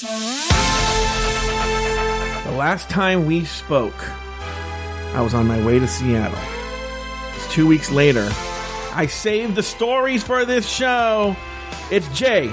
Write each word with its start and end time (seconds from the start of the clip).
The 0.00 0.06
last 2.56 2.88
time 2.88 3.26
we 3.26 3.44
spoke, 3.44 4.08
I 5.14 5.20
was 5.20 5.34
on 5.34 5.46
my 5.46 5.62
way 5.62 5.78
to 5.78 5.86
Seattle. 5.86 6.38
It's 7.36 7.52
two 7.52 7.66
weeks 7.66 7.90
later. 7.90 8.26
I 8.92 9.06
saved 9.06 9.56
the 9.56 9.62
stories 9.62 10.22
for 10.22 10.46
this 10.46 10.66
show. 10.66 11.36
It's 11.90 12.08
Jay, 12.18 12.50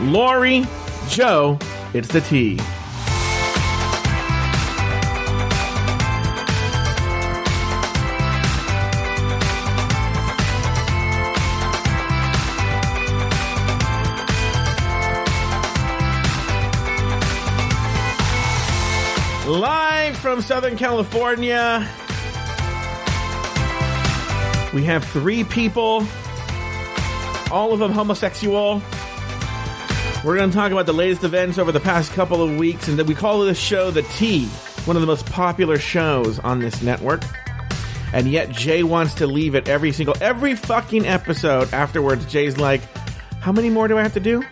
Lauri, 0.00 0.64
Joe. 1.08 1.58
It's 1.92 2.08
the 2.08 2.22
T. 2.22 2.58
from 20.36 20.42
Southern 20.42 20.76
California. 20.76 21.78
We 24.74 24.84
have 24.84 25.02
three 25.02 25.44
people, 25.44 26.06
all 27.50 27.72
of 27.72 27.78
them 27.78 27.90
homosexual. 27.90 28.82
We're 30.22 30.36
going 30.36 30.50
to 30.50 30.54
talk 30.54 30.72
about 30.72 30.84
the 30.84 30.92
latest 30.92 31.24
events 31.24 31.56
over 31.56 31.72
the 31.72 31.80
past 31.80 32.12
couple 32.12 32.42
of 32.42 32.54
weeks, 32.58 32.86
and 32.86 32.98
then 32.98 33.06
we 33.06 33.14
call 33.14 33.40
this 33.40 33.58
show 33.58 33.90
The 33.90 34.02
Tea, 34.02 34.44
one 34.84 34.94
of 34.94 35.00
the 35.00 35.06
most 35.06 35.24
popular 35.24 35.78
shows 35.78 36.38
on 36.40 36.58
this 36.58 36.82
network. 36.82 37.22
And 38.12 38.28
yet, 38.28 38.50
Jay 38.50 38.82
wants 38.82 39.14
to 39.14 39.26
leave 39.26 39.54
it 39.54 39.70
every 39.70 39.92
single, 39.92 40.16
every 40.20 40.54
fucking 40.54 41.06
episode 41.06 41.72
afterwards. 41.72 42.26
Jay's 42.26 42.58
like, 42.58 42.82
How 43.40 43.52
many 43.52 43.70
more 43.70 43.88
do 43.88 43.96
I 43.96 44.02
have 44.02 44.12
to 44.12 44.20
do? 44.20 44.42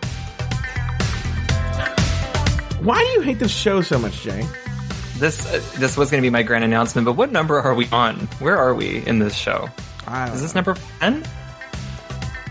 Why 2.81 2.97
do 3.03 3.09
you 3.11 3.21
hate 3.21 3.37
this 3.37 3.51
show 3.51 3.81
so 3.81 3.99
much, 3.99 4.23
Jay? 4.23 4.47
This 5.17 5.45
uh, 5.45 5.61
this 5.79 5.95
was 5.97 6.11
going 6.11 6.21
to 6.21 6.25
be 6.25 6.29
my 6.29 6.43
grand 6.43 6.63
announcement, 6.63 7.05
but 7.05 7.13
what 7.13 7.31
number 7.31 7.59
are 7.59 7.73
we 7.73 7.87
on? 7.91 8.15
Where 8.39 8.57
are 8.57 8.73
we 8.75 9.05
in 9.05 9.19
this 9.19 9.33
show? 9.35 9.69
I 10.07 10.25
don't 10.25 10.35
Is 10.35 10.41
this 10.41 10.53
know. 10.53 10.59
number 10.61 10.79
10? 10.99 11.25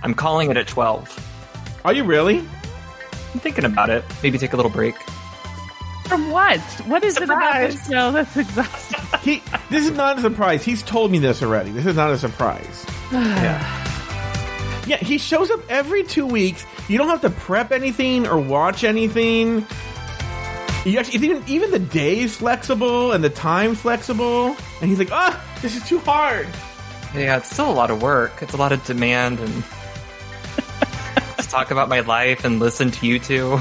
I'm 0.03 0.15
calling 0.15 0.51
it 0.51 0.57
at 0.57 0.67
12. 0.67 1.81
Are 1.85 1.93
you 1.93 2.05
really? 2.05 2.39
I'm 2.39 3.41
thinking 3.41 3.65
about 3.65 3.91
it. 3.91 4.05
Maybe 4.23 4.39
take 4.39 4.53
a 4.53 4.57
little 4.57 4.71
break. 4.73 4.95
From 6.07 6.31
what? 6.31 6.61
What 6.87 7.03
is 7.05 7.17
it 7.17 7.23
about 7.25 7.55
this 7.71 7.87
show 7.89 8.13
that's 8.13 8.37
exhausting? 8.37 9.01
He. 9.21 9.43
This 9.71 9.85
is 9.85 9.93
not 9.93 10.19
a 10.19 10.21
surprise. 10.21 10.63
He's 10.65 10.83
told 10.83 11.11
me 11.11 11.19
this 11.19 11.43
already. 11.43 11.71
This 11.71 11.87
is 11.87 11.97
not 11.97 12.11
a 12.11 12.19
surprise. 12.19 12.87
Yeah. 13.13 13.81
Yeah, 14.87 14.97
he 14.99 15.17
shows 15.17 15.51
up 15.51 15.61
every 15.71 16.05
two 16.05 16.27
weeks. 16.27 16.67
You 16.89 16.99
don't 16.99 17.09
have 17.09 17.23
to 17.23 17.31
prep 17.31 17.73
anything 17.73 18.27
or 18.27 18.39
watch 18.39 18.85
anything. 18.85 19.67
You 20.85 20.99
actually, 20.99 21.25
even 21.25 21.43
even 21.47 21.71
the 21.71 21.79
day's 21.79 22.37
flexible 22.37 23.13
and 23.13 23.25
the 23.25 23.31
time 23.31 23.75
flexible. 23.75 24.55
And 24.81 24.91
he's 24.91 24.99
like, 24.99 25.11
ah, 25.13 25.43
this 25.63 25.77
is 25.77 25.89
too 25.89 25.99
hard. 26.01 26.47
Yeah, 27.15 27.39
it's 27.39 27.51
still 27.51 27.71
a 27.71 27.73
lot 27.73 27.91
of 27.91 28.03
work. 28.03 28.43
It's 28.43 28.53
a 28.53 28.57
lot 28.59 28.73
of 28.73 28.85
demand 28.85 29.39
and 29.41 29.65
just 31.37 31.49
talk 31.51 31.71
about 31.71 31.89
my 31.89 32.01
life 32.01 32.45
and 32.45 32.59
listen 32.61 32.91
to 32.91 33.07
you 33.07 33.19
two. 33.19 33.59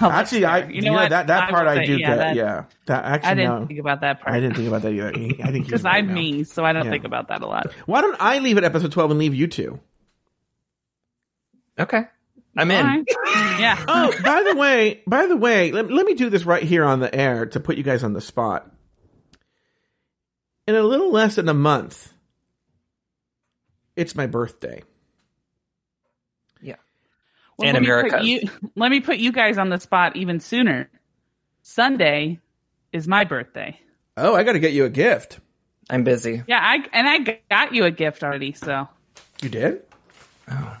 actually, 0.00 0.44
I 0.46 0.62
fair. 0.62 0.70
you 0.70 0.82
know, 0.82 0.96
that 1.08 1.26
that 1.26 1.42
I 1.44 1.50
part 1.50 1.66
would 1.66 1.72
I 1.78 1.84
say, 1.84 1.86
do 1.86 1.96
yeah, 1.98 2.06
get. 2.08 2.16
that- 2.16 2.34
yeah, 2.36 2.64
that 2.86 3.04
actually 3.04 3.30
I 3.30 3.34
didn't 3.34 3.60
no, 3.60 3.66
think 3.66 3.80
about 3.80 4.00
that 4.00 4.20
part. 4.20 4.34
I 4.36 4.40
didn't 4.40 4.56
think 4.56 4.68
about 4.68 4.82
that 4.82 4.92
either. 4.92 5.12
He- 5.12 5.42
I 5.42 5.50
think 5.52 5.66
because 5.66 5.84
I'm 5.84 6.12
me, 6.14 6.44
so 6.44 6.64
I 6.64 6.72
don't 6.72 6.84
Yeah. 6.86 6.90
think 6.92 7.04
about 7.04 7.28
that 7.28 7.42
a 7.42 7.46
lot. 7.46 7.72
Why 7.84 8.00
don't 8.00 8.16
I 8.18 8.38
leave 8.38 8.56
at 8.56 8.64
episode 8.64 8.90
twelve 8.92 9.10
and 9.10 9.18
leave 9.20 9.34
you 9.34 9.46
two? 9.48 9.78
Okay. 11.78 12.04
I'm 12.56 12.70
in. 12.70 12.84
Fine. 12.84 13.04
yeah. 13.60 13.84
Oh, 13.88 14.12
by 14.22 14.42
the 14.42 14.56
way, 14.56 15.02
by 15.06 15.26
the 15.26 15.36
way, 15.36 15.72
let, 15.72 15.90
let 15.90 16.06
me 16.06 16.14
do 16.14 16.30
this 16.30 16.44
right 16.44 16.62
here 16.62 16.84
on 16.84 17.00
the 17.00 17.14
air 17.14 17.46
to 17.46 17.60
put 17.60 17.76
you 17.76 17.82
guys 17.82 18.02
on 18.04 18.12
the 18.12 18.20
spot. 18.20 18.70
In 20.66 20.74
a 20.74 20.82
little 20.82 21.12
less 21.12 21.36
than 21.36 21.48
a 21.48 21.54
month, 21.54 22.12
it's 23.94 24.14
my 24.14 24.26
birthday. 24.26 24.82
Yeah. 26.60 26.74
Well, 27.56 27.68
and 27.68 27.74
let 27.74 27.82
me 27.82 27.86
put 27.88 27.92
America's. 27.94 28.26
You, 28.26 28.70
let 28.74 28.90
me 28.90 29.00
put 29.00 29.18
you 29.18 29.32
guys 29.32 29.58
on 29.58 29.68
the 29.68 29.78
spot 29.78 30.16
even 30.16 30.40
sooner. 30.40 30.90
Sunday 31.62 32.40
is 32.92 33.06
my 33.06 33.24
birthday. 33.24 33.78
Oh, 34.16 34.34
I 34.34 34.42
got 34.42 34.52
to 34.52 34.58
get 34.58 34.72
you 34.72 34.84
a 34.84 34.90
gift. 34.90 35.38
I'm 35.88 36.02
busy. 36.04 36.42
Yeah, 36.48 36.58
I 36.60 36.78
and 36.92 37.08
I 37.08 37.40
got 37.48 37.72
you 37.72 37.84
a 37.84 37.90
gift 37.90 38.24
already. 38.24 38.52
So 38.52 38.88
You 39.40 39.48
did? 39.48 39.82
Oh. 40.50 40.76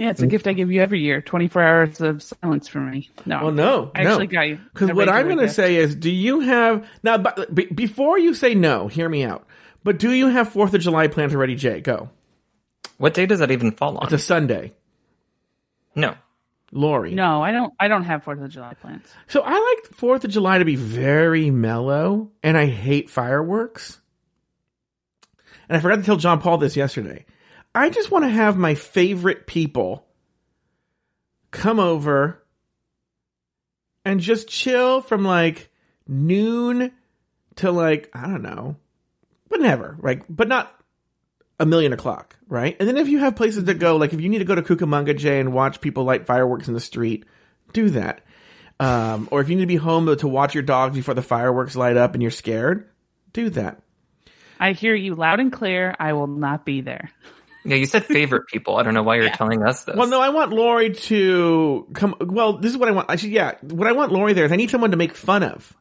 Yeah, 0.00 0.08
it's 0.08 0.22
a 0.22 0.26
gift 0.26 0.46
I 0.46 0.54
give 0.54 0.72
you 0.72 0.80
every 0.80 1.00
year. 1.00 1.20
Twenty 1.20 1.48
four 1.48 1.60
hours 1.62 2.00
of 2.00 2.22
silence 2.22 2.68
for 2.68 2.80
me. 2.80 3.10
No, 3.26 3.42
Well, 3.44 3.52
no, 3.52 3.90
I 3.94 4.02
no. 4.02 4.10
actually 4.12 4.28
got 4.28 4.48
you 4.48 4.58
Because 4.72 4.92
what 4.94 5.10
I'm 5.10 5.26
going 5.26 5.38
to 5.38 5.48
say 5.50 5.76
is, 5.76 5.94
do 5.94 6.10
you 6.10 6.40
have 6.40 6.88
now? 7.02 7.18
But 7.18 7.54
be- 7.54 7.66
before 7.66 8.18
you 8.18 8.32
say 8.32 8.54
no, 8.54 8.88
hear 8.88 9.06
me 9.08 9.24
out. 9.24 9.46
But 9.84 9.98
do 9.98 10.10
you 10.10 10.28
have 10.28 10.48
Fourth 10.48 10.72
of 10.72 10.80
July 10.80 11.08
plans 11.08 11.34
already, 11.34 11.54
Jay? 11.54 11.82
Go. 11.82 12.08
What 12.96 13.12
day 13.12 13.26
does 13.26 13.40
that 13.40 13.50
even 13.50 13.72
fall 13.72 13.98
on? 13.98 14.04
It's 14.04 14.12
a 14.14 14.18
Sunday. 14.18 14.72
no. 15.94 16.14
Lauri. 16.72 17.12
No, 17.14 17.42
I 17.42 17.50
don't. 17.50 17.74
I 17.80 17.88
don't 17.88 18.04
have 18.04 18.22
Fourth 18.24 18.40
of 18.40 18.48
July 18.48 18.74
plans. 18.74 19.04
So 19.26 19.42
I 19.44 19.52
like 19.52 19.92
Fourth 19.96 20.24
of 20.24 20.30
July 20.30 20.58
to 20.58 20.64
be 20.64 20.76
very 20.76 21.50
mellow, 21.50 22.30
and 22.42 22.56
I 22.56 22.66
hate 22.66 23.10
fireworks. 23.10 24.00
And 25.68 25.76
I 25.76 25.80
forgot 25.80 25.96
to 25.96 26.02
tell 26.04 26.16
John 26.16 26.40
Paul 26.40 26.58
this 26.58 26.76
yesterday. 26.76 27.26
I 27.74 27.90
just 27.90 28.10
want 28.10 28.24
to 28.24 28.30
have 28.30 28.56
my 28.56 28.74
favorite 28.74 29.46
people 29.46 30.06
come 31.50 31.78
over 31.78 32.42
and 34.04 34.20
just 34.20 34.48
chill 34.48 35.00
from 35.00 35.24
like 35.24 35.70
noon 36.06 36.92
to 37.56 37.70
like 37.70 38.10
I 38.14 38.22
don't 38.22 38.42
know, 38.42 38.76
but 39.48 39.60
never 39.60 39.96
like, 40.00 40.24
but 40.28 40.48
not 40.48 40.74
a 41.58 41.66
million 41.66 41.92
o'clock, 41.92 42.36
right? 42.48 42.76
And 42.80 42.88
then 42.88 42.96
if 42.96 43.08
you 43.08 43.18
have 43.18 43.36
places 43.36 43.64
to 43.64 43.74
go, 43.74 43.96
like 43.96 44.12
if 44.12 44.20
you 44.20 44.28
need 44.28 44.38
to 44.38 44.44
go 44.44 44.54
to 44.54 44.62
Cucamonga 44.62 45.16
Jay 45.16 45.38
and 45.38 45.52
watch 45.52 45.80
people 45.80 46.04
light 46.04 46.26
fireworks 46.26 46.68
in 46.68 46.74
the 46.74 46.80
street, 46.80 47.24
do 47.72 47.90
that. 47.90 48.22
Um, 48.80 49.28
or 49.30 49.42
if 49.42 49.50
you 49.50 49.56
need 49.56 49.62
to 49.62 49.66
be 49.66 49.76
home 49.76 50.16
to 50.16 50.26
watch 50.26 50.54
your 50.54 50.62
dogs 50.62 50.96
before 50.96 51.12
the 51.12 51.22
fireworks 51.22 51.76
light 51.76 51.98
up 51.98 52.14
and 52.14 52.22
you're 52.22 52.30
scared, 52.30 52.88
do 53.34 53.50
that. 53.50 53.82
I 54.58 54.72
hear 54.72 54.94
you 54.94 55.14
loud 55.14 55.38
and 55.38 55.52
clear. 55.52 55.94
I 55.98 56.14
will 56.14 56.26
not 56.26 56.64
be 56.64 56.80
there. 56.80 57.10
Yeah, 57.64 57.76
you 57.76 57.86
said 57.86 58.04
favorite 58.04 58.46
people. 58.52 58.76
I 58.76 58.82
don't 58.82 58.94
know 58.94 59.02
why 59.02 59.16
you're 59.16 59.30
telling 59.30 59.62
us 59.62 59.84
this. 59.84 59.96
Well, 59.96 60.08
no, 60.08 60.20
I 60.20 60.30
want 60.30 60.52
Lauri 60.52 60.90
to 60.94 61.86
come. 61.92 62.14
Well, 62.20 62.54
this 62.58 62.72
is 62.72 62.78
what 62.78 62.88
I 62.88 62.92
want. 62.92 63.10
Actually, 63.10 63.30
yeah, 63.30 63.54
what 63.62 63.86
I 63.86 63.92
want 63.92 64.12
Lauri 64.12 64.32
there 64.32 64.44
is 64.44 64.52
I 64.52 64.56
need 64.56 64.70
someone 64.70 64.90
to 64.92 64.96
make 64.96 65.14
fun 65.14 65.42
of. 65.42 65.76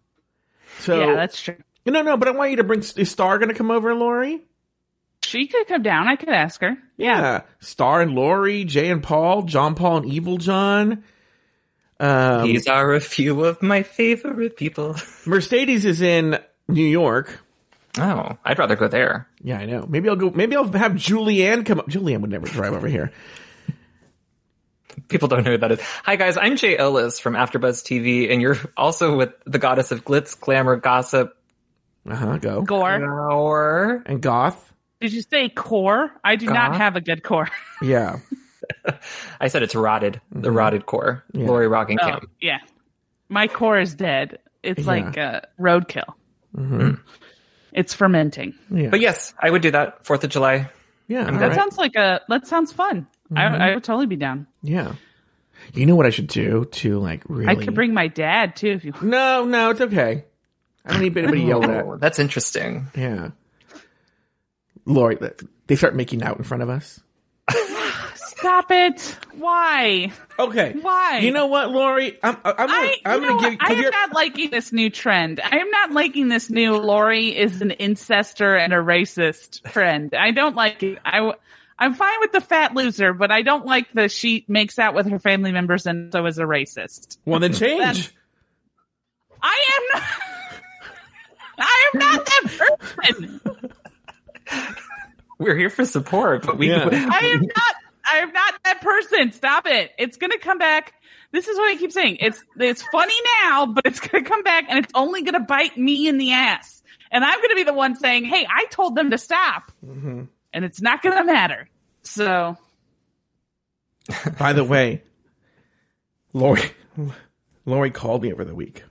So 0.80 1.00
yeah, 1.00 1.16
that's 1.16 1.42
true. 1.42 1.58
no, 1.86 2.02
no, 2.02 2.18
but 2.18 2.28
I 2.28 2.32
want 2.32 2.52
you 2.52 2.58
to 2.58 2.64
bring. 2.64 2.82
Is 2.82 3.12
Star 3.12 3.38
going 3.38 3.50
to 3.50 3.56
come 3.56 3.72
over, 3.72 3.94
Lauri? 3.96 4.42
She 5.22 5.48
could 5.48 5.68
come 5.68 5.84
down. 5.84 6.08
I 6.08 6.16
could 6.16 6.30
ask 6.30 6.62
her. 6.62 6.78
Yeah. 6.98 7.42
Star 7.60 8.02
and 8.02 8.14
Lauri, 8.14 8.64
Jay 8.64 8.90
and 8.90 9.04
Paul, 9.04 9.44
John 9.44 9.76
Paul 9.76 9.98
and 9.98 10.06
Evil 10.06 10.38
John. 10.38 11.04
Um, 12.00 12.48
These 12.48 12.68
are 12.68 12.94
a 12.94 13.02
few 13.02 13.44
of 13.44 13.62
my 13.62 13.84
favorite 13.84 14.56
people. 14.56 14.96
Mercedes 15.26 15.84
is 15.86 16.02
in 16.02 16.40
New 16.68 16.86
York. 16.86 17.42
Oh, 18.00 18.38
I'd 18.46 18.58
rather 18.60 18.76
go 18.76 18.88
there. 18.88 19.28
Yeah, 19.42 19.58
I 19.60 19.66
know. 19.66 19.86
Maybe 19.88 20.10
I'll 20.10 20.16
go. 20.16 20.30
Maybe 20.30 20.56
I'll 20.56 20.72
have 20.72 20.94
Julianne 20.94 21.66
come. 21.66 21.80
Up. 21.80 21.88
Julianne 21.88 22.22
would 22.22 22.32
never 22.32 22.48
drive 22.48 22.74
over 22.74 22.88
here. 22.88 23.12
People 25.08 25.28
don't 25.28 25.44
know 25.44 25.52
who 25.52 25.58
that 25.58 25.72
is. 25.72 25.82
Hi 26.04 26.16
guys, 26.16 26.38
I'm 26.38 26.56
Jay 26.58 26.78
Ellis 26.78 27.20
from 27.20 27.34
AfterBuzz 27.34 27.84
TV, 27.84 28.32
and 28.32 28.42
you're 28.42 28.58
also 28.76 29.16
with 29.18 29.32
the 29.46 29.58
goddess 29.60 29.92
of 29.92 30.04
glitz, 30.04 30.38
glamour, 30.40 30.76
gossip, 30.76 31.36
Uh 32.08 32.16
huh. 32.16 32.38
Go 32.38 32.62
Gore. 32.62 33.30
or 33.32 34.04
and 34.06 34.22
goth. 34.22 34.74
Did 35.00 35.14
you 35.14 35.22
say 35.22 35.48
core? 35.50 36.12
I 36.24 36.36
do 36.36 36.48
not 36.48 36.76
have 36.76 36.96
a 36.96 37.02
good 37.02 37.24
core. 37.24 37.50
Yeah. 37.82 38.20
I 39.40 39.48
said 39.48 39.64
it's 39.64 39.74
rotted, 39.74 40.20
the 40.32 40.52
rotted 40.52 40.86
core. 40.86 41.24
Yeah. 41.34 41.48
Lauri 41.48 41.68
Rocking 41.70 41.98
Oh, 42.02 42.06
Camp. 42.06 42.30
yeah. 42.42 42.58
My 43.30 43.48
core 43.48 43.80
is 43.80 43.94
dead. 43.96 44.40
It's 44.62 44.86
like 44.86 45.18
uh, 45.18 45.42
roadkill. 45.60 46.14
Mm-hmm. 46.56 46.96
It's 47.80 47.94
fermenting. 47.94 48.56
Yeah. 48.70 48.90
But 48.90 49.00
yes, 49.00 49.34
I 49.40 49.50
would 49.50 49.62
do 49.62 49.72
that. 49.72 50.06
Fourth 50.06 50.22
of 50.26 50.30
July. 50.30 50.70
yeah. 51.08 51.20
all 51.20 51.26
that 51.32 51.40
That 51.40 51.48
right. 51.48 51.56
sounds 51.56 51.78
like 51.78 51.96
a. 51.96 52.20
That 52.28 52.46
sounds 52.46 52.74
fun. 52.74 53.08
I, 53.34 53.42
mm-hmm. 53.44 53.62
I 53.62 53.74
would 53.76 53.86
totally 53.86 54.06
be 54.06 54.18
down. 54.18 54.48
Yeah. 54.62 54.96
You 55.74 55.86
know 55.86 55.96
what 55.96 56.06
I 56.06 56.10
should 56.10 56.28
do 56.28 56.66
to 56.66 57.00
like 57.00 57.24
really? 57.30 57.48
I 57.50 57.56
could 57.56 57.74
bring 57.76 57.94
my 57.94 58.08
dad 58.08 58.58
too 58.58 58.72
if 58.72 58.84
you. 58.84 58.92
Want. 58.92 59.06
No, 59.06 59.46
no, 59.46 59.70
it's 59.70 59.80
okay. 59.80 60.26
I 60.86 60.92
don't 60.92 61.02
need 61.02 61.18
anybody 61.18 61.44
yelled 61.44 61.66
at. 61.66 62.00
That's 62.02 62.20
interesting. 62.20 62.88
Yeah. 62.96 63.30
Lauri, 64.86 65.18
they 65.68 65.76
start 65.78 65.96
making 65.96 66.22
out 66.22 66.38
in 66.38 66.44
front 66.44 66.64
of 66.64 66.70
us. 66.70 67.00
Stop 68.40 68.72
it! 68.72 69.18
Why? 69.38 70.12
Okay. 70.38 70.74
Why? 70.82 71.20
You 71.20 71.32
know 71.32 71.48
what, 71.48 71.70
Lauri? 71.72 72.18
I'm, 72.24 72.38
I'm, 72.44 72.56
gonna, 72.56 72.72
I, 72.72 72.96
I'm 73.06 73.20
gonna 73.22 73.42
give. 73.42 73.60
what? 73.60 73.62
I 73.62 73.68
'cause 73.68 73.72
am 73.78 73.82
you're- 73.82 73.92
not 73.92 74.14
liking 74.14 74.50
this 74.50 74.72
new 74.72 74.90
trend. 74.90 75.40
I 75.44 75.58
am 75.58 75.70
not 75.72 75.92
liking 75.92 76.28
this 76.30 76.50
new 76.50 76.78
Lauri 76.78 77.38
is 77.38 77.62
an 77.62 77.72
incester 77.72 78.58
and 78.60 78.74
a 78.74 78.78
racist 78.78 79.64
trend. 79.72 80.14
I 80.14 80.32
don't 80.32 80.56
like 80.56 80.82
it. 80.84 81.00
I. 81.06 81.34
I'm 81.82 81.94
fine 81.94 82.20
with 82.20 82.34
the 82.34 82.42
fat 82.42 82.74
loser, 82.74 83.14
but 83.14 83.32
I 83.32 83.42
don't 83.42 83.66
like 83.66 83.88
the 83.94 84.10
she 84.10 84.44
makes 84.50 84.78
out 84.80 84.94
with 84.94 85.08
her 85.10 85.18
family 85.18 85.54
members 85.54 85.86
and 85.86 86.12
so 86.12 86.26
is 86.26 86.38
a 86.38 86.44
racist. 86.44 87.18
Well, 87.26 87.40
then 87.40 87.54
change. 87.54 87.80
That's- 87.80 88.12
I 89.42 89.66
am 89.78 90.02
not. 90.02 90.10
I 91.62 91.90
am 91.94 92.00
not 92.00 92.26
that 92.26 92.42
person. 92.98 93.42
We're 95.38 95.56
here 95.58 95.70
for 95.70 95.86
support, 95.86 96.46
but 96.46 96.58
we. 96.58 96.70
Yeah. 96.70 96.90
I 96.92 97.26
am 97.34 97.42
not. 97.42 97.76
I 98.12 98.18
am 98.20 98.32
not 98.34 98.54
that 98.66 98.82
person. 98.82 99.32
Stop 99.32 99.66
it. 99.68 99.92
It's 99.98 100.18
gonna 100.18 100.40
come 100.40 100.58
back. 100.58 100.94
This 101.32 101.48
is 101.48 101.58
what 101.58 101.70
I 101.70 101.76
keep 101.78 101.92
saying. 101.92 102.18
It's 102.22 102.44
it's 102.58 102.84
funny 102.92 103.14
now, 103.44 103.68
but 103.68 103.86
it's 103.86 104.00
gonna 104.00 104.24
come 104.24 104.44
back 104.44 104.66
and 104.70 104.80
it's 104.84 104.92
only 104.96 105.22
gonna 105.24 105.40
bite 105.42 105.78
me 105.78 106.08
in 106.08 106.18
the 106.18 106.32
ass. 106.32 106.82
And 107.12 107.24
I'm 107.24 107.42
gonna 107.42 107.56
be 107.56 107.64
the 107.64 107.74
one 107.74 107.96
saying, 107.96 108.26
"Hey, 108.26 108.46
I 108.50 108.66
told 108.72 108.96
them 108.96 109.12
to 109.12 109.18
stop," 109.18 109.72
Mm-hmm. 109.86 110.24
and 110.54 110.66
it's 110.66 110.82
not 110.82 111.02
gonna 111.02 111.24
matter. 111.26 111.70
So 112.04 112.58
By 114.40 114.54
the 114.54 114.64
way, 114.64 115.04
Lauri, 116.34 116.62
Lauri 117.66 117.92
called 117.92 118.24
me 118.24 118.34
over 118.34 118.44
the 118.44 118.56
week, 118.56 118.84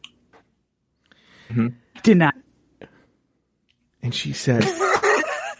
did 2.02 2.16
not. 2.18 2.34
and 4.02 4.14
she 4.14 4.32
said, 4.32 4.62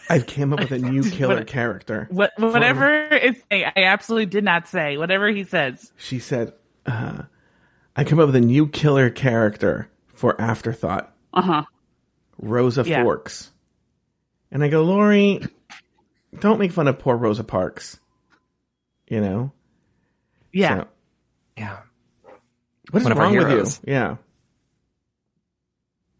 "I 0.09 0.19
came 0.19 0.53
up 0.53 0.59
with 0.59 0.71
a 0.71 0.79
new 0.79 1.03
killer 1.11 1.35
What- 1.37 1.47
character." 1.47 2.07
What 2.11 2.31
whatever 2.37 3.07
it's 3.11 3.39
I 3.51 3.71
absolutely 3.77 4.25
did 4.27 4.43
not 4.43 4.67
say. 4.67 4.97
Whatever 4.97 5.29
he 5.29 5.43
says. 5.43 5.91
She 5.97 6.19
said, 6.19 6.53
uh, 6.85 7.23
"I 7.95 8.03
come 8.03 8.19
up 8.19 8.27
with 8.27 8.35
a 8.35 8.41
new 8.41 8.67
killer 8.67 9.09
character 9.09 9.89
for 10.13 10.39
Afterthought, 10.39 11.13
Uh 11.33 11.41
huh. 11.41 11.63
Rosa 12.37 12.83
Yeah. 12.85 13.03
Forks." 13.03 13.51
And 14.51 14.63
I 14.63 14.67
go, 14.69 14.83
Lauri, 14.83 15.41
don't 16.39 16.57
make 16.59 16.71
fun 16.71 16.87
of 16.87 16.97
poor 16.97 17.15
Rosa 17.15 17.43
Parks. 17.43 17.99
You 19.07 19.21
know, 19.21 19.51
Yeah. 20.51 20.79
So, 20.79 20.87
Yeah. 21.57 21.77
what 22.91 23.01
is 23.01 23.07
One 23.07 23.17
wrong 23.17 23.35
with 23.35 23.49
you? 23.85 23.91
Yeah, 23.93 24.15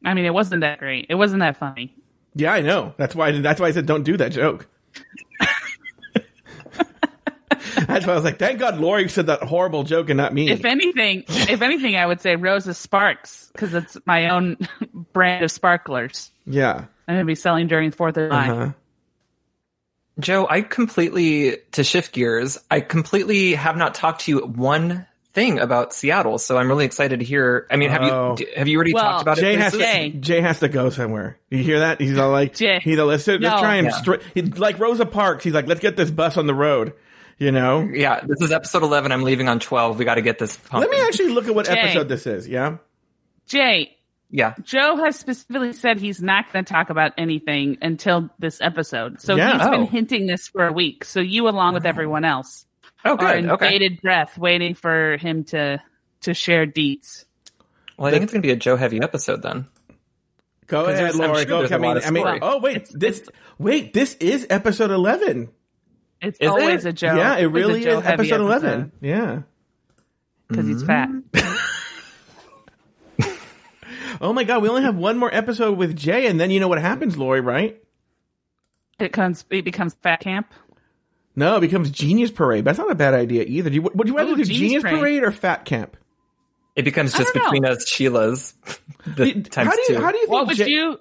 I 0.06 0.14
mean, 0.14 0.26
it 0.26 0.34
wasn't 0.34 0.62
that 0.62 0.80
great. 0.80 1.08
It 1.10 1.16
wasn't 1.16 1.40
that 1.42 1.58
funny. 1.58 1.96
Yeah, 2.36 2.54
I 2.54 2.62
know. 2.62 2.94
That's 2.98 3.16
why. 3.16 3.28
I 3.28 3.32
did, 3.32 3.44
that's 3.44 3.60
why 3.60 3.68
I 3.68 3.72
said 3.72 3.86
don't 3.86 4.04
do 4.04 4.18
that 4.18 4.32
joke. 4.32 4.68
that's 7.88 8.06
why 8.06 8.14
I 8.14 8.16
was 8.16 8.24
like, 8.24 8.40
thank 8.40 8.60
God 8.60 8.80
Lauri 8.80 9.10
said 9.10 9.28
that 9.28 9.44
horrible 9.44 9.84
joke 9.84 10.10
and 10.10 10.18
not 10.18 10.34
me. 10.34 10.50
If 10.50 10.66
anything, 10.66 11.24
if 11.28 11.62
anything, 11.62 11.96
I 11.96 12.06
would 12.06 12.22
say 12.22 12.36
Rosa 12.36 12.74
Sparks 12.74 13.50
because 13.52 13.74
it's 13.74 13.98
my 14.06 14.30
own 14.30 14.58
brand 15.14 15.44
of 15.44 15.52
sparklers. 15.52 16.32
yeah. 16.46 16.86
I'm 17.08 17.16
gonna 17.16 17.26
be 17.26 17.34
selling 17.36 17.68
during 17.68 17.90
Fourth 17.90 18.18
of 18.18 18.30
July. 18.30 18.50
Uh-huh. 18.50 18.72
Joe, 20.20 20.46
I 20.48 20.62
completely, 20.62 21.58
to 21.72 21.84
shift 21.84 22.14
gears, 22.14 22.60
I 22.70 22.82
completely 22.82 23.56
have 23.56 23.78
not 23.78 23.96
talked 23.96 24.22
to 24.22 24.32
you 24.32 24.40
one 24.46 25.08
thing 25.34 25.60
about 25.60 25.94
Seattle. 25.94 26.38
So 26.40 26.58
I'm 26.58 26.68
really 26.68 26.86
excited 26.86 27.20
to 27.20 27.26
hear. 27.26 27.68
I 27.70 27.76
mean, 27.76 27.90
have 27.90 28.02
Oh. 28.02 28.36
you, 28.40 28.48
have 28.56 28.68
you 28.68 28.78
already 28.78 28.94
Well, 28.94 29.04
talked 29.04 29.22
about 29.22 29.38
Jay 29.38 29.54
it? 29.54 29.60
has 29.60 29.74
places? 29.76 29.94
Jay. 29.94 30.10
to 30.12 30.18
Jay 30.18 30.42
has 30.42 30.60
to 30.60 30.68
go 30.70 30.90
somewhere. 30.90 31.38
You 31.50 31.60
hear 31.64 31.80
that? 31.80 32.02
He's 32.02 32.18
all 32.18 32.32
like, 32.32 32.56
Jay. 32.56 32.80
he's 32.84 32.98
let's 32.98 33.28
let's 33.28 33.42
No. 33.42 33.60
try 33.60 33.76
and 33.76 33.88
Yeah. 33.88 33.94
stra- 33.98 34.20
he, 34.34 34.42
like 34.42 34.80
Rosa 34.80 35.06
Parks. 35.06 35.44
He's 35.44 35.54
like, 35.54 35.68
let's 35.68 35.80
get 35.82 35.96
this 35.98 36.10
bus 36.12 36.38
on 36.38 36.48
the 36.48 36.56
road. 36.56 36.94
You 37.38 37.52
know. 37.54 37.88
Yeah, 37.94 38.20
this 38.26 38.42
is 38.42 38.52
episode 38.52 38.84
11. 38.84 39.12
I'm 39.14 39.24
leaving 39.24 39.48
on 39.48 39.60
12. 39.62 39.98
We 39.98 40.04
got 40.04 40.16
to 40.16 40.22
get 40.22 40.40
this 40.40 40.58
pumping. 40.58 40.90
Let 40.90 41.00
me 41.00 41.06
actually 41.08 41.30
look 41.30 41.48
at 41.48 41.56
what 41.56 41.68
Jay. 41.68 41.74
episode 41.80 42.10
this 42.10 42.28
is. 42.28 42.48
Yeah. 42.48 42.78
Jay, 43.48 43.96
Yeah. 44.32 44.54
Joe 44.64 44.98
has 44.98 45.16
specifically 45.18 45.74
said 45.74 46.00
he's 46.00 46.22
not 46.22 46.52
going 46.52 46.66
to 46.66 46.72
talk 46.74 46.90
about 46.90 47.14
anything 47.18 47.78
until 47.82 48.30
this 48.40 48.60
episode. 48.62 49.22
So 49.22 49.36
Yeah. 49.36 49.58
he's 49.58 49.68
been 49.70 49.82
Oh. 49.82 49.86
hinting 49.86 50.28
this 50.28 50.48
for 50.50 50.68
a 50.68 50.72
week. 50.74 51.04
So 51.06 51.20
you, 51.20 51.48
along 51.48 51.74
with 51.76 51.86
everyone 51.86 52.26
else, 52.26 52.66
Oh, 53.06 53.12
are 53.14 53.18
good. 53.18 53.38
in 53.38 53.50
Okay. 53.52 53.70
bated 53.70 54.02
breath, 54.02 54.38
waiting 54.38 54.76
for 54.76 55.18
him 55.18 55.44
to 55.46 55.82
to 56.22 56.34
share 56.34 56.66
deets. 56.68 57.26
Well, 57.98 58.08
I 58.08 58.12
think 58.12 58.24
it's 58.24 58.34
going 58.34 58.42
to 58.42 58.48
be 58.48 58.52
a 58.52 58.58
Joe 58.58 58.76
heavy 58.76 59.02
episode 59.02 59.42
then. 59.42 59.68
Go 60.68 60.84
ahead, 60.86 60.98
there's- 60.98 61.14
I'm 61.16 61.20
Laura. 61.22 61.36
sure 61.38 61.46
Go. 61.46 61.60
there's 61.60 61.72
a 61.72 61.76
I 61.76 61.78
mean, 61.78 61.98
I 62.06 62.12
mean, 62.12 62.40
oh 62.42 62.60
wait, 62.60 62.88
this 62.94 63.28
wait, 63.58 63.94
this 63.94 64.16
is 64.16 64.46
episode 64.50 64.92
eleven. 64.92 65.50
It's 66.22 66.38
Is 66.40 66.50
always 66.50 66.86
it? 66.86 66.90
a 66.90 66.94
Joe. 66.94 67.16
yeah, 67.16 67.38
it 67.38 67.46
really 67.46 67.80
is 67.86 68.04
heavy 68.04 68.24
episode 68.30 68.42
eleven. 68.42 68.92
Yeah. 69.02 69.42
because 70.50 70.68
he's 70.68 70.84
fat. 70.84 71.10
Mm-hmm. 71.10 71.56
Oh 74.22 74.34
my 74.34 74.44
god, 74.44 74.62
we 74.62 74.68
only 74.68 74.82
have 74.82 74.98
one 74.98 75.18
more 75.18 75.34
episode 75.34 75.78
with 75.78 75.96
Jay, 75.96 76.28
and 76.28 76.38
then 76.40 76.52
you 76.52 76.60
know 76.60 76.68
what 76.68 76.80
happens, 76.82 77.18
Lauri, 77.18 77.40
right? 77.40 77.82
It 79.00 79.14
comes. 79.14 79.46
It 79.50 79.64
becomes 79.64 79.94
fat 79.96 80.20
camp. 80.20 80.52
No, 81.36 81.58
it 81.58 81.62
becomes 81.62 81.90
Genius 81.92 82.32
Parade. 82.32 82.66
That's 82.66 82.78
not 82.78 82.92
a 82.92 82.96
bad 82.96 83.14
idea 83.14 83.44
either. 83.44 83.70
Do 83.70 83.76
you, 83.76 83.82
would 83.82 84.08
you 84.08 84.18
rather 84.18 84.32
Ooh, 84.32 84.36
do 84.38 84.44
Genius 84.44 84.60
Genius 84.60 84.84
Parade. 84.84 85.00
Parade 85.00 85.24
or 85.24 85.32
Fat 85.32 85.66
Camp? 85.66 85.96
It 86.76 86.84
becomes 86.84 87.14
just 87.14 87.34
don't 87.34 87.44
know. 87.44 87.52
between 87.52 87.66
us 87.66 87.88
Sheila's. 87.88 88.54
The 89.06 89.34
times 89.42 89.70
how 89.70 89.76
do 89.76 89.82
you 89.82 89.88
two. 89.88 90.02
how 90.02 90.12
do 90.12 90.18
you 90.18 90.24
think 90.24 90.32
What 90.32 90.48
would 90.48 90.58
Jay, 90.58 90.70
you? 90.70 91.00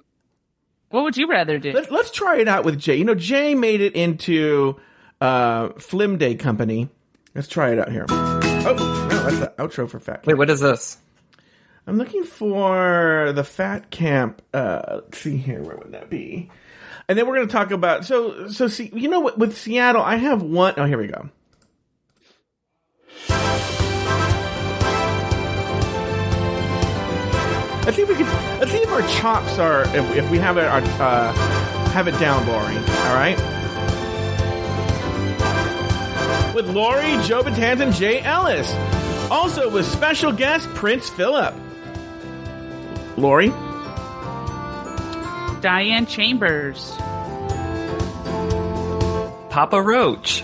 What 0.89 1.03
would 1.03 1.17
you 1.17 1.29
rather 1.29 1.59
do? 1.59 1.73
Let, 1.73 1.91
let's 1.91 2.11
try 2.11 2.37
it 2.37 2.47
out 2.47 2.63
with 2.63 2.79
Jay. 2.79 2.95
You 2.95 3.03
know, 3.03 3.13
Jay 3.13 3.53
made 3.53 3.81
it 3.81 3.93
into 3.93 4.79
uh, 5.21 5.69
Flim 5.77 6.17
Day 6.17 6.35
Company. 6.35 6.89
Let's 7.35 7.47
try 7.47 7.71
it 7.71 7.79
out 7.79 7.91
here. 7.91 8.05
Oh, 8.09 9.07
no, 9.11 9.23
that's 9.23 9.39
the 9.39 9.53
outro 9.57 9.89
for 9.89 9.99
Fat 9.99 10.23
Camp. 10.23 10.27
Wait, 10.27 10.37
what 10.37 10.49
is 10.49 10.61
this? 10.61 10.97
I'm 11.85 11.97
looking 11.97 12.23
for 12.23 13.31
the 13.33 13.43
Fat 13.43 13.89
Camp. 13.91 14.41
Uh, 14.53 15.01
let's 15.03 15.17
see 15.19 15.37
here. 15.37 15.61
Where 15.61 15.77
would 15.77 15.91
that 15.91 16.09
be? 16.09 16.49
And 17.09 17.17
then 17.17 17.27
we're 17.27 17.35
going 17.37 17.47
to 17.47 17.51
talk 17.51 17.71
about 17.71 18.05
so 18.05 18.49
so. 18.49 18.67
See, 18.67 18.91
you 18.93 19.09
know 19.09 19.19
what? 19.19 19.35
With 19.39 19.57
Seattle, 19.57 20.03
I 20.03 20.17
have 20.17 20.43
one 20.43 20.75
oh 20.77 20.85
here 20.85 20.99
we 20.99 21.07
go. 21.07 21.27
Let's 27.83 27.95
see 27.95 28.03
if 28.03 28.09
we 28.09 28.13
can. 28.13 28.59
Let's 28.59 28.71
see 28.71 28.77
if 28.77 28.89
our 28.91 29.01
chops 29.07 29.57
are. 29.57 29.81
If, 29.95 30.17
if 30.17 30.29
we 30.29 30.37
have 30.37 30.57
it, 30.57 30.65
our, 30.65 30.81
uh, 30.81 31.33
have 31.89 32.07
it 32.07 32.19
down, 32.19 32.45
Lauri. 32.45 32.77
All 32.77 33.15
right. 33.15 33.35
With 36.53 36.69
Lauri, 36.69 37.17
Joe 37.23 37.41
Betance, 37.41 37.79
and 37.79 37.91
Jay 37.91 38.21
Ellis. 38.21 38.71
Also 39.31 39.67
with 39.67 39.87
special 39.87 40.31
guest 40.31 40.69
Prince 40.75 41.09
Philip. 41.09 41.55
Lauri. 43.17 43.51
Diane 45.61 46.05
Chambers. 46.05 46.91
Papa 49.49 49.81
Roach. 49.81 50.43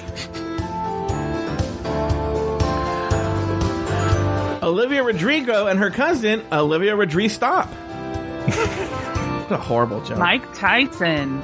Olivia 4.64 5.04
Rodrigo 5.04 5.68
and 5.68 5.78
her 5.80 5.92
cousin 5.92 6.44
Olivia 6.52 6.96
Rodrigo 6.96 7.30
Stop. 7.30 7.68
what 7.68 9.52
a 9.52 9.58
horrible 9.58 10.04
joke. 10.04 10.18
Mike 10.18 10.54
Tyson. 10.56 11.40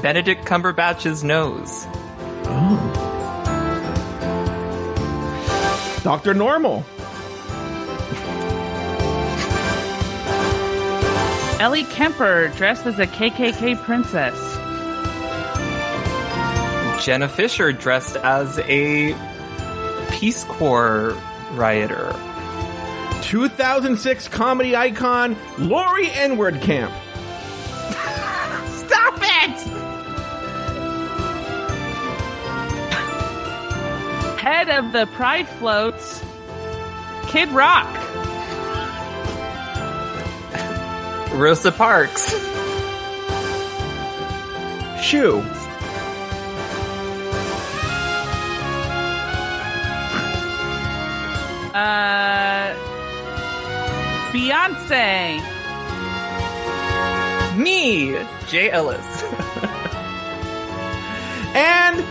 Benedict 0.00 0.46
Cumberbatch's 0.46 1.22
nose. 1.22 1.86
Oh. 2.50 3.04
Dr. 6.02 6.32
Normal. 6.32 6.84
Ellie 11.60 11.82
Kemper 11.84 12.48
dressed 12.56 12.86
as 12.86 13.00
a 13.00 13.06
KKK 13.06 13.82
princess. 13.82 14.36
Jenna 17.04 17.28
Fischer 17.28 17.72
dressed 17.72 18.16
as 18.18 18.60
a 18.60 19.12
Peace 20.12 20.44
Corps 20.44 21.16
rioter. 21.52 22.14
2006 23.22 24.28
comedy 24.28 24.76
icon 24.76 25.36
Lauri 25.58 26.06
Enward 26.06 26.62
Camp. 26.62 26.92
Stop 28.86 29.18
it! 29.20 29.58
Head 34.38 34.68
of 34.70 34.92
the 34.92 35.06
Pride 35.06 35.48
floats, 35.48 36.22
Kid 37.26 37.48
Rock. 37.48 38.07
Rosa 41.32 41.72
Parks. 41.72 42.30
Shoe. 45.02 45.42
Uh, 51.74 52.74
Beyonce. 54.32 55.40
Me, 57.56 58.16
Jay 58.48 58.70
Ellis. 58.70 59.24
And 61.54 62.04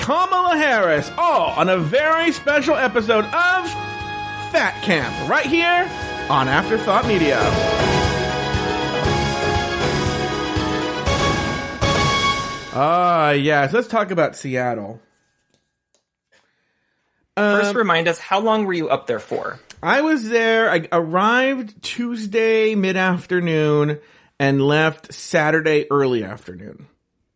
Kamala 0.00 0.56
Harris. 0.56 1.10
All 1.16 1.50
on 1.52 1.68
a 1.68 1.78
very 1.78 2.30
special 2.32 2.74
episode 2.76 3.24
of 3.24 3.70
Fat 4.50 4.78
Camp. 4.82 5.14
Right 5.30 5.46
here 5.46 5.88
on 6.28 6.48
Afterthought 6.48 7.06
Media. 7.06 7.38
Ah, 12.72 13.30
yes. 13.32 13.72
Let's 13.72 13.88
talk 13.88 14.10
about 14.10 14.36
Seattle. 14.36 15.00
First, 17.36 17.70
Um, 17.70 17.76
remind 17.76 18.06
us 18.08 18.18
how 18.18 18.40
long 18.40 18.66
were 18.66 18.72
you 18.72 18.88
up 18.90 19.06
there 19.06 19.18
for? 19.18 19.58
I 19.82 20.02
was 20.02 20.28
there. 20.28 20.70
I 20.70 20.86
arrived 20.92 21.82
Tuesday 21.82 22.74
mid 22.74 22.96
afternoon 22.96 23.98
and 24.38 24.60
left 24.62 25.12
Saturday 25.14 25.86
early 25.90 26.22
afternoon. 26.22 26.86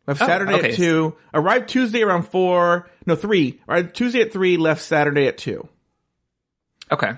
Left 0.07 0.21
Oh, 0.21 0.26
Saturday 0.26 0.55
okay. 0.55 0.71
at 0.71 0.75
two. 0.76 1.17
Arrived 1.33 1.69
Tuesday 1.71 2.03
around 2.03 2.25
four. 2.25 2.91
No, 3.07 3.17
three. 3.17 3.61
Arrived 3.67 3.95
Tuesday 3.95 4.21
at 4.21 4.33
three. 4.33 4.59
Left 4.59 4.83
Saturday 4.83 5.26
at 5.26 5.38
two. 5.38 5.67
Okay, 6.93 7.12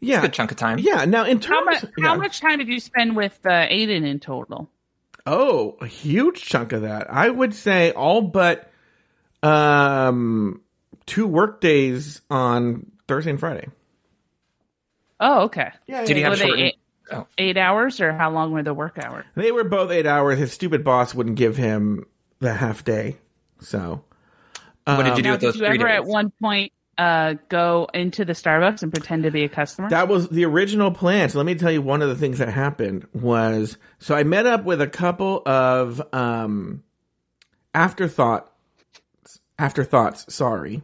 Yeah. 0.00 0.20
good 0.20 0.32
chunk 0.32 0.50
of 0.50 0.56
time. 0.56 0.80
Yeah. 0.80 1.04
Now 1.04 1.24
in 1.24 1.40
How 1.40 1.62
terms, 1.64 1.82
much? 1.82 1.92
yeah. 1.96 2.04
How 2.08 2.16
much 2.16 2.40
time 2.40 2.58
did 2.58 2.66
you 2.66 2.80
spend 2.80 3.14
with 3.14 3.38
uh, 3.46 3.50
Aiden 3.50 4.04
in 4.04 4.18
total? 4.18 4.68
Oh, 5.26 5.76
a 5.80 5.86
huge 5.86 6.42
chunk 6.42 6.72
of 6.72 6.82
that. 6.82 7.12
I 7.12 7.28
would 7.28 7.54
say 7.54 7.90
all 7.92 8.22
but 8.22 8.70
um 9.42 10.60
two 11.06 11.26
work 11.26 11.60
days 11.60 12.20
on 12.30 12.86
Thursday 13.08 13.30
and 13.30 13.40
Friday. 13.40 13.68
Oh, 15.20 15.42
okay. 15.44 15.70
Yeah, 15.86 16.04
Did 16.04 16.16
he 16.16 16.22
have 16.22 16.32
Were 16.32 16.36
they 16.36 16.46
short? 16.46 16.58
eight, 16.58 16.74
Oh. 17.12 17.26
eight 17.38 17.56
hours, 17.56 18.00
or 18.00 18.12
how 18.12 18.30
long 18.30 18.50
were 18.52 18.62
the 18.64 18.74
work 18.74 18.98
hours? 19.02 19.24
They 19.36 19.52
were 19.52 19.62
both 19.64 19.90
eight 19.92 20.06
hours. 20.06 20.38
His 20.38 20.52
stupid 20.52 20.82
boss 20.84 21.14
wouldn't 21.14 21.36
give 21.36 21.56
him 21.56 22.04
the 22.40 22.52
half 22.52 22.84
day. 22.84 23.16
So 23.60 24.04
What 24.84 25.04
did 25.04 25.16
you 25.16 25.22
do 25.22 25.28
Now, 25.28 25.32
with 25.32 25.40
those 25.40 25.52
did 25.54 25.60
you 25.60 25.66
three 25.66 25.76
ever 25.78 25.88
days? 25.88 25.96
at 25.96 26.04
one 26.04 26.32
point 26.42 26.72
uh, 26.98 27.34
go 27.48 27.88
into 27.92 28.24
the 28.24 28.32
Starbucks 28.32 28.82
and 28.82 28.92
pretend 28.92 29.24
to 29.24 29.30
be 29.30 29.44
a 29.44 29.48
customer? 29.48 29.88
that 29.90 30.08
was 30.08 30.28
the 30.28 30.44
original 30.44 30.90
plan. 30.90 31.28
So 31.28 31.38
let 31.38 31.46
me 31.46 31.54
tell 31.54 31.70
you 31.70 31.82
one 31.82 32.02
of 32.02 32.08
the 32.08 32.16
things 32.16 32.38
that 32.38 32.48
happened 32.48 33.06
was 33.12 33.76
so 33.98 34.14
I 34.14 34.22
met 34.22 34.46
up 34.46 34.64
with 34.64 34.80
a 34.80 34.88
couple 34.88 35.42
of 35.46 36.02
um 36.12 36.82
afterthought 37.74 38.50
afterthoughts, 39.58 40.32
sorry. 40.34 40.82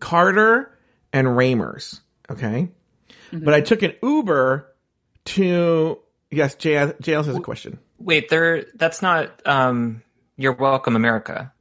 Carter 0.00 0.76
and 1.12 1.36
Ramers, 1.36 2.00
okay? 2.30 2.68
But 3.32 3.54
I 3.54 3.60
took 3.60 3.82
an 3.82 3.94
Uber 4.02 4.72
to 5.26 5.98
yes, 6.30 6.56
JL, 6.56 6.96
JL 7.00 7.24
has 7.24 7.36
a 7.36 7.40
question. 7.40 7.78
Wait, 7.98 8.28
there. 8.28 8.66
That's 8.74 9.02
not. 9.02 9.40
Um, 9.46 10.02
you're 10.36 10.52
welcome, 10.52 10.96
America. 10.96 11.52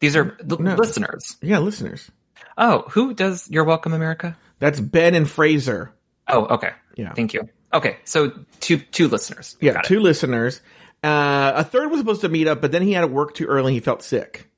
These 0.00 0.16
are 0.16 0.36
No. 0.44 0.74
listeners. 0.74 1.36
Yeah, 1.40 1.58
listeners. 1.58 2.10
Oh, 2.58 2.84
who 2.90 3.14
does 3.14 3.48
You're 3.50 3.64
Welcome, 3.64 3.92
America? 3.92 4.36
That's 4.58 4.80
Ben 4.80 5.14
and 5.14 5.28
Fraser. 5.28 5.92
Oh, 6.28 6.46
okay. 6.46 6.70
Yeah. 6.96 7.12
Thank 7.12 7.34
you. 7.34 7.48
Okay, 7.74 7.96
so 8.04 8.32
two 8.60 8.78
two 8.78 9.08
listeners. 9.08 9.56
Yeah, 9.60 9.80
two 9.82 10.00
listeners. 10.00 10.60
Uh, 11.04 11.52
a 11.56 11.64
third 11.64 11.90
was 11.90 12.00
supposed 12.00 12.22
to 12.22 12.28
meet 12.28 12.46
up, 12.48 12.60
but 12.60 12.72
then 12.72 12.82
he 12.82 12.92
had 12.92 13.02
to 13.02 13.06
work 13.06 13.34
too 13.34 13.46
early. 13.46 13.74
He 13.74 13.80
felt 13.80 14.02
sick. 14.02 14.50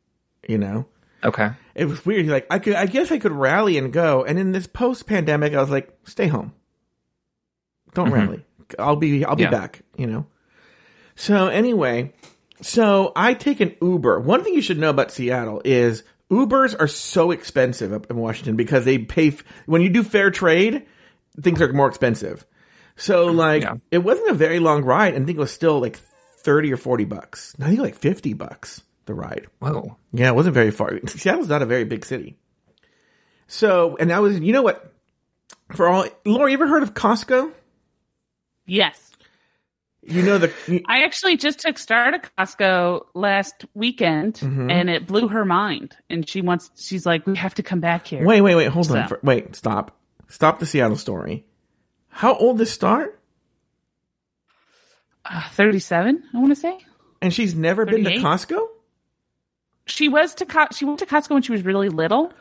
You 0.47 0.57
know, 0.59 0.87
Okay. 1.25 1.51
it 1.75 1.87
was 1.87 2.07
weird. 2.07 2.23
He's 2.23 2.31
like, 2.31 2.47
I 2.51 2.59
could, 2.59 2.75
I 2.75 2.87
guess 2.87 3.11
I 3.11 3.19
could 3.19 3.33
rally 3.33 3.77
and 3.77 3.93
go. 3.93 4.25
And 4.25 4.39
in 4.39 4.53
this 4.53 4.67
post 4.67 5.07
pandemic, 5.07 5.53
I 5.53 5.61
was 5.61 5.69
like, 5.71 5.93
stay 6.05 6.27
home. 6.29 6.53
Don't 7.95 8.11
rally. 8.13 8.45
I'll 8.79 8.97
be, 8.97 9.25
I'll 9.25 9.37
be 9.37 9.43
Yeah. 9.45 9.51
back. 9.51 9.83
You 9.97 10.07
know. 10.07 10.27
So 11.17 11.49
anyway, 11.49 12.15
so 12.61 13.13
I 13.17 13.35
take 13.35 13.61
an 13.61 13.75
Uber. 13.81 14.21
One 14.21 14.43
thing 14.45 14.55
you 14.55 14.63
should 14.63 14.79
know 14.79 14.91
about 14.91 15.11
Seattle 15.13 15.63
is 15.65 16.03
Ubers 16.31 16.79
are 16.79 16.89
so 16.89 17.31
expensive 17.31 17.93
up 17.93 18.11
in 18.11 18.17
Washington 18.17 18.57
because 18.57 18.85
they 18.85 18.99
pay 18.99 19.29
f- 19.29 19.43
when 19.67 19.81
you 19.83 19.89
do 19.89 20.03
fair 20.03 20.31
trade, 20.31 20.87
things 21.41 21.61
are 21.63 21.73
more 21.73 21.89
expensive. 21.89 22.45
So 22.97 23.27
like 23.27 23.63
Yeah. 23.63 23.75
it 23.91 23.99
wasn't 23.99 24.31
a 24.31 24.35
very 24.35 24.59
long 24.59 24.85
ride, 24.85 25.15
and 25.15 25.23
I 25.23 25.27
think 25.27 25.39
it 25.39 25.41
was 25.41 25.53
still 25.53 25.81
like 25.81 25.97
thirty 26.39 26.73
or 26.73 26.77
forty 26.77 27.05
bucks. 27.05 27.55
I 27.61 27.69
think 27.69 27.81
like 27.81 27.95
fifty 27.97 28.33
bucks 28.35 28.83
the 29.07 29.15
ride. 29.15 29.47
Whoa. 29.61 29.97
Yeah, 30.13 30.29
it 30.29 30.35
wasn't 30.35 30.55
very 30.55 30.71
far. 30.71 30.99
Seattle's 31.07 31.49
not 31.49 31.63
a 31.63 31.67
very 31.67 31.85
big 31.85 32.05
city. 32.05 32.37
So, 33.47 33.97
and 33.99 34.11
that 34.11 34.21
was, 34.21 34.39
you 34.41 34.53
know 34.53 34.61
what? 34.63 34.93
For 35.75 35.89
all, 35.89 36.07
Laura, 36.27 36.51
you 36.51 36.55
ever 36.59 36.67
heard 36.69 36.83
of 36.83 36.93
Costco? 36.93 37.51
yes. 38.67 39.08
You 40.11 40.23
know 40.23 40.39
the, 40.39 40.53
you- 40.67 40.83
I 40.89 41.03
actually 41.05 41.37
just 41.37 41.61
took 41.61 41.77
Star 41.79 42.11
to 42.11 42.19
Costco 42.39 43.07
last 43.15 43.65
weekend, 43.75 44.35
Mm-hmm. 44.35 44.71
and 44.71 44.89
it 44.91 45.07
blew 45.07 45.29
her 45.29 45.45
mind. 45.45 45.97
And 46.09 46.29
she 46.29 46.41
wants, 46.41 46.71
she's 46.77 47.05
like, 47.05 47.27
we 47.27 47.37
have 47.37 47.55
to 47.57 47.63
come 47.63 47.81
back 47.81 48.07
here. 48.07 48.25
wait, 48.25 48.41
wait, 48.41 48.55
wait, 48.55 48.69
hold 48.69 48.91
on. 48.91 49.07
For, 49.09 49.21
wait, 49.23 49.55
stop. 49.55 49.97
Stop 50.29 50.59
the 50.61 50.67
Seattle 50.67 50.97
story. 50.97 51.45
How 52.09 52.35
old 52.35 52.61
is 52.61 52.71
Star? 52.73 53.11
Uh, 55.25 55.43
37, 55.51 56.23
I 56.35 56.39
want 56.39 56.51
to 56.51 56.57
say. 56.57 56.79
And 57.21 57.33
she's 57.35 57.55
never 57.55 57.85
been 57.85 58.05
to 58.05 58.11
Costco? 58.17 58.67
She 59.87 60.09
was 60.09 60.35
to 60.37 60.47
Co- 60.47 60.67
she 60.73 60.85
went 60.85 60.99
to 61.01 61.07
Costco 61.07 61.31
when 61.31 61.43
she 61.43 61.53
was 61.53 61.65
really 61.65 61.89
little, 61.89 62.33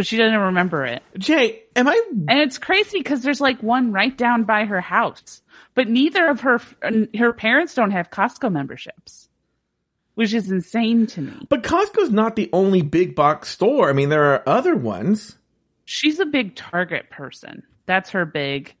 but 0.00 0.06
she 0.06 0.16
doesn't 0.16 0.38
remember 0.38 0.86
it. 0.86 1.02
Jay, 1.18 1.62
am 1.76 1.86
I, 1.86 2.00
And 2.26 2.40
it's 2.40 2.56
crazy 2.56 2.96
because 2.96 3.20
there's 3.20 3.38
like 3.38 3.62
one 3.62 3.92
right 3.92 4.16
down 4.16 4.44
by 4.44 4.64
her 4.64 4.80
house, 4.80 5.42
but 5.74 5.88
neither 5.90 6.26
of 6.30 6.40
her 6.40 6.58
her 7.18 7.34
parents 7.34 7.74
don't 7.74 7.90
have 7.90 8.10
Costco 8.10 8.50
memberships, 8.50 9.28
which 10.14 10.32
is 10.32 10.50
insane 10.50 11.06
to 11.08 11.20
me. 11.20 11.46
but 11.50 11.62
Costco's 11.62 12.08
not 12.10 12.34
the 12.34 12.48
only 12.54 12.80
big 12.80 13.14
box 13.14 13.50
store. 13.50 13.90
I 13.90 13.92
mean, 13.92 14.08
there 14.08 14.32
are 14.32 14.42
other 14.48 14.74
ones. 14.74 15.36
She's 15.84 16.18
a 16.18 16.24
big 16.24 16.56
Target 16.56 17.10
person. 17.10 17.62
That's 17.84 18.08
her 18.10 18.24
big. 18.24 18.74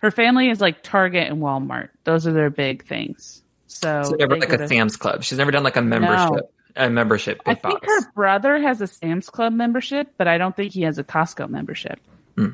Her 0.00 0.10
family 0.10 0.48
is 0.48 0.58
like 0.62 0.82
Target 0.82 1.28
and 1.30 1.42
Walmart. 1.42 1.90
Those 2.04 2.26
are 2.26 2.32
their 2.32 2.48
big 2.48 2.86
things. 2.86 3.42
So, 3.66 4.04
So 4.04 4.16
never 4.16 4.38
like 4.38 4.50
a 4.54 4.56
to- 4.56 4.68
Sam's 4.68 4.96
Club. 4.96 5.22
She's 5.22 5.36
never 5.36 5.50
done 5.50 5.64
like 5.64 5.76
a 5.76 5.82
membership. 5.82 6.50
A 6.76 6.88
membership. 6.90 7.40
I 7.46 7.54
big 7.54 7.62
think 7.62 7.80
box. 7.80 7.86
her 7.86 8.12
brother 8.12 8.58
has 8.60 8.80
a 8.80 8.86
Sam's 8.86 9.28
Club 9.28 9.52
membership, 9.52 10.14
but 10.16 10.26
I 10.28 10.38
don't 10.38 10.56
think 10.56 10.72
he 10.72 10.82
has 10.82 10.98
a 10.98 11.04
Costco 11.04 11.48
membership. 11.48 11.98
Hmm. 12.36 12.50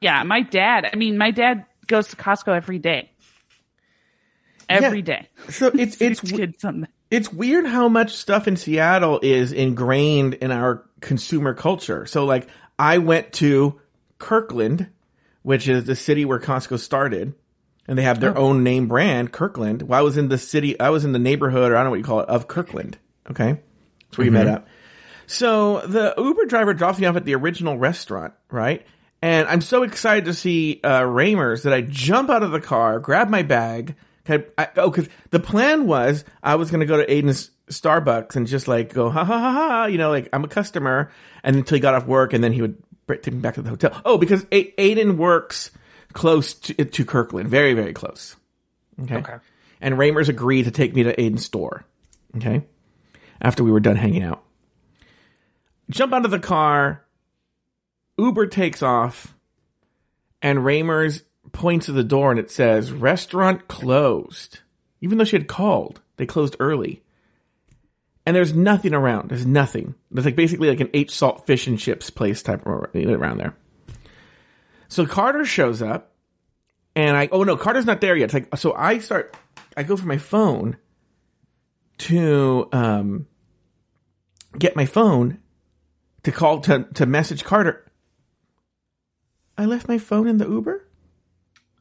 Yeah, 0.00 0.22
my 0.24 0.42
dad. 0.42 0.88
I 0.92 0.96
mean, 0.96 1.16
my 1.18 1.30
dad 1.30 1.64
goes 1.86 2.08
to 2.08 2.16
Costco 2.16 2.54
every 2.54 2.78
day. 2.78 3.10
Every 4.68 4.98
Yeah. 4.98 5.04
day. 5.04 5.28
So 5.48 5.66
it's, 5.74 6.00
it's, 6.00 6.20
Teach 6.20 6.50
it's 7.10 7.32
weird 7.32 7.66
how 7.66 7.88
much 7.88 8.14
stuff 8.14 8.46
in 8.46 8.56
Seattle 8.56 9.18
is 9.22 9.52
ingrained 9.52 10.34
in 10.34 10.52
our 10.52 10.84
consumer 11.00 11.54
culture. 11.54 12.06
So 12.06 12.24
like 12.24 12.46
I 12.78 12.98
went 12.98 13.32
to 13.34 13.80
Kirkland, 14.18 14.88
which 15.42 15.66
is 15.68 15.84
the 15.84 15.96
city 15.96 16.24
where 16.24 16.38
Costco 16.38 16.78
started, 16.78 17.34
and 17.88 17.98
they 17.98 18.02
have 18.02 18.20
their 18.20 18.36
own 18.38 18.62
name 18.62 18.86
brand, 18.86 19.32
Kirkland. 19.32 19.82
Well, 19.82 19.98
I 19.98 20.02
was 20.02 20.16
in 20.16 20.28
the 20.28 20.38
city, 20.38 20.78
I 20.78 20.90
was 20.90 21.04
in 21.04 21.12
the 21.12 21.18
neighborhood, 21.18 21.72
or 21.72 21.76
I 21.76 21.80
don't 21.80 21.86
know 21.86 21.90
what 21.90 21.98
you 21.98 22.04
call 22.04 22.20
it, 22.20 22.28
of 22.28 22.46
Kirkland. 22.46 22.96
Okay. 23.28 23.60
That's 24.04 24.18
where 24.18 24.24
you 24.24 24.30
met 24.30 24.46
up. 24.46 24.68
So 25.26 25.80
the 25.80 26.14
Uber 26.16 26.46
driver 26.46 26.74
drops 26.74 26.98
me 26.98 27.06
off 27.06 27.16
at 27.16 27.24
the 27.24 27.34
original 27.34 27.78
restaurant, 27.78 28.34
right? 28.50 28.84
And 29.22 29.46
I'm 29.48 29.60
so 29.60 29.82
excited 29.82 30.24
to 30.24 30.34
see 30.34 30.80
uh, 30.82 31.02
Ramers 31.02 31.62
that 31.64 31.72
I 31.72 31.82
jump 31.82 32.30
out 32.30 32.42
of 32.42 32.50
the 32.50 32.60
car, 32.60 32.98
grab 32.98 33.28
my 33.28 33.42
bag. 33.42 33.94
I, 34.28 34.44
I, 34.56 34.68
oh, 34.76 34.90
because 34.90 35.08
the 35.30 35.40
plan 35.40 35.86
was 35.86 36.24
I 36.42 36.54
was 36.54 36.70
going 36.70 36.80
to 36.80 36.86
go 36.86 36.96
to 36.96 37.06
Aiden's 37.06 37.50
Starbucks 37.68 38.36
and 38.36 38.46
just 38.46 38.68
like 38.68 38.94
go 38.94 39.10
ha 39.10 39.24
ha 39.24 39.38
ha 39.38 39.52
ha, 39.52 39.86
you 39.86 39.98
know, 39.98 40.10
like 40.10 40.28
I'm 40.32 40.44
a 40.44 40.48
customer, 40.48 41.10
and 41.42 41.56
until 41.56 41.76
he 41.76 41.80
got 41.80 41.94
off 41.94 42.06
work, 42.06 42.32
and 42.32 42.42
then 42.42 42.52
he 42.52 42.62
would 42.62 42.80
take 43.08 43.32
me 43.32 43.40
back 43.40 43.54
to 43.54 43.62
the 43.62 43.70
hotel. 43.70 44.00
Oh, 44.04 44.18
because 44.18 44.46
A- 44.52 44.72
Aiden 44.72 45.16
works 45.16 45.70
close 46.12 46.54
to, 46.54 46.74
to 46.84 47.04
Kirkland, 47.04 47.48
very 47.48 47.74
very 47.74 47.92
close. 47.92 48.36
Okay. 49.02 49.16
Okay. 49.16 49.36
And 49.80 49.98
Ramers 49.98 50.28
agreed 50.28 50.64
to 50.64 50.70
take 50.70 50.94
me 50.94 51.02
to 51.04 51.14
Aiden's 51.16 51.44
store. 51.44 51.84
Okay. 52.36 52.62
After 53.40 53.64
we 53.64 53.70
were 53.70 53.80
done 53.80 53.96
hanging 53.96 54.22
out. 54.22 54.42
Jump 55.88 56.12
out 56.12 56.24
of 56.24 56.30
the 56.30 56.38
car. 56.38 57.04
Uber 58.18 58.46
takes 58.46 58.82
off. 58.82 59.34
And 60.42 60.64
Ramers 60.64 61.22
points 61.52 61.86
to 61.86 61.92
the 61.92 62.04
door 62.04 62.30
and 62.30 62.40
it 62.40 62.50
says, 62.50 62.92
restaurant 62.92 63.68
closed. 63.68 64.60
Even 65.00 65.18
though 65.18 65.24
she 65.24 65.36
had 65.36 65.48
called, 65.48 66.00
they 66.16 66.26
closed 66.26 66.56
early. 66.60 67.02
And 68.26 68.36
there's 68.36 68.54
nothing 68.54 68.94
around. 68.94 69.30
There's 69.30 69.46
nothing. 69.46 69.94
There's 70.10 70.26
like 70.26 70.36
basically 70.36 70.68
like 70.68 70.80
an 70.80 70.90
H 70.94 71.10
salt 71.10 71.46
fish 71.46 71.66
and 71.66 71.78
chips 71.78 72.10
place 72.10 72.42
type 72.42 72.66
around 72.66 73.38
there. 73.38 73.56
So 74.88 75.06
Carter 75.06 75.44
shows 75.44 75.82
up 75.82 76.12
and 76.94 77.16
I, 77.16 77.28
oh 77.32 77.42
no, 77.42 77.56
Carter's 77.56 77.86
not 77.86 78.00
there 78.00 78.16
yet. 78.16 78.26
It's 78.26 78.34
like, 78.34 78.56
so 78.56 78.74
I 78.74 78.98
start, 78.98 79.36
I 79.76 79.82
go 79.82 79.96
for 79.96 80.06
my 80.06 80.18
phone 80.18 80.76
to, 81.98 82.68
um, 82.72 83.26
get 84.58 84.76
my 84.76 84.86
phone 84.86 85.38
to 86.22 86.32
call 86.32 86.60
to, 86.60 86.84
to 86.94 87.06
message 87.06 87.44
Carter. 87.44 87.84
I 89.56 89.64
left 89.64 89.88
my 89.88 89.98
phone 89.98 90.26
in 90.26 90.38
the 90.38 90.48
Uber. 90.48 90.86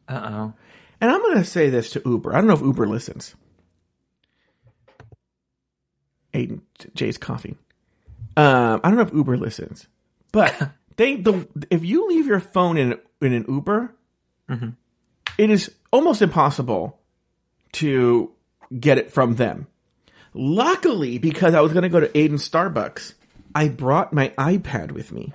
Uh 0.07 0.29
oh. 0.31 0.53
And 1.01 1.11
I'm 1.11 1.21
going 1.21 1.37
to 1.37 1.45
say 1.45 1.69
this 1.69 1.91
to 1.91 2.01
Uber. 2.05 2.33
I 2.33 2.37
don't 2.37 2.47
know 2.47 2.53
if 2.53 2.61
Uber 2.61 2.87
listens. 2.87 3.35
Aiden, 6.33 6.61
Jay's 6.93 7.17
coughing. 7.17 7.57
Um, 8.37 8.81
I 8.83 8.89
don't 8.89 8.97
know 8.97 9.03
if 9.03 9.13
Uber 9.13 9.37
listens, 9.37 9.87
but 10.31 10.71
they 10.97 11.15
the 11.15 11.47
if 11.69 11.83
you 11.83 12.07
leave 12.07 12.27
your 12.27 12.39
phone 12.39 12.77
in 12.77 12.99
in 13.21 13.33
an 13.33 13.45
Uber, 13.47 13.93
it 15.37 15.49
is 15.49 15.71
almost 15.91 16.21
impossible 16.21 16.99
to 17.73 18.31
get 18.77 18.97
it 18.97 19.11
from 19.11 19.35
them. 19.35 19.67
Luckily, 20.33 21.17
because 21.17 21.53
I 21.53 21.61
was 21.61 21.73
going 21.73 21.83
to 21.83 21.89
go 21.89 21.99
to 21.99 22.07
Aiden 22.09 22.33
Starbucks, 22.33 23.13
I 23.55 23.67
brought 23.67 24.13
my 24.13 24.29
iPad 24.37 24.91
with 24.91 25.11
me. 25.11 25.33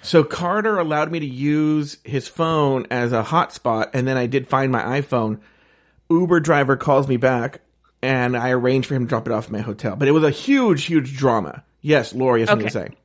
So 0.00 0.24
Carter 0.24 0.78
allowed 0.78 1.12
me 1.12 1.20
to 1.20 1.26
use 1.26 1.98
his 2.04 2.26
phone 2.28 2.86
as 2.90 3.12
a 3.12 3.22
hotspot, 3.22 3.90
and 3.94 4.06
then 4.06 4.16
I 4.16 4.26
did 4.26 4.48
find 4.48 4.72
my 4.72 5.00
iPhone. 5.00 5.40
Uber 6.10 6.40
driver 6.40 6.76
calls 6.76 7.06
me 7.08 7.16
back, 7.16 7.60
and 8.02 8.36
I 8.36 8.50
arranged 8.50 8.88
for 8.88 8.94
him 8.94 9.04
to 9.06 9.08
drop 9.08 9.26
it 9.26 9.32
off 9.32 9.44
at 9.46 9.52
my 9.52 9.60
hotel. 9.60 9.94
But 9.96 10.08
it 10.08 10.12
was 10.12 10.24
a 10.24 10.30
huge, 10.30 10.84
huge 10.84 11.16
drama. 11.16 11.62
Yes, 11.80 12.12
Lauri 12.12 12.40
has 12.40 12.48
something 12.48 12.68
to 12.68 12.78
Okay. 12.78 12.88
say. 12.90 12.96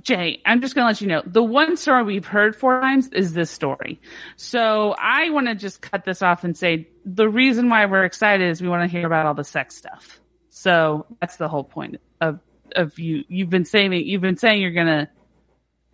Jay, 0.00 0.40
I'm 0.46 0.60
just 0.60 0.74
going 0.74 0.84
to 0.84 0.86
let 0.86 1.00
you 1.00 1.06
know 1.06 1.22
the 1.24 1.42
one 1.42 1.76
story 1.76 2.02
we've 2.02 2.26
heard 2.26 2.56
four 2.56 2.80
times 2.80 3.08
is 3.08 3.34
this 3.34 3.50
story. 3.50 4.00
So 4.36 4.94
I 4.98 5.30
want 5.30 5.48
to 5.48 5.54
just 5.54 5.80
cut 5.80 6.04
this 6.04 6.22
off 6.22 6.44
and 6.44 6.56
say 6.56 6.88
the 7.04 7.28
reason 7.28 7.68
why 7.68 7.86
we're 7.86 8.04
excited 8.04 8.48
is 8.48 8.62
we 8.62 8.68
want 8.68 8.82
to 8.82 8.88
hear 8.88 9.06
about 9.06 9.26
all 9.26 9.34
the 9.34 9.44
sex 9.44 9.76
stuff. 9.76 10.20
So 10.50 11.06
that's 11.20 11.36
the 11.36 11.48
whole 11.48 11.64
point 11.64 12.00
of 12.20 12.40
of 12.74 12.98
you. 12.98 13.24
You've 13.28 13.50
been 13.50 13.64
saying 13.64 13.92
you've 13.92 14.22
been 14.22 14.38
saying 14.38 14.62
you're 14.62 14.72
going 14.72 14.86
to 14.86 15.08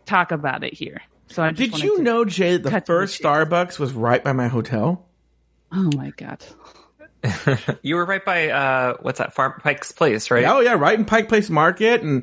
talk 0.07 0.31
about 0.33 0.65
it 0.65 0.75
here. 0.75 1.03
So 1.27 1.43
I 1.43 1.51
just 1.51 1.73
Did 1.73 1.83
you 1.83 2.03
know, 2.03 2.25
Jay, 2.25 2.53
that 2.53 2.63
the 2.63 2.71
cut 2.71 2.87
to 2.87 2.93
the 2.93 2.99
first. 2.99 3.23
Starbucks 3.23 3.79
was 3.79 3.93
right 3.93 4.23
by 4.23 4.33
my 4.33 4.49
hotel? 4.49 5.07
Oh 5.73 5.91
my 5.97 6.11
god! 6.17 6.43
You 7.83 7.97
were 7.97 8.07
right 8.07 8.25
by 8.25 8.49
uh, 8.49 8.95
what's 9.01 9.19
that? 9.19 9.35
Farm 9.35 9.61
Pike's 9.63 9.93
Place, 9.93 10.31
right? 10.31 10.45
Oh 10.45 10.61
yeah, 10.61 10.75
right 10.75 10.99
in 10.99 11.05
Pike 11.05 11.29
Place 11.29 11.51
Market, 11.51 12.03
and 12.03 12.23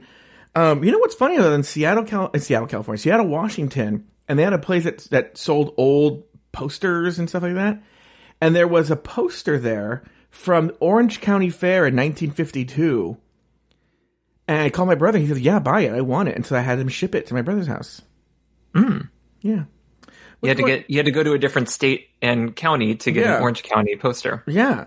um, 0.56 0.84
you 0.84 0.92
know 0.92 1.00
what's 1.00 1.16
funny 1.16 1.38
though? 1.38 1.54
In 1.54 1.64
Seattle, 1.64 2.04
Cal- 2.06 2.32
in 2.34 2.40
Seattle, 2.40 2.68
California, 2.68 3.00
Seattle, 3.00 3.28
Washington, 3.28 4.08
and 4.28 4.40
they 4.40 4.44
had 4.44 4.54
a 4.54 4.58
place 4.60 4.84
that 4.86 5.00
that 5.12 5.38
sold 5.38 5.74
old 5.78 6.24
posters 6.52 7.20
and 7.20 7.28
stuff 7.30 7.44
like 7.44 7.56
that. 7.56 7.82
And 8.42 8.56
there 8.56 8.68
was 8.68 8.92
a 8.92 8.96
poster 8.96 9.58
there 9.60 10.04
from 10.30 10.72
Orange 10.80 11.22
County 11.22 11.50
Fair 11.50 11.86
in 11.88 11.96
1952. 11.96 13.18
And 14.48 14.60
I 14.60 14.70
called 14.70 14.88
my 14.88 14.96
brother. 14.96 15.18
He 15.20 15.28
said, 15.28 15.38
"Yeah, 15.40 15.60
buy 15.60 15.82
it. 15.82 15.94
I 15.94 16.02
want 16.02 16.30
it." 16.30 16.36
And 16.36 16.46
so 16.46 16.56
I 16.56 16.60
had 16.62 16.78
him 16.80 16.88
ship 16.88 17.16
it 17.16 17.26
to 17.28 17.34
my 17.34 17.42
brother's 17.42 17.68
house. 17.68 18.02
Mm. 18.74 19.10
Yeah, 19.42 19.64
You 20.42 20.50
had 20.50 20.58
to 20.58 20.64
get 20.64 20.90
you 20.90 20.98
had 20.98 21.06
to 21.06 21.12
go 21.12 21.24
to 21.24 21.34
a 21.34 21.40
different 21.40 21.70
state 21.70 22.10
and 22.22 22.56
county 22.56 22.96
to 22.96 23.12
get 23.12 23.26
Yeah. 23.26 23.36
an 23.38 23.42
Orange 23.42 23.64
County 23.64 23.96
poster. 23.96 24.44
yeah. 24.48 24.86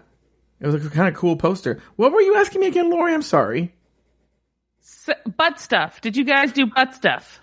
It 0.60 0.66
was 0.66 0.84
a 0.84 0.90
kind 0.90 1.08
of 1.08 1.14
cool 1.14 1.36
poster. 1.36 1.80
What 1.96 2.12
were 2.12 2.20
you 2.20 2.34
asking 2.36 2.60
me 2.62 2.66
again, 2.66 2.90
Lauri? 2.90 3.14
I'm 3.14 3.22
sorry. 3.22 3.72
S- 4.88 5.16
butt 5.36 5.60
stuff. 5.60 6.00
Did 6.00 6.16
you 6.16 6.24
guys 6.24 6.52
do 6.52 6.66
butt 6.66 6.94
stuff? 6.94 7.40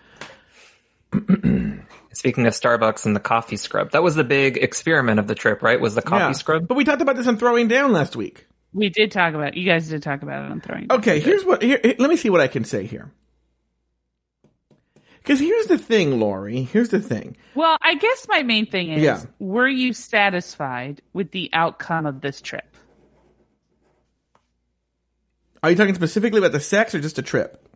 Speaking 2.14 2.48
of 2.48 2.54
Starbucks 2.54 3.06
and 3.06 3.16
the 3.16 3.20
coffee 3.20 3.58
scrub, 3.58 3.92
that 3.92 4.02
was 4.02 4.16
the 4.16 4.24
big 4.24 4.58
experiment 4.58 5.20
of 5.20 5.28
the 5.28 5.36
trip, 5.36 5.62
right? 5.62 5.80
Was 5.80 5.96
the 5.96 6.02
coffee 6.02 6.24
yeah. 6.24 6.32
scrub? 6.32 6.68
But 6.68 6.76
we 6.76 6.84
talked 6.84 7.02
about 7.02 7.16
this 7.18 7.28
on 7.28 7.38
throwing 7.38 7.68
down 7.68 7.92
last 7.92 8.16
week. 8.16 8.48
We 8.74 8.90
did 8.90 9.12
talk 9.12 9.34
about. 9.34 9.50
it. 9.50 9.58
You 9.58 9.66
guys 9.66 9.88
did 9.90 10.02
talk 10.02 10.22
about 10.22 10.46
it 10.46 10.52
on 10.52 10.62
throwing. 10.62 10.88
Down. 10.88 11.00
Okay, 11.00 11.20
here's 11.20 11.44
what. 11.46 11.62
Here, 11.62 11.80
here- 11.82 11.96
let 12.00 12.10
me 12.10 12.16
see 12.16 12.30
what 12.30 12.42
I 12.42 12.48
can 12.48 12.64
say 12.64 12.86
here. 12.86 13.12
Because 15.18 15.40
here's 15.40 15.66
the 15.66 15.78
thing, 15.78 16.20
Lauri. 16.20 16.62
Here's 16.62 16.90
the 16.90 17.00
thing. 17.00 17.36
Well, 17.56 17.78
I 17.82 17.96
guess 17.96 18.28
my 18.30 18.44
main 18.44 18.66
thing 18.66 18.92
is: 18.92 19.02
Yeah. 19.02 19.24
were 19.40 19.68
you 19.68 19.92
satisfied 19.94 21.02
with 21.14 21.32
the 21.32 21.50
outcome 21.52 22.06
of 22.06 22.22
this 22.22 22.42
trip? 22.42 22.75
Are 25.66 25.72
you 25.72 25.76
talking 25.76 25.96
specifically 25.96 26.38
about 26.38 26.52
the 26.52 26.60
sex 26.60 26.94
or 26.94 27.00
just 27.00 27.18
a 27.18 27.24
trip? 27.24 27.68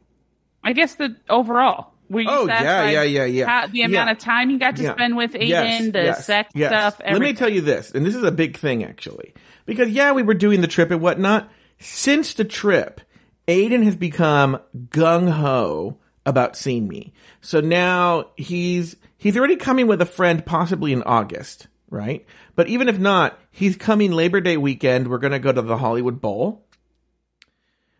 I 0.63 0.74
guess 0.74 0.93
the 0.93 1.15
overall. 1.27 1.96
Were 2.08 2.22
you 2.22 2.27
Oh, 2.29 2.46
yeah, 2.46 2.88
yeah, 2.88 3.01
yeah, 3.01 3.25
yeah. 3.25 3.46
How, 3.48 3.65
the 3.65 3.81
amount 3.81 4.10
Yeah. 4.10 4.12
of 4.12 4.19
time 4.19 4.51
you 4.51 4.60
got 4.60 4.75
to 4.75 4.84
Yeah. 4.84 4.93
spend 4.93 5.17
with 5.17 5.34
Aiden, 5.34 5.48
Yes, 5.48 5.91
the 5.91 6.03
yes, 6.03 6.25
sex 6.25 6.51
yes. 6.53 6.69
stuff. 6.69 7.01
Let 7.03 7.19
me 7.19 7.34
tell 7.34 7.50
you 7.50 7.62
this, 7.62 7.89
and 7.89 8.05
this 8.05 8.13
is 8.13 8.22
a 8.22 8.31
big 8.31 8.58
thing 8.58 8.84
actually, 8.84 9.34
because 9.65 9.89
yeah, 9.89 10.12
we 10.12 10.22
were 10.22 10.36
doing 10.36 10.62
the 10.62 10.67
trip 10.67 10.91
and 10.91 11.01
whatnot. 11.01 11.50
Since 11.79 12.36
the 12.36 12.46
trip, 12.46 13.01
Aiden 13.48 13.84
has 13.86 13.96
become 13.96 14.60
gung 14.89 15.27
ho 15.31 15.98
about 16.27 16.55
seeing 16.55 16.88
me. 16.88 17.12
So 17.41 17.60
now 17.60 18.25
he's 18.38 18.98
he's 19.17 19.36
already 19.36 19.55
coming 19.55 19.88
with 19.88 20.00
a 20.00 20.05
friend, 20.05 20.46
possibly 20.46 20.94
in 20.94 21.01
August, 21.01 21.66
right? 21.90 22.24
But 22.55 22.68
even 22.68 22.87
if 22.87 23.00
not, 23.00 23.40
he's 23.50 23.77
coming 23.77 24.11
Labor 24.11 24.42
Day 24.42 24.57
weekend. 24.57 25.07
We're 25.07 25.18
gonna 25.18 25.40
go 25.40 25.51
to 25.51 25.61
the 25.64 25.77
Hollywood 25.77 26.22
Bowl 26.22 26.68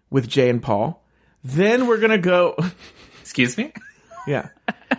with 0.09 0.27
Jay 0.27 0.49
and 0.49 0.61
Paul. 0.61 1.03
Then 1.43 1.87
we're 1.87 1.99
gonna 1.99 2.17
go, 2.17 2.55
Excuse 3.21 3.57
me. 3.57 3.71
yeah, 4.27 4.49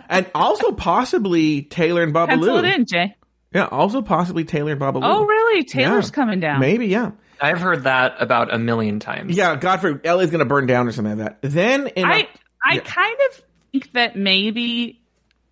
and 0.09 0.29
also 0.33 0.71
possibly 0.71 1.61
Taylor 1.63 2.03
and 2.03 2.13
Pencil 2.13 2.57
it 2.57 2.65
in, 2.65 2.85
Jay. 2.85 3.15
Yeah, 3.53 3.65
also 3.65 4.01
possibly 4.01 4.45
Taylor 4.45 4.71
and 4.71 4.79
Babalu. 4.81 5.01
Oh, 5.03 5.25
really? 5.25 5.63
Taylor's 5.65 6.07
Yeah. 6.09 6.15
coming 6.15 6.39
down. 6.39 6.59
Maybe, 6.61 6.87
yeah. 6.87 7.11
I've 7.41 7.59
heard 7.59 7.83
that 7.83 8.15
about 8.19 8.53
a 8.53 8.57
million 8.59 8.99
times. 8.99 9.35
Yeah, 9.35 9.55
Godfrey, 9.55 9.95
LA's 10.05 10.31
gonna 10.31 10.45
burn 10.45 10.67
down 10.67 10.87
or 10.87 10.91
something 10.91 11.17
like 11.17 11.39
that. 11.41 11.49
Then 11.51 11.87
in 11.87 12.05
I 12.05 12.27
I 12.63 12.75
Yeah. 12.75 12.79
kind 12.81 13.17
of 13.29 13.41
think 13.71 13.91
that 13.93 14.15
maybe 14.15 15.01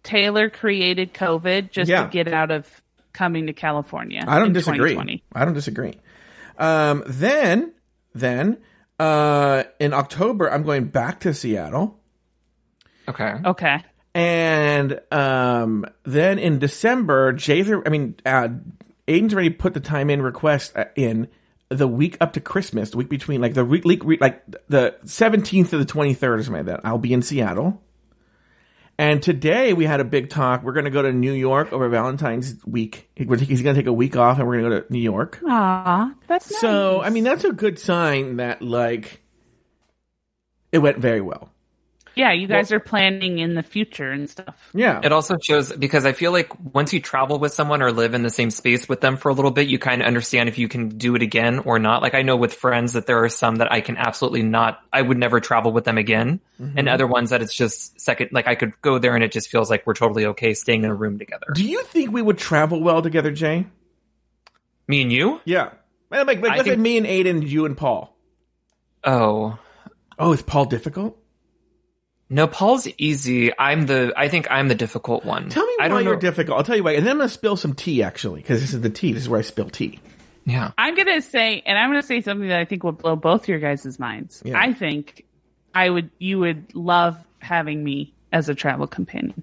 Taylor 0.04 0.50
created 0.50 1.14
COVID 1.14 1.72
just 1.72 1.90
Yeah. 1.90 2.04
to 2.04 2.10
get 2.10 2.28
out 2.32 2.52
of 2.52 2.68
coming 3.12 3.48
to 3.48 3.54
California. 3.54 4.24
I 4.28 4.38
don't 4.38 4.48
in 4.48 4.54
disagree. 4.54 5.22
I 5.36 5.44
don't 5.46 5.54
disagree. 5.54 5.96
Um, 6.58 7.04
then, 7.08 7.74
then, 8.14 8.58
uh, 9.00 9.64
in 9.80 9.94
October, 9.94 10.52
I'm 10.52 10.64
going 10.64 10.86
back 10.86 11.22
to 11.22 11.34
Seattle. 11.34 12.00
Okay. 13.08 13.36
Okay. 13.46 13.84
And, 14.14 15.00
um, 15.12 15.86
then 16.04 16.40
in 16.40 16.60
December, 16.60 17.34
Jay's, 17.34 17.70
I 17.72 17.90
mean, 17.90 18.16
uh, 18.26 18.50
Aiden's 19.08 19.34
already 19.34 19.52
put 19.52 19.74
the 19.74 19.80
time 19.80 20.10
in 20.10 20.22
request 20.22 20.76
uh, 20.76 20.86
in 20.96 21.28
the 21.70 21.88
week 21.88 22.18
up 22.20 22.34
to 22.34 22.42
Christmas, 22.42 22.90
the 22.92 22.98
week 22.98 23.10
between, 23.10 23.42
like 23.42 23.54
the 23.54 23.64
week, 23.64 23.86
week 23.86 24.22
like 24.22 24.44
the 24.68 24.96
17th 25.06 25.70
to 25.70 25.78
the 25.78 25.86
23rd 25.86 26.22
or 26.24 26.44
something 26.44 26.54
like 26.54 26.66
that. 26.66 26.82
I'll 26.84 26.98
be 26.98 27.14
in 27.14 27.22
Seattle. 27.22 27.82
And 29.00 29.24
today 29.24 29.72
we 29.72 29.86
had 29.86 30.02
a 30.02 30.04
big 30.04 30.30
talk. 30.30 30.62
We're 30.62 30.74
going 30.74 30.84
to 30.84 30.92
go 30.92 31.02
to 31.02 31.14
New 31.14 31.32
York 31.32 31.72
over 31.72 31.88
Valentine's 31.88 32.58
week. 32.66 33.10
He's 33.16 33.28
going 33.28 33.40
to 33.40 33.74
take 33.74 33.88
a 33.88 33.94
week 33.94 34.18
off 34.18 34.40
and 34.40 34.46
we're 34.46 34.60
going 34.60 34.72
to 34.72 34.80
go 34.82 34.86
to 34.86 34.92
New 34.92 35.00
York. 35.00 35.40
Aw, 35.48 36.14
that's 36.28 36.52
nice. 36.52 36.60
So, 36.60 37.02
I 37.02 37.10
mean, 37.10 37.24
that's 37.24 37.46
a 37.46 37.54
good 37.54 37.80
sign 37.80 38.36
that, 38.38 38.62
like, 38.62 39.22
it 40.74 40.80
went 40.80 40.98
very 40.98 41.22
well. 41.22 41.50
Yeah, 42.16 42.32
you 42.32 42.48
guys 42.48 42.72
are 42.72 42.80
planning 42.80 43.40
in 43.40 43.54
the 43.56 43.64
future 43.64 44.12
and 44.12 44.30
stuff. 44.30 44.70
Yeah. 44.74 45.00
It 45.04 45.12
also 45.12 45.38
shows 45.42 45.72
because 45.72 46.06
I 46.06 46.14
feel 46.14 46.32
like 46.32 46.52
once 46.74 46.94
you 46.94 47.00
travel 47.00 47.40
with 47.40 47.54
someone 47.54 47.82
or 47.82 47.92
live 47.92 48.14
in 48.14 48.24
the 48.24 48.30
same 48.30 48.52
space 48.52 48.90
with 48.90 49.02
them 49.02 49.18
for 49.18 49.30
a 49.30 49.34
little 49.34 49.52
bit, 49.52 49.68
you 49.68 49.80
kind 49.80 50.02
of 50.02 50.08
understand 50.08 50.50
if 50.50 50.58
you 50.58 50.68
can 50.68 50.90
do 50.90 51.16
it 51.16 51.22
again 51.22 51.60
or 51.60 51.80
not. 51.80 52.02
Like 52.02 52.14
I 52.16 52.22
know 52.22 52.36
with 52.36 52.54
friends 52.54 52.94
that 52.94 53.06
there 53.06 53.24
are 53.24 53.30
some 53.30 53.58
that 53.58 53.72
I 53.72 53.82
can 53.82 53.98
absolutely 53.98 54.44
not, 54.44 54.80
I 54.92 55.02
would 55.02 55.18
never 55.18 55.40
travel 55.40 55.72
with 55.72 55.86
them 55.86 55.98
again. 55.98 56.40
Mm-hmm. 56.60 56.78
And 56.80 56.90
other 56.90 57.08
ones 57.08 57.30
that 57.30 57.42
it's 57.42 57.54
just 57.56 58.00
second, 58.02 58.30
like 58.32 58.48
I 58.48 58.56
could 58.56 58.80
go 58.82 59.00
there 59.00 59.16
and 59.16 59.24
it 59.24 59.32
just 59.32 59.50
feels 59.50 59.70
like 59.70 59.86
we're 59.88 59.94
totally 59.94 60.26
okay 60.28 60.54
staying 60.54 60.84
in 60.84 60.90
a 60.90 60.96
room 60.96 61.20
together. 61.20 61.48
Do 61.54 61.64
you 61.64 61.84
think 61.84 62.12
we 62.12 62.22
would 62.22 62.38
travel 62.38 62.82
well 62.82 63.02
together, 63.02 63.32
Jay? 63.32 63.66
Me 64.88 65.02
and 65.04 65.12
you? 65.12 65.40
Yeah. 65.46 65.70
Well, 66.10 66.26
Like, 66.26 66.42
like, 66.42 66.52
I 66.54 66.56
let's 66.56 66.64
say 66.66 66.70
think- 66.72 66.82
me 66.82 66.98
and 66.98 67.06
Aiden, 67.06 67.48
you 67.48 67.66
and 67.66 67.78
Paul. 67.78 68.16
Oh. 69.04 69.60
Oh, 70.18 70.34
is 70.34 70.42
Paul 70.42 70.66
difficult? 70.66 71.18
No, 72.30 72.46
Paul's 72.48 72.88
easy. 72.98 73.52
I'm 73.58 73.88
the, 73.88 74.14
I 74.16 74.28
think 74.28 74.48
I'm 74.52 74.68
the 74.68 74.76
difficult 74.76 75.26
one. 75.26 75.50
Tell 75.50 75.66
me 75.66 75.74
I 75.80 75.84
why 75.84 75.88
don't 75.90 76.04
you're 76.04 76.14
know. 76.14 76.20
difficult. 76.20 76.58
I'll 76.60 76.64
tell 76.64 76.76
you 76.76 76.84
why. 76.84 76.92
And 76.94 77.06
then 77.06 77.14
I'm 77.14 77.18
going 77.18 77.28
to 77.30 77.34
spill 77.34 77.56
some 77.58 77.74
tea, 77.74 78.04
actually, 78.04 78.42
because 78.42 78.62
this 78.62 78.74
is 78.74 78.82
the 78.82 78.90
tea. 78.92 79.14
This 79.14 79.24
is 79.24 79.30
where 79.30 79.40
I 79.40 79.44
spill 79.44 79.70
tea. 79.70 80.00
yeah. 80.46 80.72
I'm 80.78 80.96
gonna 80.96 81.22
say, 81.22 81.62
and 81.66 81.78
I'm 81.78 81.90
gonna 81.90 82.04
say 82.04 82.22
something 82.22 82.48
that 82.50 82.60
I 82.60 82.66
think 82.66 82.84
will 82.84 82.92
blow 82.92 83.16
both 83.16 83.48
your 83.48 83.58
guys' 83.60 83.98
minds. 84.00 84.42
Yeah. 84.46 84.60
I 84.60 84.74
think 84.74 85.26
I 85.74 85.90
would, 85.90 86.10
you 86.20 86.40
would 86.40 86.74
love 86.76 87.18
having 87.40 87.84
me 87.84 88.14
as 88.32 88.48
a 88.50 88.54
travel 88.56 88.86
companion. 88.88 89.42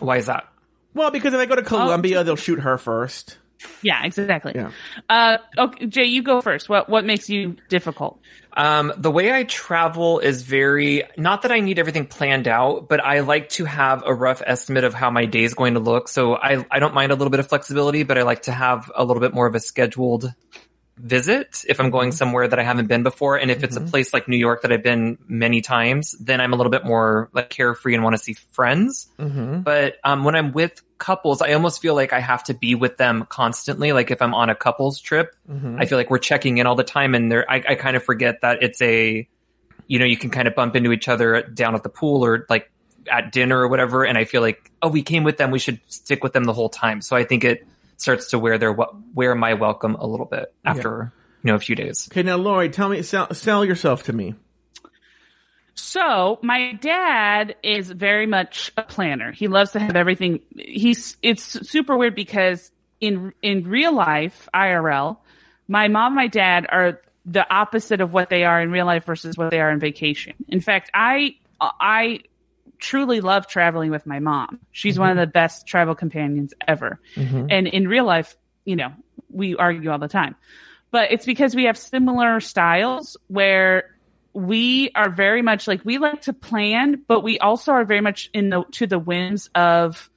Why 0.00 0.16
is 0.18 0.26
that? 0.26 0.48
Well, 0.94 1.10
because 1.12 1.32
if 1.34 1.40
I 1.40 1.46
go 1.46 1.54
to 1.56 1.62
Colombia, 1.62 2.24
they'll 2.24 2.36
shoot 2.36 2.60
her 2.60 2.78
first. 2.78 3.38
Yeah, 3.82 4.04
exactly. 4.04 4.52
Yeah. 4.54 4.70
Uh, 5.08 5.38
okay, 5.58 5.86
Jay, 5.86 6.04
you 6.04 6.22
go 6.22 6.40
first. 6.40 6.68
What 6.68 6.88
what 6.88 7.04
makes 7.04 7.28
you 7.28 7.56
difficult? 7.68 8.20
Um, 8.54 8.92
the 8.96 9.10
way 9.10 9.32
I 9.32 9.44
travel 9.44 10.18
is 10.18 10.42
very, 10.42 11.04
not 11.16 11.42
that 11.42 11.52
I 11.52 11.60
need 11.60 11.78
everything 11.78 12.06
planned 12.06 12.46
out, 12.46 12.86
but 12.88 13.00
I 13.02 13.20
like 13.20 13.48
to 13.50 13.64
have 13.64 14.02
a 14.04 14.12
rough 14.12 14.42
estimate 14.44 14.84
of 14.84 14.92
how 14.92 15.10
my 15.10 15.24
day 15.24 15.44
is 15.44 15.54
going 15.54 15.74
to 15.74 15.80
look. 15.80 16.08
So 16.08 16.36
I, 16.36 16.64
I 16.70 16.78
don't 16.78 16.92
mind 16.92 17.12
a 17.12 17.14
little 17.14 17.30
bit 17.30 17.40
of 17.40 17.48
flexibility, 17.48 18.02
but 18.02 18.18
I 18.18 18.22
like 18.22 18.42
to 18.42 18.52
have 18.52 18.90
a 18.94 19.04
little 19.04 19.20
bit 19.20 19.32
more 19.32 19.46
of 19.46 19.54
a 19.54 19.60
scheduled 19.60 20.34
visit 20.96 21.64
if 21.68 21.80
I'm 21.80 21.90
going 21.90 22.12
somewhere 22.12 22.46
that 22.46 22.58
I 22.58 22.62
haven't 22.62 22.86
been 22.86 23.02
before. 23.02 23.36
And 23.36 23.50
if 23.50 23.64
it's 23.64 23.76
a 23.76 23.80
place 23.80 24.12
like 24.12 24.28
New 24.28 24.36
York 24.36 24.62
that 24.62 24.72
I've 24.72 24.82
been 24.82 25.18
many 25.26 25.60
times, 25.60 26.14
then 26.20 26.40
I'm 26.40 26.52
a 26.52 26.56
little 26.56 26.70
bit 26.70 26.84
more 26.84 27.30
like 27.32 27.50
carefree 27.50 27.94
and 27.94 28.04
want 28.04 28.14
to 28.14 28.22
see 28.22 28.34
friends. 28.34 29.08
Mm-hmm. 29.18 29.60
But 29.60 29.96
um, 30.04 30.24
when 30.24 30.36
I'm 30.36 30.52
with 30.52 30.82
couples, 30.98 31.42
I 31.42 31.54
almost 31.54 31.82
feel 31.82 31.94
like 31.94 32.12
I 32.12 32.20
have 32.20 32.44
to 32.44 32.54
be 32.54 32.74
with 32.74 32.98
them 32.98 33.26
constantly. 33.28 33.92
Like 33.92 34.10
if 34.10 34.22
I'm 34.22 34.34
on 34.34 34.50
a 34.50 34.54
couples 34.54 35.00
trip, 35.00 35.34
Mm-hmm. 35.50 35.80
I 35.80 35.86
feel 35.86 35.98
like 35.98 36.08
we're 36.08 36.18
checking 36.18 36.58
in 36.58 36.66
all 36.66 36.76
the 36.76 36.84
time, 36.84 37.14
and 37.14 37.30
there, 37.30 37.50
I, 37.50 37.56
I 37.68 37.74
kind 37.74 37.96
of 37.96 38.04
forget 38.04 38.40
that 38.40 38.62
it's 38.62 38.80
a, 38.80 39.28
you 39.86 39.98
know, 39.98 40.04
you 40.04 40.16
can 40.16 40.30
kind 40.30 40.48
of 40.48 40.54
bump 40.54 40.76
into 40.76 40.92
each 40.92 41.08
other 41.08 41.42
down 41.42 41.74
at 41.74 41.82
the 41.82 41.88
pool 41.88 42.24
or 42.24 42.46
like 42.48 42.70
at 43.10 43.32
dinner 43.32 43.58
or 43.60 43.68
whatever. 43.68 44.04
And 44.04 44.16
I 44.16 44.24
feel 44.24 44.40
like, 44.40 44.70
oh, 44.80 44.88
we 44.88 45.02
came 45.02 45.24
with 45.24 45.36
them, 45.36 45.50
we 45.50 45.58
should 45.58 45.80
stick 45.88 46.22
with 46.22 46.32
them 46.32 46.44
the 46.44 46.52
whole 46.52 46.68
time. 46.68 47.02
So 47.02 47.16
I 47.16 47.24
think 47.24 47.44
it 47.44 47.66
starts 48.02 48.30
to 48.30 48.38
wear 48.38 48.58
their 48.58 48.76
wear 49.14 49.34
my 49.34 49.54
welcome 49.54 49.94
a 49.94 50.06
little 50.06 50.26
bit 50.26 50.52
after. 50.64 51.12
you 51.42 51.48
know 51.48 51.54
a 51.54 51.60
few 51.60 51.76
days. 51.76 52.08
Okay, 52.10 52.22
now 52.22 52.36
Lauri, 52.36 52.68
tell 52.68 52.88
me, 52.88 53.02
sell, 53.02 53.32
sell 53.32 53.64
yourself 53.64 54.04
to 54.04 54.12
me. 54.12 54.34
So 55.74 56.38
my 56.42 56.74
dad 56.74 57.56
is 57.62 57.90
very 57.90 58.26
much 58.26 58.72
a 58.76 58.82
planner. 58.82 59.32
He 59.32 59.48
loves 59.48 59.72
to 59.72 59.80
have 59.80 59.96
everything. 59.96 60.40
He's 60.56 61.16
it's 61.22 61.42
super 61.68 61.96
weird 61.96 62.14
because 62.14 62.70
in 63.00 63.32
in 63.40 63.64
real 63.64 63.94
life 63.94 64.48
IRL, 64.54 65.16
my 65.68 65.88
mom 65.88 66.08
and 66.08 66.16
my 66.16 66.26
dad 66.26 66.66
are 66.68 67.00
the 67.24 67.48
opposite 67.52 68.00
of 68.00 68.12
what 68.12 68.28
they 68.28 68.44
are 68.44 68.60
in 68.60 68.70
real 68.70 68.86
life 68.86 69.04
versus 69.04 69.36
what 69.38 69.50
they 69.50 69.60
are 69.60 69.70
in 69.70 69.78
vacation. 69.78 70.34
In 70.48 70.60
fact, 70.60 70.90
I 70.92 71.36
I 71.60 72.20
truly 72.82 73.20
love 73.20 73.46
traveling 73.46 73.90
with 73.90 74.06
my 74.06 74.18
mom. 74.18 74.58
She's 74.72 74.98
one 74.98 75.10
of 75.10 75.14
mm-hmm. 75.14 75.20
the 75.20 75.26
best 75.28 75.66
travel 75.66 75.94
companions 75.94 76.52
ever. 76.66 77.00
Mm-hmm. 77.14 77.46
And 77.48 77.66
in 77.68 77.86
real 77.86 78.04
life, 78.04 78.36
you 78.64 78.76
know, 78.76 78.92
we 79.30 79.56
argue 79.56 79.90
all 79.90 79.98
the 79.98 80.08
time. 80.08 80.34
But 80.90 81.12
it's 81.12 81.24
because 81.24 81.54
we 81.54 81.64
have 81.64 81.78
similar 81.78 82.40
styles 82.40 83.16
where 83.28 83.94
we 84.34 84.90
are 84.94 85.08
very 85.08 85.42
much 85.42 85.68
like 85.68 85.84
we 85.84 85.98
like 85.98 86.22
to 86.22 86.32
plan, 86.32 87.02
but 87.06 87.20
we 87.20 87.38
also 87.38 87.72
are 87.72 87.84
very 87.84 88.00
much 88.00 88.28
in 88.34 88.50
the 88.50 88.64
to 88.72 88.86
the 88.86 88.98
whims 88.98 89.48
of 89.54 90.10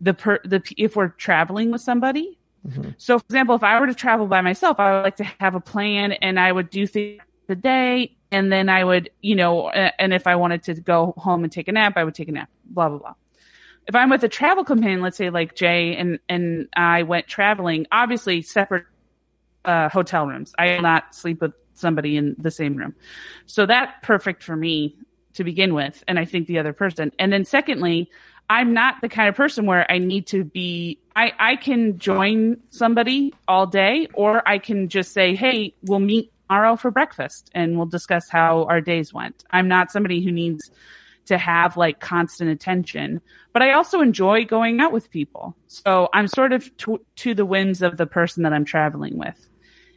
the 0.00 0.14
per 0.14 0.40
the 0.44 0.62
if 0.76 0.96
we're 0.96 1.08
traveling 1.08 1.70
with 1.70 1.82
somebody. 1.82 2.38
Mm-hmm. 2.66 2.90
So, 2.98 3.18
for 3.18 3.24
example, 3.26 3.54
if 3.56 3.62
I 3.62 3.78
were 3.78 3.86
to 3.86 3.94
travel 3.94 4.26
by 4.26 4.40
myself, 4.40 4.80
I 4.80 4.96
would 4.96 5.02
like 5.02 5.16
to 5.16 5.24
have 5.38 5.54
a 5.54 5.60
plan 5.60 6.12
and 6.12 6.40
I 6.40 6.50
would 6.50 6.70
do 6.70 6.86
things 6.86 7.20
the 7.46 7.54
day, 7.54 8.16
and 8.30 8.52
then 8.52 8.68
I 8.68 8.84
would, 8.84 9.10
you 9.22 9.36
know, 9.36 9.68
and 9.70 10.12
if 10.12 10.26
I 10.26 10.36
wanted 10.36 10.64
to 10.64 10.74
go 10.74 11.14
home 11.16 11.44
and 11.44 11.52
take 11.52 11.68
a 11.68 11.72
nap, 11.72 11.94
I 11.96 12.04
would 12.04 12.14
take 12.14 12.28
a 12.28 12.32
nap. 12.32 12.50
Blah 12.64 12.88
blah 12.88 12.98
blah. 12.98 13.14
If 13.86 13.94
I'm 13.94 14.10
with 14.10 14.24
a 14.24 14.28
travel 14.28 14.64
companion, 14.64 15.00
let's 15.00 15.16
say 15.16 15.30
like 15.30 15.54
Jay 15.54 15.96
and 15.96 16.18
and 16.28 16.68
I 16.76 17.04
went 17.04 17.28
traveling, 17.28 17.86
obviously 17.92 18.42
separate 18.42 18.84
uh, 19.64 19.88
hotel 19.88 20.26
rooms. 20.26 20.54
I 20.58 20.74
will 20.74 20.82
not 20.82 21.14
sleep 21.14 21.40
with 21.40 21.52
somebody 21.74 22.16
in 22.16 22.34
the 22.38 22.50
same 22.50 22.76
room. 22.76 22.94
So 23.46 23.66
that 23.66 24.02
perfect 24.02 24.42
for 24.42 24.56
me 24.56 24.96
to 25.34 25.44
begin 25.44 25.74
with, 25.74 26.02
and 26.08 26.18
I 26.18 26.24
think 26.24 26.46
the 26.46 26.58
other 26.58 26.72
person. 26.72 27.12
And 27.18 27.32
then 27.32 27.44
secondly, 27.44 28.10
I'm 28.48 28.72
not 28.72 29.00
the 29.02 29.08
kind 29.08 29.28
of 29.28 29.34
person 29.34 29.66
where 29.66 29.90
I 29.90 29.98
need 29.98 30.26
to 30.28 30.44
be. 30.44 30.98
I 31.14 31.32
I 31.38 31.56
can 31.56 31.98
join 31.98 32.58
somebody 32.70 33.34
all 33.46 33.66
day, 33.66 34.08
or 34.14 34.46
I 34.48 34.58
can 34.58 34.88
just 34.88 35.12
say, 35.12 35.36
"Hey, 35.36 35.74
we'll 35.82 36.00
meet 36.00 36.32
tomorrow 36.48 36.76
for 36.76 36.90
breakfast, 36.90 37.50
and 37.54 37.76
we'll 37.76 37.86
discuss 37.86 38.28
how 38.28 38.64
our 38.64 38.80
days 38.80 39.12
went." 39.12 39.44
I'm 39.50 39.68
not 39.68 39.90
somebody 39.90 40.24
who 40.24 40.32
needs 40.32 40.70
to 41.26 41.38
have 41.38 41.76
like 41.76 42.00
constant 42.00 42.50
attention, 42.50 43.20
but 43.52 43.62
I 43.62 43.72
also 43.72 44.00
enjoy 44.00 44.44
going 44.44 44.80
out 44.80 44.92
with 44.92 45.10
people. 45.10 45.56
So 45.66 46.08
I'm 46.12 46.28
sort 46.28 46.52
of 46.52 46.76
to, 46.78 47.00
to 47.16 47.34
the 47.34 47.44
whims 47.44 47.82
of 47.82 47.96
the 47.96 48.06
person 48.06 48.44
that 48.44 48.52
I'm 48.52 48.64
traveling 48.64 49.18
with 49.18 49.48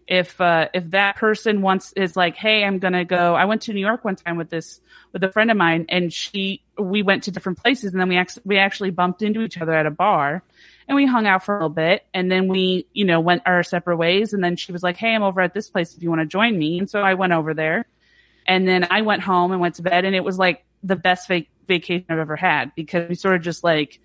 if 0.10 0.42
uh, 0.42 0.70
if 0.74 0.90
that 0.90 1.18
person 1.18 1.62
wants 1.62 1.94
is 1.94 2.18
like, 2.18 2.36
hey, 2.36 2.64
I'm 2.64 2.80
gonna 2.80 3.06
go. 3.06 3.36
I 3.36 3.46
went 3.46 3.62
to 3.64 3.74
New 3.74 3.80
York 3.80 4.04
one 4.04 4.16
time 4.16 4.38
with 4.38 4.50
this 4.50 4.82
with 5.14 5.24
a 5.24 5.32
friend 5.32 5.52
of 5.52 5.58
mine, 5.58 5.86
and 5.88 6.12
she 6.12 6.64
we 6.80 7.04
went 7.04 7.24
to 7.24 7.32
different 7.32 7.60
places, 7.60 7.92
and 7.92 8.02
then 8.02 8.10
we 8.10 8.18
actually 8.18 8.42
we 8.44 8.58
actually 8.58 8.90
bumped 8.90 9.22
into 9.22 9.44
each 9.44 9.60
other 9.60 9.72
at 9.72 9.86
a 9.86 9.92
bar, 9.92 10.44
and 10.90 10.96
we 10.96 11.06
hung 11.06 11.28
out 11.28 11.46
for 11.46 11.54
a 11.56 11.58
little 11.60 11.70
bit, 11.70 12.06
and 12.16 12.32
then 12.32 12.48
we 12.48 12.88
you 12.94 13.06
know 13.06 13.20
went 13.22 13.44
our 13.46 13.64
separate 13.64 13.98
ways, 13.98 14.34
and 14.34 14.44
then 14.44 14.56
she 14.56 14.72
was 14.72 14.82
like, 14.82 14.98
hey, 14.98 15.14
I'm 15.14 15.22
over 15.24 15.40
at 15.40 15.54
this 15.54 15.70
place 15.70 15.96
if 15.96 16.02
you 16.02 16.10
want 16.10 16.22
to 16.22 16.26
join 16.26 16.58
me, 16.58 16.80
and 16.80 16.90
so 16.90 17.00
I 17.00 17.14
went 17.14 17.32
over 17.32 17.54
there, 17.54 17.86
and 18.48 18.68
then 18.68 18.88
I 18.90 19.04
went 19.04 19.22
home 19.22 19.52
and 19.52 19.62
went 19.62 19.76
to 19.76 19.84
bed, 19.84 20.04
and 20.04 20.16
it 20.16 20.24
was 20.24 20.40
like 20.40 20.66
the 20.84 20.96
best 20.96 21.28
vac- 21.28 21.48
vacation 21.68 22.08
I've 22.10 22.18
ever 22.18 22.36
had 22.36 22.74
because 22.76 23.08
we 23.08 23.16
sort 23.16 23.36
of 23.36 23.44
just 23.44 23.64
like 23.64 24.02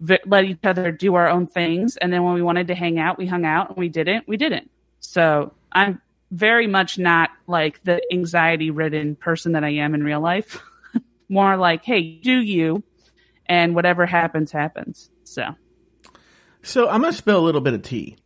v- 0.00 0.18
let 0.26 0.44
each 0.44 0.58
other 0.64 0.90
do 0.90 1.14
our 1.14 1.28
own 1.28 1.46
things, 1.46 1.96
and 1.96 2.12
then 2.12 2.24
when 2.24 2.34
we 2.34 2.42
wanted 2.42 2.66
to 2.66 2.74
hang 2.74 2.98
out, 2.98 3.16
we 3.16 3.26
hung 3.26 3.46
out, 3.46 3.68
and 3.68 3.78
we 3.78 3.88
didn't, 3.88 4.26
we 4.26 4.36
didn't. 4.36 4.68
So 4.98 5.52
I'm 5.70 6.02
very 6.32 6.66
much 6.66 6.98
not 6.98 7.30
like 7.46 7.82
the 7.84 8.02
anxiety 8.12 8.70
ridden 8.72 9.14
person 9.14 9.52
that 9.52 9.62
I 9.62 9.70
am 9.70 9.94
in 9.94 10.02
real 10.02 10.20
life. 10.20 10.60
More 11.28 11.56
like, 11.56 11.84
hey, 11.84 12.02
do 12.02 12.32
you? 12.32 12.82
And 13.46 13.74
whatever 13.76 14.04
happens, 14.04 14.50
happens. 14.50 15.10
So 15.22 15.54
So 16.64 16.88
I'm 16.88 17.02
going 17.02 17.12
to 17.12 17.16
spill 17.18 17.38
a 17.38 17.44
little 17.44 17.60
bit 17.60 17.74
of 17.74 17.82
tea. 17.82 18.16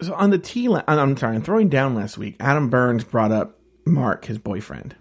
So 0.00 0.14
on 0.14 0.30
the 0.30 0.38
tea, 0.38 0.68
la- 0.68 0.84
I'm 0.86 1.16
sorry, 1.16 1.34
I'm 1.36 1.42
throwing 1.42 1.68
down 1.68 1.94
last 1.94 2.16
week. 2.16 2.36
Adam 2.38 2.70
Burns 2.70 3.02
brought 3.02 3.32
up 3.32 3.58
Mark, 3.84 4.26
his 4.26 4.38
boyfriend. 4.38 4.94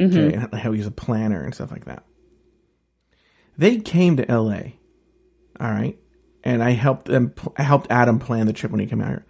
Mm-hmm. 0.00 0.18
Okay, 0.18 0.34
and 0.34 0.54
how 0.54 0.72
he's 0.72 0.86
a 0.86 0.90
planner 0.92 1.42
and 1.42 1.54
stuff 1.54 1.70
like 1.70 1.84
that. 1.84 2.04
They 3.58 3.78
came 3.78 4.16
to 4.16 4.30
L.A. 4.30 4.78
All 5.60 5.70
right, 5.70 5.98
and 6.44 6.62
I 6.62 6.70
helped 6.70 7.06
them. 7.06 7.30
pl- 7.30 7.54
I 7.56 7.64
helped 7.64 7.88
Adam 7.90 8.20
plan 8.20 8.46
the 8.46 8.52
trip 8.52 8.70
when 8.70 8.80
he 8.80 8.86
came 8.86 9.00
out 9.00 9.08
here. 9.08 9.26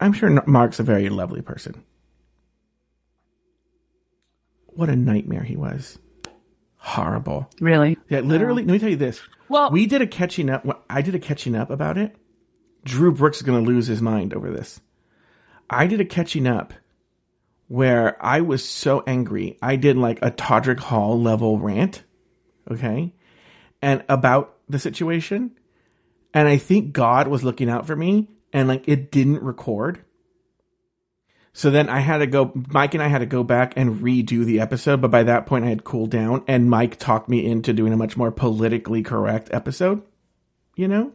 I'm 0.00 0.14
sure 0.14 0.42
Mark's 0.46 0.80
a 0.80 0.82
very 0.82 1.08
lovely 1.10 1.42
person. 1.42 1.84
What 4.68 4.88
a 4.88 4.96
nightmare 4.96 5.42
he 5.42 5.56
was. 5.56 5.98
Horrible. 6.86 7.50
really, 7.60 7.98
Yeah, 8.08 8.20
literally. 8.20 8.62
Let 8.62 8.72
me 8.72 8.78
tell 8.78 8.88
you 8.88 8.94
this. 8.96 9.20
well, 9.48 9.72
We 9.72 9.86
did 9.86 10.02
a 10.02 10.06
catching 10.06 10.48
up. 10.48 10.84
I 10.88 11.02
did 11.02 11.16
a 11.16 11.18
catching 11.18 11.56
up 11.56 11.68
about 11.68 11.98
it. 11.98 12.14
Drew 12.84 13.12
Brooks 13.12 13.38
is 13.38 13.42
going 13.42 13.64
to 13.64 13.68
lose 13.68 13.88
his 13.88 14.00
mind 14.00 14.32
over 14.32 14.52
this. 14.52 14.80
I 15.68 15.88
did 15.88 16.00
a 16.00 16.04
catching 16.04 16.46
up 16.46 16.72
where 17.66 18.16
I 18.24 18.40
was 18.40 18.64
so 18.64 19.02
angry. 19.04 19.58
I 19.60 19.74
did 19.74 19.96
like 19.96 20.20
a 20.22 20.30
Todrick 20.30 20.78
Hall 20.78 21.20
level 21.20 21.58
rant. 21.58 22.04
Okay. 22.70 23.12
And 23.82 24.04
about 24.08 24.54
the 24.68 24.78
situation. 24.78 25.58
And 26.32 26.46
I 26.46 26.56
think 26.56 26.92
God 26.92 27.26
was 27.26 27.42
looking 27.42 27.68
out 27.68 27.88
for 27.88 27.96
me 27.96 28.28
and 28.52 28.68
like 28.68 28.86
it 28.86 29.10
didn't 29.10 29.42
record. 29.42 30.04
So 31.56 31.70
then 31.70 31.88
I 31.88 32.00
had 32.00 32.18
to 32.18 32.26
go, 32.26 32.52
Mike 32.68 32.92
and 32.92 33.02
I 33.02 33.08
had 33.08 33.20
to 33.20 33.26
go 33.26 33.42
back 33.42 33.78
and 33.78 34.02
redo 34.02 34.44
the 34.44 34.60
episode. 34.60 35.00
But 35.00 35.10
by 35.10 35.22
that 35.22 35.46
point, 35.46 35.64
I 35.64 35.70
had 35.70 35.84
cooled 35.84 36.10
down 36.10 36.44
and 36.46 36.68
Mike 36.68 36.98
talked 36.98 37.30
me 37.30 37.46
into 37.46 37.72
doing 37.72 37.94
a 37.94 37.96
much 37.96 38.14
more 38.14 38.30
politically 38.30 39.02
correct 39.02 39.48
episode, 39.52 40.02
you 40.74 40.86
know? 40.86 41.12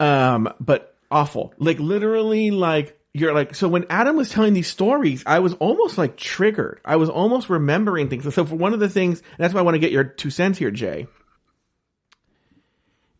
Um, 0.00 0.50
but 0.58 0.96
awful. 1.10 1.52
Like 1.58 1.78
literally, 1.78 2.50
like, 2.50 2.98
you're 3.12 3.34
like, 3.34 3.54
so 3.54 3.68
when 3.68 3.84
Adam 3.90 4.16
was 4.16 4.30
telling 4.30 4.54
these 4.54 4.68
stories, 4.68 5.22
I 5.26 5.40
was 5.40 5.52
almost 5.52 5.98
like 5.98 6.16
triggered. 6.16 6.80
I 6.86 6.96
was 6.96 7.10
almost 7.10 7.50
remembering 7.50 8.08
things. 8.08 8.34
So 8.34 8.46
for 8.46 8.54
one 8.54 8.72
of 8.72 8.80
the 8.80 8.88
things, 8.88 9.22
that's 9.36 9.52
why 9.52 9.60
I 9.60 9.62
want 9.62 9.74
to 9.74 9.78
get 9.78 9.92
your 9.92 10.04
two 10.04 10.30
cents 10.30 10.58
here, 10.58 10.70
Jay, 10.70 11.06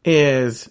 is 0.06 0.70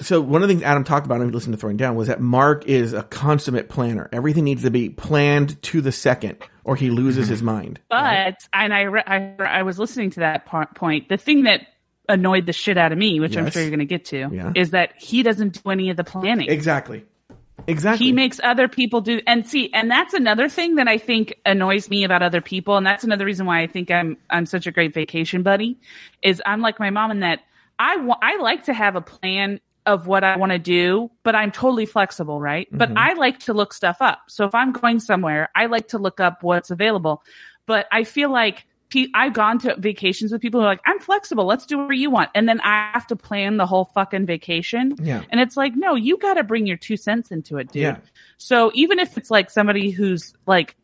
so 0.00 0.20
one 0.20 0.42
of 0.42 0.48
the 0.48 0.54
things 0.54 0.64
Adam 0.64 0.84
talked 0.84 1.06
about, 1.06 1.16
and 1.20 1.26
we 1.26 1.32
listened 1.32 1.52
to 1.54 1.58
Throwing 1.60 1.76
Down, 1.76 1.94
was 1.94 2.08
that 2.08 2.20
Mark 2.20 2.66
is 2.66 2.92
a 2.92 3.02
consummate 3.02 3.68
planner. 3.68 4.08
Everything 4.12 4.44
needs 4.44 4.62
to 4.62 4.70
be 4.70 4.88
planned 4.88 5.60
to 5.64 5.80
the 5.80 5.92
second, 5.92 6.38
or 6.64 6.76
he 6.76 6.90
loses 6.90 7.28
his 7.28 7.42
mind. 7.42 7.78
but 7.90 8.36
and 8.52 8.72
I, 8.72 8.82
re- 8.82 9.02
I 9.06 9.34
I 9.38 9.62
was 9.62 9.78
listening 9.78 10.10
to 10.12 10.20
that 10.20 10.46
po- 10.46 10.64
point. 10.74 11.08
The 11.08 11.16
thing 11.18 11.42
that 11.44 11.66
annoyed 12.08 12.46
the 12.46 12.52
shit 12.52 12.78
out 12.78 12.90
of 12.90 12.98
me, 12.98 13.20
which 13.20 13.36
I'm 13.36 13.50
sure 13.50 13.60
you're 13.62 13.70
going 13.70 13.78
to 13.80 13.84
get 13.84 14.06
to, 14.06 14.28
Yeah. 14.32 14.52
is 14.56 14.70
that 14.70 14.94
he 14.98 15.22
doesn't 15.22 15.62
do 15.62 15.70
any 15.70 15.90
of 15.90 15.96
the 15.96 16.04
planning. 16.04 16.48
Exactly. 16.48 17.04
Exactly. 17.66 18.06
he 18.06 18.12
makes 18.12 18.40
other 18.42 18.68
people 18.68 19.02
do 19.02 19.20
and 19.26 19.46
see 19.46 19.70
and 19.74 19.90
that's 19.90 20.14
another 20.14 20.48
thing 20.48 20.76
that 20.76 20.88
i 20.88 20.96
think 20.96 21.34
annoys 21.44 21.90
me 21.90 22.04
about 22.04 22.22
other 22.22 22.40
people 22.40 22.78
and 22.78 22.86
that's 22.86 23.04
another 23.04 23.26
reason 23.26 23.44
why 23.44 23.60
i 23.60 23.66
think 23.66 23.90
i'm 23.90 24.16
i'm 24.30 24.46
such 24.46 24.66
a 24.66 24.70
great 24.72 24.94
vacation 24.94 25.42
buddy 25.42 25.78
is 26.22 26.40
i'm 26.46 26.62
like 26.62 26.80
my 26.80 26.88
mom 26.88 27.10
in 27.10 27.20
that 27.20 27.40
i 27.80 27.96
wa- 27.96 28.18
i 28.22 28.36
like 28.36 28.64
to 28.64 28.72
have 28.72 28.94
a 28.94 29.00
plan 29.00 29.58
of 29.86 30.06
what 30.06 30.22
i 30.22 30.36
want 30.36 30.52
to 30.52 30.58
do 30.58 31.10
but 31.24 31.34
i'm 31.34 31.50
totally 31.50 31.86
flexible 31.86 32.40
right 32.40 32.68
but 32.70 32.90
mm-hmm. 32.90 32.98
i 32.98 33.14
like 33.14 33.40
to 33.40 33.52
look 33.52 33.72
stuff 33.72 33.96
up 34.00 34.20
so 34.28 34.44
if 34.44 34.54
i'm 34.54 34.70
going 34.70 35.00
somewhere 35.00 35.48
i 35.56 35.66
like 35.66 35.88
to 35.88 35.98
look 35.98 36.20
up 36.20 36.42
what's 36.42 36.70
available 36.70 37.22
but 37.66 37.86
i 37.90 38.04
feel 38.04 38.30
like 38.30 38.66
I've 39.14 39.32
gone 39.32 39.58
to 39.60 39.76
vacations 39.78 40.32
with 40.32 40.40
people 40.40 40.60
who 40.60 40.66
are 40.66 40.70
like, 40.70 40.80
I'm 40.84 40.98
flexible. 40.98 41.44
Let's 41.44 41.64
do 41.64 41.78
whatever 41.78 41.92
you 41.92 42.10
want. 42.10 42.30
And 42.34 42.48
then 42.48 42.60
I 42.62 42.90
have 42.92 43.06
to 43.08 43.16
plan 43.16 43.56
the 43.56 43.66
whole 43.66 43.84
fucking 43.84 44.26
vacation. 44.26 44.96
Yeah. 45.00 45.22
And 45.30 45.40
it's 45.40 45.56
like, 45.56 45.76
no, 45.76 45.94
you 45.94 46.16
got 46.16 46.34
to 46.34 46.42
bring 46.42 46.66
your 46.66 46.76
two 46.76 46.96
cents 46.96 47.30
into 47.30 47.58
it, 47.58 47.70
dude. 47.70 47.82
Yeah. 47.82 47.96
So 48.38 48.72
even 48.74 48.98
if 48.98 49.16
it's 49.16 49.30
like 49.30 49.50
somebody 49.50 49.90
who's 49.90 50.34
like 50.46 50.76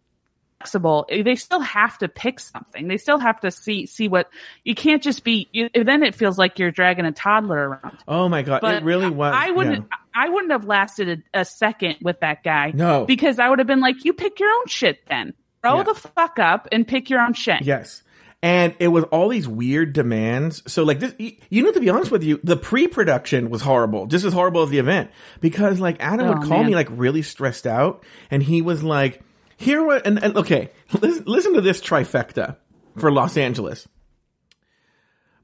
flexible, 0.67 1.07
they 1.09 1.37
still 1.37 1.61
have 1.61 1.99
to 1.99 2.09
pick 2.09 2.41
something. 2.41 2.89
They 2.89 2.97
still 2.97 3.19
have 3.19 3.41
to 3.41 3.51
see 3.51 3.87
see 3.87 4.09
what 4.09 4.29
you 4.65 4.75
can't 4.75 5.03
just 5.03 5.23
be. 5.25 5.49
You, 5.53 5.69
then 5.75 6.03
it 6.03 6.15
feels 6.15 6.39
like 6.39 6.59
you're 6.59 6.71
dragging 6.71 7.05
a 7.05 7.13
toddler 7.13 7.69
around. 7.71 7.99
Oh 8.09 8.29
my 8.29 8.43
god! 8.43 8.61
But 8.61 8.77
it 8.77 8.85
really 8.85 9.11
was. 9.11 9.33
I 9.37 9.51
wouldn't. 9.51 9.87
yeah. 9.91 9.97
I 10.19 10.29
wouldn't 10.31 10.53
have 10.53 10.65
lasted 10.65 11.23
a, 11.35 11.41
a 11.41 11.45
second 11.45 11.97
with 12.03 12.21
that 12.21 12.43
guy. 12.43 12.73
No. 12.75 13.05
because 13.05 13.39
I 13.39 13.49
would 13.51 13.59
have 13.59 13.69
been 13.69 13.81
like, 13.83 14.03
you 14.05 14.15
pick 14.15 14.41
your 14.41 14.49
own 14.49 14.67
shit 14.67 15.01
then. 15.09 15.35
Grow 15.63 15.77
Yeah. 15.79 15.83
the 15.83 15.95
fuck 15.95 16.39
up 16.39 16.69
and 16.73 16.89
pick 16.89 17.11
your 17.11 17.21
own 17.21 17.35
shit. 17.35 17.61
Yes. 17.63 18.03
And 18.43 18.75
it 18.79 18.89
was 18.89 19.05
all 19.05 19.29
these 19.29 19.47
weird 19.47 19.93
demands. 19.93 20.63
So 20.73 20.85
like 20.85 21.01
this, 21.01 21.15
you 21.19 21.63
know, 21.63 21.71
to 21.73 21.81
be 21.81 21.91
honest 21.91 22.11
with 22.11 22.23
you, 22.23 22.41
the 22.43 22.57
pre-production 22.57 23.51
was 23.51 23.61
horrible, 23.61 24.07
just 24.07 24.25
as 24.25 24.33
horrible 24.33 24.63
as 24.63 24.71
the 24.71 24.79
event, 24.79 25.11
because 25.43 25.81
like 25.81 25.97
Adam 26.01 26.29
oh, 26.29 26.33
would 26.33 26.45
Oh, 26.45 26.49
call 26.49 26.59
man. 26.61 26.67
me 26.69 26.75
like 26.75 26.89
really 26.91 27.21
stressed 27.23 27.67
out, 27.67 28.03
and 28.31 28.43
he 28.43 28.63
was 28.63 28.83
like, 28.83 29.21
"Here 29.57 29.85
what?" 29.85 30.07
And, 30.07 30.23
and 30.23 30.37
okay, 30.37 30.71
listen, 31.01 31.25
listen 31.27 31.55
to 31.55 31.61
this 31.61 31.81
trifecta 31.81 32.57
for 32.99 33.11
Los 33.13 33.37
Angeles. 33.37 33.87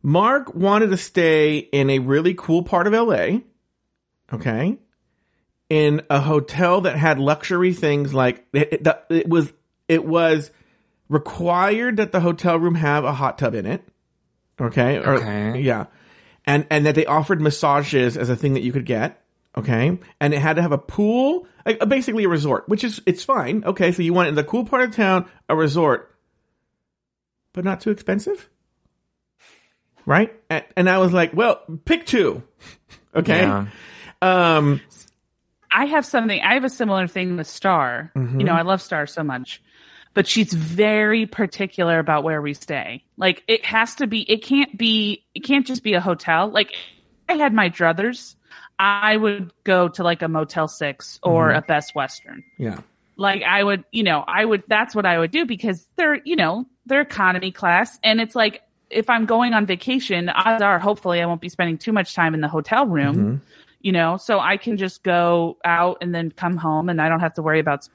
Mark 0.03 0.55
wanted 0.55 0.90
to 0.90 0.96
stay 0.96 1.59
in 1.59 1.88
a 1.90 2.01
really 2.01 2.35
cool 2.35 2.62
part 2.62 2.87
of 2.87 2.92
LA. 2.92 3.38
Okay. 4.33 4.79
In 5.68 6.03
a 6.11 6.20
hotel 6.20 6.83
that 6.83 6.96
had 6.96 7.18
luxury 7.18 7.72
things 7.72 8.12
like 8.12 8.44
it, 8.53 8.72
it, 8.87 9.05
it 9.11 9.29
was 9.29 9.53
it 9.88 10.05
was 10.05 10.51
required 11.09 11.98
that 11.98 12.12
the 12.12 12.20
hotel 12.20 12.59
room 12.59 12.75
have 12.75 13.05
a 13.05 13.12
hot 13.12 13.38
tub 13.38 13.55
in 13.55 13.66
it. 13.66 13.87
Okay. 14.61 14.98
Or- 14.98 15.14
Okay. 15.14 15.61
yeah. 15.61 15.87
And 16.44 16.66
and 16.70 16.85
that 16.87 16.94
they 16.96 17.07
offered 17.07 17.40
massages 17.40 18.16
as 18.16 18.29
a 18.29 18.37
thing 18.37 18.55
that 18.55 18.62
you 18.62 18.72
could 18.72 18.87
get. 18.87 19.22
Okay. 19.57 19.99
And 20.21 20.35
it 20.35 20.41
had 20.41 20.57
to 20.57 20.62
have 20.62 20.73
a 20.73 20.79
pool, 20.79 21.47
like, 21.67 21.87
basically 21.88 22.25
a 22.25 22.29
resort, 22.29 22.69
which 22.69 22.85
is 22.85 23.03
it's 23.05 23.23
fine. 23.23 23.65
Okay. 23.65 23.93
So 23.93 24.03
you 24.03 24.15
want 24.15 24.29
in 24.29 24.35
the 24.35 24.45
cool 24.45 24.65
part 24.65 24.83
of 24.83 24.95
town 24.95 25.29
a 25.49 25.57
resort, 25.57 26.17
but 27.53 27.65
not 27.65 27.81
too 27.81 27.91
expensive. 27.91 28.49
Right? 30.07 30.35
And, 30.49 30.65
and 30.77 30.91
I 30.91 30.99
was 30.99 31.12
like, 31.12 31.35
well, 31.35 31.61
pick 31.85 32.07
two. 32.07 32.43
Okay. 33.15 33.43
Yeah. 33.43 33.67
Um 34.23 34.81
I 35.73 35.87
have 35.87 36.05
something. 36.05 36.41
I 36.41 36.55
have 36.55 36.65
a 36.65 36.71
similar 36.71 37.07
thing 37.07 37.37
with 37.37 37.47
Star. 37.47 38.12
Mm-hmm. 38.15 38.41
You 38.41 38.47
know, 38.47 38.53
I 38.53 38.62
love 38.62 38.83
Star 38.83 39.07
so 39.07 39.23
much, 39.23 39.62
but 40.15 40.27
she's 40.27 40.53
very 40.53 41.27
particular 41.27 41.99
about 41.99 42.25
where 42.25 42.43
we 42.43 42.53
stay. 42.55 43.05
Like, 43.17 43.43
it 43.49 43.65
has 43.65 43.95
to 43.97 44.07
be. 44.07 44.21
It 44.31 44.43
can't 44.43 44.77
be. 44.77 45.25
It 45.35 45.41
can't 45.41 45.67
just 45.67 45.83
be 45.83 45.95
a 45.95 46.01
hotel. 46.01 46.49
Like, 46.49 46.75
I 47.29 47.35
had 47.35 47.55
my 47.55 47.71
druthers. 47.71 48.35
I 48.83 49.16
would 49.16 49.53
go 49.64 49.88
to 49.88 50.03
like 50.03 50.23
a 50.23 50.29
Motel 50.29 50.66
Six 50.68 51.21
or 51.23 51.49
Mm-hmm. 51.49 51.59
a 51.59 51.62
Best 51.62 51.95
Western. 51.95 52.42
yeah. 52.59 52.81
Like, 53.16 53.42
I 53.42 53.62
would, 53.62 53.85
you 53.92 54.03
know, 54.03 54.25
I 54.27 54.45
would. 54.45 54.64
That's 54.68 54.95
what 54.95 55.07
I 55.07 55.18
would 55.18 55.31
do 55.31 55.45
because 55.47 55.87
they're, 55.97 56.21
you 56.25 56.35
know, 56.35 56.66
they're 56.87 57.03
economy 57.03 57.53
class, 57.53 57.99
and 58.03 58.21
it's 58.21 58.35
like 58.35 58.62
if 58.90 59.09
I'm 59.09 59.27
going 59.27 59.53
on 59.55 59.64
vacation, 59.66 60.29
odds 60.31 60.62
are 60.62 60.79
hopefully 60.79 61.21
I 61.23 61.27
won't 61.27 61.40
be 61.40 61.49
spending 61.51 61.79
too 61.79 61.92
much 61.92 62.14
time 62.14 62.35
in 62.35 62.40
the 62.40 62.49
hotel 62.49 62.87
room 62.87 63.16
Mm-hmm. 63.16 63.37
you 63.81 63.92
know 63.92 64.16
so 64.16 64.38
i 64.38 64.57
can 64.57 64.77
just 64.77 65.03
go 65.03 65.57
out 65.64 65.99
and 66.01 66.14
then 66.14 66.31
come 66.31 66.57
home 66.57 66.88
and 66.88 67.01
i 67.03 67.09
don't 67.09 67.21
have 67.21 67.35
to 67.35 67.42
worry 67.42 67.59
about 67.61 67.88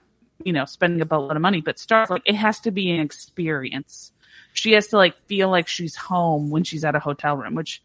you 0.44 0.52
know 0.54 0.66
spending 0.66 1.00
a 1.02 1.06
boatload 1.06 1.36
of 1.38 1.42
money 1.42 1.62
but 1.62 1.80
start 1.80 2.10
like 2.10 2.22
it 2.26 2.36
has 2.36 2.60
to 2.60 2.72
be 2.72 2.92
an 2.92 3.00
experience 3.00 4.12
she 4.54 4.74
has 4.74 4.88
to 4.88 4.98
like 4.98 5.16
feel 5.28 5.50
like 5.50 5.68
she's 5.68 5.96
home 5.96 6.50
when 6.50 6.64
she's 6.64 6.84
at 6.84 6.94
a 6.96 7.00
hotel 7.00 7.38
room 7.38 7.56
which 7.56 7.82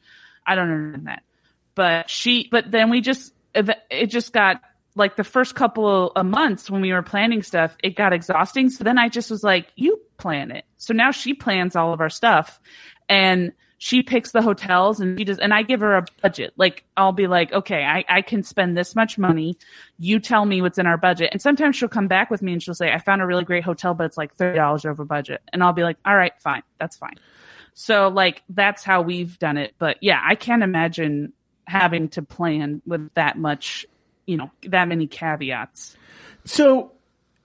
i 0.46 0.54
don't 0.56 0.70
understand 0.70 1.06
that 1.06 1.22
but 1.74 2.10
she 2.10 2.48
but 2.50 2.70
then 2.70 2.90
we 2.90 3.00
just 3.00 3.32
it 3.54 4.06
just 4.06 4.32
got 4.32 4.60
like 4.94 5.16
the 5.16 5.24
first 5.24 5.54
couple 5.54 6.10
of 6.10 6.26
months 6.26 6.70
when 6.70 6.80
we 6.80 6.92
were 6.92 7.02
planning 7.02 7.42
stuff 7.42 7.76
it 7.82 7.96
got 7.96 8.12
exhausting 8.12 8.68
so 8.70 8.84
then 8.84 8.98
i 8.98 9.08
just 9.08 9.30
was 9.30 9.42
like 9.42 9.68
you 9.76 10.00
plan 10.18 10.50
it 10.50 10.64
so 10.76 10.92
now 10.94 11.10
she 11.10 11.34
plans 11.34 11.76
all 11.76 11.92
of 11.92 12.00
our 12.00 12.10
stuff 12.10 12.60
and 13.08 13.52
she 13.82 14.04
picks 14.04 14.30
the 14.30 14.40
hotels 14.40 15.00
and 15.00 15.18
she 15.18 15.24
does 15.24 15.40
and 15.40 15.52
I 15.52 15.64
give 15.64 15.80
her 15.80 15.96
a 15.96 16.04
budget. 16.22 16.52
Like 16.56 16.84
I'll 16.96 17.10
be 17.10 17.26
like, 17.26 17.52
okay, 17.52 17.82
I, 17.82 18.04
I 18.08 18.22
can 18.22 18.44
spend 18.44 18.76
this 18.76 18.94
much 18.94 19.18
money. 19.18 19.58
You 19.98 20.20
tell 20.20 20.44
me 20.44 20.62
what's 20.62 20.78
in 20.78 20.86
our 20.86 20.96
budget. 20.96 21.30
And 21.32 21.42
sometimes 21.42 21.74
she'll 21.74 21.88
come 21.88 22.06
back 22.06 22.30
with 22.30 22.42
me 22.42 22.52
and 22.52 22.62
she'll 22.62 22.76
say, 22.76 22.92
I 22.92 22.98
found 22.98 23.22
a 23.22 23.26
really 23.26 23.42
great 23.42 23.64
hotel, 23.64 23.92
but 23.92 24.04
it's 24.04 24.16
like 24.16 24.36
thirty 24.36 24.56
dollars 24.56 24.84
over 24.84 25.04
budget. 25.04 25.42
And 25.52 25.64
I'll 25.64 25.72
be 25.72 25.82
like, 25.82 25.96
All 26.06 26.16
right, 26.16 26.32
fine, 26.40 26.62
that's 26.78 26.96
fine. 26.96 27.16
So 27.74 28.06
like 28.06 28.44
that's 28.50 28.84
how 28.84 29.02
we've 29.02 29.36
done 29.40 29.56
it. 29.56 29.74
But 29.80 29.96
yeah, 30.00 30.20
I 30.24 30.36
can't 30.36 30.62
imagine 30.62 31.32
having 31.72 32.08
to 32.10 32.22
plan 32.22 32.82
with 32.86 33.08
that 33.14 33.38
much, 33.38 33.86
you 34.26 34.36
know, 34.36 34.50
that 34.68 34.86
many 34.88 35.06
caveats. 35.06 35.96
So, 36.44 36.92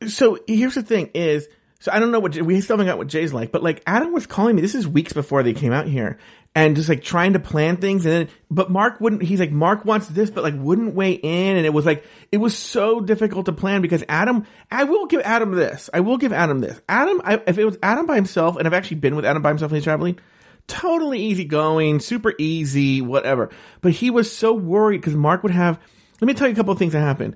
so 0.06 0.38
here's 0.48 0.76
the 0.76 0.84
thing: 0.84 1.12
is 1.14 1.48
so 1.80 1.92
I 1.92 2.00
don't 2.00 2.12
know 2.12 2.20
what 2.20 2.36
we 2.36 2.60
still 2.62 2.76
haven't 2.76 2.88
got 2.88 2.98
what 2.98 3.08
Jay's 3.08 3.34
like, 3.34 3.52
but 3.52 3.64
like 3.64 3.82
Adam 3.88 4.12
was 4.12 4.26
calling 4.26 4.56
me. 4.56 4.62
This 4.62 4.76
is 4.76 4.88
weeks 4.88 5.14
before 5.14 5.44
they 5.44 5.54
came 5.54 5.72
out 5.72 5.88
here, 5.88 6.18
and 6.56 6.76
just 6.76 6.90
like 6.90 7.04
trying 7.04 7.34
to 7.34 7.40
plan 7.40 7.78
things, 7.78 8.06
and 8.06 8.14
then 8.14 8.30
but 8.50 8.72
Mark 8.72 9.00
wouldn't. 9.00 9.22
He's 9.22 9.40
like 9.40 9.52
Mark 9.52 9.86
wants 9.86 10.08
this, 10.08 10.30
but 10.30 10.44
like 10.44 10.56
wouldn't 10.58 10.96
weigh 10.96 11.14
in, 11.14 11.56
and 11.56 11.66
it 11.66 11.74
was 11.74 11.86
like 11.86 12.04
it 12.32 12.38
was 12.38 12.58
so 12.58 13.00
difficult 13.00 13.46
to 13.46 13.54
plan 13.54 13.82
because 13.82 14.04
Adam. 14.10 14.46
I 14.70 14.84
will 14.86 15.06
give 15.06 15.22
Adam 15.22 15.52
this. 15.52 15.90
I 15.94 16.02
will 16.02 16.18
give 16.18 16.34
Adam 16.34 16.60
this. 16.60 16.82
Adam, 16.90 17.22
I, 17.24 17.42
if 17.48 17.58
it 17.58 17.66
was 17.66 17.78
Adam 17.82 18.06
by 18.08 18.16
himself, 18.16 18.58
and 18.58 18.68
I've 18.68 18.74
actually 18.74 18.98
been 18.98 19.16
with 19.16 19.26
Adam 19.26 19.42
by 19.42 19.50
himself 19.50 19.72
when 19.72 19.78
he's 19.78 19.86
traveling. 19.86 20.20
Totally 20.68 21.20
easy 21.20 21.46
going, 21.46 22.00
super 22.00 22.34
easy, 22.38 23.02
whatever. 23.02 23.50
But 23.82 23.94
he 23.94 24.10
was 24.10 24.32
so 24.32 24.54
worried 24.54 25.00
because 25.00 25.16
Mark 25.16 25.42
would 25.44 25.52
have. 25.54 25.80
Let 26.20 26.28
me 26.28 26.34
tell 26.34 26.48
you 26.48 26.54
a 26.54 26.56
couple 26.56 26.74
of 26.74 26.80
things 26.80 26.94
that 26.94 27.00
happened. 27.00 27.36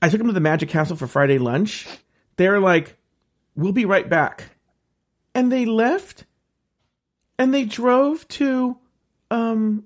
I 0.00 0.08
took 0.08 0.20
him 0.20 0.26
to 0.28 0.32
the 0.32 0.40
Magic 0.40 0.68
Castle 0.68 0.96
for 0.96 1.06
Friday 1.06 1.38
lunch. 1.38 1.86
They're 2.36 2.60
like, 2.60 2.96
we'll 3.56 3.72
be 3.72 3.84
right 3.86 4.08
back. 4.08 4.44
And 5.34 5.50
they 5.50 5.64
left 5.64 6.24
and 7.38 7.52
they 7.52 7.64
drove 7.64 8.26
to 8.28 8.78
um 9.30 9.84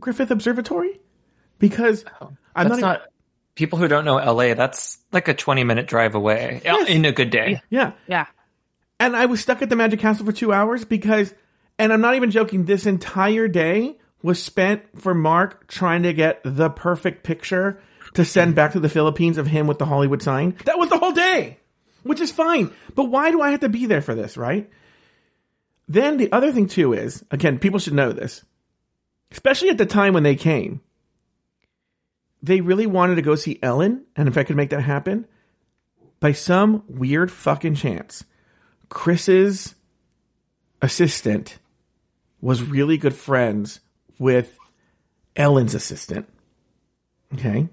Griffith 0.00 0.30
Observatory 0.30 1.00
because 1.58 2.04
I'm 2.54 2.68
That's 2.68 2.80
not, 2.80 3.00
not, 3.00 3.02
people 3.54 3.78
who 3.78 3.88
don't 3.88 4.04
know 4.04 4.16
LA. 4.16 4.54
That's 4.54 4.98
like 5.12 5.28
a 5.28 5.34
twenty 5.34 5.64
minute 5.64 5.86
drive 5.86 6.14
away 6.14 6.60
Yes. 6.64 6.88
in 6.88 7.04
a 7.04 7.12
good 7.12 7.30
day. 7.30 7.60
yeah. 7.70 7.92
Yeah. 8.06 8.26
And 9.02 9.16
I 9.16 9.26
was 9.26 9.40
stuck 9.40 9.62
at 9.62 9.68
the 9.68 9.74
Magic 9.74 9.98
Castle 9.98 10.24
for 10.24 10.30
two 10.30 10.52
hours 10.52 10.84
because, 10.84 11.34
and 11.76 11.92
I'm 11.92 12.00
not 12.00 12.14
even 12.14 12.30
joking, 12.30 12.66
this 12.66 12.86
entire 12.86 13.48
day 13.48 13.98
was 14.22 14.40
spent 14.40 15.00
for 15.00 15.12
Mark 15.12 15.66
trying 15.66 16.04
to 16.04 16.12
get 16.12 16.40
the 16.44 16.70
perfect 16.70 17.24
picture 17.24 17.80
to 18.14 18.24
send 18.24 18.54
back 18.54 18.74
to 18.74 18.80
the 18.80 18.88
Philippines 18.88 19.38
of 19.38 19.48
him 19.48 19.66
with 19.66 19.80
the 19.80 19.86
Hollywood 19.86 20.22
sign. 20.22 20.56
That 20.66 20.78
was 20.78 20.88
the 20.88 20.98
whole 20.98 21.10
day, 21.10 21.58
which 22.04 22.20
is 22.20 22.30
fine. 22.30 22.72
But 22.94 23.06
why 23.06 23.32
do 23.32 23.40
I 23.40 23.50
have 23.50 23.58
to 23.60 23.68
be 23.68 23.86
there 23.86 24.02
for 24.02 24.14
this, 24.14 24.36
right? 24.36 24.70
Then 25.88 26.16
the 26.16 26.30
other 26.30 26.52
thing 26.52 26.68
too 26.68 26.92
is, 26.92 27.24
again, 27.32 27.58
people 27.58 27.80
should 27.80 27.94
know 27.94 28.12
this, 28.12 28.44
especially 29.32 29.70
at 29.70 29.78
the 29.78 29.84
time 29.84 30.14
when 30.14 30.22
they 30.22 30.36
came. 30.36 30.80
They 32.40 32.60
really 32.60 32.86
wanted 32.86 33.16
to 33.16 33.22
go 33.22 33.34
see 33.34 33.58
Ellen, 33.64 34.04
and 34.14 34.28
if 34.28 34.38
I 34.38 34.44
could 34.44 34.54
make 34.54 34.70
that 34.70 34.82
happen, 34.82 35.26
by 36.20 36.30
some 36.30 36.84
weird 36.86 37.32
fucking 37.32 37.74
chance, 37.74 38.22
Chris's 38.92 39.74
assistant 40.82 41.58
was 42.42 42.62
really 42.62 42.98
good 42.98 43.14
friends 43.14 43.80
with 44.18 44.58
Ellen's 45.34 45.74
assistant. 45.74 46.28
Okay. 47.32 47.70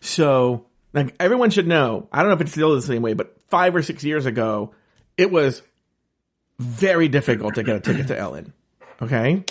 So, 0.00 0.66
like, 0.92 1.14
everyone 1.20 1.50
should 1.50 1.68
know, 1.68 2.08
I 2.10 2.18
don't 2.18 2.28
know 2.30 2.34
if 2.34 2.40
it's 2.40 2.50
still 2.50 2.74
the 2.74 2.82
same 2.82 3.02
way, 3.02 3.14
but 3.14 3.36
five 3.48 3.76
or 3.76 3.82
six 3.82 4.02
years 4.02 4.26
ago, 4.26 4.74
it 5.16 5.30
was 5.30 5.62
very 6.58 7.06
difficult 7.06 7.54
to 7.54 7.62
get 7.62 7.76
a 7.76 7.80
ticket 7.80 8.08
to 8.08 8.18
Ellen. 8.18 8.52
Okay. 9.00 9.44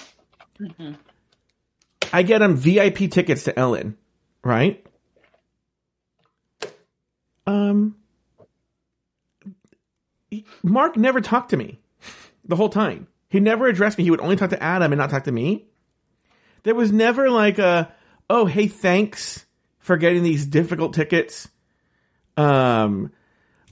I 2.11 2.23
get 2.23 2.39
them 2.39 2.57
VIP 2.57 3.09
tickets 3.09 3.45
to 3.45 3.57
Ellen, 3.57 3.95
right? 4.43 4.85
Um, 7.47 7.95
Mark 10.63 10.97
never 10.97 11.21
talked 11.21 11.49
to 11.51 11.57
me 11.57 11.79
the 12.43 12.55
whole 12.55 12.69
time. 12.69 13.07
He 13.29 13.39
never 13.39 13.67
addressed 13.67 13.97
me. 13.97 14.03
He 14.03 14.11
would 14.11 14.21
only 14.21 14.35
talk 14.35 14.51
to 14.51 14.63
Adam 14.63 14.91
and 14.91 14.99
not 14.99 15.09
talk 15.09 15.25
to 15.25 15.31
me. 15.31 15.65
There 16.63 16.75
was 16.75 16.91
never 16.91 17.29
like 17.29 17.59
a, 17.59 17.93
oh, 18.29 18.45
hey, 18.45 18.67
thanks 18.67 19.45
for 19.79 19.97
getting 19.97 20.23
these 20.23 20.45
difficult 20.45 20.93
tickets. 20.93 21.47
Um, 22.37 23.11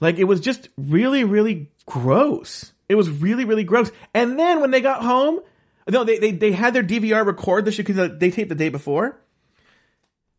like 0.00 0.18
it 0.18 0.24
was 0.24 0.40
just 0.40 0.68
really, 0.76 1.24
really 1.24 1.70
gross. 1.86 2.72
It 2.88 2.94
was 2.94 3.10
really, 3.10 3.44
really 3.44 3.64
gross. 3.64 3.90
And 4.12 4.38
then 4.38 4.60
when 4.60 4.70
they 4.70 4.80
got 4.80 5.02
home, 5.02 5.40
no, 5.88 6.04
they, 6.04 6.18
they, 6.18 6.30
they 6.30 6.52
had 6.52 6.74
their 6.74 6.82
DVR 6.82 7.26
record 7.26 7.64
the 7.64 7.72
show 7.72 7.82
because 7.82 8.18
they 8.18 8.30
taped 8.30 8.48
the 8.48 8.54
day 8.54 8.68
before. 8.68 9.18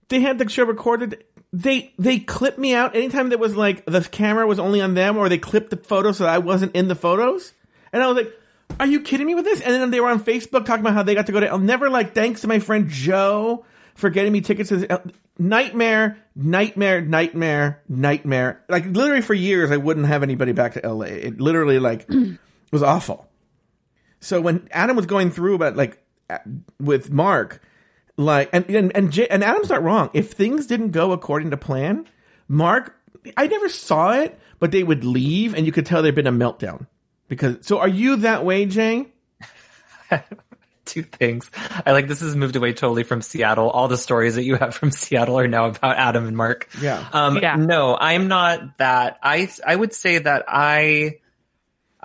They 0.10 0.22
had 0.22 0.38
the 0.38 0.50
show 0.50 0.64
recorded. 0.64 1.24
They 1.56 1.94
they 1.98 2.20
clipped 2.20 2.60
me 2.60 2.74
out 2.74 2.98
anytime 2.98 3.30
there 3.30 3.38
was 3.38 3.56
like 3.56 3.86
the 3.86 4.02
camera 4.02 4.46
was 4.46 4.60
only 4.60 4.82
on 4.82 4.94
them, 4.94 5.16
or 5.16 5.30
they 5.30 5.38
clipped 5.38 5.70
the 5.70 5.78
photo 5.78 6.12
so 6.12 6.26
that 6.26 6.34
I 6.34 6.40
wasn't 6.40 6.76
in 6.76 6.90
the 6.90 6.96
photos. 6.96 7.54
And 7.94 8.04
I 8.04 8.08
was 8.08 8.18
like, 8.18 8.34
"Are 8.78 8.86
you 8.86 9.00
kidding 9.00 9.26
me 9.26 9.36
with 9.36 9.46
this?" 9.46 9.62
And 9.62 9.74
then 9.74 9.90
they 9.90 10.02
were 10.02 10.10
on 10.10 10.22
Facebook 10.22 10.66
talking 10.66 10.82
about 10.82 10.96
how 10.96 11.04
they 11.04 11.16
got 11.16 11.28
to 11.28 11.32
go 11.32 11.40
to. 11.40 11.48
I'll 11.48 11.58
never 11.58 11.90
like 11.90 12.14
thanks 12.14 12.42
to 12.42 12.48
my 12.48 12.60
friend 12.60 12.90
Joe 12.90 13.64
for 13.94 14.10
getting 14.10 14.34
me 14.34 14.42
tickets 14.42 14.68
to 14.70 14.78
this. 14.78 14.90
Uh, 14.90 15.00
nightmare, 15.40 16.18
nightmare, 16.36 17.00
nightmare, 17.00 17.82
nightmare. 17.88 18.62
Like 18.68 18.88
literally 18.88 19.22
for 19.22 19.34
years, 19.34 19.72
I 19.72 19.78
wouldn't 19.78 20.08
have 20.08 20.24
anybody 20.24 20.52
back 20.52 20.74
to 20.74 20.88
LA. 20.88 21.06
It 21.06 21.40
literally 21.40 21.80
like 21.80 22.10
was 22.72 22.84
awful. 22.84 23.30
So 24.20 24.42
when 24.42 24.68
Adam 24.72 24.96
was 24.96 25.06
going 25.06 25.32
through 25.32 25.56
about 25.56 25.78
like 25.78 26.04
uh, 26.30 26.40
with 26.80 27.12
Mark, 27.12 27.62
like 28.18 28.50
and 28.54 28.70
and 28.70 28.96
and, 28.96 29.12
J- 29.12 29.28
and 29.28 29.44
Adam's 29.44 29.70
not 29.70 29.84
wrong. 29.84 30.10
If 30.14 30.32
things 30.32 30.68
didn't 30.68 30.92
go 30.92 31.12
according 31.12 31.52
to 31.52 31.58
plan, 31.58 32.06
Mark, 32.48 32.96
I 33.36 33.48
never 33.48 33.70
saw 33.70 34.12
it, 34.14 34.40
but 34.60 34.72
they 34.72 34.84
would 34.84 35.04
leave, 35.04 35.54
and 35.56 35.66
you 35.66 35.72
could 35.72 35.86
tell 35.86 36.02
there'd 36.02 36.16
been 36.16 36.28
a 36.28 36.32
meltdown. 36.32 36.88
Because 37.28 37.58
so, 37.62 37.80
are 37.80 37.88
you 37.88 38.18
that 38.18 38.46
way, 38.46 38.66
Jay? 38.66 39.08
Two 40.86 41.02
things. 41.02 41.50
I 41.84 41.94
like 41.94 42.08
this 42.08 42.20
has 42.22 42.36
moved 42.36 42.56
away 42.56 42.72
totally 42.72 43.02
from 43.02 43.24
Seattle. 43.24 43.72
All 43.72 43.88
the 43.88 43.98
stories 43.98 44.36
that 44.36 44.44
you 44.44 44.56
have 44.56 44.76
from 44.76 44.92
Seattle 44.92 45.40
are 45.40 45.48
now 45.48 45.66
about 45.66 45.98
Adam 45.98 46.28
and 46.28 46.38
Mark. 46.38 46.70
Yeah. 46.80 47.04
Um, 47.12 47.38
Yeah. 47.42 47.56
no, 47.56 47.98
I'm 48.00 48.28
not 48.28 48.78
that. 48.78 49.18
I, 49.24 49.50
I 49.66 49.76
would 49.76 49.94
say 49.94 50.20
that 50.20 50.46
I, 50.48 51.22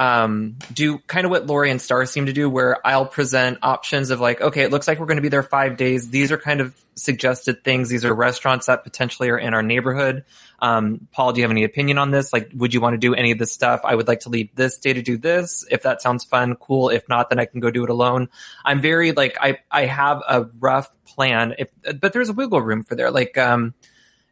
um, 0.00 0.56
do 0.72 0.96
kind 1.00 1.26
of 1.26 1.30
what 1.30 1.46
Lauri 1.46 1.70
and 1.70 1.80
Star 1.80 2.06
seem 2.06 2.24
to 2.24 2.32
do, 2.32 2.48
where 2.48 2.84
I'll 2.86 3.04
present 3.04 3.58
options 3.60 4.08
of 4.08 4.18
like, 4.18 4.40
okay, 4.40 4.62
it 4.62 4.70
looks 4.70 4.88
like 4.88 4.98
we're 4.98 5.04
going 5.04 5.18
to 5.18 5.22
be 5.22 5.28
there 5.28 5.42
five 5.42 5.76
days. 5.76 6.08
These 6.08 6.32
are 6.32 6.38
kind 6.38 6.62
of 6.62 6.74
suggested 6.94 7.62
things. 7.64 7.90
These 7.90 8.06
are 8.06 8.14
restaurants 8.14 8.66
that 8.66 8.82
potentially 8.82 9.28
are 9.28 9.36
in 9.36 9.52
our 9.52 9.62
neighborhood. 9.62 10.24
Um, 10.58 11.06
Paul, 11.12 11.34
do 11.34 11.40
you 11.40 11.44
have 11.44 11.50
any 11.50 11.64
opinion 11.64 11.98
on 11.98 12.12
this? 12.12 12.32
Like, 12.32 12.50
would 12.54 12.72
you 12.72 12.80
want 12.80 12.94
to 12.94 12.98
do 12.98 13.14
any 13.14 13.30
of 13.30 13.38
this 13.38 13.52
stuff? 13.52 13.82
I 13.84 13.94
would 13.94 14.08
like 14.08 14.20
to 14.20 14.30
leave 14.30 14.48
this 14.54 14.78
day 14.78 14.94
to 14.94 15.02
do 15.02 15.18
this. 15.18 15.66
If 15.70 15.82
that 15.82 16.00
sounds 16.00 16.24
fun, 16.24 16.56
cool. 16.56 16.88
If 16.88 17.06
not, 17.06 17.28
then 17.28 17.38
I 17.38 17.44
can 17.44 17.60
go 17.60 17.70
do 17.70 17.84
it 17.84 17.90
alone. 17.90 18.30
I'm 18.64 18.80
very 18.80 19.12
like, 19.12 19.36
I, 19.38 19.58
I 19.70 19.84
have 19.84 20.22
a 20.26 20.46
rough 20.60 20.88
plan, 21.04 21.56
if, 21.58 21.68
but 22.00 22.14
there's 22.14 22.30
a 22.30 22.32
wiggle 22.32 22.62
room 22.62 22.84
for 22.84 22.94
there. 22.94 23.10
Like, 23.10 23.36
um, 23.36 23.74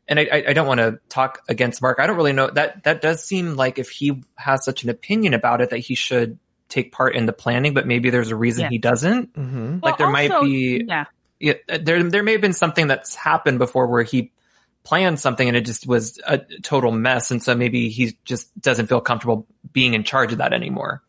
and 0.09 0.19
I, 0.19 0.45
I 0.49 0.53
don't 0.55 0.67
want 0.67 0.79
to 0.81 0.99
talk 1.09 1.43
against 1.49 1.83
Mark. 1.83 1.99
I 2.01 2.07
don't 2.07 2.17
really 2.17 2.33
know 2.33 2.49
that 2.51 2.85
that 2.85 3.03
does 3.03 3.23
seem 3.23 3.55
like 3.57 3.79
if 3.79 3.91
he 3.91 4.23
has 4.37 4.65
such 4.65 4.83
an 4.83 4.91
opinion 4.91 5.35
about 5.35 5.61
it 5.61 5.71
that 5.71 5.79
he 5.79 5.95
should 5.95 6.39
take 6.69 6.93
part 6.93 7.15
in 7.15 7.27
the 7.27 7.33
planning, 7.33 7.75
but 7.75 7.87
maybe 7.87 8.11
there's 8.11 8.31
a 8.31 8.37
reason 8.37 8.65
Yeah. 8.65 8.71
he 8.71 8.79
doesn't. 8.79 9.35
Mm-hmm. 9.35 9.79
Like 9.83 9.83
Well, 9.83 9.97
there 9.97 10.11
might 10.11 10.41
be 10.43 10.85
Yeah. 10.87 11.05
yeah, 11.39 11.55
there 11.81 12.03
there 12.03 12.23
may 12.23 12.33
have 12.33 12.41
been 12.41 12.53
something 12.53 12.87
that's 12.87 13.15
happened 13.15 13.59
before 13.59 13.87
where 13.87 14.03
he 14.03 14.33
planned 14.85 15.21
something 15.21 15.47
and 15.47 15.57
it 15.57 15.67
just 15.67 15.87
was 15.87 16.19
a 16.27 16.39
total 16.63 16.91
mess, 16.91 17.31
and 17.31 17.43
so 17.43 17.55
maybe 17.55 17.91
he 17.91 18.17
just 18.25 18.59
doesn't 18.61 18.87
feel 18.87 19.01
comfortable 19.01 19.47
being 19.73 19.95
in 19.95 20.05
charge 20.05 20.33
of 20.33 20.39
that 20.39 20.53
anymore. 20.53 21.03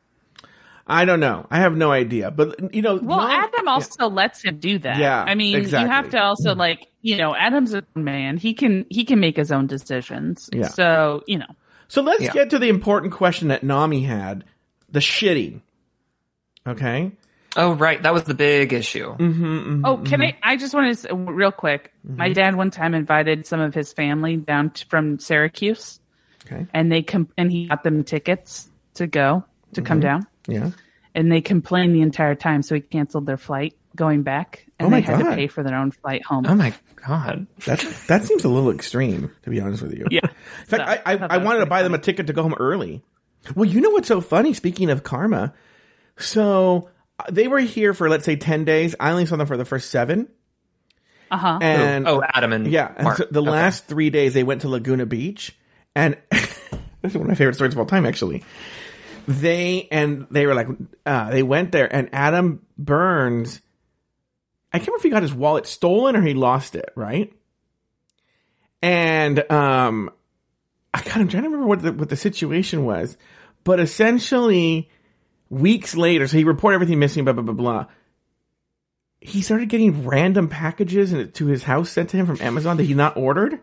I 0.90 1.06
don't 1.06 1.20
know. 1.20 1.46
I 1.52 1.60
have 1.60 1.78
no 1.78 1.92
idea. 1.92 2.32
But 2.32 2.74
you 2.74 2.82
know, 2.82 2.96
Well, 2.96 3.18
Mom- 3.18 3.30
Adam 3.30 3.68
also 3.68 4.10
lets 4.10 4.44
him 4.44 4.58
do 4.60 4.80
that. 4.80 4.98
Yeah, 4.98 5.24
I 5.24 5.36
mean, 5.36 5.56
exactly. 5.56 5.88
you 5.88 5.94
have 5.94 6.10
to 6.12 6.18
also 6.22 6.52
mm-hmm. 6.52 6.60
like, 6.60 6.88
you 7.02 7.18
know, 7.18 7.36
Adam's 7.36 7.74
a 7.74 7.84
man. 7.96 8.38
He 8.38 8.54
can 8.54 8.86
he 8.90 9.06
can 9.06 9.20
make 9.20 9.38
his 9.38 9.52
own 9.52 9.68
decisions. 9.68 10.50
Yeah. 10.52 10.68
So, 10.68 11.24
you 11.28 11.38
know. 11.38 11.46
So 11.88 12.02
let's 12.02 12.22
Yeah. 12.22 12.34
get 12.34 12.50
to 12.52 12.60
the 12.60 12.70
important 12.70 13.14
question 13.14 13.50
that 13.50 13.64
Nami 13.64 14.04
had: 14.04 14.44
the 14.92 15.00
shitting. 15.00 15.62
Okay. 16.68 17.12
Oh, 17.56 17.74
right, 17.74 18.02
that 18.04 18.14
was 18.14 18.24
the 18.24 18.36
big 18.36 18.74
issue. 18.74 19.10
Mm-hmm, 19.10 19.24
mm-hmm, 19.24 19.46
mm-hmm. 19.72 19.86
Oh, 19.86 19.98
can 19.98 20.22
I? 20.22 20.38
I 20.44 20.56
just 20.56 20.74
want 20.74 20.90
to 20.90 20.96
say 20.96 21.10
real 21.12 21.52
quick. 21.52 21.92
My 22.04 22.32
dad 22.32 22.56
one 22.56 22.70
time 22.70 22.94
invited 22.94 23.48
some 23.48 23.60
of 23.60 23.74
his 23.74 23.92
family 23.92 24.38
down 24.38 24.70
t 24.70 24.86
from 24.88 25.18
Syracuse, 25.18 26.00
Okay. 26.46 26.68
and 26.74 26.92
they 26.92 27.02
com- 27.02 27.30
and 27.38 27.52
he 27.52 27.68
got 27.68 27.84
them 27.84 28.04
tickets 28.04 28.70
to 28.96 29.08
go 29.08 29.44
to 29.74 29.82
come 29.82 30.00
down, 30.00 30.28
Yeah. 30.52 30.72
and 31.16 31.32
they 31.32 31.42
complained 31.42 31.96
the 31.96 32.02
entire 32.02 32.36
time, 32.36 32.62
so 32.62 32.76
he 32.76 32.82
canceled 32.82 33.26
their 33.26 33.38
flight 33.38 33.76
going 33.96 34.24
back, 34.24 34.66
and 34.80 34.88
Oh 34.88 34.90
my 34.90 35.02
they 35.02 35.06
had 35.08 35.20
God. 35.22 35.30
to 35.32 35.36
pay 35.36 35.48
for 35.48 35.64
their 35.64 35.76
own 35.76 35.92
flight 35.92 36.24
home. 36.26 36.46
Oh 36.48 36.56
my 36.56 36.74
god. 36.96 37.48
That 37.66 37.80
that 38.08 38.24
seems 38.26 38.44
a 38.44 38.50
little 38.50 38.72
extreme, 38.72 39.32
to 39.44 39.50
be 39.50 39.60
honest 39.62 39.82
with 39.82 39.94
you. 39.94 40.06
Yeah. 40.12 40.22
In 40.24 40.66
fact, 40.66 40.70
So, 40.70 40.80
I, 40.84 41.02
I, 41.14 41.18
thought 41.18 41.32
I 41.32 41.38
wanted 41.38 41.60
to 41.60 41.66
pretty 41.66 41.70
buy 41.70 41.84
them 41.84 41.94
a 41.94 41.98
ticket 41.98 42.28
to 42.28 42.34
go 42.34 42.44
home 42.44 42.56
early. 42.60 43.04
Well, 43.56 43.66
you 43.70 43.82
know 43.82 43.90
what's 43.92 44.08
so 44.08 44.22
funny? 44.22 44.54
Speaking 44.54 44.90
of 44.90 45.04
karma, 45.04 45.54
so 46.18 46.90
uh, 47.20 47.24
they 47.32 47.48
were 47.48 47.60
here 47.60 47.94
for 47.94 48.10
let's 48.10 48.26
say 48.26 48.36
ten 48.36 48.66
days. 48.66 48.96
I 49.00 49.12
only 49.12 49.26
saw 49.26 49.36
them 49.38 49.48
for 49.48 49.58
the 49.58 49.66
first 49.66 49.90
seven, 49.90 50.28
Uh 51.32 51.38
huh. 51.38 51.60
and 51.62 52.08
oh, 52.08 52.22
Adam 52.22 52.54
and 52.54 52.68
yeah, 52.68 52.92
and 52.96 53.16
so 53.18 53.26
the 53.32 53.42
Okay. 53.42 53.50
last 53.50 53.86
three 53.88 54.10
days 54.10 54.34
they 54.34 54.44
went 54.44 54.62
to 54.62 54.70
Laguna 54.70 55.06
Beach, 55.06 55.58
and 55.96 56.18
this 56.32 56.60
is 57.04 57.14
one 57.16 57.24
of 57.24 57.28
my 57.30 57.36
favorite 57.36 57.56
stories 57.56 57.74
of 57.74 57.80
all 57.80 57.86
time, 57.86 58.06
actually. 58.06 58.44
They 59.30 59.88
and 59.92 60.26
they 60.32 60.48
were 60.48 60.56
like, 60.56 60.68
uh, 61.06 61.30
they 61.30 61.44
went 61.44 61.72
there, 61.72 61.94
and 61.94 62.10
Adam 62.12 62.66
Burns. 62.80 63.62
I 64.74 64.80
can't 64.80 64.88
remember 64.88 64.98
if 64.98 65.04
he 65.04 65.10
got 65.12 65.22
his 65.22 65.34
wallet 65.34 65.68
stolen 65.68 66.16
or 66.16 66.22
he 66.22 66.34
lost 66.34 66.76
it, 66.76 66.92
right? 66.96 67.32
And 68.82 69.40
um, 69.52 70.10
I 70.94 71.04
God, 71.04 71.18
I'm 71.18 71.28
trying 71.28 71.44
to 71.44 71.50
remember 71.50 71.68
what 71.68 71.82
the 71.84 71.94
what 71.94 72.10
the 72.10 72.16
situation 72.16 72.86
was, 72.86 73.18
but 73.64 73.80
essentially, 73.80 74.90
weeks 75.50 75.96
later, 75.96 76.28
so 76.28 76.36
he 76.36 76.44
reported 76.44 76.76
everything 76.76 76.98
missing, 76.98 77.24
blah 77.24 77.34
blah 77.34 77.44
blah 77.44 77.54
blah 77.54 77.86
he 79.22 79.42
started 79.42 79.70
getting 79.70 80.08
random 80.08 80.48
packages 80.48 81.12
and 81.12 81.34
to 81.34 81.48
his 81.48 81.64
house 81.64 81.90
sent 81.90 82.10
to 82.10 82.18
him 82.18 82.26
from 82.26 82.42
Amazon 82.42 82.78
that 82.78 82.84
he 82.84 82.94
not 82.94 83.18
ordered, 83.18 83.60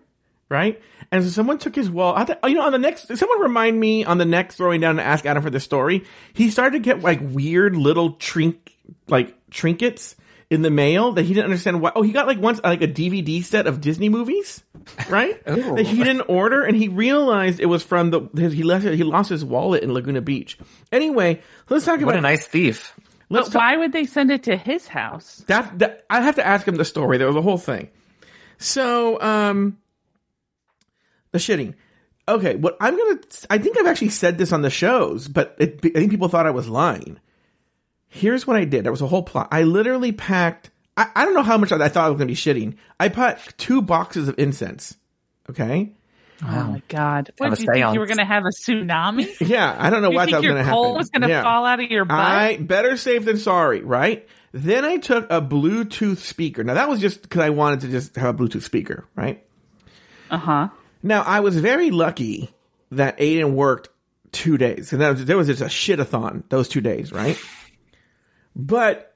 right? 0.48 0.80
And 1.12 1.22
so 1.24 1.30
someone 1.30 1.58
took 1.58 1.74
his 1.74 1.88
wall. 1.90 2.14
I 2.16 2.24
th- 2.24 2.38
you 2.44 2.54
know, 2.54 2.62
on 2.62 2.72
the 2.72 2.78
next, 2.78 3.16
someone 3.16 3.40
remind 3.40 3.78
me 3.78 4.04
on 4.04 4.18
the 4.18 4.24
next 4.24 4.56
throwing 4.56 4.80
down 4.80 4.96
to 4.96 5.02
ask 5.02 5.24
Adam 5.26 5.42
for 5.42 5.50
the 5.50 5.60
story. 5.60 6.04
He 6.32 6.50
started 6.50 6.78
to 6.78 6.80
get 6.80 7.00
like 7.02 7.20
weird 7.22 7.76
little 7.76 8.12
trink, 8.12 8.76
like 9.08 9.34
trinkets 9.50 10.16
in 10.48 10.62
the 10.62 10.70
mail 10.70 11.12
that 11.12 11.22
he 11.24 11.34
didn't 11.34 11.46
understand 11.46 11.80
why. 11.80 11.92
Oh, 11.96 12.02
he 12.02 12.12
got 12.12 12.26
like 12.26 12.38
once 12.38 12.60
like 12.62 12.82
a 12.82 12.88
DVD 12.88 13.42
set 13.42 13.66
of 13.66 13.80
Disney 13.80 14.08
movies, 14.08 14.62
right? 15.08 15.40
Ooh. 15.50 15.74
that 15.76 15.86
he 15.86 15.96
didn't 16.04 16.22
order, 16.28 16.62
and 16.62 16.76
he 16.76 16.88
realized 16.88 17.58
it 17.60 17.66
was 17.66 17.82
from 17.82 18.10
the 18.10 18.28
his, 18.36 18.52
he 18.52 18.62
left 18.62 18.84
he 18.84 19.02
lost 19.02 19.28
his 19.30 19.44
wallet 19.44 19.82
in 19.82 19.92
Laguna 19.92 20.20
Beach. 20.20 20.56
Anyway, 20.92 21.40
let's 21.68 21.84
talk 21.84 21.94
What 22.00 22.02
about 22.04 22.16
a 22.16 22.20
nice 22.20 22.46
thief. 22.46 22.94
let's 23.28 23.48
But 23.48 23.54
talk, 23.54 23.62
why 23.62 23.76
would 23.76 23.92
they 23.92 24.06
send 24.06 24.30
it 24.30 24.44
to 24.44 24.56
his 24.56 24.86
house? 24.86 25.44
that, 25.48 25.78
that 25.80 26.04
I 26.08 26.20
have 26.20 26.36
to 26.36 26.46
ask 26.46 26.66
him 26.66 26.76
the 26.76 26.84
story. 26.84 27.18
There 27.18 27.26
was 27.26 27.36
a 27.36 27.42
whole 27.42 27.58
thing. 27.58 27.88
So, 28.58 29.20
um, 29.20 29.78
the 31.36 31.40
shitting. 31.40 31.74
Okay, 32.28 32.56
what 32.56 32.76
I'm 32.80 32.96
gonna, 32.96 33.20
I 33.50 33.58
think 33.58 33.78
I've 33.78 33.86
actually 33.86 34.08
said 34.08 34.36
this 34.38 34.52
on 34.52 34.62
the 34.62 34.70
shows, 34.70 35.28
but 35.28 35.54
it, 35.58 35.78
I 35.84 35.90
think 35.90 36.10
people 36.10 36.28
thought 36.28 36.46
I 36.46 36.50
was 36.50 36.68
lying. 36.68 37.20
Here's 38.08 38.46
what 38.46 38.56
I 38.56 38.64
did. 38.64 38.84
There 38.84 38.92
was 38.92 39.02
a 39.02 39.06
whole 39.06 39.22
plot. 39.22 39.48
I 39.52 39.62
literally 39.62 40.12
packed. 40.12 40.70
I, 40.96 41.08
I 41.14 41.24
don't 41.24 41.34
know 41.34 41.42
how 41.42 41.58
much 41.58 41.70
I 41.72 41.88
thought 41.88 42.06
I 42.06 42.08
was 42.08 42.16
gonna 42.18 42.26
be 42.26 42.34
shitting. 42.34 42.76
I 42.98 43.08
packed 43.10 43.58
two 43.58 43.80
boxes 43.82 44.28
of 44.28 44.38
incense. 44.38 44.96
Okay. 45.48 45.92
Oh 46.42 46.46
my 46.46 46.82
god! 46.88 47.30
What 47.38 47.50
Have 47.50 47.58
did 47.58 47.68
a 47.68 47.72
you 47.78 47.82
think 47.84 47.94
you 47.94 48.00
were 48.00 48.06
going 48.06 48.18
to 48.18 48.24
have 48.26 48.42
a 48.44 48.50
tsunami? 48.50 49.40
Yeah, 49.48 49.74
I 49.78 49.88
don't 49.88 50.02
know 50.02 50.10
you 50.10 50.16
what 50.16 50.28
that 50.30 50.42
was 50.42 50.46
gonna 50.46 50.64
coal 50.64 50.84
happen. 50.84 50.98
was 50.98 51.08
going 51.08 51.22
to 51.22 51.28
Yeah. 51.28 51.42
fall 51.42 51.64
out 51.64 51.80
of 51.80 51.90
your 51.90 52.04
butt? 52.04 52.18
I 52.18 52.56
better 52.58 52.98
safe 52.98 53.24
than 53.24 53.38
sorry, 53.38 53.80
right? 53.80 54.28
Then 54.52 54.84
I 54.84 54.98
took 54.98 55.24
a 55.30 55.40
Bluetooth 55.40 56.18
speaker. 56.18 56.62
Now 56.62 56.74
that 56.74 56.90
was 56.90 57.00
just 57.00 57.22
because 57.22 57.40
I 57.40 57.48
wanted 57.50 57.80
to 57.80 57.88
just 57.88 58.16
have 58.16 58.34
a 58.34 58.38
Bluetooth 58.38 58.60
speaker, 58.64 59.06
right? 59.14 59.42
Uh 60.30 60.36
huh. 60.36 60.68
Now 61.06 61.22
I 61.22 61.40
was 61.40 61.56
very 61.56 61.90
lucky 61.90 62.50
that 62.90 63.18
Aiden 63.18 63.52
worked 63.52 63.88
two 64.32 64.58
days, 64.58 64.92
and 64.92 65.00
that 65.00 65.10
was, 65.10 65.24
there 65.24 65.36
was 65.36 65.46
just 65.46 65.62
a 65.62 65.68
shit-a-thon 65.68 66.44
those 66.48 66.68
two 66.68 66.80
days, 66.80 67.12
right? 67.12 67.38
But 68.56 69.14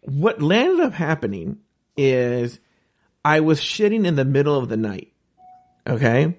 what 0.00 0.42
landed 0.42 0.80
up 0.80 0.92
happening 0.92 1.58
is 1.96 2.58
I 3.24 3.40
was 3.40 3.60
shitting 3.60 4.04
in 4.04 4.16
the 4.16 4.24
middle 4.24 4.58
of 4.58 4.68
the 4.68 4.76
night. 4.76 5.12
Okay. 5.86 6.36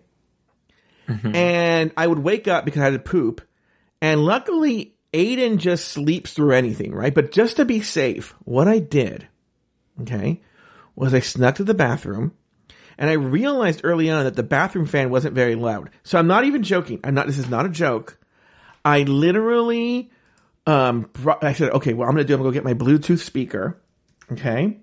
Mm-hmm. 1.08 1.36
And 1.36 1.92
I 1.96 2.06
would 2.06 2.20
wake 2.20 2.48
up 2.48 2.66
because 2.66 2.82
I 2.82 2.86
had 2.86 2.94
to 2.94 3.00
poop. 3.00 3.42
And 4.02 4.26
luckily, 4.26 4.96
Aiden 5.14 5.58
just 5.58 5.88
sleeps 5.88 6.34
through 6.34 6.52
anything, 6.52 6.94
right? 6.94 7.14
But 7.16 7.32
just 7.32 7.56
to 7.58 7.66
be 7.66 7.82
safe, 7.82 8.36
what 8.44 8.68
I 8.68 8.80
did, 8.80 9.28
okay, 10.02 10.42
was 10.96 11.14
I 11.14 11.22
snuck 11.22 11.56
to 11.56 11.64
the 11.64 11.74
bathroom 11.74 12.34
and 12.98 13.10
I 13.10 13.14
realized 13.14 13.82
early 13.84 14.10
on 14.10 14.24
that 14.24 14.36
the 14.36 14.44
bathroom 14.44 14.86
fan 14.86 15.10
wasn't 15.10 15.36
very 15.36 15.56
loud. 15.56 15.90
So 16.04 16.18
I'm 16.18 16.28
not 16.28 16.46
even 16.46 16.64
joking. 16.64 17.00
I'm 17.04 17.14
not, 17.14 17.28
this 17.28 17.38
is 17.38 17.50
not 17.50 17.66
a 17.66 17.70
joke. 17.70 18.18
I 18.84 19.04
literally, 19.04 20.12
um, 20.66 21.10
brought, 21.14 21.44
I 21.44 21.54
said, 21.54 21.72
okay, 21.72 21.94
well, 21.94 22.08
I'm 22.08 22.16
to 22.16 22.24
do, 22.24 22.34
I'm 22.34 22.40
to 22.40 22.44
go 22.44 22.52
get 22.52 22.64
my 22.64 22.74
Bluetooth 22.74 23.20
speaker. 23.20 23.82
Okay. 24.32 24.78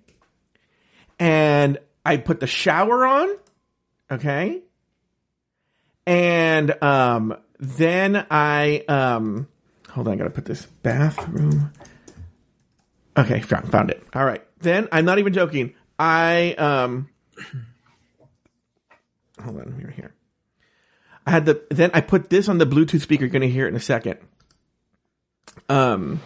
And 1.18 1.78
I 2.04 2.16
put 2.16 2.40
the 2.40 2.46
shower 2.46 3.06
on. 3.06 3.28
Okay. 4.10 4.62
And, 6.06 6.82
um, 6.82 7.36
then 7.58 8.26
I, 8.28 8.84
um, 8.88 9.46
hold 9.88 10.08
on, 10.08 10.14
I 10.14 10.16
got 10.16 10.24
to 10.24 10.30
put 10.30 10.44
this 10.44 10.66
bathroom. 10.66 11.72
Okay, 13.16 13.40
found, 13.40 13.70
found 13.70 13.90
it. 13.90 14.02
All 14.14 14.24
right. 14.24 14.42
Then 14.58 14.88
I'm 14.90 15.04
not 15.04 15.18
even 15.20 15.32
joking. 15.32 15.74
I, 15.98 16.54
um, 16.54 17.08
hold 19.42 19.58
on, 19.60 19.74
here, 19.78 19.90
here. 19.90 20.14
I 21.26 21.30
had 21.30 21.46
the, 21.46 21.62
then 21.70 21.90
I 21.94 22.00
put 22.00 22.30
this 22.30 22.48
on 22.48 22.58
the 22.58 22.66
Bluetooth 22.66 23.00
speaker. 23.00 23.24
You're 23.24 23.30
going 23.30 23.42
to 23.42 23.48
hear 23.50 23.66
it 23.66 23.70
in 23.70 23.76
a 23.76 23.80
second. 23.80 24.18
Um, 25.68 26.20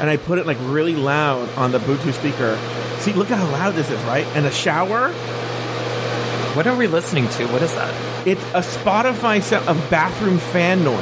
and 0.00 0.08
I 0.10 0.16
put 0.16 0.38
it 0.38 0.46
like 0.46 0.56
really 0.62 0.94
loud 0.94 1.48
on 1.56 1.72
the 1.72 1.78
Bluetooth 1.78 2.14
speaker. 2.14 2.58
See, 3.00 3.12
look 3.12 3.30
at 3.30 3.38
how 3.38 3.46
loud 3.50 3.74
this 3.74 3.90
is, 3.90 4.00
right? 4.04 4.26
And 4.36 4.46
a 4.46 4.50
shower, 4.50 5.10
What 6.56 6.66
are 6.66 6.76
we 6.76 6.86
listening 6.88 7.28
to? 7.30 7.46
What 7.48 7.62
is 7.62 7.74
that? 7.74 8.26
it's 8.26 8.42
a 8.46 8.60
Spotify 8.78 9.40
set 9.40 9.66
of 9.68 9.76
bathroom 9.90 10.38
fan 10.38 10.82
noise. 10.82 10.98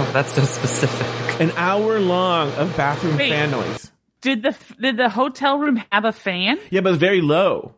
Oh, 0.00 0.10
that's 0.12 0.32
so 0.34 0.44
specific. 0.44 1.40
An 1.40 1.50
hour 1.52 1.98
long 1.98 2.52
of 2.52 2.76
bathroom 2.76 3.16
Wait. 3.16 3.30
fan 3.30 3.50
noise. 3.50 3.90
Did 4.20 4.42
the 4.42 4.54
did 4.80 4.96
the 4.96 5.08
hotel 5.08 5.58
room 5.58 5.82
have 5.90 6.04
a 6.04 6.12
fan? 6.12 6.58
Yeah, 6.70 6.82
but 6.82 6.90
it's 6.92 7.00
very 7.00 7.20
low. 7.22 7.74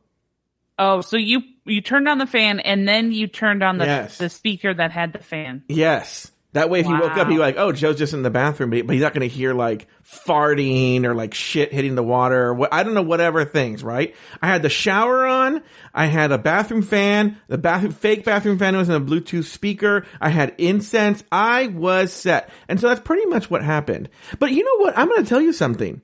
Oh, 0.83 1.03
so 1.03 1.17
you 1.19 1.43
you 1.67 1.83
turned 1.83 2.09
on 2.09 2.17
the 2.19 2.27
fan 2.27 2.59
and 2.59 2.89
then 2.89 3.13
you 3.13 3.27
turned 3.27 3.63
on 3.63 3.77
the 3.79 3.85
Yes. 3.85 4.17
the 4.19 4.29
speaker 4.31 4.73
that 4.75 4.91
had 4.91 5.13
the 5.13 5.19
fan. 5.21 5.63
Yes. 5.69 6.33
That 6.53 6.69
way, 6.69 6.81
if 6.81 6.87
he 6.87 6.93
woke 6.93 7.13
up, 7.13 7.17
Wow. 7.19 7.25
he'd 7.27 7.35
be 7.35 7.39
like, 7.39 7.55
"Oh, 7.59 7.71
Joe's 7.71 7.97
just 7.97 8.13
in 8.13 8.23
the 8.25 8.31
bathroom," 8.31 8.71
but 8.71 8.91
he's 8.91 9.03
not 9.03 9.15
going 9.15 9.29
to 9.29 9.33
hear 9.33 9.55
like 9.55 9.87
farting 10.05 11.05
or 11.05 11.15
like 11.15 11.33
shit 11.33 11.73
hitting 11.73 11.95
the 11.95 12.03
water. 12.03 12.47
Or 12.49 12.55
what 12.55 12.73
I 12.75 12.83
don't 12.83 12.95
know, 12.95 13.03
whatever 13.03 13.45
things. 13.45 13.85
Right? 13.85 14.17
I 14.43 14.49
had 14.49 14.63
the 14.63 14.69
shower 14.69 15.27
on. 15.27 15.63
I 15.95 16.07
had 16.07 16.33
a 16.33 16.39
bathroom 16.39 16.83
fan. 16.83 17.37
The 17.47 17.59
bathroom 17.59 17.93
fake 17.93 18.25
bathroom 18.25 18.59
fan 18.59 18.77
was 18.77 18.89
in 18.89 18.97
a 18.97 19.01
Bluetooth 19.01 19.45
speaker. 19.45 20.05
I 20.21 20.31
had 20.31 20.55
incense. 20.59 21.23
I 21.31 21.69
was 21.69 22.13
set, 22.13 22.51
and 22.69 22.81
so 22.81 22.89
that's 22.89 23.01
pretty 23.01 23.27
much 23.27 23.49
what 23.49 23.63
happened. 23.63 24.09
But 24.41 24.51
you 24.51 24.65
know 24.65 24.85
what? 24.85 24.99
I'm 24.99 25.09
going 25.09 25.23
to 25.23 25.29
tell 25.29 25.41
you 25.41 25.53
something. 25.53 26.01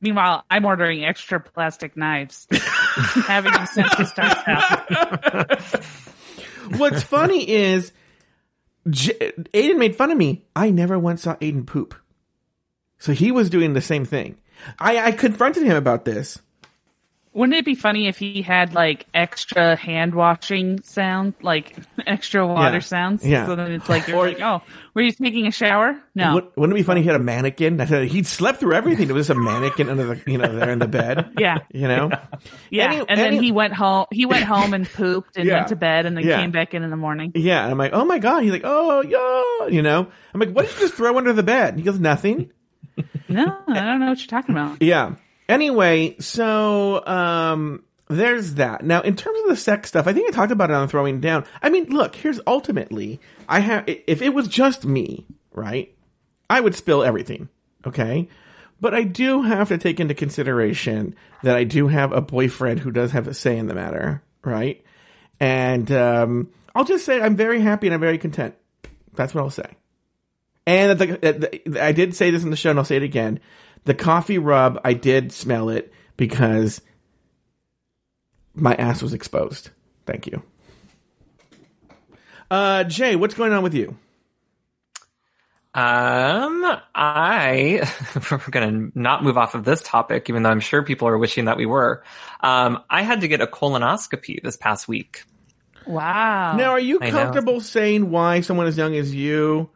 Meanwhile, 0.00 0.44
I'm 0.50 0.64
ordering 0.64 1.04
extra 1.04 1.40
plastic 1.40 1.96
knives. 1.96 2.46
Having 2.52 3.52
them 3.52 3.66
sent 3.66 3.90
to 3.92 4.06
Star's 4.06 4.32
house. 4.34 5.86
What's 6.78 7.02
funny 7.02 7.48
is 7.48 7.92
J- 8.88 9.32
Aiden 9.52 9.78
made 9.78 9.96
fun 9.96 10.10
of 10.10 10.18
me. 10.18 10.44
I 10.54 10.70
never 10.70 10.98
once 10.98 11.22
saw 11.22 11.34
Aiden 11.36 11.66
poop. 11.66 11.94
So 12.98 13.12
he 13.12 13.32
was 13.32 13.50
doing 13.50 13.72
the 13.72 13.80
same 13.80 14.04
thing. 14.04 14.36
I, 14.78 14.98
I 14.98 15.12
confronted 15.12 15.62
him 15.64 15.76
about 15.76 16.04
this. 16.04 16.38
Wouldn't 17.34 17.56
it 17.56 17.64
be 17.64 17.74
funny 17.76 18.08
if 18.08 18.18
he 18.18 18.42
had 18.42 18.74
like 18.74 19.06
extra 19.14 19.76
hand 19.76 20.14
washing 20.14 20.82
sound, 20.82 21.34
like 21.42 21.76
extra 22.06 22.46
water 22.46 22.74
Yeah. 22.74 22.78
sounds? 22.80 23.24
Yeah. 23.24 23.46
So 23.46 23.54
then 23.54 23.70
it's 23.72 23.88
like, 23.88 24.08
you're 24.08 24.16
Or- 24.24 24.28
like, 24.28 24.40
oh, 24.40 24.62
were 24.94 25.02
you 25.02 25.12
taking 25.12 25.46
a 25.46 25.50
shower? 25.52 26.00
No. 26.14 26.34
Wouldn't 26.34 26.56
wouldn't 26.56 26.76
it 26.76 26.80
be 26.80 26.82
funny? 26.84 27.00
if 27.00 27.04
He 27.04 27.10
had 27.12 27.20
a 27.20 27.22
mannequin. 27.24 27.80
I 27.80 28.04
he'd 28.06 28.26
slept 28.26 28.58
through 28.60 28.72
everything. 28.74 29.06
There 29.06 29.14
was 29.14 29.30
a 29.30 29.34
mannequin 29.36 29.88
under 29.88 30.14
the, 30.14 30.30
you 30.30 30.38
know, 30.38 30.52
there 30.52 30.70
in 30.70 30.78
the 30.80 30.88
bed. 30.88 31.30
Yeah. 31.38 31.58
You 31.72 31.86
know? 31.86 32.10
Yeah. 32.70 32.84
Any- 32.92 32.98
and 33.08 33.20
then 33.20 33.34
any- 33.34 33.38
he 33.40 33.52
went 33.52 33.74
home. 33.74 34.06
He 34.10 34.26
went 34.26 34.44
home 34.44 34.74
and 34.74 34.88
pooped 34.88 35.36
and 35.36 35.46
Yeah. 35.46 35.56
went 35.58 35.68
to 35.68 35.76
bed 35.76 36.06
and 36.06 36.16
then 36.16 36.24
Yeah. 36.26 36.40
came 36.40 36.50
back 36.50 36.74
in 36.74 36.82
in 36.82 36.90
the 36.90 36.96
morning. 36.96 37.32
Yeah. 37.34 37.62
And 37.62 37.70
I'm 37.70 37.78
like, 37.78 37.92
oh 37.92 38.04
my 38.04 38.18
God. 38.18 38.42
He's 38.42 38.52
like, 38.52 38.62
oh, 38.64 39.02
yeah. 39.02 39.68
You 39.68 39.82
know? 39.82 40.08
I'm 40.34 40.40
like, 40.40 40.50
what 40.50 40.66
did 40.66 40.74
you 40.74 40.80
just 40.80 40.94
throw 40.94 41.16
under 41.18 41.32
the 41.32 41.42
bed? 41.44 41.76
He 41.76 41.82
goes, 41.82 42.00
nothing. 42.00 42.50
No, 43.28 43.44
I 43.68 43.74
don't 43.74 44.00
know 44.00 44.08
what 44.08 44.18
you're 44.18 44.26
talking 44.26 44.54
about. 44.56 44.82
Yeah. 44.82 45.14
Anyway, 45.48 46.16
so 46.18 47.04
um 47.06 47.82
there's 48.08 48.54
that. 48.54 48.84
Now, 48.84 49.02
in 49.02 49.16
terms 49.16 49.38
of 49.42 49.48
the 49.50 49.56
sex 49.56 49.88
stuff, 49.88 50.06
I 50.06 50.14
think 50.14 50.28
I 50.28 50.32
talked 50.32 50.52
about 50.52 50.70
it 50.70 50.76
on 50.76 50.88
throwing 50.88 51.20
down. 51.20 51.44
I 51.62 51.68
mean, 51.68 51.86
look, 51.90 52.16
here's 52.16 52.40
ultimately, 52.46 53.20
I 53.48 53.60
have 53.60 53.84
if 53.86 54.22
it 54.22 54.34
was 54.34 54.48
just 54.48 54.84
me, 54.84 55.26
right? 55.52 55.94
I 56.48 56.60
would 56.60 56.74
spill 56.74 57.02
everything, 57.02 57.48
okay? 57.86 58.28
But 58.80 58.94
I 58.94 59.02
do 59.02 59.42
have 59.42 59.68
to 59.68 59.78
take 59.78 60.00
into 60.00 60.14
consideration 60.14 61.14
that 61.42 61.56
I 61.56 61.64
do 61.64 61.88
have 61.88 62.12
a 62.12 62.20
boyfriend 62.20 62.80
who 62.80 62.90
does 62.90 63.12
have 63.12 63.26
a 63.28 63.34
say 63.34 63.58
in 63.58 63.66
the 63.66 63.74
matter, 63.74 64.22
right? 64.42 64.82
And 65.40 65.90
um 65.92 66.50
I'll 66.74 66.84
just 66.84 67.04
say 67.04 67.20
I'm 67.20 67.36
very 67.36 67.60
happy 67.60 67.88
and 67.88 67.94
I'm 67.94 68.00
very 68.00 68.18
content. 68.18 68.54
That's 69.14 69.34
what 69.34 69.42
I'll 69.42 69.50
say. 69.50 69.76
And 70.66 70.98
the, 70.98 71.60
the, 71.66 71.82
I 71.82 71.92
did 71.92 72.14
say 72.14 72.30
this 72.30 72.44
in 72.44 72.50
the 72.50 72.56
show, 72.56 72.70
and 72.70 72.78
I'll 72.78 72.84
say 72.84 72.96
it 72.96 73.02
again. 73.02 73.40
The 73.88 73.94
coffee 73.94 74.36
rub, 74.36 74.82
I 74.84 74.92
did 74.92 75.32
smell 75.32 75.70
it 75.70 75.94
because 76.18 76.82
my 78.54 78.74
ass 78.74 79.00
was 79.00 79.14
exposed. 79.14 79.70
Thank 80.04 80.26
you. 80.26 80.42
Uh, 82.50 82.84
Jay, 82.84 83.16
what's 83.16 83.32
going 83.32 83.54
on 83.54 83.62
with 83.62 83.72
you? 83.72 83.96
Um, 85.72 86.66
I 86.94 87.90
we're 88.30 88.38
gonna 88.50 88.90
not 88.94 89.24
move 89.24 89.38
off 89.38 89.54
of 89.54 89.64
this 89.64 89.80
topic, 89.82 90.28
even 90.28 90.42
though 90.42 90.50
I'm 90.50 90.60
sure 90.60 90.82
people 90.82 91.08
are 91.08 91.16
wishing 91.16 91.46
that 91.46 91.56
we 91.56 91.64
were. 91.64 92.04
Um, 92.40 92.82
I 92.90 93.00
had 93.00 93.22
to 93.22 93.28
get 93.28 93.40
a 93.40 93.46
colonoscopy 93.46 94.42
this 94.42 94.58
past 94.58 94.86
week. 94.86 95.24
Wow. 95.86 96.56
Now, 96.56 96.72
are 96.72 96.78
you 96.78 96.98
I 97.00 97.06
know. 97.06 97.12
comfortable 97.12 97.62
saying 97.62 98.10
why 98.10 98.42
someone 98.42 98.66
as 98.66 98.76
young 98.76 98.94
as 98.96 99.14
you 99.14 99.70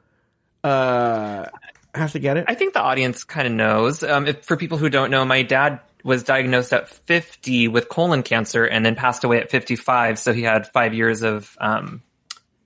uh 0.62 1.46
has 1.94 2.12
to 2.12 2.18
get 2.18 2.36
it? 2.36 2.44
I 2.48 2.54
think 2.54 2.74
the 2.74 2.80
audience 2.80 3.24
kind 3.24 3.46
of 3.46 3.52
knows. 3.52 4.02
Um, 4.02 4.26
if, 4.26 4.44
for 4.44 4.56
people 4.56 4.78
who 4.78 4.88
don't 4.88 5.10
know, 5.10 5.24
my 5.24 5.42
dad 5.42 5.80
was 6.04 6.22
diagnosed 6.24 6.72
at 6.72 6.88
50 6.88 7.68
with 7.68 7.88
colon 7.88 8.22
cancer 8.22 8.64
and 8.64 8.84
then 8.84 8.94
passed 8.94 9.24
away 9.24 9.38
at 9.38 9.50
55. 9.50 10.18
So 10.18 10.32
he 10.32 10.42
had 10.42 10.66
five 10.68 10.94
years 10.94 11.22
of 11.22 11.56
um, 11.60 12.02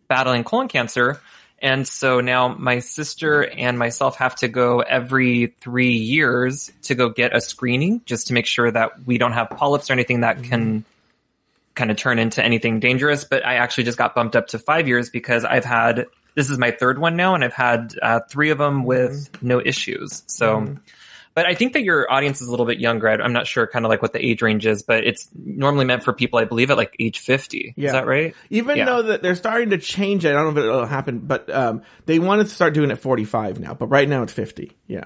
battling 0.08 0.44
colon 0.44 0.68
cancer. 0.68 1.20
And 1.58 1.88
so 1.88 2.20
now 2.20 2.48
my 2.48 2.80
sister 2.80 3.42
and 3.42 3.78
myself 3.78 4.16
have 4.16 4.36
to 4.36 4.48
go 4.48 4.80
every 4.80 5.54
three 5.60 5.94
years 5.94 6.70
to 6.82 6.94
go 6.94 7.08
get 7.08 7.34
a 7.34 7.40
screening 7.40 8.02
just 8.04 8.28
to 8.28 8.34
make 8.34 8.46
sure 8.46 8.70
that 8.70 9.06
we 9.06 9.18
don't 9.18 9.32
have 9.32 9.50
polyps 9.50 9.90
or 9.90 9.94
anything 9.94 10.20
that 10.20 10.42
can 10.42 10.84
kind 11.74 11.90
of 11.90 11.96
turn 11.96 12.18
into 12.18 12.44
anything 12.44 12.78
dangerous. 12.78 13.24
But 13.24 13.44
I 13.44 13.56
actually 13.56 13.84
just 13.84 13.98
got 13.98 14.14
bumped 14.14 14.36
up 14.36 14.48
to 14.48 14.58
five 14.58 14.86
years 14.86 15.08
because 15.08 15.44
I've 15.44 15.64
had 15.64 16.06
this 16.36 16.48
is 16.50 16.58
my 16.58 16.70
third 16.70 16.98
one 17.00 17.16
now, 17.16 17.34
and 17.34 17.42
I've 17.42 17.52
had 17.54 17.94
uh, 18.00 18.20
three 18.28 18.50
of 18.50 18.58
them 18.58 18.84
with 18.84 19.42
no 19.42 19.60
issues. 19.60 20.22
So, 20.28 20.76
but 21.34 21.46
I 21.46 21.54
think 21.54 21.72
that 21.72 21.82
your 21.82 22.10
audience 22.12 22.40
is 22.40 22.46
a 22.48 22.50
little 22.50 22.66
bit 22.66 22.78
younger. 22.78 23.08
I'm 23.08 23.32
not 23.32 23.46
sure 23.46 23.66
kind 23.66 23.84
of 23.84 23.88
like 23.90 24.00
what 24.02 24.12
the 24.12 24.24
age 24.24 24.40
range 24.42 24.64
is, 24.66 24.82
but 24.82 25.04
it's 25.04 25.28
normally 25.34 25.84
meant 25.86 26.04
for 26.04 26.12
people, 26.12 26.38
I 26.38 26.44
believe, 26.44 26.70
at 26.70 26.76
like 26.76 26.94
age 27.00 27.18
50. 27.18 27.74
Yeah. 27.76 27.86
Is 27.86 27.92
that 27.92 28.06
right? 28.06 28.34
Even 28.50 28.76
Yeah. 28.76 28.84
though 28.84 29.02
that 29.02 29.22
they're 29.22 29.34
starting 29.34 29.70
to 29.70 29.78
change 29.78 30.24
it, 30.24 30.30
I 30.30 30.32
don't 30.34 30.54
know 30.54 30.60
if 30.60 30.66
it'll 30.66 30.86
happen, 30.86 31.18
but 31.20 31.48
um, 31.52 31.82
they 32.04 32.18
wanted 32.18 32.44
to 32.44 32.54
start 32.54 32.74
doing 32.74 32.90
it 32.90 32.96
45 32.96 33.58
now, 33.58 33.74
but 33.74 33.86
right 33.88 34.08
now 34.08 34.22
it's 34.22 34.32
50. 34.32 34.76
Yeah. 34.86 35.04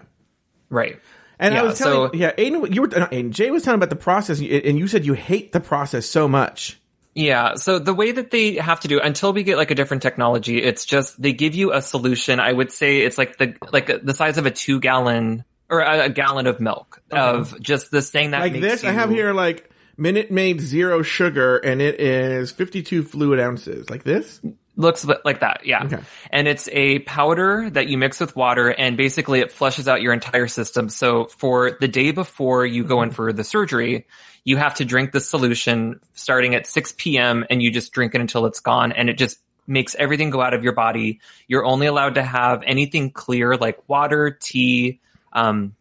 Right. 0.69 1.01
And 1.39 1.57
I 1.57 1.63
was 1.63 1.79
telling, 1.79 2.11
so- 2.11 2.15
yeah, 2.17 2.33
Aiden, 2.33 2.75
you 2.75 2.83
were, 2.83 2.89
Aiden, 2.89 3.31
Jay 3.31 3.51
was 3.51 3.63
telling 3.63 3.79
about 3.79 3.91
the 3.91 3.97
process, 3.97 4.41
and 4.41 4.79
you 4.79 4.87
said 4.89 5.07
you 5.07 5.15
hate 5.15 5.53
the 5.53 5.61
process 5.61 6.07
so 6.07 6.29
much. 6.29 6.80
Yeah. 7.15 7.55
So 7.55 7.79
the 7.79 7.95
way 7.95 8.13
that 8.13 8.31
they 8.31 8.55
have 8.55 8.81
to 8.81 8.89
do 8.89 9.01
until 9.01 9.33
we 9.33 9.43
get 9.43 9.57
like 9.57 9.71
a 9.71 9.75
different 9.75 10.03
technology, 10.03 10.63
it's 10.63 10.85
just 10.85 11.21
they 11.21 11.33
give 11.33 11.55
you 11.55 11.73
a 11.73 11.83
solution. 11.83 12.41
I 12.41 12.53
would 12.53 12.71
say 12.71 13.01
it's 13.01 13.19
like 13.19 13.37
the 13.39 13.55
like 13.73 13.91
the 14.03 14.15
size 14.15 14.39
of 14.39 14.47
a 14.47 14.51
two 14.51 14.81
gallon 14.81 15.45
or 15.69 15.81
a, 15.81 16.07
a 16.07 16.09
gallon 16.09 16.47
of 16.47 16.61
milk 16.61 17.03
of 17.11 17.61
just 17.61 17.91
this 17.91 18.11
thing 18.11 18.33
that 18.33 18.41
Like 18.41 18.61
this, 18.61 18.85
I 18.85 18.93
have 18.93 19.11
here 19.11 19.33
like 19.33 19.71
Minute 19.97 20.31
Maid 20.31 20.61
Zero 20.61 21.03
Sugar, 21.03 21.59
and 21.59 21.83
it 21.83 22.01
is 22.01 22.51
52 22.51 23.03
fluid 23.03 23.41
ounces. 23.41 23.91
Like 23.91 24.03
this? 24.03 24.41
Looks 24.81 25.07
like 25.25 25.41
that. 25.41 25.63
Yeah. 25.65 25.85
Okay. 25.85 25.99
And 26.31 26.49
it's 26.49 26.69
a 26.73 27.01
powder 27.01 27.69
that 27.71 27.89
you 27.89 27.99
mix 27.99 28.19
with 28.19 28.35
water 28.35 28.69
and 28.69 28.97
basically 28.97 29.41
it 29.41 29.53
flushes 29.53 29.87
out 29.87 30.03
your 30.03 30.13
entire 30.13 30.49
system. 30.49 30.89
So 30.89 31.27
for 31.27 31.77
the 31.81 31.89
day 31.89 32.11
before 32.11 32.65
you 32.65 32.85
go 32.85 33.03
in 33.03 33.11
for 33.11 33.33
the 33.33 33.45
surgery, 33.45 34.07
you 34.45 34.57
have 34.57 34.75
to 34.77 34.85
drink 34.85 35.13
the 35.13 35.21
solution 35.21 36.01
starting 36.15 36.55
at 36.55 36.67
6 36.67 36.95
p.m. 36.97 37.45
and 37.51 37.63
you 37.63 37.71
just 37.71 37.93
drink 37.93 38.15
it 38.15 38.21
until 38.21 38.47
it's 38.47 38.61
gone 38.61 38.93
and 38.93 39.11
it 39.11 39.19
just 39.19 39.39
makes 39.67 39.95
everything 39.95 40.31
go 40.31 40.41
out 40.41 40.55
of 40.55 40.65
your 40.65 40.73
body. 40.73 41.21
You're 41.47 41.65
only 41.65 41.87
allowed 41.87 42.15
to 42.15 42.23
have 42.23 42.63
anything 42.67 43.11
clear 43.11 43.57
like 43.57 43.89
water, 43.89 44.31
tea, 44.31 45.01
um, 45.33 45.77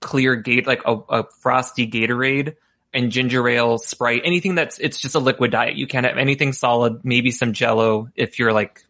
clear 0.00 0.34
gate, 0.36 0.66
like 0.66 0.82
a, 0.86 0.96
a 1.08 1.24
frosty 1.40 1.88
Gatorade 1.88 2.56
and 2.94 3.10
ginger 3.10 3.48
ale, 3.48 3.78
Sprite, 3.78 4.22
anything 4.24 4.54
that's, 4.54 4.78
it's 4.78 5.00
just 5.00 5.14
a 5.14 5.18
liquid 5.18 5.50
diet. 5.50 5.76
You 5.76 5.86
can't 5.86 6.06
have 6.06 6.18
anything 6.18 6.52
solid, 6.52 7.04
maybe 7.04 7.30
some 7.30 7.52
jello 7.52 8.08
if 8.14 8.38
you're 8.38 8.52
like 8.52 8.82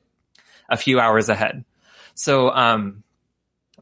a 0.68 0.76
few 0.76 0.98
hours 0.98 1.28
ahead. 1.28 1.64
So, 2.14 2.50
um, 2.50 3.04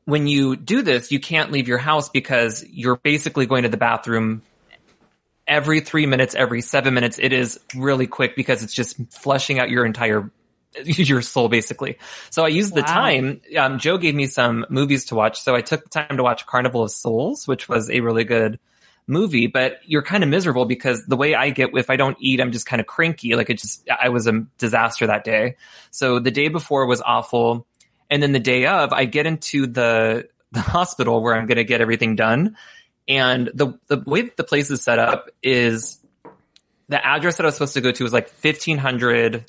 when 0.05 0.27
you 0.27 0.57
do 0.57 0.83
this, 0.83 1.13
you 1.13 1.21
can't 1.21 1.53
leave 1.53 1.69
your 1.69 1.79
house 1.79 2.09
because 2.09 2.65
you're 2.69 2.97
basically 2.97 3.47
going 3.47 3.63
to 3.63 3.69
the 3.69 3.77
bathroom 3.77 4.43
every 5.47 5.81
three 5.81 6.07
minutes, 6.07 6.35
every 6.35 6.63
seven 6.63 6.95
minutes. 6.95 7.19
It 7.19 7.33
is 7.33 7.61
really 7.75 8.07
quick 8.07 8.37
because 8.37 8.63
it's 8.63 8.75
just 8.75 8.97
flushing 9.13 9.59
out 9.59 9.71
your 9.71 9.85
entire 9.85 10.31
your 10.85 11.23
soul 11.23 11.49
basically. 11.49 11.99
So 12.31 12.45
I 12.45 12.49
used 12.49 12.75
the 12.75 12.83
time. 12.83 13.41
Um, 13.59 13.79
Joe 13.79 13.99
gave 13.99 14.15
me 14.15 14.27
some 14.27 14.67
movies 14.71 15.07
to 15.07 15.15
watch, 15.15 15.41
so 15.41 15.55
I 15.55 15.61
took 15.61 15.85
the 15.85 15.91
time 15.91 16.17
to 16.17 16.23
watch 16.23 16.47
Carnival 16.47 16.83
of 16.85 16.91
Souls, 16.91 17.47
which 17.47 17.69
was 17.69 17.91
a 17.91 18.01
really 18.01 18.25
good 18.25 18.59
movie. 19.11 19.47
But 19.47 19.81
you're 19.85 20.03
kind 20.03 20.23
of 20.23 20.31
miserable 20.31 20.65
because 20.65 21.05
the 21.07 21.17
way 21.17 21.35
I 21.35 21.51
get 21.51 21.71
if 21.77 21.91
I 21.91 21.97
don't 21.97 22.17
eat, 22.21 22.41
I'm 22.41 22.53
just 22.53 22.67
kind 22.67 22.81
of 22.81 22.87
cranky. 22.87 23.35
Like 23.35 23.51
it 23.51 23.59
just 23.59 23.87
I 23.91 24.09
was 24.09 24.27
a 24.27 24.47
disaster 24.59 25.07
that 25.07 25.25
day. 25.25 25.57
So 25.91 26.19
the 26.19 26.31
day 26.31 26.49
before 26.49 26.87
was 26.87 27.03
awful, 27.03 27.67
and 28.09 28.23
then 28.23 28.33
the 28.33 28.41
day 28.41 28.67
of, 28.67 28.93
I 28.93 29.05
get 29.05 29.27
into 29.27 29.67
the 29.67 30.29
the 30.53 30.61
hospital 30.61 31.23
where 31.23 31.35
I'm 31.35 31.47
going 31.47 31.59
to 31.59 31.65
get 31.65 31.81
everything 31.81 32.17
done, 32.17 32.57
and 33.07 33.51
the 33.53 33.79
the 33.89 34.03
way 34.07 34.23
that 34.23 34.37
the 34.37 34.45
place 34.45 34.71
is 34.71 34.83
set 34.83 34.99
up 34.99 35.29
is 35.43 35.99
the 36.89 37.05
address 37.05 37.37
that 37.37 37.45
I 37.45 37.47
was 37.47 37.55
supposed 37.55 37.75
to 37.75 37.81
go 37.81 37.93
to 37.93 38.03
was 38.03 38.13
like 38.13 38.29
1500 38.43 39.45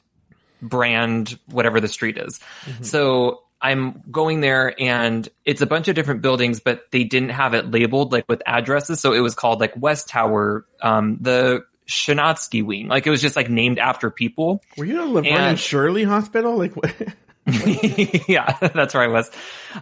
brand, 0.61 1.39
whatever 1.47 1.81
the 1.81 1.87
street 1.87 2.17
is. 2.19 2.39
Mm-hmm. 2.65 2.83
So 2.83 3.41
I'm 3.61 4.01
going 4.11 4.41
there 4.41 4.73
and 4.81 5.27
it's 5.45 5.61
a 5.61 5.65
bunch 5.67 5.87
of 5.87 5.95
different 5.95 6.21
buildings, 6.21 6.59
but 6.59 6.89
they 6.91 7.03
didn't 7.03 7.29
have 7.29 7.53
it 7.53 7.69
labeled 7.69 8.11
like 8.11 8.27
with 8.27 8.41
addresses. 8.45 8.99
So 8.99 9.13
it 9.13 9.19
was 9.19 9.35
called 9.35 9.59
like 9.59 9.73
West 9.75 10.07
Tower, 10.09 10.65
um, 10.81 11.17
the 11.21 11.63
Shanatsky 11.87 12.65
Wing. 12.65 12.87
Like 12.87 13.05
it 13.05 13.09
was 13.11 13.21
just 13.21 13.35
like 13.35 13.49
named 13.49 13.77
after 13.79 14.09
people. 14.09 14.63
Were 14.77 14.85
you 14.85 15.01
at 15.01 15.07
Laverne 15.07 15.25
And- 15.33 15.41
and 15.43 15.59
Shirley 15.59 16.03
Hospital? 16.03 16.57
Like, 16.57 16.75
what? 16.75 16.93
yeah, 18.27 18.57
that's 18.73 18.93
where 18.93 19.03
I 19.03 19.07
was. 19.07 19.29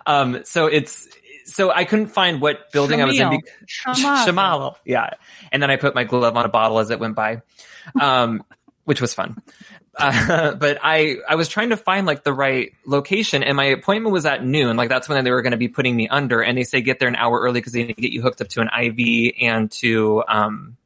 Um, 0.05 0.41
so 0.43 0.67
it's, 0.67 1.07
so 1.45 1.71
I 1.71 1.83
couldn't 1.85 2.07
find 2.07 2.41
what 2.41 2.71
building 2.71 3.01
I 3.01 3.05
was 3.05 3.19
in. 3.19 3.27
Shamil. 3.27 3.39
bec- 3.43 3.95
Shamil. 3.95 4.25
Shamalo. 4.25 4.75
Yeah. 4.85 5.11
And 5.51 5.61
then 5.63 5.71
I 5.71 5.77
put 5.77 5.95
my 5.95 6.03
glove 6.03 6.35
on 6.37 6.45
a 6.45 6.49
bottle 6.49 6.79
as 6.79 6.89
it 6.89 6.99
went 6.99 7.15
by. 7.15 7.41
Um, 7.99 8.43
which 8.85 9.01
was 9.01 9.13
fun. 9.13 9.37
But 10.59 10.79
I, 10.81 11.17
I 11.27 11.35
was 11.35 11.47
trying 11.47 11.69
to 11.69 11.77
find 11.77 12.05
like 12.07 12.23
the 12.23 12.33
right 12.33 12.73
location 12.85 13.43
and 13.43 13.57
my 13.57 13.65
appointment 13.65 14.13
was 14.13 14.25
at 14.25 14.45
noon. 14.45 14.77
Like 14.77 14.89
that's 14.89 15.09
when 15.09 15.23
they 15.23 15.31
were 15.31 15.41
going 15.41 15.51
to 15.51 15.57
be 15.57 15.67
putting 15.67 15.95
me 15.95 16.07
under 16.07 16.41
and 16.41 16.57
they 16.57 16.63
say 16.63 16.81
get 16.81 16.99
there 16.99 17.09
an 17.09 17.15
hour 17.15 17.39
early 17.39 17.59
because 17.59 17.73
they 17.73 17.83
need 17.83 17.95
to 17.95 18.01
get 18.01 18.11
you 18.11 18.21
hooked 18.21 18.41
up 18.41 18.47
to 18.49 18.61
an 18.61 18.69
IV 18.69 19.33
and 19.41 19.71
to, 19.71 20.23
um, 20.27 20.77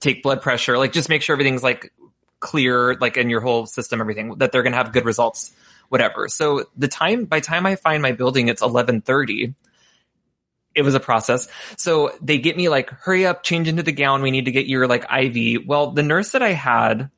take 0.00 0.22
blood 0.22 0.42
pressure, 0.42 0.78
like 0.78 0.92
just 0.92 1.08
make 1.08 1.22
sure 1.22 1.34
everything's 1.34 1.62
like 1.62 1.92
clear, 2.40 2.96
like 2.96 3.16
in 3.16 3.30
your 3.30 3.40
whole 3.40 3.66
system, 3.66 4.00
everything 4.00 4.36
that 4.38 4.52
they're 4.52 4.62
going 4.62 4.72
to 4.72 4.78
have 4.78 4.92
good 4.92 5.04
results, 5.04 5.52
whatever. 5.88 6.28
So 6.28 6.64
the 6.76 6.88
time, 6.88 7.26
by 7.26 7.40
time 7.40 7.66
I 7.66 7.76
find 7.76 8.02
my 8.02 8.12
building, 8.12 8.48
it's 8.48 8.62
1130 8.62 9.54
it 10.74 10.82
was 10.82 10.94
a 10.94 11.00
process. 11.00 11.48
So 11.76 12.12
they 12.20 12.38
get 12.38 12.56
me 12.56 12.68
like, 12.68 12.90
hurry 12.90 13.26
up, 13.26 13.42
change 13.42 13.68
into 13.68 13.82
the 13.82 13.92
gown. 13.92 14.22
We 14.22 14.30
need 14.30 14.46
to 14.46 14.52
get 14.52 14.66
your 14.66 14.86
like 14.86 15.04
IV. 15.12 15.66
Well, 15.66 15.90
the 15.90 16.02
nurse 16.02 16.32
that 16.32 16.42
I 16.42 16.52
had, 16.52 17.10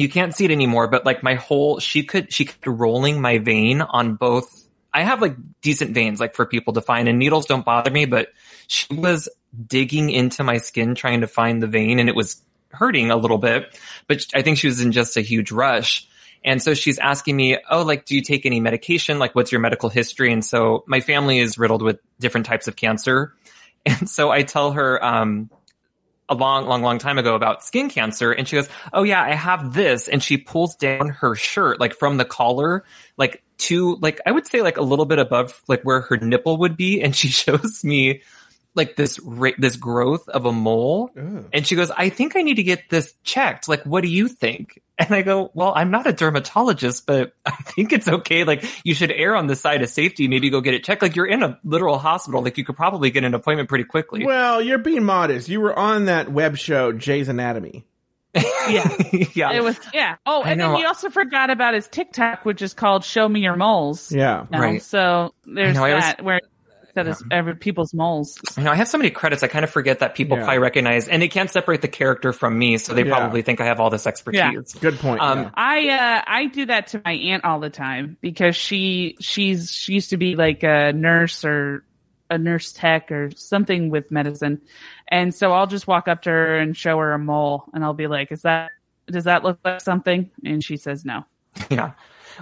you 0.00 0.08
can't 0.08 0.34
see 0.34 0.44
it 0.44 0.50
anymore, 0.50 0.88
but 0.88 1.04
like 1.04 1.22
my 1.22 1.34
whole, 1.34 1.78
she 1.78 2.02
could, 2.02 2.32
she 2.32 2.44
kept 2.44 2.66
rolling 2.66 3.20
my 3.20 3.38
vein 3.38 3.80
on 3.80 4.14
both. 4.14 4.64
I 4.92 5.02
have 5.02 5.20
like 5.20 5.36
decent 5.60 5.92
veins, 5.92 6.20
like 6.20 6.34
for 6.34 6.46
people 6.46 6.74
to 6.74 6.80
find 6.80 7.08
and 7.08 7.18
needles 7.18 7.46
don't 7.46 7.64
bother 7.64 7.90
me, 7.90 8.06
but 8.06 8.28
she 8.66 8.94
was 8.94 9.28
digging 9.66 10.10
into 10.10 10.44
my 10.44 10.58
skin 10.58 10.94
trying 10.94 11.20
to 11.20 11.26
find 11.26 11.62
the 11.62 11.66
vein 11.66 11.98
and 11.98 12.08
it 12.08 12.14
was 12.14 12.42
hurting 12.70 13.10
a 13.10 13.16
little 13.16 13.38
bit, 13.38 13.78
but 14.06 14.26
I 14.34 14.42
think 14.42 14.58
she 14.58 14.66
was 14.66 14.80
in 14.80 14.92
just 14.92 15.16
a 15.16 15.20
huge 15.20 15.50
rush. 15.50 16.06
And 16.44 16.62
so 16.62 16.74
she's 16.74 16.98
asking 16.98 17.36
me, 17.36 17.58
Oh, 17.70 17.82
like, 17.82 18.04
do 18.04 18.14
you 18.14 18.22
take 18.22 18.46
any 18.46 18.60
medication? 18.60 19.18
Like, 19.18 19.34
what's 19.34 19.50
your 19.50 19.60
medical 19.60 19.88
history? 19.88 20.32
And 20.32 20.44
so 20.44 20.84
my 20.86 21.00
family 21.00 21.38
is 21.38 21.58
riddled 21.58 21.82
with 21.82 21.98
different 22.20 22.46
types 22.46 22.68
of 22.68 22.76
cancer. 22.76 23.34
And 23.86 24.10
so 24.10 24.30
I 24.30 24.42
tell 24.42 24.72
her, 24.72 25.02
um, 25.02 25.48
a 26.28 26.34
long, 26.34 26.66
long, 26.66 26.82
long 26.82 26.98
time 26.98 27.18
ago 27.18 27.34
about 27.34 27.64
skin 27.64 27.88
cancer. 27.88 28.32
And 28.32 28.46
she 28.46 28.56
goes, 28.56 28.68
Oh 28.92 29.02
yeah, 29.02 29.22
I 29.22 29.34
have 29.34 29.72
this. 29.72 30.08
And 30.08 30.22
she 30.22 30.36
pulls 30.36 30.76
down 30.76 31.08
her 31.08 31.34
shirt, 31.34 31.80
like 31.80 31.94
from 31.94 32.16
the 32.16 32.24
collar, 32.24 32.84
like 33.16 33.42
to, 33.58 33.96
like, 33.96 34.20
I 34.26 34.32
would 34.32 34.46
say 34.46 34.62
like 34.62 34.76
a 34.76 34.82
little 34.82 35.06
bit 35.06 35.18
above, 35.18 35.62
like 35.68 35.82
where 35.82 36.02
her 36.02 36.16
nipple 36.16 36.58
would 36.58 36.76
be. 36.76 37.00
And 37.02 37.14
she 37.14 37.28
shows 37.28 37.82
me 37.84 38.22
like 38.78 38.96
this, 38.96 39.20
ra- 39.20 39.50
this 39.58 39.76
growth 39.76 40.26
of 40.30 40.46
a 40.46 40.52
mole. 40.52 41.10
Ugh. 41.18 41.44
And 41.52 41.66
she 41.66 41.76
goes, 41.76 41.90
I 41.90 42.08
think 42.08 42.34
I 42.36 42.40
need 42.42 42.54
to 42.54 42.62
get 42.62 42.88
this 42.88 43.12
checked. 43.24 43.68
Like, 43.68 43.82
what 43.84 44.00
do 44.02 44.08
you 44.08 44.28
think? 44.28 44.80
And 44.98 45.14
I 45.14 45.22
go, 45.22 45.50
well, 45.54 45.72
I'm 45.76 45.90
not 45.90 46.06
a 46.06 46.12
dermatologist, 46.12 47.06
but 47.06 47.32
I 47.46 47.50
think 47.50 47.92
it's 47.92 48.08
okay. 48.08 48.44
Like, 48.44 48.64
you 48.84 48.94
should 48.94 49.12
err 49.12 49.36
on 49.36 49.46
the 49.46 49.54
side 49.56 49.82
of 49.82 49.88
safety. 49.90 50.26
Maybe 50.26 50.48
go 50.50 50.60
get 50.62 50.74
it 50.74 50.82
checked. 50.84 51.02
Like, 51.02 51.14
you're 51.14 51.26
in 51.26 51.42
a 51.42 51.58
literal 51.62 51.98
hospital. 51.98 52.42
Like, 52.42 52.56
you 52.56 52.64
could 52.64 52.76
probably 52.76 53.10
get 53.10 53.22
an 53.24 53.34
appointment 53.34 53.68
pretty 53.68 53.84
quickly. 53.84 54.24
Well, 54.24 54.62
you're 54.62 54.78
being 54.78 55.04
modest. 55.04 55.48
You 55.48 55.60
were 55.60 55.78
on 55.78 56.06
that 56.06 56.32
web 56.32 56.56
show, 56.56 56.92
Jay's 56.92 57.28
Anatomy. 57.28 57.84
Yeah. 58.68 58.92
yeah. 59.34 59.52
It 59.52 59.62
was 59.62 59.78
yeah. 59.94 60.16
Oh, 60.26 60.42
and 60.42 60.60
then 60.60 60.72
know. 60.72 60.76
he 60.76 60.84
also 60.84 61.08
forgot 61.08 61.48
about 61.48 61.72
his 61.72 61.88
TikTok, 61.88 62.44
which 62.44 62.60
is 62.60 62.74
called 62.74 63.02
"Show 63.02 63.26
Me 63.26 63.40
Your 63.40 63.56
Moles." 63.56 64.12
Yeah. 64.12 64.44
now. 64.50 64.60
Right. 64.60 64.82
So 64.82 65.32
there's 65.46 65.70
I 65.74 65.80
know, 65.80 65.84
I 65.86 65.94
was- 65.94 66.04
that 66.04 66.22
where 66.22 66.40
that 67.04 67.08
is 67.08 67.22
every 67.30 67.56
people's 67.56 67.94
moles. 67.94 68.38
You 68.56 68.64
know, 68.64 68.70
I 68.70 68.74
have 68.74 68.88
so 68.88 68.98
many 68.98 69.10
credits. 69.10 69.42
I 69.42 69.48
kind 69.48 69.64
of 69.64 69.70
forget 69.70 70.00
that 70.00 70.14
people 70.14 70.36
Yeah. 70.36 70.44
probably 70.44 70.58
recognize, 70.58 71.08
and 71.08 71.22
they 71.22 71.28
can't 71.28 71.50
separate 71.50 71.80
the 71.80 71.88
character 71.88 72.32
from 72.32 72.58
me, 72.58 72.76
so 72.78 72.92
they 72.94 73.04
Yeah. 73.04 73.16
probably 73.16 73.42
think 73.42 73.60
I 73.60 73.64
have 73.66 73.80
all 73.80 73.90
this 73.90 74.06
expertise. 74.06 74.72
Good 74.74 74.98
point. 74.98 75.20
Um, 75.20 75.42
yeah. 75.44 75.50
I 75.54 75.88
uh 75.88 76.22
I 76.26 76.46
do 76.46 76.66
that 76.66 76.88
to 76.88 77.02
my 77.04 77.12
aunt 77.12 77.44
all 77.44 77.60
the 77.60 77.70
time 77.70 78.16
because 78.20 78.56
she 78.56 79.16
she's 79.20 79.70
she 79.72 79.94
used 79.94 80.10
to 80.10 80.16
be 80.16 80.36
like 80.36 80.62
a 80.62 80.92
nurse 80.92 81.44
or 81.44 81.84
a 82.30 82.36
nurse 82.36 82.72
tech 82.72 83.10
or 83.10 83.30
something 83.36 83.88
with 83.90 84.10
medicine. 84.10 84.60
And 85.08 85.34
so 85.34 85.52
I'll 85.52 85.66
just 85.66 85.86
walk 85.86 86.08
up 86.08 86.22
to 86.22 86.30
her 86.30 86.58
and 86.58 86.76
show 86.76 86.98
her 86.98 87.12
a 87.12 87.18
mole 87.18 87.64
and 87.72 87.82
I'll 87.82 87.94
be 87.94 88.06
like, 88.06 88.30
"Is 88.32 88.42
that 88.42 88.70
does 89.06 89.24
that 89.24 89.44
look 89.44 89.58
like 89.64 89.80
something?" 89.80 90.30
And 90.44 90.62
she 90.62 90.76
says 90.76 91.04
no. 91.04 91.24
Yeah. 91.70 91.92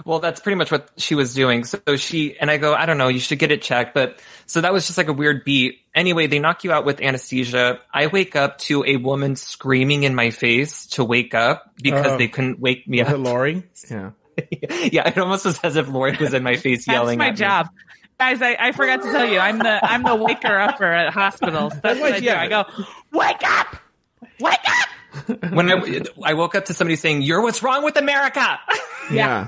Well, 0.05 0.19
that's 0.19 0.39
pretty 0.39 0.55
much 0.55 0.71
what 0.71 0.89
she 0.97 1.15
was 1.15 1.33
doing. 1.33 1.63
So 1.63 1.79
she, 1.95 2.37
and 2.39 2.49
I 2.51 2.57
go, 2.57 2.73
I 2.73 2.85
don't 2.85 2.97
know, 2.97 3.07
you 3.07 3.19
should 3.19 3.39
get 3.39 3.51
it 3.51 3.61
checked. 3.61 3.93
But 3.93 4.19
so 4.45 4.61
that 4.61 4.71
was 4.73 4.85
just 4.85 4.97
like 4.97 5.07
a 5.07 5.13
weird 5.13 5.43
beat. 5.43 5.79
Anyway, 5.95 6.27
they 6.27 6.39
knock 6.39 6.63
you 6.63 6.71
out 6.71 6.85
with 6.85 7.01
anesthesia. 7.01 7.79
I 7.93 8.07
wake 8.07 8.35
up 8.35 8.57
to 8.59 8.83
a 8.85 8.97
woman 8.97 9.35
screaming 9.35 10.03
in 10.03 10.13
my 10.15 10.29
face 10.29 10.85
to 10.87 11.03
wake 11.03 11.33
up 11.33 11.71
because 11.81 12.13
Oh. 12.13 12.17
they 12.17 12.27
couldn't 12.27 12.59
wake 12.59 12.87
me 12.87 12.99
Was 13.01 13.09
it 13.09 13.13
up. 13.15 13.19
Lauri? 13.21 13.63
Yeah. 13.89 14.11
yeah, 14.91 15.07
it 15.07 15.17
almost 15.17 15.45
was 15.45 15.59
as 15.63 15.75
if 15.77 15.87
Lauri 15.87 16.15
was 16.19 16.33
in 16.33 16.43
my 16.43 16.57
face 16.57 16.85
That's 16.85 16.95
yelling 16.95 17.17
my 17.17 17.27
at 17.29 17.33
me. 17.33 17.37
That's 17.39 17.41
my 17.41 17.63
job. 17.63 17.69
Guys, 18.19 18.41
I, 18.41 18.67
I 18.67 18.71
forgot 18.71 19.01
to 19.03 19.11
tell 19.11 19.25
you, 19.27 19.39
I'm 19.39 19.57
the 19.59 19.83
I'm 19.85 20.03
the 20.03 20.15
waker 20.15 20.57
upper 20.59 20.85
at 20.85 21.11
hospitals. 21.13 21.73
That's 21.81 21.99
what 21.99 22.13
I 22.13 22.19
do. 22.19 22.25
yeah. 22.25 22.41
I 22.41 22.47
go, 22.47 22.65
wake 23.11 23.43
up, 23.43 23.75
wake 24.39 24.59
up. 24.67 25.53
When 25.53 25.71
I, 25.71 26.01
I 26.23 26.33
woke 26.35 26.53
up 26.55 26.65
to 26.65 26.73
somebody 26.73 26.95
saying, 26.95 27.21
"You're 27.23 27.41
what's 27.41 27.61
wrong 27.63 27.83
with 27.83 27.97
America," 27.97 28.59
Yeah. 29.11 29.47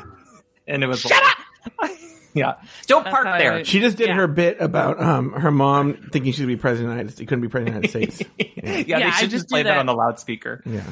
And 0.70 0.84
it 0.84 0.88
was 0.88 1.02
shut 1.02 1.12
up. 1.24 1.90
yeah, 2.34 2.54
don't 2.88 3.04
That's 3.04 3.14
park 3.14 3.28
how 3.28 3.34
I 3.34 3.40
there. 3.40 3.66
She 3.66 3.80
just 3.80 3.98
did 3.98 4.08
Yeah. 4.08 4.16
her 4.16 4.28
bit 4.28 4.58
about 4.62 5.02
um 5.02 5.34
her 5.34 5.52
mom 5.52 6.10
thinking 6.12 6.32
she 6.32 6.42
could 6.42 6.48
be 6.48 6.56
president 6.58 6.90
of 6.92 6.96
the 6.96 7.02
United 7.02 7.12
States. 7.12 7.22
It 7.22 7.26
couldn't 7.28 7.42
be 7.42 7.48
president 7.50 7.86
of 7.86 7.92
the 7.92 8.00
United 8.00 8.14
States. 8.14 8.32
yeah, 8.64 8.78
Yeah, 8.78 9.00
they 9.00 9.06
I 9.06 9.12
should 9.12 9.30
just 9.30 9.44
just 9.44 9.50
play 9.50 9.64
that 9.64 9.72
that. 9.72 9.78
on 9.80 9.86
the 9.86 9.94
loudspeaker. 9.94 10.62
Yeah. 10.66 10.84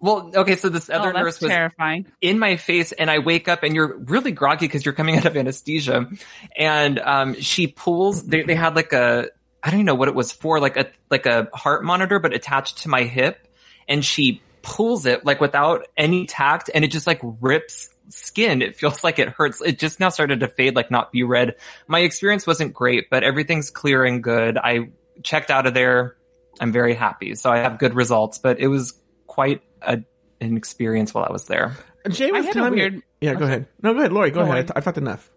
Well, 0.00 0.30
okay, 0.32 0.54
so 0.54 0.68
this 0.68 0.88
other 0.90 1.08
oh, 1.08 1.20
nurse 1.20 1.40
was 1.40 1.50
terrifying. 1.50 2.06
in 2.20 2.38
my 2.38 2.56
face 2.56 2.92
and 2.92 3.10
I 3.10 3.18
wake 3.18 3.48
up 3.48 3.64
and 3.64 3.74
you're 3.74 3.96
really 3.98 4.30
groggy 4.30 4.66
because 4.66 4.84
you're 4.84 4.94
coming 4.94 5.16
out 5.16 5.24
of 5.24 5.36
anesthesia. 5.36 6.08
And 6.56 7.00
um, 7.00 7.34
she 7.40 7.66
pulls, 7.66 8.24
they, 8.24 8.44
they 8.44 8.54
had 8.54 8.76
like 8.76 8.92
a, 8.92 9.28
I 9.60 9.70
don't 9.70 9.80
even 9.80 9.86
know 9.86 9.96
what 9.96 10.06
it 10.06 10.14
was 10.14 10.30
for, 10.30 10.60
like 10.60 10.76
a, 10.76 10.86
like 11.10 11.26
a 11.26 11.48
heart 11.52 11.82
monitor, 11.82 12.20
but 12.20 12.32
attached 12.32 12.78
to 12.84 12.88
my 12.88 13.02
hip. 13.02 13.48
And 13.88 14.04
she 14.04 14.40
pulls 14.62 15.04
it 15.04 15.24
like 15.24 15.40
without 15.40 15.88
any 15.96 16.26
tact 16.26 16.70
and 16.72 16.84
it 16.84 16.88
just 16.92 17.08
like 17.08 17.20
rips 17.40 17.90
skin. 18.08 18.62
It 18.62 18.76
feels 18.76 19.02
like 19.04 19.18
it 19.18 19.28
hurts. 19.28 19.60
It 19.60 19.78
just 19.78 20.00
now 20.00 20.08
started 20.08 20.40
to 20.40 20.48
fade, 20.48 20.74
like 20.76 20.90
not 20.90 21.12
be 21.12 21.22
red. 21.22 21.56
My 21.86 22.00
experience 22.00 22.46
wasn't 22.46 22.74
great, 22.74 23.10
but 23.10 23.22
everything's 23.22 23.70
clear 23.70 24.04
and 24.04 24.22
good. 24.22 24.56
I 24.58 24.90
checked 25.22 25.50
out 25.50 25.66
of 25.66 25.74
there. 25.74 26.16
I'm 26.60 26.72
very 26.72 26.94
happy. 26.94 27.34
So 27.34 27.50
I 27.50 27.58
have 27.58 27.78
good 27.78 27.94
results, 27.94 28.38
but 28.38 28.58
it 28.58 28.68
was 28.68 28.94
quite 29.26 29.62
a, 29.82 30.00
an 30.40 30.56
experience 30.56 31.14
while 31.14 31.24
I 31.24 31.32
was 31.32 31.44
there. 31.46 31.76
Jay 32.08 32.28
I 32.28 32.32
was 32.32 32.46
had 32.46 32.50
a 32.50 32.58
telling 32.58 32.72
weird. 32.74 32.94
me. 32.96 33.02
Yeah, 33.20 33.34
go 33.34 33.44
ahead. 33.44 33.66
No, 33.82 33.92
go 33.92 34.00
ahead, 34.00 34.12
Lauri. 34.12 34.30
Go 34.30 34.40
Go 34.40 34.42
ahead. 34.42 34.54
I, 34.56 34.58
on. 34.60 34.66
t- 34.66 34.72
I 34.76 34.80
talked 34.80 34.98
enough. 34.98 35.30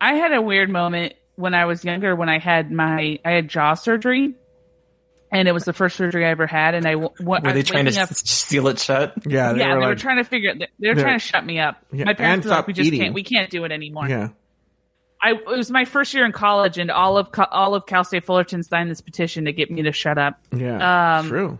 I 0.00 0.14
had 0.14 0.32
a 0.32 0.42
weird 0.42 0.68
moment 0.68 1.14
when 1.36 1.54
I 1.54 1.64
was 1.64 1.84
younger 1.84 2.14
when 2.14 2.28
I 2.28 2.38
had 2.38 2.70
my 2.70 3.18
I 3.24 3.30
had 3.30 3.48
jaw 3.48 3.74
surgery, 3.74 4.34
and 5.32 5.48
it 5.48 5.52
was 5.52 5.64
the 5.64 5.72
first 5.72 5.96
surgery 5.96 6.24
I 6.24 6.30
ever 6.30 6.46
had. 6.46 6.74
And 6.74 6.86
I 6.86 6.92
w- 6.92 7.10
w- 7.18 7.28
Were 7.28 7.36
I 7.48 7.52
they 7.52 7.60
was 7.60 7.68
trying 7.68 7.84
to 7.86 8.00
up- 8.00 8.14
seal 8.14 8.68
it 8.68 8.78
shut? 8.78 9.14
Yeah, 9.26 9.52
they 9.52 9.60
yeah, 9.60 9.74
were 9.74 9.80
they 9.80 9.86
were 9.86 9.94
trying 9.94 10.16
to 10.18 10.24
figure. 10.24 10.54
They 10.78 10.88
were 10.88 10.94
trying 10.94 11.18
to 11.18 11.24
shut 11.24 11.44
me 11.44 11.58
up. 11.58 11.84
Yeah, 11.92 12.04
My 12.04 12.14
parents 12.14 12.46
were 12.46 12.52
like, 12.52 12.66
"We 12.66 12.72
just 12.72 12.86
eating. 12.86 13.00
can't. 13.00 13.14
We 13.14 13.22
can't 13.24 13.50
do 13.50 13.64
it 13.64 13.72
anymore." 13.72 14.08
yeah. 14.08 14.28
I 15.22 15.30
it 15.32 15.46
was 15.46 15.70
my 15.70 15.86
first 15.86 16.12
year 16.14 16.26
in 16.26 16.32
college, 16.32 16.76
and 16.78 16.90
all 16.90 17.16
of 17.18 17.28
all 17.50 17.74
of 17.74 17.86
Cal 17.86 18.04
State 18.04 18.24
Fullerton 18.26 18.62
signed 18.62 18.90
this 18.90 19.00
petition 19.00 19.46
to 19.46 19.52
get 19.52 19.70
me 19.70 19.82
to 19.82 19.92
shut 19.92 20.18
up. 20.18 20.38
Yeah. 20.54 21.18
Um, 21.20 21.28
True. 21.28 21.58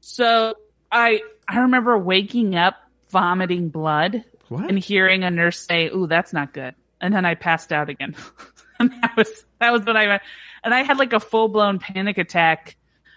So 0.00 0.54
I 0.90 1.20
I 1.48 1.58
remember 1.60 1.98
waking 1.98 2.54
up 2.54 2.76
vomiting 3.10 3.68
blood 3.70 4.24
What? 4.48 4.68
and 4.68 4.78
hearing 4.78 5.24
a 5.24 5.30
nurse 5.30 5.58
say, 5.58 5.88
"Ooh, 5.88 6.06
that's 6.06 6.32
not 6.32 6.52
good," 6.54 6.74
and 7.00 7.12
then 7.12 7.24
I 7.24 7.34
passed 7.34 7.72
out 7.72 7.88
again. 7.88 8.14
and 8.78 8.90
that 9.02 9.16
was 9.16 9.44
that 9.58 9.72
was 9.72 9.84
what 9.84 9.96
I 9.96 10.06
went. 10.06 10.22
And 10.64 10.74
I 10.74 10.82
had 10.82 10.98
like 10.98 11.12
a 11.12 11.20
full 11.20 11.48
blown 11.48 11.78
panic 11.78 12.18
attack 12.18 12.76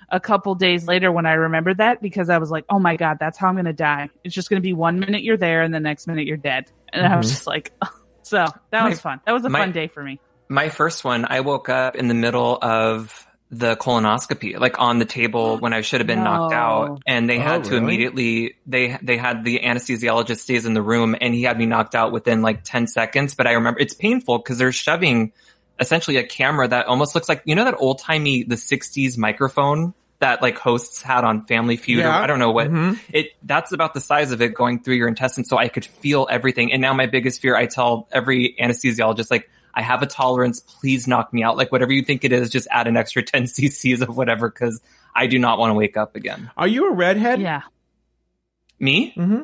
a 0.09 0.19
couple 0.19 0.53
days 0.55 0.87
later 0.87 1.11
when 1.11 1.25
I 1.25 1.33
remembered 1.33 1.77
that 1.77 2.01
because 2.01 2.29
I 2.29 2.37
was 2.37 2.51
like, 2.51 2.65
"Oh 2.69 2.79
my 2.79 2.95
god, 2.97 3.17
that's 3.19 3.37
how 3.37 3.47
I'm 3.47 3.55
going 3.55 3.65
to 3.65 3.73
die. 3.73 4.09
It's 4.23 4.35
just 4.35 4.49
going 4.49 4.61
to 4.61 4.65
be 4.65 4.73
one 4.73 4.99
minute 4.99 5.23
you're 5.23 5.37
there 5.37 5.61
and 5.63 5.73
the 5.73 5.79
next 5.79 6.07
minute 6.07 6.27
you're 6.27 6.37
dead." 6.37 6.71
And 6.91 7.05
I 7.05 7.17
was 7.17 7.27
Mhm. 7.27 7.29
just 7.31 7.47
like, 7.47 7.71
"So 8.23 8.45
that 8.71 8.83
My- 8.83 8.89
was 8.89 9.01
fun. 9.01 9.21
That 9.25 9.31
was 9.31 9.43
a 9.45 9.49
my- 9.49 9.59
fun 9.59 9.71
day 9.71 9.87
for 9.87 10.03
me." 10.03 10.19
My 10.49 10.69
first 10.69 11.03
one, 11.03 11.25
I 11.27 11.39
woke 11.39 11.69
up 11.69 11.95
in 11.95 12.09
the 12.09 12.13
middle 12.13 12.57
of 12.61 13.25
the 13.49 13.75
colonoscopy, 13.75 14.59
like 14.59 14.79
on 14.79 14.99
the 14.99 15.05
table 15.05 15.57
when 15.61 15.73
I 15.73 15.81
should 15.81 15.99
have 16.01 16.07
been 16.07 16.23
knocked 16.23 16.53
out, 16.53 17.01
and 17.07 17.27
they 17.29 17.37
Oh, 17.37 17.41
had 17.41 17.63
to 17.65 17.71
really? 17.71 17.83
immediately 17.83 18.55
they 18.67 18.97
they 19.01 19.17
had 19.17 19.43
the 19.45 19.59
anesthesiologist 19.63 20.39
stays 20.39 20.65
in 20.65 20.73
the 20.73 20.81
room, 20.81 21.15
and 21.19 21.33
he 21.33 21.43
had 21.43 21.57
me 21.57 21.65
knocked 21.65 21.95
out 21.95 22.11
within 22.11 22.41
like 22.41 22.63
ten 22.63 22.87
seconds. 22.87 23.35
But 23.35 23.47
I 23.47 23.53
remember 23.53 23.79
it's 23.79 23.93
painful 23.95 24.39
because 24.39 24.57
they're 24.59 24.71
shoving 24.71 25.31
essentially 25.79 26.17
a 26.17 26.23
camera 26.23 26.67
that 26.67 26.85
almost 26.87 27.15
looks 27.15 27.27
like 27.29 27.41
you 27.45 27.55
know 27.55 27.65
that 27.65 27.75
old 27.79 27.99
timey 27.99 28.43
the 28.43 28.55
'60s 28.55 29.17
microphone 29.17 29.93
that 30.19 30.41
like 30.41 30.57
hosts 30.57 31.01
had 31.01 31.25
on 31.25 31.45
Family 31.45 31.75
Feud. 31.75 32.05
Or, 32.05 32.07
I 32.09 32.27
don't 32.27 32.39
know 32.39 32.51
what 32.51 32.69
Mhm. 32.69 32.97
it 33.11 33.31
that's 33.43 33.71
about 33.73 33.93
the 33.93 33.99
size 33.99 34.31
of 34.31 34.41
it 34.41 34.53
going 34.53 34.79
through 34.81 34.95
your 34.95 35.07
intestines 35.07 35.49
so 35.49 35.57
i 35.57 35.67
could 35.67 35.83
feel 35.85 36.27
everything 36.29 36.71
and 36.71 36.81
now 36.81 36.93
my 36.93 37.07
biggest 37.07 37.41
fear 37.41 37.55
i 37.55 37.65
tell 37.65 38.07
every 38.11 38.55
anesthesiologist 38.61 39.29
like 39.31 39.49
i 39.73 39.81
have 39.81 40.01
a 40.01 40.05
tolerance 40.05 40.61
please 40.61 41.07
knock 41.07 41.33
me 41.33 41.43
out 41.43 41.57
like 41.57 41.71
whatever 41.71 41.91
you 41.91 42.03
think 42.03 42.23
it 42.23 42.31
is 42.31 42.49
just 42.49 42.67
add 42.71 42.87
an 42.87 42.95
extra 42.95 43.21
10 43.33 43.43
cc's 43.45 44.01
of 44.01 44.15
whatever 44.15 44.49
because 44.49 44.79
i 45.15 45.27
do 45.27 45.37
not 45.39 45.57
want 45.59 45.71
to 45.71 45.73
wake 45.73 45.97
up 45.97 46.15
again 46.15 46.49
Are 46.55 46.67
you 46.67 46.87
a 46.89 46.93
redhead? 46.93 47.41
Yeah. 47.41 47.63
me 48.79 49.13
Mm-hmm. 49.17 49.41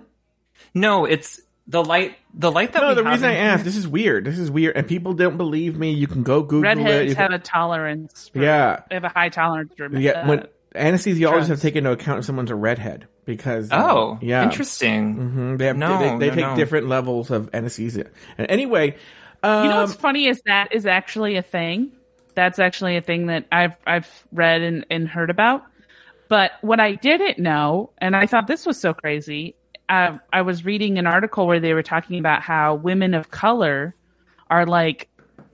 no 0.75 1.05
it's 1.05 1.41
the 1.69 1.83
light 1.83 2.15
the 2.33 2.51
light 2.51 2.73
that 2.73 2.81
No, 2.81 2.89
we 2.89 2.95
the 2.95 3.03
have 3.03 3.13
reason 3.13 3.29
I 3.29 3.33
here- 3.33 3.41
asked, 3.43 3.63
this 3.63 3.77
is 3.77 3.87
weird. 3.87 4.25
This 4.25 4.37
is 4.39 4.49
weird, 4.51 4.75
and 4.75 4.87
people 4.87 5.13
don't 5.13 5.37
believe 5.37 5.77
me. 5.77 5.91
You 5.91 6.07
can 6.07 6.23
go 6.23 6.41
Google 6.41 6.65
it. 6.65 6.75
Redheads 6.75 7.09
You 7.09 7.15
have 7.15 7.29
can- 7.29 7.33
a 7.39 7.39
tolerance. 7.39 8.29
For, 8.33 8.39
yeah, 8.41 8.81
They 8.89 8.95
have 8.95 9.03
a 9.03 9.09
high 9.09 9.29
tolerance 9.29 9.71
for 9.77 9.87
yeah. 9.97 10.11
uh, 10.23 10.27
When 10.27 10.47
anesthesiologists 10.75 11.19
drugs. 11.29 11.47
have 11.47 11.61
taken 11.61 11.79
into 11.85 11.91
account 11.91 12.19
if 12.19 12.25
someone's 12.25 12.51
a 12.51 12.55
redhead 12.55 13.07
because 13.25 13.71
uh, 13.71 13.85
Oh, 13.87 14.17
yeah, 14.21 14.43
interesting. 14.43 15.13
hmm 15.15 15.55
They 15.57 15.67
have 15.67 15.77
No, 15.77 15.99
they, 15.99 16.17
they 16.17 16.29
no, 16.29 16.35
take 16.35 16.45
no. 16.45 16.55
different 16.55 16.87
levels 16.87 17.29
of 17.31 17.49
anesthesia. 17.53 18.05
And 18.37 18.49
anyway, 18.49 18.95
um, 19.43 19.63
You 19.65 19.69
know 19.69 19.81
what's 19.81 19.93
funny 19.93 20.27
is 20.27 20.41
that 20.45 20.73
is 20.73 20.85
actually 20.85 21.35
a 21.37 21.41
thing. 21.43 21.91
That's 22.35 22.57
actually 22.59 22.97
a 22.97 23.01
thing 23.01 23.27
that 23.27 23.45
I've 23.51 23.75
I've 23.85 24.07
read 24.31 24.61
and, 24.61 24.85
and 24.89 25.07
heard 25.07 25.29
about. 25.29 25.63
But 26.29 26.51
what 26.61 26.79
I 26.79 26.93
didn't 26.93 27.39
know, 27.39 27.91
and 27.97 28.15
I 28.15 28.27
thought 28.27 28.45
this 28.47 28.65
was 28.65 28.79
so 28.79 28.93
crazy, 28.93 29.55
I, 29.89 30.19
I 30.31 30.43
was 30.43 30.63
reading 30.63 30.97
an 30.97 31.07
article 31.07 31.47
where 31.47 31.59
they 31.59 31.73
were 31.73 31.83
talking 31.83 32.19
about 32.19 32.41
how 32.41 32.75
women 32.75 33.13
of 33.13 33.31
color 33.31 33.95
are 34.49 34.65
like 34.65 35.09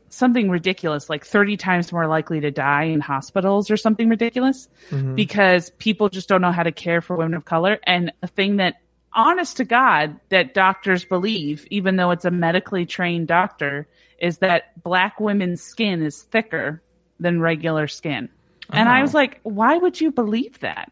something 0.09 0.49
ridiculous, 0.49 1.09
like 1.09 1.25
30 1.25 1.57
times 1.57 1.91
more 1.91 2.07
likely 2.07 2.39
to 2.41 2.51
die 2.51 2.83
in 2.83 3.01
hospitals 3.01 3.71
or 3.71 3.77
something 3.77 4.09
ridiculous 4.09 4.67
mm-hmm. 4.89 5.15
because 5.15 5.69
people 5.71 6.09
just 6.09 6.29
don't 6.29 6.41
know 6.41 6.51
how 6.51 6.63
to 6.63 6.71
care 6.71 7.01
for 7.01 7.15
women 7.15 7.33
of 7.33 7.45
color. 7.45 7.79
And 7.85 8.11
a 8.21 8.27
thing 8.27 8.57
that, 8.57 8.75
honest 9.13 9.57
to 9.57 9.65
God, 9.65 10.19
that 10.29 10.53
doctors 10.53 11.05
believe, 11.05 11.65
even 11.71 11.95
though 11.95 12.11
it's 12.11 12.25
a 12.25 12.31
medically 12.31 12.85
trained 12.85 13.27
doctor, 13.27 13.87
is 14.19 14.39
that 14.39 14.81
black 14.83 15.19
women's 15.19 15.61
skin 15.61 16.01
is 16.01 16.23
thicker 16.23 16.81
than 17.19 17.39
regular 17.41 17.87
skin. 17.87 18.29
And 18.69 18.89
I 18.89 18.99
Oh. 18.99 19.03
was 19.03 19.13
like, 19.13 19.39
why 19.43 19.77
would 19.77 19.99
you 19.99 20.11
believe 20.11 20.59
that? 20.59 20.91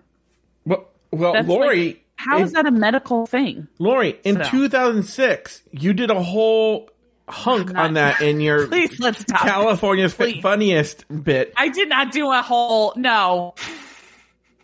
well, 0.65 0.85
well 1.11 1.33
That's 1.33 1.47
Lauri, 1.47 1.85
like- 1.87 2.02
how 2.23 2.37
in, 2.37 2.43
is 2.43 2.51
that 2.53 2.65
a 2.65 2.71
medical 2.71 3.25
thing? 3.25 3.67
Lauri, 3.79 4.19
in 4.23 4.35
So. 4.43 4.49
2006, 4.51 5.63
you 5.71 5.93
did 5.93 6.09
a 6.11 6.21
whole 6.21 6.89
hunk 7.29 7.71
not- 7.71 7.85
on 7.85 7.93
that 7.95 8.21
in 8.21 8.39
your 8.41 8.67
Please 8.73 8.99
let's 8.99 9.19
stop. 9.21 9.41
California's 9.41 10.13
Please. 10.13 10.41
funniest 10.41 11.05
bit. 11.23 11.53
I 11.57 11.69
did 11.69 11.89
not 11.89 12.11
do 12.11 12.29
a 12.31 12.41
whole 12.41 12.93
no. 12.95 13.55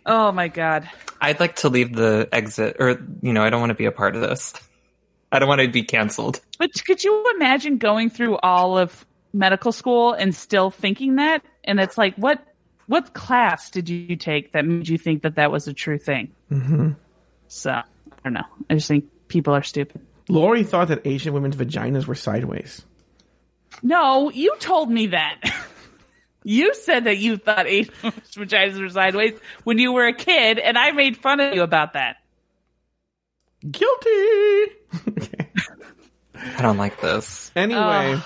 Oh 0.06 0.32
my 0.32 0.48
god. 0.48 0.88
I'd 1.20 1.38
like 1.40 1.56
to 1.56 1.68
leave 1.68 1.94
the 1.94 2.28
exit, 2.32 2.76
or 2.80 3.00
you 3.22 3.32
know, 3.32 3.42
I 3.42 3.50
don't 3.50 3.60
want 3.60 3.70
to 3.70 3.74
be 3.76 3.84
a 3.84 3.92
part 3.92 4.16
of 4.16 4.22
this. 4.22 4.54
I 5.30 5.38
don't 5.38 5.48
want 5.48 5.60
to 5.60 5.68
be 5.68 5.82
canceled. 5.82 6.40
But 6.58 6.70
could 6.84 7.04
you 7.04 7.24
imagine 7.36 7.76
going 7.78 8.10
through 8.10 8.38
all 8.38 8.78
of 8.78 9.06
medical 9.32 9.70
school 9.70 10.12
and 10.12 10.34
still 10.34 10.70
thinking 10.70 11.16
that? 11.16 11.44
And 11.64 11.78
it's 11.78 11.96
like, 11.98 12.14
what 12.16 12.42
what 12.86 13.12
class 13.14 13.70
did 13.70 13.88
you 13.88 14.16
take 14.16 14.52
that 14.52 14.64
made 14.64 14.88
you 14.88 14.98
think 14.98 15.22
that 15.22 15.36
that 15.36 15.52
was 15.52 15.68
a 15.68 15.74
true 15.74 15.98
thing? 15.98 16.32
Mm-hmm. 16.50 16.90
So 17.50 17.72
I 17.72 17.82
don't 18.22 18.32
know. 18.32 18.44
I 18.70 18.74
just 18.74 18.86
think 18.86 19.06
people 19.26 19.54
are 19.54 19.62
stupid. 19.64 20.00
Lauri 20.28 20.62
thought 20.62 20.88
that 20.88 21.04
Asian 21.04 21.34
women's 21.34 21.56
vaginas 21.56 22.06
were 22.06 22.14
sideways. 22.14 22.84
No, 23.82 24.30
you 24.30 24.54
told 24.60 24.88
me 24.88 25.08
that. 25.08 25.40
you 26.44 26.72
said 26.74 27.04
that 27.04 27.18
you 27.18 27.36
thought 27.36 27.66
Asian 27.66 27.92
vaginas 28.02 28.80
were 28.80 28.88
sideways 28.88 29.32
when 29.64 29.78
you 29.78 29.92
were 29.92 30.06
a 30.06 30.12
kid, 30.12 30.60
and 30.60 30.78
I 30.78 30.92
made 30.92 31.16
fun 31.16 31.40
of 31.40 31.52
you 31.52 31.62
about 31.62 31.94
that. 31.94 32.18
Guilty. 33.68 34.72
okay. 35.08 35.48
I 36.36 36.62
don't 36.62 36.78
like 36.78 37.00
this. 37.00 37.50
Anyway, 37.56 37.80
Ugh. 37.80 38.22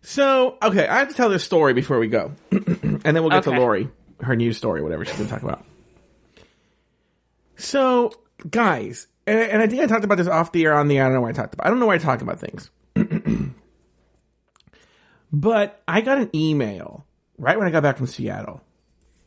so 0.00 0.56
okay, 0.62 0.88
I 0.88 1.00
have 1.00 1.10
to 1.10 1.14
tell 1.14 1.28
this 1.28 1.44
story 1.44 1.74
before 1.74 1.98
we 1.98 2.08
go, 2.08 2.32
and 2.50 3.02
then 3.02 3.22
we'll 3.22 3.30
get 3.30 3.44
to 3.44 3.50
Okay. 3.50 3.58
Lauri, 3.58 3.90
her 4.22 4.34
news 4.34 4.56
story, 4.56 4.80
whatever 4.80 5.04
she's 5.04 5.16
going 5.16 5.28
to 5.28 5.34
talk 5.34 5.42
about. 5.42 5.62
So, 7.58 8.12
guys, 8.48 9.06
and, 9.26 9.38
and 9.38 9.62
I 9.62 9.66
think 9.66 9.82
I 9.82 9.86
talked 9.86 10.04
about 10.04 10.18
this 10.18 10.28
off 10.28 10.52
the 10.52 10.64
air, 10.64 10.74
on 10.74 10.88
the 10.88 10.98
air. 10.98 11.04
I 11.04 11.06
don't 11.08 11.14
know 11.14 11.22
why 11.22 11.30
I 11.30 11.32
talked 11.32 11.54
about. 11.54 11.66
I 11.66 11.70
don't 11.70 11.80
know 11.80 11.86
why 11.86 11.94
I 11.94 11.98
talk 11.98 12.22
about 12.22 12.40
things, 12.40 12.70
but 15.32 15.82
I 15.86 16.00
got 16.00 16.18
an 16.18 16.30
email 16.34 17.06
right 17.38 17.58
when 17.58 17.66
I 17.66 17.70
got 17.70 17.82
back 17.82 17.96
from 17.96 18.06
Seattle, 18.06 18.62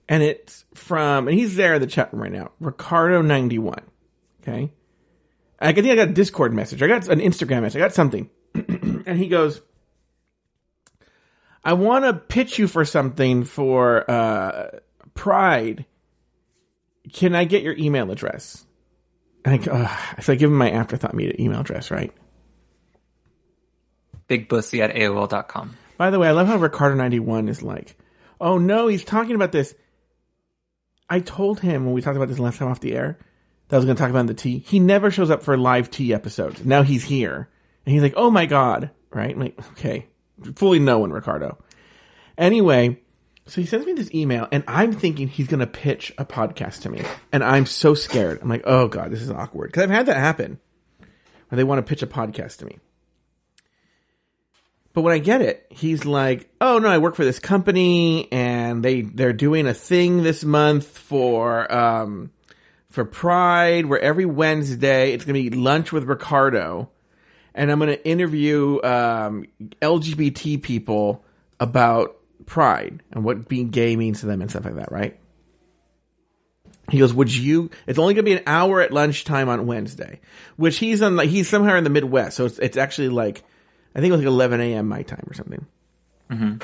and 0.08 0.24
it's 0.24 0.66
from, 0.74 1.28
and 1.28 1.38
he's 1.38 1.56
there 1.56 1.76
in 1.76 1.82
the 1.82 1.88
chat 1.88 2.14
room 2.14 2.24
right 2.24 2.32
now, 2.32 2.52
Ricardo 2.60 3.22
ninety 3.22 3.60
one. 3.60 3.84
Okay. 4.42 4.72
I 5.62 5.74
think 5.74 5.88
I 5.88 5.96
got 5.96 6.10
a 6.10 6.14
Discord 6.14 6.54
message. 6.54 6.82
I 6.82 6.88
got 6.88 7.08
an 7.10 7.20
Instagram 7.20 7.64
message. 7.64 7.82
I 7.82 7.86
got 7.86 7.94
something. 7.94 8.30
and 8.54 9.18
he 9.18 9.28
goes, 9.28 9.62
I 11.64 11.74
want 11.74 12.06
to 12.06 12.14
pitch 12.14 12.58
you 12.58 12.68
for 12.68 12.86
something 12.86 13.44
for 13.44 14.10
uh, 14.10 14.80
Pride. 15.14 15.86
Can 17.12 17.36
I 17.36 17.44
get 17.44 17.64
your 17.64 17.76
email 17.76 18.10
address? 18.12 18.66
I, 19.46 19.50
think 19.50 19.68
uh, 19.68 19.88
so 20.22 20.34
I 20.34 20.36
give 20.36 20.50
him 20.50 20.58
my 20.58 20.72
afterthought 20.72 21.14
media 21.14 21.36
email 21.40 21.62
address, 21.62 21.92
right? 21.92 22.14
Bigbussy 24.28 24.82
at 24.82 24.94
AOL.com. 24.94 25.78
By 25.98 26.10
the 26.10 26.20
way, 26.20 26.28
I 26.28 26.32
love 26.32 26.48
how 26.48 26.58
Ricardo91 26.58 27.50
is 27.50 27.62
like, 27.62 27.98
oh 28.40 28.58
no, 28.58 28.88
he's 28.88 29.04
talking 29.04 29.36
about 29.36 29.52
this. 29.52 29.76
I 31.10 31.20
told 31.20 31.60
him 31.60 31.86
when 31.86 31.94
we 31.94 32.02
talked 32.02 32.18
about 32.18 32.28
this 32.28 32.40
last 32.40 32.60
time 32.60 32.70
off 32.70 32.80
the 32.80 32.96
air 32.96 33.18
that 33.68 33.76
I 33.76 33.80
was 33.80 33.86
going 33.86 33.96
to 33.98 34.02
talk 34.02 34.12
about 34.12 34.28
the 34.28 34.34
tea. 34.34 34.60
He 34.60 34.80
never 34.80 35.10
shows 35.10 35.30
up 35.30 35.44
for 35.44 35.58
live 35.58 35.90
tea 35.90 36.14
episodes. 36.14 36.64
Now 36.64 36.84
he's 36.84 37.04
here. 37.04 37.50
And 37.86 37.94
he's 37.94 38.04
like, 38.04 38.14
oh 38.16 38.30
my 38.30 38.46
God. 38.46 38.92
Right? 39.12 39.34
I'm 39.34 39.40
like, 39.40 39.60
okay. 39.72 40.08
Fully 40.56 40.80
knowing 40.80 41.12
Ricardo. 41.12 41.58
Anyway, 42.38 43.00
so 43.50 43.62
he 43.62 43.68
sends 43.68 43.86
me 43.86 43.94
this 43.94 44.14
email 44.14 44.48
and 44.52 44.64
I'm 44.68 44.94
thinking 44.94 45.28
he's 45.28 45.48
going 45.48 45.60
to 45.60 45.68
pitch 45.68 46.14
a 46.18 46.26
podcast 46.26 46.82
to 46.82 46.90
me. 46.90 47.02
And 47.32 47.44
I'm 47.44 47.66
so 47.66 47.94
scared. 47.94 48.40
I'm 48.42 48.50
like, 48.50 48.64
oh 48.66 48.88
God, 48.88 49.12
this 49.12 49.22
is 49.22 49.32
awkward. 49.32 49.74
Cause 49.74 49.84
I've 49.84 49.90
had 49.90 50.06
that 50.06 50.18
happen 50.18 50.60
where 51.50 51.58
they 51.58 51.64
want 51.64 51.86
to 51.86 51.90
pitch 51.90 52.04
a 52.04 52.08
podcast 52.08 52.58
to 52.58 52.66
me. 52.66 52.78
But 54.94 55.02
when 55.02 55.14
I 55.14 55.20
get 55.20 55.42
it, 55.42 55.66
he's 55.70 56.04
like, 56.04 56.50
"Oh 56.60 56.80
no, 56.80 56.90
I 56.90 56.98
work 56.98 57.16
for 57.16 57.24
this 57.24 57.38
company, 57.40 58.28
and 58.32 58.84
they 58.84 59.02
they're 59.02 59.34
doing 59.34 59.68
a 59.68 59.74
thing 59.74 60.24
this 60.24 60.44
month 60.44 60.98
for 60.98 61.72
um 61.72 62.32
for 62.90 63.06
Pride, 63.06 63.86
where 63.86 64.00
every 64.00 64.26
Wednesday 64.26 65.14
it's 65.14 65.26
gonna 65.26 65.40
be 65.40 65.52
lunch 65.52 65.92
with 65.92 66.06
Ricardo, 66.06 66.90
and 67.54 67.72
I'm 67.72 67.78
gonna 67.78 67.94
interview 67.94 68.82
um 68.82 69.46
LGBT 69.80 70.62
people 70.62 71.24
about 71.60 72.19
Pride 72.50 73.02
and 73.12 73.24
what 73.24 73.48
being 73.48 73.70
gay 73.70 73.96
means 73.96 74.20
to 74.22 74.26
them 74.26 74.42
and 74.42 74.50
stuff 74.50 74.66
like 74.66 74.76
that, 74.76 74.92
right?" 74.92 75.18
He 76.90 76.98
goes, 76.98 77.14
"Would 77.14 77.34
you? 77.34 77.70
It's 77.88 78.00
only 78.00 78.16
gonna 78.16 78.24
be 78.24 78.34
an 78.34 78.44
hour 78.48 78.82
at 78.82 78.92
lunchtime 78.92 79.48
on 79.48 79.68
Wednesday, 79.68 80.20
which 80.58 80.80
he's 80.80 81.02
on 81.02 81.16
like 81.16 81.30
he's 81.30 81.48
somewhere 81.48 81.78
in 81.78 81.84
the 81.84 81.90
Midwest, 81.90 82.36
so 82.36 82.46
it's 82.46 82.60
it's 82.60 82.78
actually 82.78 83.10
like." 83.10 83.44
I 83.96 84.02
think 84.02 84.10
it 84.10 84.18
was 84.18 84.22
like 84.22 84.28
11 84.28 84.62
a.m. 84.62 84.88
my 84.88 85.02
time 85.02 85.26
or 85.28 85.34
something. 85.34 85.66
Mm-hmm. 86.30 86.58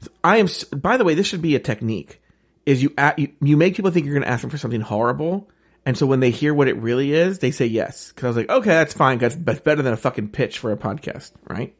So 0.00 0.10
I 0.22 0.36
am. 0.36 0.48
By 0.78 0.96
the 0.96 1.04
way, 1.04 1.14
this 1.14 1.26
should 1.26 1.42
be 1.42 1.56
a 1.56 1.60
technique: 1.60 2.20
is 2.66 2.82
you 2.82 2.92
you, 3.16 3.32
you 3.40 3.56
make 3.56 3.76
people 3.76 3.90
think 3.90 4.04
you're 4.04 4.14
going 4.14 4.24
to 4.24 4.28
ask 4.28 4.42
them 4.42 4.50
for 4.50 4.58
something 4.58 4.82
horrible, 4.82 5.48
and 5.86 5.96
so 5.96 6.06
when 6.06 6.20
they 6.20 6.30
hear 6.30 6.52
what 6.52 6.68
it 6.68 6.76
really 6.76 7.12
is, 7.12 7.38
they 7.38 7.50
say 7.50 7.66
yes. 7.66 8.08
Because 8.08 8.24
I 8.24 8.28
was 8.28 8.36
like, 8.36 8.50
okay, 8.50 8.70
that's 8.70 8.92
fine. 8.92 9.18
That's 9.18 9.36
that's 9.36 9.60
better 9.60 9.82
than 9.82 9.92
a 9.92 9.96
fucking 9.96 10.28
pitch 10.30 10.58
for 10.58 10.72
a 10.72 10.76
podcast, 10.76 11.30
right? 11.48 11.74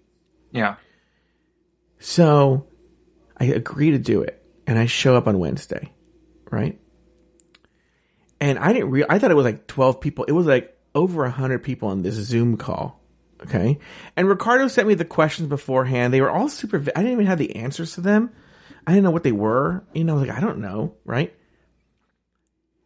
Yeah. 0.52 0.76
So 1.98 2.66
I 3.38 3.46
agree 3.46 3.90
to 3.92 3.98
do 3.98 4.22
it, 4.22 4.42
and 4.66 4.78
I 4.78 4.86
show 4.86 5.16
up 5.16 5.26
on 5.26 5.38
Wednesday, 5.38 5.92
right? 6.50 6.78
And 8.40 8.58
I 8.58 8.72
didn't. 8.72 8.90
Re- 8.90 9.06
I 9.08 9.18
thought 9.18 9.30
it 9.30 9.34
was 9.34 9.44
like 9.44 9.66
12 9.66 10.00
people. 10.00 10.24
It 10.24 10.32
was 10.32 10.46
like 10.46 10.76
over 10.94 11.22
100 11.22 11.62
people 11.62 11.88
on 11.88 12.02
this 12.02 12.14
Zoom 12.14 12.56
call. 12.56 13.00
Okay. 13.42 13.78
And 14.16 14.28
Ricardo 14.28 14.66
sent 14.66 14.88
me 14.88 14.94
the 14.94 15.04
questions 15.04 15.48
beforehand. 15.48 16.12
They 16.12 16.20
were 16.20 16.30
all 16.30 16.48
super, 16.48 16.78
I 16.78 17.02
didn't 17.02 17.12
even 17.12 17.26
have 17.26 17.38
the 17.38 17.56
answers 17.56 17.94
to 17.94 18.00
them. 18.00 18.30
I 18.86 18.92
didn't 18.92 19.04
know 19.04 19.10
what 19.10 19.24
they 19.24 19.32
were. 19.32 19.84
You 19.92 20.04
know, 20.04 20.16
like, 20.16 20.30
I 20.30 20.40
don't 20.40 20.58
know. 20.58 20.94
Right. 21.04 21.34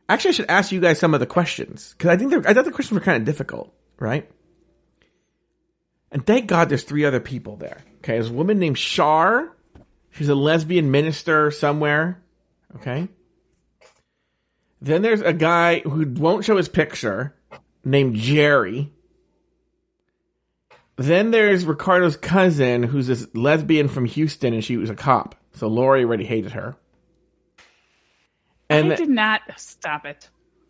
Actually, 0.08 0.30
I 0.30 0.32
should 0.32 0.50
ask 0.50 0.72
you 0.72 0.80
guys 0.80 0.98
some 0.98 1.14
of 1.14 1.20
the 1.20 1.26
questions 1.26 1.94
because 1.96 2.10
I 2.10 2.16
think 2.16 2.46
I 2.46 2.52
thought 2.52 2.64
the 2.64 2.72
questions 2.72 2.98
were 2.98 3.04
kind 3.04 3.16
of 3.16 3.24
difficult. 3.24 3.72
Right. 3.98 4.28
And 6.10 6.26
thank 6.26 6.48
God 6.48 6.68
there's 6.68 6.82
three 6.82 7.04
other 7.04 7.20
people 7.20 7.56
there. 7.56 7.84
Okay. 7.98 8.14
There's 8.14 8.30
a 8.30 8.32
woman 8.32 8.58
named 8.58 8.78
Shar. 8.78 9.54
She's 10.12 10.28
a 10.28 10.34
lesbian 10.34 10.90
minister 10.90 11.50
somewhere. 11.50 12.22
Okay. 12.76 13.08
Then 14.80 15.02
there's 15.02 15.20
a 15.20 15.32
guy 15.32 15.80
who 15.80 16.06
won't 16.06 16.44
show 16.44 16.56
his 16.56 16.68
picture 16.68 17.34
named 17.84 18.16
Jerry. 18.16 18.92
Then 20.96 21.30
there's 21.30 21.64
Ricardo's 21.64 22.16
cousin, 22.16 22.82
who's 22.82 23.06
this 23.06 23.26
lesbian 23.34 23.88
from 23.88 24.04
Houston, 24.04 24.52
and 24.52 24.64
she 24.64 24.76
was 24.76 24.90
a 24.90 24.94
cop. 24.94 25.34
So 25.54 25.68
Lauri 25.68 26.04
already 26.04 26.24
hated 26.24 26.52
her. 26.52 26.76
And 28.68 28.92
I 28.92 28.96
did 28.96 29.08
not 29.08 29.40
stop 29.56 30.06
it. 30.06 30.28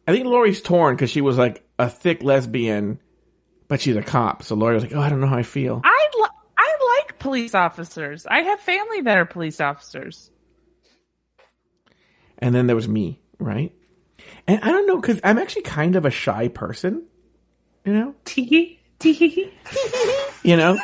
I 0.09 0.13
think 0.13 0.27
Lauri's 0.27 0.63
torn 0.63 0.97
because 0.97 1.11
she 1.11 1.21
was 1.21 1.37
like 1.37 1.65
a 1.79 1.89
thick 1.89 2.23
lesbian, 2.23 2.99
but 3.69 3.81
she's 3.81 3.97
a 3.97 4.03
cop. 4.03 4.43
So 4.43 4.55
Lauri 4.57 4.75
was 4.75 4.83
like, 4.83 4.95
"Oh, 4.95 5.01
I 5.01 5.09
don't 5.09 5.21
know 5.21 5.27
how 5.27 5.37
I 5.37 5.43
feel." 5.43 5.81
I 5.85 5.89
li- 5.89 5.91
I 5.91 5.91
like 5.91 6.00
police 7.21 7.55
officers. 7.55 8.27
I 8.27 8.41
have 8.41 8.61
family 8.61 9.03
that 9.03 9.17
are 9.19 9.25
police 9.25 9.61
officers. 9.61 10.31
And 12.39 12.55
then 12.55 12.67
there 12.67 12.77
was 12.77 12.89
me, 12.89 13.21
right? 13.39 13.73
And 14.47 14.61
I 14.63 14.69
don't 14.69 14.87
know 14.87 15.01
because 15.01 15.21
I'm 15.23 15.39
actually 15.39 15.63
kind 15.63 15.95
of 15.97 16.05
a 16.05 16.11
shy 16.11 16.49
person, 16.49 17.05
you 17.85 17.93
know. 17.93 18.15
Tee 18.25 18.81
tee. 18.99 19.53
You 20.43 20.57
know. 20.57 20.79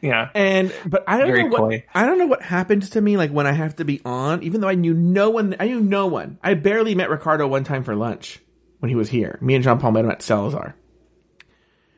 Yeah. 0.00 0.30
And 0.34 0.72
but 0.86 1.04
I 1.06 1.18
don't 1.18 1.26
Very 1.28 1.42
know 1.44 1.48
what 1.50 1.58
coy. 1.58 1.84
I 1.94 2.06
don't 2.06 2.18
know 2.18 2.26
what 2.26 2.40
happens 2.42 2.90
to 2.90 3.00
me 3.00 3.18
like 3.18 3.30
when 3.30 3.46
I 3.46 3.52
have 3.52 3.76
to 3.76 3.84
be 3.84 4.00
on, 4.06 4.42
even 4.42 4.62
though 4.62 4.68
I 4.68 4.74
knew 4.74 4.94
no 4.94 5.28
one 5.28 5.54
I 5.60 5.66
knew 5.66 5.80
no 5.80 6.06
one. 6.06 6.38
I 6.42 6.54
barely 6.54 6.94
met 6.94 7.10
Ricardo 7.10 7.46
one 7.46 7.64
time 7.64 7.84
for 7.84 7.94
lunch. 7.94 8.40
when 8.78 8.88
he 8.88 8.96
was 8.96 9.10
here. 9.10 9.38
Me 9.42 9.54
and 9.54 9.62
John 9.62 9.78
Paul 9.78 9.92
met 9.92 10.04
him 10.06 10.10
at 10.10 10.22
Salazar. 10.22 10.74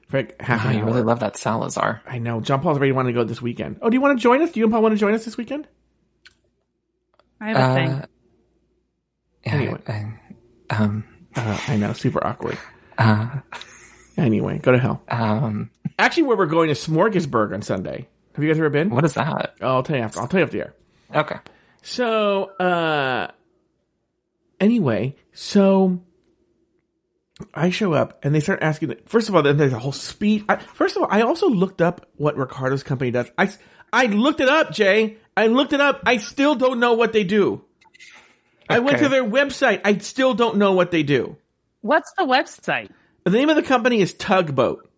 For 0.09 0.19
like 0.19 0.41
half 0.41 0.65
Oh, 0.65 0.69
an 0.71 0.75
you 0.77 0.81
hour. 0.81 0.87
really 0.87 1.03
love 1.03 1.21
that 1.21 1.37
Salazar. 1.37 2.01
I 2.07 2.19
know. 2.19 2.41
John 2.41 2.61
Paul's 2.63 2.79
already 2.79 2.93
wanting 2.93 3.15
to 3.15 3.21
go 3.21 3.25
this 3.25 3.43
weekend. 3.43 3.79
Oh, 3.83 3.91
do 3.91 3.95
you 3.95 4.01
want 4.01 4.19
to 4.19 4.23
join 4.23 4.41
us? 4.43 4.53
Do 4.53 4.61
you 4.61 4.65
and 4.67 4.73
Paul 4.73 4.83
want 4.83 4.95
to 4.95 4.99
join 4.99 5.13
us 5.15 5.25
this 5.25 5.37
weekend? 5.37 5.69
I 7.41 7.49
have 7.49 7.57
a 7.57 7.61
Uh, 7.61 7.75
thing. 7.75 8.05
yeah, 9.47 9.53
Anyway. 9.55 9.81
I- 9.87 10.75
um, 10.75 11.05
Uh, 11.37 11.59
I 11.69 11.77
know. 11.77 11.93
Super 11.93 12.27
awkward. 12.27 12.59
uh, 12.97 13.41
Anyway, 14.17 14.59
go 14.59 14.73
to 14.73 14.79
hell. 14.79 15.03
um, 15.09 15.71
Actually, 15.99 16.25
where 16.25 16.37
we're 16.37 16.47
going 16.47 16.71
is 16.71 16.85
Smorgasburg 16.85 17.53
on 17.55 17.63
Sunday. 17.63 18.09
Have 18.35 18.43
you 18.45 18.51
guys 18.51 18.59
ever 18.59 18.71
been? 18.71 18.91
what 18.91 19.05
is 19.05 19.15
that? 19.15 19.55
Oh, 19.61 19.77
I'll 19.77 19.83
tell 19.83 19.97
you 19.97 20.03
after. 20.03 20.21
I'll 20.21 20.27
tell 20.29 20.41
you 20.41 20.45
after 20.45 20.57
the 20.57 20.65
air. 20.65 20.75
Okay. 21.15 21.37
So, 21.83 22.45
uh, 22.59 23.29
anyway, 24.61 25.15
so 25.33 26.01
I 27.55 27.71
show 27.71 27.93
up 27.93 28.25
and 28.25 28.35
they 28.35 28.41
start 28.41 28.63
asking. 28.63 28.95
First 29.07 29.29
of 29.29 29.37
all, 29.37 29.43
then 29.43 29.57
there's 29.57 29.73
a 29.73 29.79
whole 29.79 29.93
speech. 29.93 30.45
I, 30.49 30.57
first 30.57 30.97
of 30.97 31.03
all, 31.03 31.09
I 31.11 31.23
also 31.23 31.49
looked 31.49 31.81
up 31.81 32.07
what 32.17 32.37
Ricardo's 32.37 32.83
company 32.83 33.11
does. 33.11 33.31
I, 33.39 33.53
I 33.93 34.07
looked 34.07 34.41
it 34.41 34.49
up, 34.49 34.73
Jay. 34.73 35.19
I 35.37 35.47
looked 35.47 35.73
it 35.73 35.81
up. 35.81 36.03
I 36.05 36.17
still 36.17 36.55
don't 36.55 36.81
know 36.81 36.95
what 36.95 37.13
they 37.13 37.25
do. 37.25 37.63
I 38.69 38.81
went 38.81 38.99
to 38.99 39.09
their 39.09 39.25
website. 39.25 39.81
I 39.85 39.99
still 39.99 40.35
don't 40.35 40.59
know 40.59 40.73
what 40.73 40.91
they 40.91 41.03
do. 41.03 41.37
What's 41.81 42.13
the 42.19 42.25
website? 42.25 42.91
The 43.25 43.31
name 43.31 43.49
of 43.49 43.57
the 43.57 43.63
company 43.63 44.01
is 44.01 44.13
Tugboat. 44.13 44.89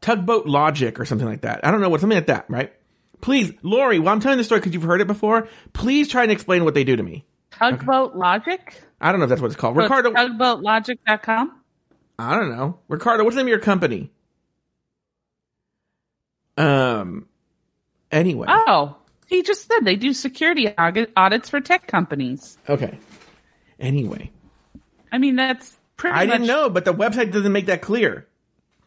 Tugboat 0.00 0.46
Logic 0.46 0.98
or 1.00 1.04
something 1.04 1.26
like 1.26 1.42
that. 1.42 1.64
I 1.64 1.70
don't 1.70 1.80
know 1.80 1.88
what, 1.88 2.00
something 2.00 2.16
like 2.16 2.26
that, 2.26 2.46
right? 2.48 2.72
Please, 3.20 3.52
Lauri, 3.62 3.98
while 3.98 4.14
I'm 4.14 4.20
telling 4.20 4.38
the 4.38 4.44
story 4.44 4.60
because 4.60 4.74
you've 4.74 4.82
heard 4.82 5.00
it 5.00 5.06
before, 5.06 5.48
please 5.72 6.08
try 6.08 6.22
and 6.22 6.32
explain 6.32 6.64
what 6.64 6.74
they 6.74 6.84
do 6.84 6.96
to 6.96 7.02
me. 7.02 7.24
Tugboat 7.58 8.16
Logic? 8.16 8.82
I 9.00 9.10
don't 9.10 9.20
know 9.20 9.24
if 9.24 9.30
that's 9.30 9.40
what 9.40 9.48
it's 9.48 9.56
called. 9.60 9.76
So 9.76 9.82
it's 9.82 9.90
Ricardo, 9.90 10.12
tugboatlogic.com? 10.12 11.60
I 12.18 12.36
don't 12.36 12.50
know. 12.50 12.78
Ricardo, 12.88 13.24
what's 13.24 13.36
the 13.36 13.40
name 13.42 13.46
of 13.46 13.50
your 13.50 13.60
company? 13.60 14.10
Um, 16.56 17.28
anyway. 18.10 18.46
Oh, 18.48 18.96
he 19.26 19.42
just 19.42 19.68
said 19.68 19.84
they 19.84 19.96
do 19.96 20.12
security 20.12 20.72
audits 20.76 21.48
for 21.48 21.60
tech 21.60 21.86
companies. 21.86 22.58
Okay. 22.68 22.98
Anyway. 23.78 24.30
I 25.12 25.18
mean, 25.18 25.36
that's 25.36 25.76
pretty 25.96 26.16
I 26.16 26.24
much. 26.26 26.34
didn't 26.34 26.46
know, 26.48 26.68
but 26.68 26.84
the 26.84 26.92
website 26.94 27.32
doesn't 27.32 27.52
make 27.52 27.66
that 27.66 27.82
clear. 27.82 28.26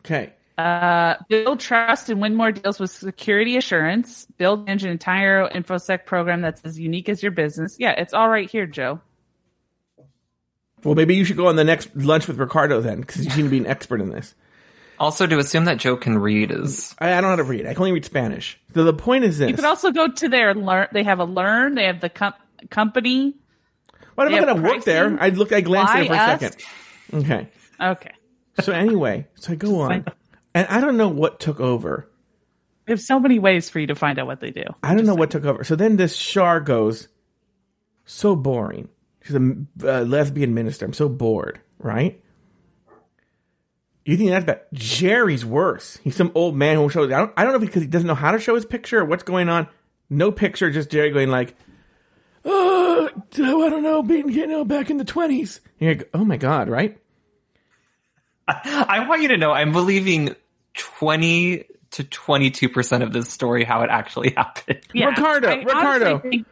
Okay. 0.05 0.33
Uh, 0.61 1.15
build 1.27 1.59
trust 1.59 2.09
and 2.09 2.21
win 2.21 2.35
more 2.35 2.51
deals 2.51 2.79
with 2.79 2.91
security 2.91 3.57
assurance. 3.57 4.27
Build 4.37 4.65
manage 4.65 4.83
an 4.83 4.91
entire 4.91 5.47
infosec 5.49 6.05
program 6.05 6.41
that's 6.41 6.61
as 6.63 6.79
unique 6.79 7.09
as 7.09 7.23
your 7.23 7.31
business. 7.31 7.75
Yeah, 7.79 7.91
it's 7.91 8.13
all 8.13 8.29
right 8.29 8.49
here, 8.49 8.65
Joe. 8.67 9.01
Well, 10.83 10.95
maybe 10.95 11.15
you 11.15 11.25
should 11.25 11.37
go 11.37 11.47
on 11.47 11.55
the 11.55 11.63
next 11.63 11.95
lunch 11.95 12.27
with 12.27 12.37
Ricardo 12.37 12.81
then, 12.81 13.01
because 13.01 13.23
you 13.23 13.31
seem 13.31 13.45
to 13.45 13.49
be 13.51 13.57
an 13.57 13.67
expert 13.67 14.01
in 14.01 14.09
this. 14.09 14.33
Also, 14.99 15.25
to 15.25 15.39
assume 15.39 15.65
that 15.65 15.77
Joe 15.77 15.97
can 15.97 16.17
read 16.19 16.51
is 16.51 16.95
I, 16.99 17.09
I 17.13 17.21
don't 17.21 17.23
know 17.23 17.29
how 17.29 17.35
to 17.37 17.43
read. 17.43 17.65
I 17.65 17.73
can 17.73 17.81
only 17.81 17.91
read 17.93 18.05
Spanish. 18.05 18.59
So 18.75 18.83
the 18.83 18.93
point 18.93 19.23
is 19.23 19.39
this. 19.39 19.49
You 19.49 19.55
could 19.55 19.65
also 19.65 19.91
go 19.91 20.07
to 20.07 20.29
their 20.29 20.53
learn. 20.53 20.87
They 20.91 21.03
have 21.03 21.19
a 21.19 21.25
learn. 21.25 21.73
They 21.75 21.85
have 21.85 22.01
the 22.01 22.09
com- 22.09 22.33
company. 22.69 23.33
Why 24.15 24.25
am 24.25 24.31
I 24.31 24.35
Yeah, 24.35 24.45
going 24.45 24.55
to 24.57 24.61
work 24.61 24.83
there? 24.83 25.09
pricing. 25.09 25.33
I 25.33 25.35
looked. 25.35 25.53
I 25.53 25.61
glanced 25.61 25.93
at 25.95 26.01
it 26.03 26.07
for 26.07 26.13
a 26.13 26.17
us? 26.17 26.39
second. 26.41 26.63
Okay. 27.13 27.49
Okay, 27.81 28.11
So 28.61 28.73
anyway, 28.73 29.25
so 29.35 29.53
I 29.53 29.55
go 29.55 29.79
on, 29.81 30.05
and 30.53 30.67
I 30.67 30.81
don't 30.81 30.97
know 30.97 31.09
what 31.09 31.39
took 31.39 31.59
over. 31.59 32.09
there's 32.85 33.05
so 33.05 33.19
many 33.19 33.39
ways 33.39 33.69
for 33.69 33.79
you 33.79 33.87
to 33.87 33.95
find 33.95 34.19
out 34.19 34.27
what 34.27 34.39
they 34.39 34.51
do. 34.51 34.63
I 34.83 34.95
don't 34.95 35.05
know 35.05 35.15
what 35.15 35.31
took 35.31 35.45
over. 35.45 35.63
So 35.63 35.75
then 35.75 35.97
this 35.97 36.15
Shar 36.15 36.59
goes, 36.59 37.07
so 38.05 38.35
boring. 38.35 38.89
She's 39.23 39.35
a 39.35 39.55
uh, 39.83 40.01
lesbian 40.01 40.53
minister. 40.53 40.85
I'm 40.85 40.93
so 40.93 41.07
bored, 41.07 41.59
right? 41.77 42.21
You 44.03 44.17
think 44.17 44.31
that's 44.31 44.45
bad? 44.45 44.61
Jerry's 44.73 45.45
worse. 45.45 45.97
He's 46.03 46.15
some 46.15 46.31
old 46.33 46.55
man 46.55 46.77
who 46.77 46.89
shows. 46.89 47.11
I 47.11 47.19
don't. 47.19 47.33
I 47.37 47.43
don't 47.43 47.53
know 47.53 47.59
because 47.59 47.83
he 47.83 47.87
doesn't 47.87 48.07
know 48.07 48.15
how 48.15 48.31
to 48.31 48.39
show 48.39 48.55
his 48.55 48.65
picture 48.65 48.99
or 48.99 49.05
what's 49.05 49.23
going 49.23 49.47
on. 49.47 49.67
No 50.09 50.31
picture, 50.31 50.71
just 50.71 50.89
Jerry 50.89 51.11
going 51.11 51.29
like, 51.29 51.55
"Oh, 52.43 53.09
I 53.15 53.69
don't 53.69 53.83
know, 53.83 54.01
being 54.01 54.29
you 54.29 54.47
know 54.47 54.65
back 54.65 54.89
in 54.89 54.97
the 54.97 55.05
20s. 55.05 55.59
You're 55.79 55.95
like, 55.95 56.09
oh 56.13 56.25
my 56.25 56.37
god, 56.37 56.67
right? 56.67 56.97
I 58.47 59.05
want 59.07 59.21
you 59.21 59.29
to 59.29 59.37
know 59.37 59.51
I'm 59.51 59.71
believing 59.71 60.35
20 60.75 61.65
to 61.91 62.03
22% 62.03 63.03
of 63.03 63.11
this 63.13 63.29
story 63.29 63.63
how 63.63 63.81
it 63.83 63.89
actually 63.89 64.31
happened. 64.37 64.79
Yeah, 64.93 65.07
Ricardo, 65.07 65.49
I 65.49 65.55
Ricardo, 65.55 66.19
think- 66.19 66.47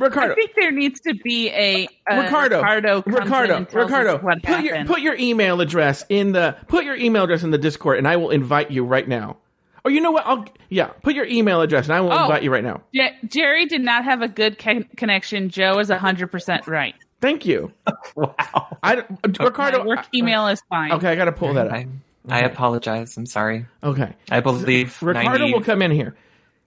Ricardo, 0.00 0.32
I 0.32 0.34
think 0.34 0.50
there 0.58 0.72
needs 0.72 1.00
to 1.02 1.14
be 1.14 1.50
a, 1.50 1.86
a 2.08 2.20
Ricardo, 2.22 2.56
Ricardo, 2.58 3.02
Ricardo, 3.06 3.56
and 3.58 3.68
tells 3.68 3.84
us 3.84 3.90
Ricardo, 3.90 4.18
what 4.18 4.42
put 4.42 4.62
your 4.64 4.84
put 4.86 5.00
your 5.00 5.14
email 5.14 5.60
address 5.60 6.04
in 6.08 6.32
the 6.32 6.56
put 6.66 6.84
your 6.84 6.96
email 6.96 7.22
address 7.22 7.44
in 7.44 7.50
the 7.52 7.58
Discord, 7.58 7.98
and 7.98 8.08
I 8.08 8.16
will 8.16 8.30
invite 8.30 8.72
you 8.72 8.84
right 8.84 9.06
now. 9.06 9.36
Or 9.84 9.92
you 9.92 10.00
know 10.00 10.10
what? 10.10 10.26
I'll 10.26 10.46
yeah, 10.68 10.86
put 11.04 11.14
your 11.14 11.26
email 11.26 11.60
address, 11.60 11.84
and 11.86 11.92
I 11.94 12.00
will 12.00 12.12
Oh. 12.12 12.22
invite 12.24 12.42
you 12.42 12.50
right 12.52 12.64
now. 12.64 12.82
Je- 12.92 13.16
Jerry 13.28 13.66
did 13.66 13.82
not 13.82 14.02
have 14.04 14.20
a 14.20 14.26
good 14.28 14.58
con- 14.58 14.88
connection. 14.96 15.48
Joe 15.48 15.78
is 15.78 15.90
hundred 15.90 16.32
percent 16.32 16.66
right. 16.66 16.96
Thank 17.24 17.46
you. 17.46 17.72
Wow. 18.16 18.76
I 18.82 18.96
don't- 18.96 19.38
Ricardo. 19.40 19.78
My 19.80 19.86
work 19.86 20.06
email 20.14 20.46
is 20.48 20.62
fine. 20.68 20.92
Okay, 20.92 21.08
I 21.08 21.14
got 21.16 21.24
to 21.24 21.32
pull 21.32 21.54
that 21.54 21.66
up. 21.68 21.72
I, 21.72 21.86
I 22.28 22.40
apologize. 22.40 23.16
I'm 23.16 23.26
sorry. 23.26 23.66
Okay, 23.82 24.14
I 24.30 24.40
believe 24.40 25.02
Ricardo 25.02 25.38
90 25.38 25.52
will 25.54 25.62
come 25.62 25.82
in 25.82 25.90
here. 25.90 26.14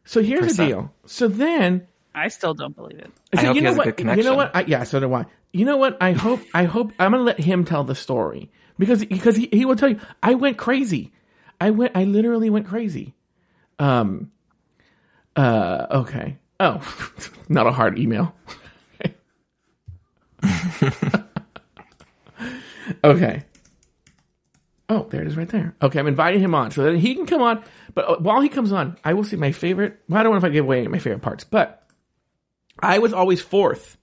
So 0.05 0.22
here's 0.22 0.58
the 0.58 0.66
deal. 0.66 0.93
So 1.05 1.28
then 1.28 1.88
I 2.16 2.28
still 2.30 2.53
don't 2.55 2.76
believe 2.76 2.97
it. 2.99 3.12
I 3.34 3.38
hope 3.45 3.47
you 3.47 3.53
he 3.53 3.62
know 3.62 3.68
has 3.68 3.76
a 3.76 3.78
what? 3.78 3.86
good 3.86 3.99
You 3.99 4.05
know 4.05 4.12
connection. 4.14 4.36
what? 4.36 4.55
I, 4.55 4.62
yeah, 4.62 4.84
so 4.84 4.99
do 4.99 5.14
I. 5.14 5.26
You 5.53 5.64
know 5.66 5.78
what? 5.78 5.97
I 6.01 6.12
hope. 6.14 6.41
I 6.53 6.64
hope. 6.66 6.91
I'm 6.99 7.12
gonna 7.12 7.24
let 7.24 7.39
him 7.39 7.64
tell 7.64 7.84
the 7.86 7.95
story 7.95 8.49
because 8.80 9.05
because 9.05 9.36
he, 9.38 9.47
he 9.53 9.64
will 9.64 9.76
tell 9.78 9.89
you. 9.89 9.99
I 10.24 10.34
went 10.34 10.58
crazy. 10.58 11.12
I 11.62 11.70
went. 11.70 11.95
I 11.95 12.03
literally 12.03 12.49
went 12.49 12.68
crazy. 12.68 13.14
Um. 13.80 14.32
Uh. 15.36 15.88
Okay. 15.91 16.38
Oh, 16.60 16.82
not 17.47 17.68
a 17.68 17.72
hard 17.72 17.97
email. 17.99 18.34
okay. 23.03 23.43
Oh, 24.89 25.08
there 25.10 25.22
it 25.22 25.28
is 25.28 25.36
right 25.36 25.49
there. 25.49 25.76
Okay, 25.82 25.99
I'm 25.99 26.08
inviting 26.08 26.39
him 26.39 26.55
on 26.55 26.72
so 26.72 26.84
that 26.84 26.97
he 26.97 27.16
can 27.16 27.26
come 27.26 27.41
on. 27.41 27.64
But 27.93 28.10
uh, 28.10 28.18
while 28.20 28.41
he 28.41 28.49
comes 28.49 28.72
on, 28.72 28.97
I 29.03 29.14
will 29.14 29.24
see 29.24 29.36
my 29.36 29.51
favorite. 29.51 29.99
Well, 30.08 30.20
I 30.20 30.24
don't 30.24 30.32
know 30.32 30.38
if 30.38 30.43
I 30.43 30.49
give 30.49 30.66
away 30.66 30.78
any 30.78 30.86
of 30.86 30.91
my 30.91 30.99
favorite 30.99 31.22
parts, 31.22 31.43
but 31.43 31.84
I 32.80 32.99
was 32.99 33.14
always 33.14 33.41
fourth. 33.41 33.97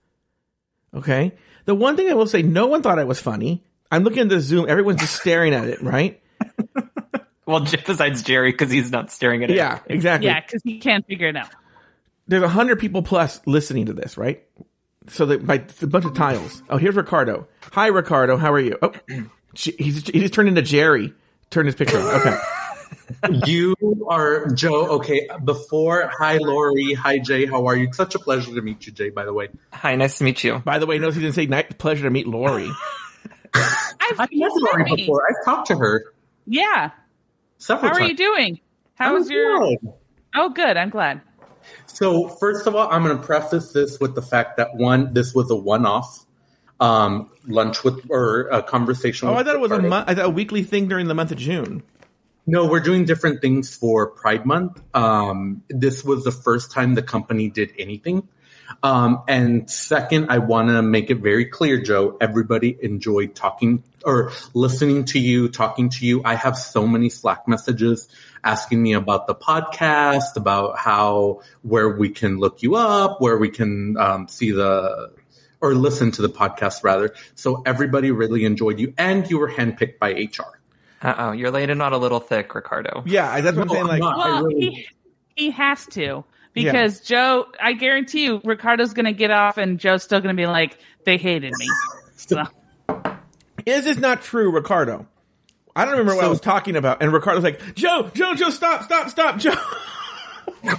Okay. 0.93 1.33
The 1.65 1.75
one 1.75 1.97
thing 1.97 2.11
I 2.11 2.15
will 2.15 2.27
say, 2.27 2.43
no 2.43 2.67
one 2.67 2.83
thought 2.83 2.99
I 2.99 3.05
was 3.05 3.21
funny. 3.21 3.65
I'm 3.91 4.05
looking 4.05 4.21
at 4.21 4.29
the 4.29 4.41
Zoom. 4.41 4.69
Everyone's 4.69 5.01
just 5.01 5.17
staring 5.17 5.55
at 5.55 5.69
it, 5.69 5.83
right? 5.83 6.21
Well, 7.47 7.61
just 7.61 7.85
besides 7.85 8.23
Jerry, 8.23 8.53
because 8.53 8.71
he's 8.71 8.91
not 8.91 9.11
staring 9.11 9.45
at 9.45 9.51
it. 9.51 9.57
Yeah, 9.57 9.81
exactly. 9.87 10.29
Yeah, 10.29 10.41
because 10.41 10.63
he 10.63 10.79
can't 10.79 11.07
figure 11.07 11.29
it 11.29 11.37
out. 11.37 11.49
There's 12.27 12.43
a 12.43 12.49
hundred 12.49 12.79
people 12.79 13.03
plus 13.03 13.41
listening 13.47 13.87
to 13.87 13.93
this, 13.93 14.17
right? 14.17 14.43
So 15.09 15.27
that 15.27 15.47
by 15.47 15.63
a 15.83 15.87
bunch 15.87 16.05
of 16.05 16.13
oh, 16.13 16.15
tiles. 16.15 16.63
Oh, 16.71 16.77
here's 16.79 16.97
Ricardo. 16.97 17.47
Hi, 17.73 17.89
Ricardo. 17.89 18.37
How 18.37 18.53
are 18.53 18.61
you? 18.61 18.79
Oh, 18.81 18.93
J- 19.55 19.75
he's 19.79 20.07
he 20.07 20.21
just 20.21 20.35
turned 20.35 20.49
into 20.49 20.63
Jerry. 20.63 21.13
Turned 21.51 21.67
his 21.67 21.75
picture. 21.75 21.99
on. 21.99 22.21
Okay. 22.21 22.37
You 23.45 23.75
are 24.09 24.47
Joe. 24.51 24.87
Okay, 24.97 25.29
before 25.45 26.11
hi 26.17 26.39
Lauri, 26.39 26.95
hi 26.95 27.19
Jay. 27.19 27.45
How 27.45 27.67
are 27.67 27.77
you? 27.77 27.93
Such 27.93 28.15
a 28.15 28.19
pleasure 28.19 28.55
to 28.55 28.63
meet 28.63 28.87
you, 28.87 28.93
Jay. 28.93 29.11
By 29.11 29.25
the 29.25 29.33
way, 29.33 29.49
Hi, 29.73 29.95
nice 29.97 30.19
to 30.19 30.25
meet 30.25 30.43
you. 30.45 30.61
By 30.61 30.79
the 30.79 30.87
way, 30.87 30.99
notice 30.99 31.17
he 31.17 31.21
didn't 31.21 31.35
say 31.35 31.47
night 31.47 31.77
pleasure 31.79 32.05
to 32.05 32.11
meet 32.11 32.27
Lauri. 32.27 32.71
I've, 33.55 34.21
I've 34.21 34.29
met 34.33 34.51
Lauri 34.55 34.85
me. 34.85 34.97
before. 34.97 35.23
I've 35.29 35.45
talked 35.45 35.67
to 35.69 35.77
her 35.77 36.13
Yeah. 36.47 36.91
several 37.59 37.93
How 37.93 37.99
are 38.01 38.07
you 38.07 38.17
doing? 38.17 38.61
How 38.95 39.09
I'm 39.09 39.15
was 39.15 39.29
your? 39.31 39.59
good. 39.59 39.79
Oh, 40.35 40.49
good. 40.51 40.77
I'm 40.77 40.91
glad. 40.91 41.21
So 41.95 42.29
first 42.29 42.67
of 42.67 42.75
all, 42.75 42.91
I'm 42.91 43.05
going 43.05 43.17
to 43.17 43.23
preface 43.23 43.73
this 43.73 44.01
with 44.01 44.15
the 44.15 44.23
fact 44.23 44.57
that 44.57 44.75
one, 44.75 45.15
this 45.15 45.33
was 45.35 45.51
a 45.51 45.57
one-off 45.57 46.27
um, 46.81 47.31
lunch 47.47 47.85
with 47.85 48.11
or 48.11 48.49
a 48.49 48.63
conversation. 48.63 49.29
Oh, 49.29 49.35
I 49.35 49.45
thought 49.45 49.55
it 49.55 49.61
was 49.61 49.71
a 49.71 49.81
month. 49.81 50.09
I 50.09 50.15
thought 50.15 50.25
a 50.27 50.31
weekly 50.31 50.65
thing 50.65 50.89
during 50.89 51.07
the 51.07 51.15
month 51.15 51.31
of 51.31 51.39
June. 51.39 51.83
No, 52.47 52.67
we're 52.67 52.81
doing 52.81 53.05
different 53.05 53.41
things 53.41 53.75
for 53.75 54.09
Pride 54.09 54.45
Month. 54.45 54.83
Um, 54.93 55.63
this 55.69 56.05
was 56.05 56.25
the 56.25 56.33
first 56.33 56.73
time 56.73 56.95
the 56.95 57.03
company 57.03 57.49
did 57.49 57.73
anything. 57.79 58.29
Um, 58.83 59.23
and 59.29 59.71
second, 59.71 60.31
I 60.31 60.39
want 60.39 60.69
to 60.69 60.83
make 60.83 61.11
it 61.11 61.19
very 61.19 61.47
clear, 61.47 61.81
Joe, 61.81 62.17
everybody 62.21 62.77
enjoyed 62.83 63.35
talking 63.35 63.83
or 64.05 64.33
listening 64.53 65.05
to 65.07 65.19
you, 65.19 65.49
talking 65.49 65.91
to 65.91 66.05
you. 66.05 66.23
I 66.25 66.35
have 66.35 66.57
so 66.59 66.87
many 66.87 67.09
Slack 67.09 67.47
messages 67.49 68.09
asking 68.45 68.83
me 68.83 68.93
about 68.93 69.27
the 69.27 69.35
podcast, 69.35 70.37
about 70.37 70.79
how, 70.79 71.41
where 71.63 71.89
we 71.89 72.11
can 72.11 72.39
look 72.39 72.63
you 72.63 72.77
up, 72.77 73.21
where 73.21 73.39
we 73.39 73.49
can, 73.49 73.97
um, 73.97 74.29
see 74.29 74.51
the, 74.53 75.13
or 75.61 75.75
listen 75.75 76.11
to 76.13 76.23
the 76.23 76.29
podcast 76.29 76.85
rather. 76.85 77.15
So 77.35 77.63
everybody 77.65 78.11
really 78.11 78.45
enjoyed 78.45 78.79
you 78.79 78.93
and 78.99 79.29
you 79.31 79.39
were 79.39 79.51
handpicked 79.51 79.99
by 79.99 80.11
HR. 80.13 80.61
Uh 81.03 81.15
oh, 81.19 81.33
you're 81.33 81.51
laying 81.51 81.71
it 81.71 81.81
on 81.81 81.93
a 81.93 81.99
little 81.99 82.21
thick, 82.21 82.55
Ricardo. 82.55 83.03
Yeah, 83.07 83.31
I- 83.31 83.41
that's 83.41 83.57
what 83.57 83.63
I'm 83.63 83.69
No, 83.69 83.75
saying. 83.75 83.87
Like, 83.87 84.03
I'm. 84.03 84.09
I 84.09 84.17
Well, 84.17 84.45
really- 84.45 84.61
he 84.71 84.87
he 85.37 85.51
has 85.51 85.85
to 85.89 86.25
because 86.55 87.01
Joe. 87.01 87.47
I 87.61 87.73
guarantee 87.75 88.25
you, 88.25 88.41
Ricardo's 88.45 88.95
going 88.95 89.05
to 89.07 89.13
get 89.13 89.31
off, 89.31 89.59
and 89.59 89.79
Joe's 89.81 90.03
still 90.03 90.21
going 90.21 90.35
to 90.35 90.41
be 90.41 90.47
like, 90.47 90.79
"They 91.05 91.17
hated 91.17 91.53
me." 91.59 91.67
So 92.17 92.45
Is 93.67 93.85
this 93.85 93.99
not 93.99 94.23
true, 94.23 94.51
Ricardo? 94.51 95.07
I 95.77 95.85
don't 95.85 95.93
remember 95.93 96.15
what 96.17 96.25
I 96.25 96.29
was 96.29 96.41
talking 96.41 96.77
about. 96.77 97.03
And 97.03 97.13
Ricardo's 97.13 97.43
like, 97.43 97.75
Joe, 97.75 98.11
Joe, 98.15 98.35
Joe, 98.35 98.51
stop, 98.51 98.85
stop, 98.85 99.09
stop, 99.11 99.39
Joe. 99.39 99.55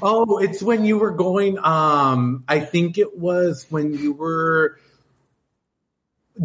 Oh, 0.02 0.39
it's 0.39 0.64
when 0.64 0.84
you 0.84 0.98
were 0.98 1.12
going. 1.12 1.60
Um, 1.60 2.43
I 2.48 2.60
think 2.60 2.98
it 2.98 3.18
was 3.20 3.68
when 3.70 3.93
you 3.93 4.14
were. 4.14 4.80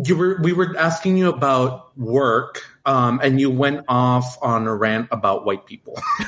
You 0.05 0.17
were. 0.17 0.39
We 0.43 0.53
were 0.53 0.77
asking 0.77 1.17
you 1.17 1.31
about 1.31 1.97
work, 1.99 2.63
um, 2.85 3.19
and 3.23 3.41
you 3.41 3.51
went 3.51 3.87
off 3.89 4.37
on 4.43 4.67
a 4.67 4.75
rant 4.75 5.09
about 5.11 5.47
white 5.47 5.65
people. 5.65 5.99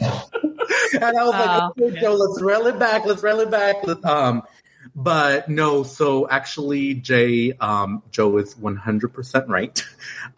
and 0.00 1.04
I 1.04 1.12
was 1.12 1.14
Oh, 1.14 1.28
like, 1.30 1.70
okay, 1.78 1.94
yeah. 1.94 2.00
Joe, 2.00 2.14
let's 2.14 2.42
reel 2.42 2.66
it 2.66 2.78
back. 2.78 3.04
Let's 3.04 3.22
reel 3.22 3.40
it 3.40 3.50
back. 3.50 3.76
Let's, 3.86 4.04
um, 4.04 4.42
but 4.94 5.48
no. 5.48 5.82
So 5.82 6.28
actually, 6.28 6.94
Jay, 6.94 7.52
um, 7.52 8.02
Joe 8.10 8.36
is 8.38 8.56
one 8.56 8.76
hundred 8.76 9.14
percent 9.14 9.48
right. 9.48 9.82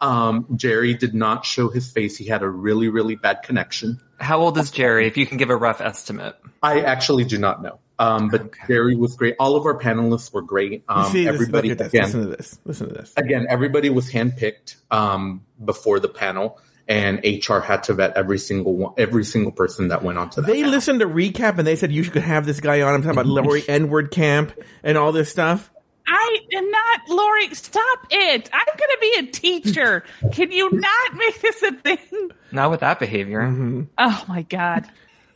Um, 0.01 0.45
Jerry 0.55 0.93
did 0.93 1.13
not 1.13 1.45
show 1.45 1.69
his 1.69 1.89
face. 1.89 2.17
He 2.17 2.25
had 2.25 2.43
a 2.43 2.49
really, 2.49 2.89
really 2.89 3.15
bad 3.15 3.43
connection. 3.43 3.99
How 4.19 4.39
old 4.39 4.57
is 4.57 4.71
Jerry? 4.71 5.07
If 5.07 5.17
you 5.17 5.25
can 5.25 5.37
give 5.37 5.49
a 5.49 5.55
rough 5.55 5.81
estimate. 5.81 6.35
I 6.61 6.81
actually 6.81 7.25
do 7.25 7.37
not 7.37 7.61
know. 7.61 7.79
Um, 7.97 8.29
but 8.29 8.41
Okay. 8.41 8.61
Jerry 8.67 8.95
was 8.95 9.15
great. 9.15 9.35
All 9.39 9.55
of 9.55 9.65
our 9.65 9.79
panelists 9.79 10.33
were 10.33 10.41
great. 10.41 10.83
Um, 10.89 11.11
See, 11.11 11.27
everybody 11.27 11.69
look 11.69 11.77
this. 11.77 11.87
again, 11.89 12.03
Listen 12.05 12.21
to 12.21 12.27
this. 12.35 12.59
Listen 12.65 12.87
to 12.89 12.93
this. 12.93 13.13
again, 13.15 13.45
everybody 13.49 13.89
was 13.89 14.11
handpicked 14.11 14.75
um, 14.91 15.45
before 15.63 15.99
the 16.01 16.09
panel, 16.09 16.59
and 16.87 17.19
HR 17.23 17.59
had 17.59 17.83
to 17.83 17.93
vet 17.93 18.15
every 18.15 18.37
single 18.37 18.75
one, 18.75 18.93
every 18.97 19.23
single 19.25 19.51
person 19.51 19.87
that 19.89 20.03
went 20.03 20.17
onto 20.17 20.41
that. 20.41 20.47
They 20.47 20.57
panel. 20.59 20.71
listened 20.71 20.99
to 20.99 21.07
recap 21.07 21.57
and 21.57 21.65
they 21.67 21.75
said 21.75 21.91
you 21.91 22.03
should 22.03 22.15
have 22.17 22.45
this 22.45 22.59
guy 22.59 22.81
on. 22.81 22.93
I'm 22.93 23.01
talking 23.01 23.19
about 23.19 23.25
Lauri 23.25 23.63
N-word 23.69 24.11
camp 24.11 24.51
and 24.83 24.97
all 24.97 25.11
this 25.11 25.29
stuff. 25.29 25.71
I 26.07 26.37
am 26.53 26.69
not 26.69 26.99
Lauri. 27.09 27.53
Stop 27.55 27.99
it! 28.11 28.49
I'm 28.53 28.65
going 28.77 28.77
to 28.77 28.97
be 29.01 29.15
a 29.27 29.31
teacher. 29.31 30.03
Can 30.31 30.51
you 30.51 30.69
not 30.71 31.15
make 31.15 31.41
this 31.41 31.63
a 31.63 31.71
thing? 31.71 32.31
Not 32.51 32.69
with 32.69 32.81
that 32.81 32.99
behavior. 32.99 33.41
Mm-hmm. 33.41 33.83
Oh 33.97 34.25
my 34.27 34.43
god! 34.43 34.87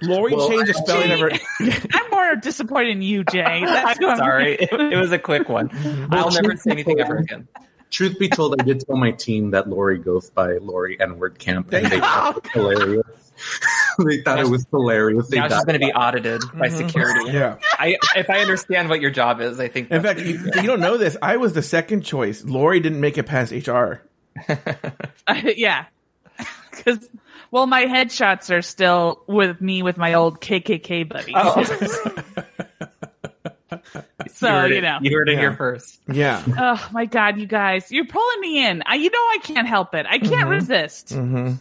Lauri 0.01 0.35
Well, 0.35 0.47
changed 0.47 0.67
the 0.67 0.73
spelling 0.75 1.11
of 1.11 1.19
her. 1.19 1.31
I'm 1.91 2.11
more 2.11 2.35
disappointed 2.35 2.91
in 2.91 3.01
you, 3.01 3.23
Jay. 3.23 3.61
That's 3.65 3.99
I'm 3.99 4.09
I'm 4.09 4.17
sorry. 4.17 4.55
It, 4.55 4.71
it 4.71 4.95
was 4.97 5.11
a 5.11 5.19
quick 5.19 5.49
one. 5.49 5.71
I'll 6.11 6.31
never 6.31 6.55
say 6.55 6.71
anything 6.71 6.99
ever 6.99 7.17
again. 7.17 7.47
Truth 7.89 8.19
be 8.19 8.29
told, 8.29 8.59
I 8.59 8.63
did 8.63 8.85
tell 8.85 8.97
my 8.97 9.11
team 9.11 9.51
that 9.51 9.67
Lauri 9.67 9.97
goes 9.97 10.29
by 10.29 10.57
Lauri 10.57 10.99
N 10.99 11.17
word 11.17 11.39
camp, 11.39 11.73
and 11.73 11.87
they 11.87 11.99
thought 11.99 12.37
it 12.37 12.43
was 12.43 12.51
hilarious. 12.53 13.31
they 14.05 14.21
thought 14.21 14.39
it 14.39 14.47
was 14.47 14.65
hilarious. 14.69 15.27
They 15.27 15.37
Now 15.37 15.47
she's 15.47 15.65
going 15.65 15.79
to 15.79 15.85
be 15.85 15.91
audited 15.91 16.41
by 16.53 16.67
mm-hmm. 16.67 16.77
security. 16.77 17.31
Yeah. 17.31 17.57
I, 17.73 17.97
if 18.15 18.29
I 18.29 18.41
understand 18.41 18.89
what 18.89 19.01
your 19.01 19.11
job 19.11 19.41
is, 19.41 19.59
I 19.59 19.69
think. 19.69 19.89
In 19.89 20.03
fact, 20.03 20.19
you, 20.19 20.39
you 20.55 20.63
don't 20.63 20.81
know 20.81 20.97
this. 20.97 21.17
I 21.21 21.37
was 21.37 21.53
the 21.53 21.63
second 21.63 22.01
choice. 22.01 22.43
Lauri 22.43 22.79
didn't 22.79 23.01
make 23.01 23.17
it 23.17 23.23
past 23.23 23.51
HR. 23.51 24.01
Uh, 25.27 25.41
yeah. 25.55 25.85
Because 26.71 27.07
well, 27.51 27.67
my 27.67 27.85
headshots 27.85 28.55
are 28.55 28.61
still 28.61 29.23
with 29.27 29.61
me 29.61 29.83
with 29.83 29.97
my 29.97 30.13
old 30.13 30.39
KKK 30.39 31.07
buddies. 31.07 31.35
Oh. 31.35 32.65
so 34.33 34.47
you, 34.47 34.53
heard 34.53 34.71
you 34.71 34.77
it, 34.77 34.81
know. 34.81 34.99
you 35.01 35.17
heard 35.17 35.29
it 35.29 35.33
Yeah. 35.33 35.39
here 35.39 35.53
first. 35.53 35.99
Yeah. 36.11 36.43
Oh 36.57 36.89
my 36.91 37.05
god, 37.05 37.37
you 37.37 37.45
guys, 37.47 37.91
you're 37.91 38.05
pulling 38.05 38.39
me 38.41 38.65
in. 38.65 38.83
I, 38.85 38.95
you 38.95 39.09
know 39.09 39.17
I 39.17 39.37
can't 39.43 39.67
help 39.67 39.93
it. 39.95 40.05
I 40.09 40.19
can't 40.19 40.49
resist. 40.49 41.09
Mm-hmm. 41.09 41.53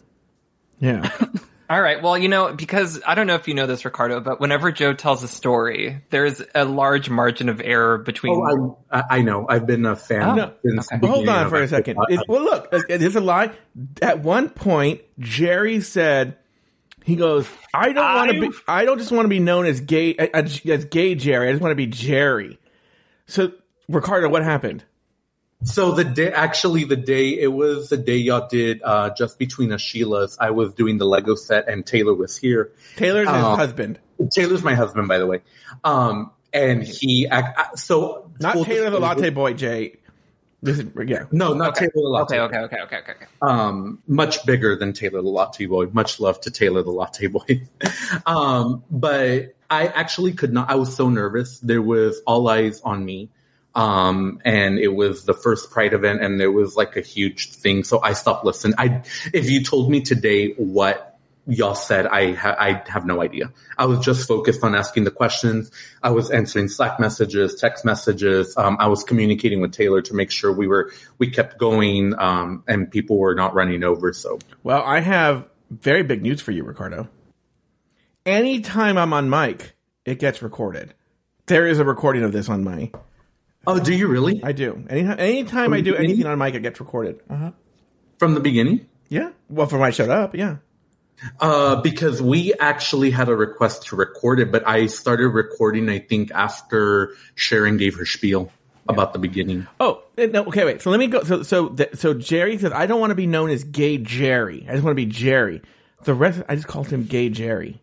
Yeah. 0.80 1.10
All 1.70 1.82
right. 1.82 2.02
Well, 2.02 2.16
you 2.16 2.28
know, 2.28 2.54
because 2.54 2.98
I 3.06 3.14
don't 3.14 3.26
know 3.26 3.34
if 3.34 3.46
you 3.46 3.52
know 3.52 3.66
this, 3.66 3.84
Ricardo, 3.84 4.20
but 4.20 4.40
whenever 4.40 4.72
Joe 4.72 4.94
tells 4.94 5.22
a 5.22 5.28
story, 5.28 6.02
there's 6.08 6.40
a 6.54 6.64
large 6.64 7.10
margin 7.10 7.50
of 7.50 7.60
error 7.60 7.98
between. 7.98 8.36
Oh, 8.36 8.78
I, 8.90 9.00
I 9.00 9.04
I 9.18 9.20
know. 9.20 9.44
I've 9.46 9.66
been 9.66 9.84
a 9.84 9.94
fan. 9.94 10.22
Oh, 10.22 10.34
No. 10.34 10.54
since 10.64 10.90
okay. 10.90 11.06
hold 11.06 11.28
on 11.28 11.50
for 11.50 11.60
a 11.60 11.68
second. 11.68 11.98
It- 12.08 12.20
well, 12.26 12.42
look, 12.42 12.68
uh, 12.72 12.80
there's 12.88 13.16
a 13.16 13.20
lie. 13.20 13.50
At 14.00 14.20
one 14.20 14.48
point, 14.48 15.02
Jerry 15.18 15.82
said, 15.82 16.37
he 17.08 17.16
goes, 17.16 17.48
I 17.72 17.92
don't 17.94 18.14
want 18.14 18.30
to 18.32 18.40
be, 18.40 18.50
I 18.68 18.84
don't 18.84 18.98
just 18.98 19.10
want 19.10 19.24
to 19.24 19.30
be 19.30 19.38
known 19.40 19.64
as 19.64 19.80
gay, 19.80 20.14
as, 20.14 20.60
as 20.66 20.84
gay 20.84 21.14
Jerry. 21.14 21.48
I 21.48 21.52
just 21.52 21.62
want 21.62 21.72
to 21.72 21.76
be 21.76 21.86
Jerry. 21.86 22.58
So, 23.26 23.52
Ricardo, 23.88 24.28
what 24.28 24.44
happened? 24.44 24.84
So 25.64 25.92
the 25.92 26.04
day, 26.04 26.30
actually, 26.30 26.84
the 26.84 26.96
day 26.96 27.30
it 27.30 27.48
was 27.48 27.88
the 27.88 27.96
day 27.96 28.16
y'all 28.18 28.46
did 28.46 28.82
uh, 28.84 29.10
just 29.16 29.38
between 29.38 29.72
us 29.72 29.80
Sheila's. 29.80 30.36
I 30.38 30.50
was 30.50 30.74
doing 30.74 30.98
the 30.98 31.06
Lego 31.06 31.34
set, 31.34 31.66
and 31.66 31.84
Taylor 31.86 32.14
was 32.14 32.36
here. 32.36 32.72
Taylor's 32.96 33.26
his 33.26 33.36
Oh. 33.36 33.56
husband. 33.56 33.98
Taylor's 34.32 34.62
my 34.62 34.74
husband, 34.74 35.08
by 35.08 35.18
the 35.18 35.26
way. 35.26 35.40
Um, 35.82 36.30
and 36.52 36.82
he, 36.82 37.24
ac- 37.32 37.46
uh, 37.56 37.74
so 37.74 38.30
Not 38.38 38.64
Taylor 38.66 38.90
the 38.90 39.00
latte 39.00 39.30
boy, 39.30 39.54
Jay. 39.54 39.96
This 40.60 40.80
is, 40.80 40.86
yeah. 41.06 41.24
No, 41.30 41.54
not 41.54 41.76
Okay. 41.76 41.86
Taylor 41.86 41.92
the 41.94 42.08
latte. 42.08 42.40
Okay, 42.40 42.58
okay, 42.58 42.76
okay, 42.76 42.80
okay, 42.82 42.96
okay, 42.98 43.12
okay. 43.12 43.26
um, 43.42 44.02
much 44.08 44.44
bigger 44.44 44.74
than 44.74 44.92
Taylor 44.92 45.22
the 45.22 45.28
Latte 45.28 45.66
Boy. 45.66 45.86
Much 45.92 46.18
love 46.18 46.40
to 46.42 46.50
Taylor 46.50 46.82
the 46.82 46.90
Latte 46.90 47.28
Boy. 47.28 47.68
um, 48.26 48.82
but 48.90 49.54
I 49.70 49.86
actually 49.86 50.32
could 50.32 50.52
not. 50.52 50.68
I 50.68 50.74
was 50.74 50.96
so 50.96 51.08
nervous. 51.08 51.60
There 51.60 51.82
was 51.82 52.20
all 52.26 52.48
eyes 52.48 52.80
on 52.80 53.04
me. 53.04 53.30
Um, 53.74 54.40
and 54.44 54.78
it 54.78 54.88
was 54.88 55.24
the 55.24 55.34
first 55.34 55.70
Pride 55.70 55.92
event, 55.92 56.20
and 56.20 56.40
there 56.40 56.50
was 56.50 56.74
like 56.74 56.96
a 56.96 57.00
huge 57.00 57.52
thing. 57.52 57.84
So 57.84 58.02
I 58.02 58.14
stopped 58.14 58.44
listening. 58.44 58.74
I, 58.76 59.02
if 59.32 59.48
you 59.48 59.62
told 59.62 59.88
me 59.88 60.00
today 60.00 60.54
what 60.54 61.07
y'all 61.48 61.74
said, 61.74 62.06
I 62.06 62.32
ha- 62.34 62.56
I 62.58 62.82
have 62.86 63.06
no 63.06 63.22
idea. 63.22 63.52
I 63.76 63.86
was 63.86 64.00
just 64.00 64.28
focused 64.28 64.62
on 64.62 64.74
asking 64.74 65.04
the 65.04 65.10
questions. 65.10 65.70
I 66.02 66.10
was 66.10 66.30
answering 66.30 66.68
Slack 66.68 67.00
messages, 67.00 67.56
text 67.56 67.84
messages. 67.84 68.56
Um, 68.56 68.76
I 68.78 68.88
was 68.88 69.02
communicating 69.02 69.60
with 69.60 69.72
Taylor 69.72 70.02
to 70.02 70.14
make 70.14 70.30
sure 70.30 70.52
we 70.52 70.66
were 70.66 70.92
we 71.16 71.30
kept 71.30 71.58
going, 71.58 72.14
um, 72.18 72.62
and 72.68 72.90
people 72.90 73.18
were 73.18 73.34
not 73.34 73.54
running 73.54 73.82
over. 73.82 74.12
So 74.12 74.38
Well, 74.62 74.82
I 74.82 75.00
have 75.00 75.46
very 75.70 76.02
big 76.02 76.22
news 76.22 76.40
for 76.40 76.52
you, 76.52 76.64
Ricardo. 76.64 77.08
Anytime 78.26 78.98
I'm 78.98 79.12
on 79.12 79.30
mic, 79.30 79.74
it 80.04 80.18
gets 80.18 80.42
recorded. 80.42 80.94
There 81.46 81.66
is 81.66 81.78
a 81.78 81.84
recording 81.84 82.24
of 82.24 82.32
this 82.32 82.48
on 82.48 82.62
my. 82.62 82.90
Oh, 83.66 83.78
do 83.80 83.94
you 83.94 84.06
really? 84.08 84.42
I 84.44 84.52
do. 84.52 84.84
Anytime, 84.88 85.18
anytime 85.18 85.72
I 85.72 85.80
do 85.80 85.94
anything 85.94 86.26
on 86.26 86.38
mic, 86.38 86.54
it 86.54 86.60
gets 86.62 86.78
recorded. 86.78 87.20
Uh 87.28 87.36
huh. 87.36 87.50
From 88.18 88.34
the 88.34 88.40
beginning? 88.40 88.86
Yeah. 89.08 89.30
Well, 89.48 89.66
from 89.66 89.80
when 89.80 89.88
I 89.88 89.90
showed 89.90 90.10
up, 90.10 90.34
yeah. 90.34 90.56
Uh, 91.40 91.80
because 91.82 92.22
we 92.22 92.54
actually 92.54 93.10
had 93.10 93.28
a 93.28 93.34
request 93.36 93.86
to 93.86 93.96
record 93.96 94.40
it, 94.40 94.52
but 94.52 94.66
I 94.66 94.86
started 94.86 95.28
recording, 95.28 95.88
I 95.88 95.98
think, 95.98 96.30
after 96.32 97.14
Sharon 97.34 97.76
gave 97.76 97.96
her 97.96 98.06
spiel 98.06 98.52
about 98.88 99.12
the 99.12 99.18
beginning. 99.18 99.66
Oh, 99.80 100.02
eh, 100.16 100.26
no, 100.26 100.44
okay, 100.44 100.64
wait. 100.64 100.80
So 100.80 100.90
let 100.90 100.98
me 100.98 101.08
go. 101.08 101.22
So, 101.24 101.42
so, 101.42 101.70
th- 101.70 101.94
so 101.94 102.14
Jerry 102.14 102.56
says, 102.58 102.72
I 102.72 102.86
don't 102.86 103.00
want 103.00 103.10
to 103.10 103.16
be 103.16 103.26
known 103.26 103.50
as 103.50 103.64
Gay 103.64 103.98
Jerry. 103.98 104.64
I 104.68 104.72
just 104.72 104.84
want 104.84 104.92
to 104.92 105.06
be 105.06 105.06
Jerry. 105.06 105.60
The 106.04 106.14
rest, 106.14 106.42
I 106.48 106.54
just 106.54 106.68
called 106.68 106.88
him 106.88 107.04
Gay 107.04 107.28
Jerry. 107.28 107.82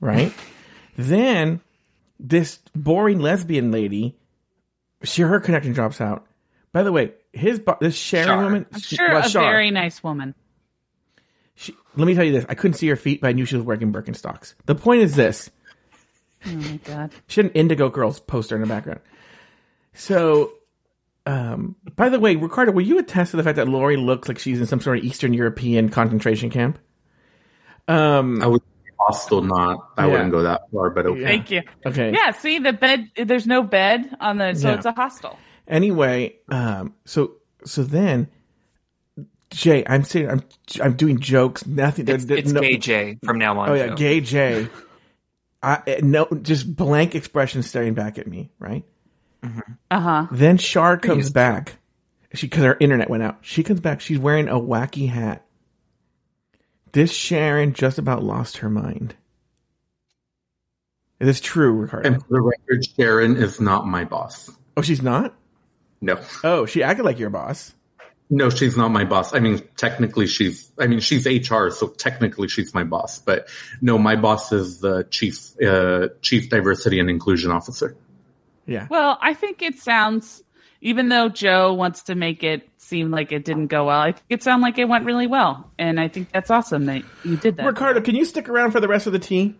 Right? 0.00 0.32
then 0.96 1.60
this 2.20 2.60
boring 2.74 3.18
lesbian 3.18 3.70
lady, 3.70 4.16
she, 5.02 5.22
her 5.22 5.40
connection 5.40 5.72
drops 5.72 6.00
out. 6.00 6.26
By 6.72 6.84
the 6.84 6.92
way, 6.92 7.12
his, 7.32 7.60
this 7.80 7.96
Sharon 7.96 8.26
Shar. 8.26 8.42
woman, 8.44 8.66
I'm 8.72 8.80
she- 8.80 8.96
sure 8.96 9.10
well, 9.10 9.26
a 9.26 9.28
Shar, 9.28 9.42
very 9.42 9.70
nice 9.70 10.02
woman. 10.02 10.34
She, 11.56 11.74
let 11.96 12.06
me 12.06 12.14
tell 12.14 12.24
you 12.24 12.32
this. 12.32 12.44
I 12.48 12.54
couldn't 12.54 12.74
see 12.76 12.88
her 12.88 12.96
feet, 12.96 13.20
but 13.20 13.28
I 13.28 13.32
knew 13.32 13.44
she 13.44 13.56
was 13.56 13.64
wearing 13.64 13.92
Birkenstocks. 13.92 14.54
The 14.66 14.74
point 14.74 15.02
is 15.02 15.14
this. 15.14 15.50
Oh 16.46 16.50
my 16.52 16.78
god. 16.84 17.12
She 17.28 17.40
had 17.40 17.46
an 17.50 17.52
Indigo 17.52 17.88
Girls 17.88 18.20
poster 18.20 18.54
in 18.56 18.60
the 18.60 18.66
background. 18.66 19.00
So, 19.94 20.52
um, 21.26 21.76
by 21.96 22.08
the 22.08 22.18
way, 22.18 22.36
Ricardo, 22.36 22.72
will 22.72 22.82
you 22.82 22.98
attest 22.98 23.30
to 23.30 23.36
the 23.36 23.42
fact 23.42 23.56
that 23.56 23.68
Lauri 23.68 23.96
looks 23.96 24.28
like 24.28 24.38
she's 24.38 24.60
in 24.60 24.66
some 24.66 24.80
sort 24.80 24.98
of 24.98 25.04
Eastern 25.04 25.32
European 25.32 25.88
concentration 25.88 26.50
camp? 26.50 26.78
Um, 27.88 28.42
I 28.42 28.46
would 28.46 28.62
hostile 28.98 29.42
not, 29.42 29.78
I 29.96 30.06
Yeah. 30.06 30.12
wouldn't 30.12 30.30
go 30.32 30.42
that 30.42 30.62
far, 30.72 30.90
but 30.90 31.06
okay. 31.06 31.22
Thank 31.22 31.50
you. 31.50 31.62
okay. 31.86 32.12
Yeah, 32.12 32.30
see 32.32 32.58
the 32.58 32.72
bed. 32.72 33.10
There's 33.16 33.46
no 33.46 33.62
bed 33.62 34.16
on 34.20 34.38
the, 34.38 34.54
so 34.54 34.68
Yeah. 34.70 34.74
it's 34.76 34.86
a 34.86 34.92
hostel. 34.92 35.38
Anyway, 35.68 36.36
um, 36.50 36.94
so 37.04 37.36
so 37.64 37.82
then, 37.82 38.28
Jay, 39.54 39.84
I'm 39.86 40.04
saying 40.04 40.28
I'm 40.30 40.42
I'm 40.82 40.94
doing 40.96 41.20
jokes. 41.20 41.66
Nothing. 41.66 42.08
It's, 42.08 42.24
there- 42.24 42.38
it's 42.38 42.52
no- 42.52 42.60
gay 42.60 42.76
J 42.76 43.18
from 43.24 43.38
now 43.38 43.58
on. 43.58 43.70
Oh 43.70 43.74
yeah, 43.74 43.88
Joe. 43.88 43.94
gay 43.96 44.20
Jay. 44.20 44.68
I 45.62 46.00
no, 46.02 46.26
just 46.42 46.74
blank 46.76 47.14
expression 47.14 47.62
staring 47.62 47.94
back 47.94 48.18
at 48.18 48.26
me. 48.26 48.50
Right. 48.58 48.84
Uh 49.90 50.00
huh. 50.00 50.26
Then 50.30 50.58
Shar 50.58 50.96
comes 50.98 51.16
used 51.18 51.28
to 51.28 51.34
back. 51.34 51.76
She 52.34 52.46
because 52.46 52.64
her 52.64 52.76
internet 52.80 53.08
went 53.08 53.22
out. 53.22 53.38
She 53.42 53.62
comes 53.62 53.80
back. 53.80 54.00
She's 54.00 54.18
wearing 54.18 54.48
a 54.48 54.54
wacky 54.58 55.08
hat. 55.08 55.44
This 56.92 57.12
Sharon 57.12 57.72
just 57.72 57.98
about 57.98 58.22
lost 58.22 58.58
her 58.58 58.70
mind. 58.70 59.14
It 61.20 61.28
is 61.28 61.40
true, 61.40 61.72
Ricardo. 61.72 62.08
And 62.08 62.22
for 62.22 62.28
the 62.30 62.40
record, 62.40 62.84
Sharon 62.96 63.36
is 63.36 63.60
not 63.60 63.86
my 63.86 64.04
boss. 64.04 64.50
oh, 64.76 64.82
she's 64.82 65.02
not. 65.02 65.34
No. 66.00 66.20
Oh, 66.42 66.66
she 66.66 66.82
acted 66.82 67.04
like 67.04 67.18
your 67.18 67.30
boss. 67.30 67.73
No, 68.30 68.48
she's 68.50 68.76
not 68.76 68.88
my 68.88 69.04
boss. 69.04 69.34
I 69.34 69.38
mean, 69.40 69.60
technically 69.76 70.26
she's, 70.26 70.70
I 70.78 70.86
mean, 70.86 71.00
she's 71.00 71.26
HR, 71.26 71.68
so 71.70 71.88
technically 71.88 72.48
she's 72.48 72.72
my 72.74 72.82
boss, 72.84 73.18
but 73.18 73.48
no, 73.82 73.98
my 73.98 74.16
boss 74.16 74.50
is 74.50 74.80
the 74.80 75.04
chief, 75.10 75.60
uh, 75.60 76.08
chief 76.22 76.48
diversity 76.48 77.00
and 77.00 77.10
inclusion 77.10 77.50
officer. 77.50 77.96
Yeah. 78.66 78.86
Well, 78.90 79.18
I 79.20 79.34
think 79.34 79.60
it 79.60 79.78
sounds. 79.78 80.42
even 80.80 81.08
though 81.08 81.28
Joe 81.28 81.74
wants 81.74 82.04
to 82.04 82.14
make 82.14 82.42
it 82.44 82.68
seem 82.78 83.10
like 83.10 83.32
it 83.32 83.44
didn't 83.44 83.68
go 83.68 83.86
well, 83.86 84.00
I 84.00 84.12
think 84.12 84.24
it 84.28 84.42
sounded 84.42 84.62
like 84.62 84.78
it 84.78 84.86
went 84.88 85.04
really 85.06 85.26
well, 85.26 85.70
and 85.78 85.98
I 86.00 86.08
think 86.08 86.30
that's 86.32 86.50
awesome 86.50 86.86
that 86.86 87.02
you 87.24 87.36
did 87.36 87.56
that. 87.56 87.66
Ricardo, 87.66 88.00
can 88.02 88.14
you 88.14 88.24
stick 88.24 88.48
around 88.48 88.72
for 88.72 88.80
the 88.80 88.88
rest 88.88 89.06
of 89.06 89.12
the 89.12 89.18
tea? 89.18 89.54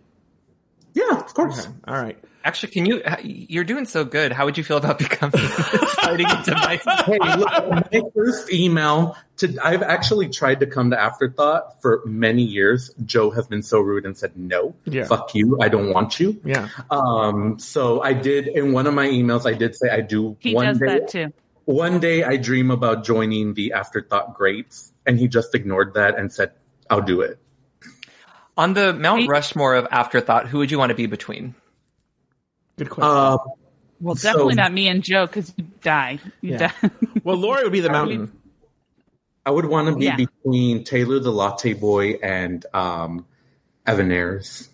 Yeah, 0.93 1.17
of 1.17 1.33
course. 1.33 1.67
All 1.87 1.95
right. 2.01 2.17
Actually, 2.45 2.71
can 2.73 2.85
you? 2.85 3.01
You're 3.23 3.63
doing 3.63 3.85
so 3.85 4.05
good. 4.05 4.31
How 4.31 4.45
would 4.45 4.55
you 4.55 4.63
feel 4.63 4.77
about 4.77 4.99
becoming 5.05 5.41
sliding 5.41 6.29
into 6.29 6.51
my? 6.53 6.79
Hey, 7.05 7.17
look, 7.37 7.69
my 7.71 8.01
first 8.13 8.53
email 8.53 9.17
to 9.37 9.57
I've 9.63 9.81
actually 9.81 10.29
tried 10.29 10.59
to 10.59 10.67
come 10.67 10.91
to 10.91 11.01
Afterthought 11.01 11.81
for 11.81 12.03
many 12.05 12.43
years. 12.43 12.91
Joe 13.03 13.31
has 13.31 13.47
been 13.47 13.63
so 13.63 13.79
rude 13.79 14.05
and 14.05 14.15
said 14.15 14.37
no, 14.37 14.75
Yeah. 14.85 15.05
fuck 15.05 15.33
you, 15.33 15.57
I 15.59 15.69
don't 15.69 15.91
want 15.91 16.19
you. 16.19 16.39
Yeah. 16.45 16.69
Um, 16.91 17.57
so 17.57 18.01
I 18.03 18.13
did 18.13 18.47
in 18.47 18.73
one 18.73 18.85
of 18.85 18.93
my 18.93 19.07
emails. 19.07 19.47
I 19.51 19.53
did 19.57 19.75
say 19.75 19.89
I 19.89 20.01
do 20.01 20.37
he 20.39 20.53
one 20.53 20.67
does 20.67 20.77
day. 20.79 20.85
that 20.85 21.07
too. 21.09 21.33
One 21.65 21.99
day 21.99 22.23
I 22.23 22.37
dream 22.37 22.69
about 22.69 23.03
joining 23.03 23.55
the 23.55 23.73
Afterthought 23.73 24.35
greats, 24.35 24.93
and 25.03 25.17
he 25.17 25.27
just 25.27 25.55
ignored 25.55 25.95
that 25.95 26.15
and 26.19 26.31
said, 26.31 26.51
"I'll 26.91 27.01
do 27.01 27.21
it." 27.21 27.39
On 28.55 28.75
the 28.75 28.93
Mount 28.93 29.27
Rushmore 29.27 29.73
of 29.73 29.87
afterthought, 29.89 30.47
who 30.47 30.59
would 30.59 30.69
you 30.69 30.77
want 30.77 30.91
to 30.91 30.95
be 30.95 31.07
between? 31.07 31.55
Good 32.77 32.89
question. 32.89 33.15
Uh, 33.17 33.37
Well, 34.01 34.15
So- 34.15 34.27
definitely 34.29 34.55
not 34.55 34.73
me 34.73 34.87
and 34.89 35.01
Joe 35.03 35.25
because 35.25 35.53
you 35.57 35.65
die. 35.81 36.19
You 36.41 36.51
Yeah. 36.51 36.71
die. 36.81 36.89
well, 37.23 37.37
Lauri 37.37 37.63
would 37.63 37.71
be 37.71 37.79
the 37.79 37.89
mountain. 37.89 38.31
I 39.45 39.51
would 39.51 39.65
want 39.65 39.87
to 39.87 39.95
be 39.95 40.05
Yeah. 40.05 40.17
between 40.17 40.83
Taylor 40.83 41.19
the 41.19 41.31
Latte 41.31 41.73
Boy 41.73 42.13
and 42.21 42.65
um, 42.73 43.25
Evan 43.85 44.11
Ayres. 44.11 44.69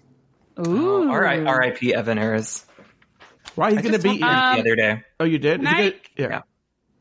Ooh. 0.66 1.10
All 1.10 1.20
right, 1.20 1.46
R.I.P. 1.46 1.94
Evan 1.94 2.18
Ayres. 2.18 2.66
Why 3.56 3.70
he's 3.72 3.80
I 3.80 3.82
going 3.82 3.92
to 3.94 3.98
just 4.00 4.04
beat 4.04 4.20
you? 4.22 4.26
Um, 4.26 4.56
the 4.56 4.60
other 4.62 4.76
day. 4.76 5.04
oh, 5.20 5.26
you 5.26 5.38
did? 5.38 5.62
Is 5.62 5.68
he 5.70 5.74
Night. 5.76 6.02
good? 6.16 6.24
Yeah. 6.24 6.30
Yeah. 6.30 6.42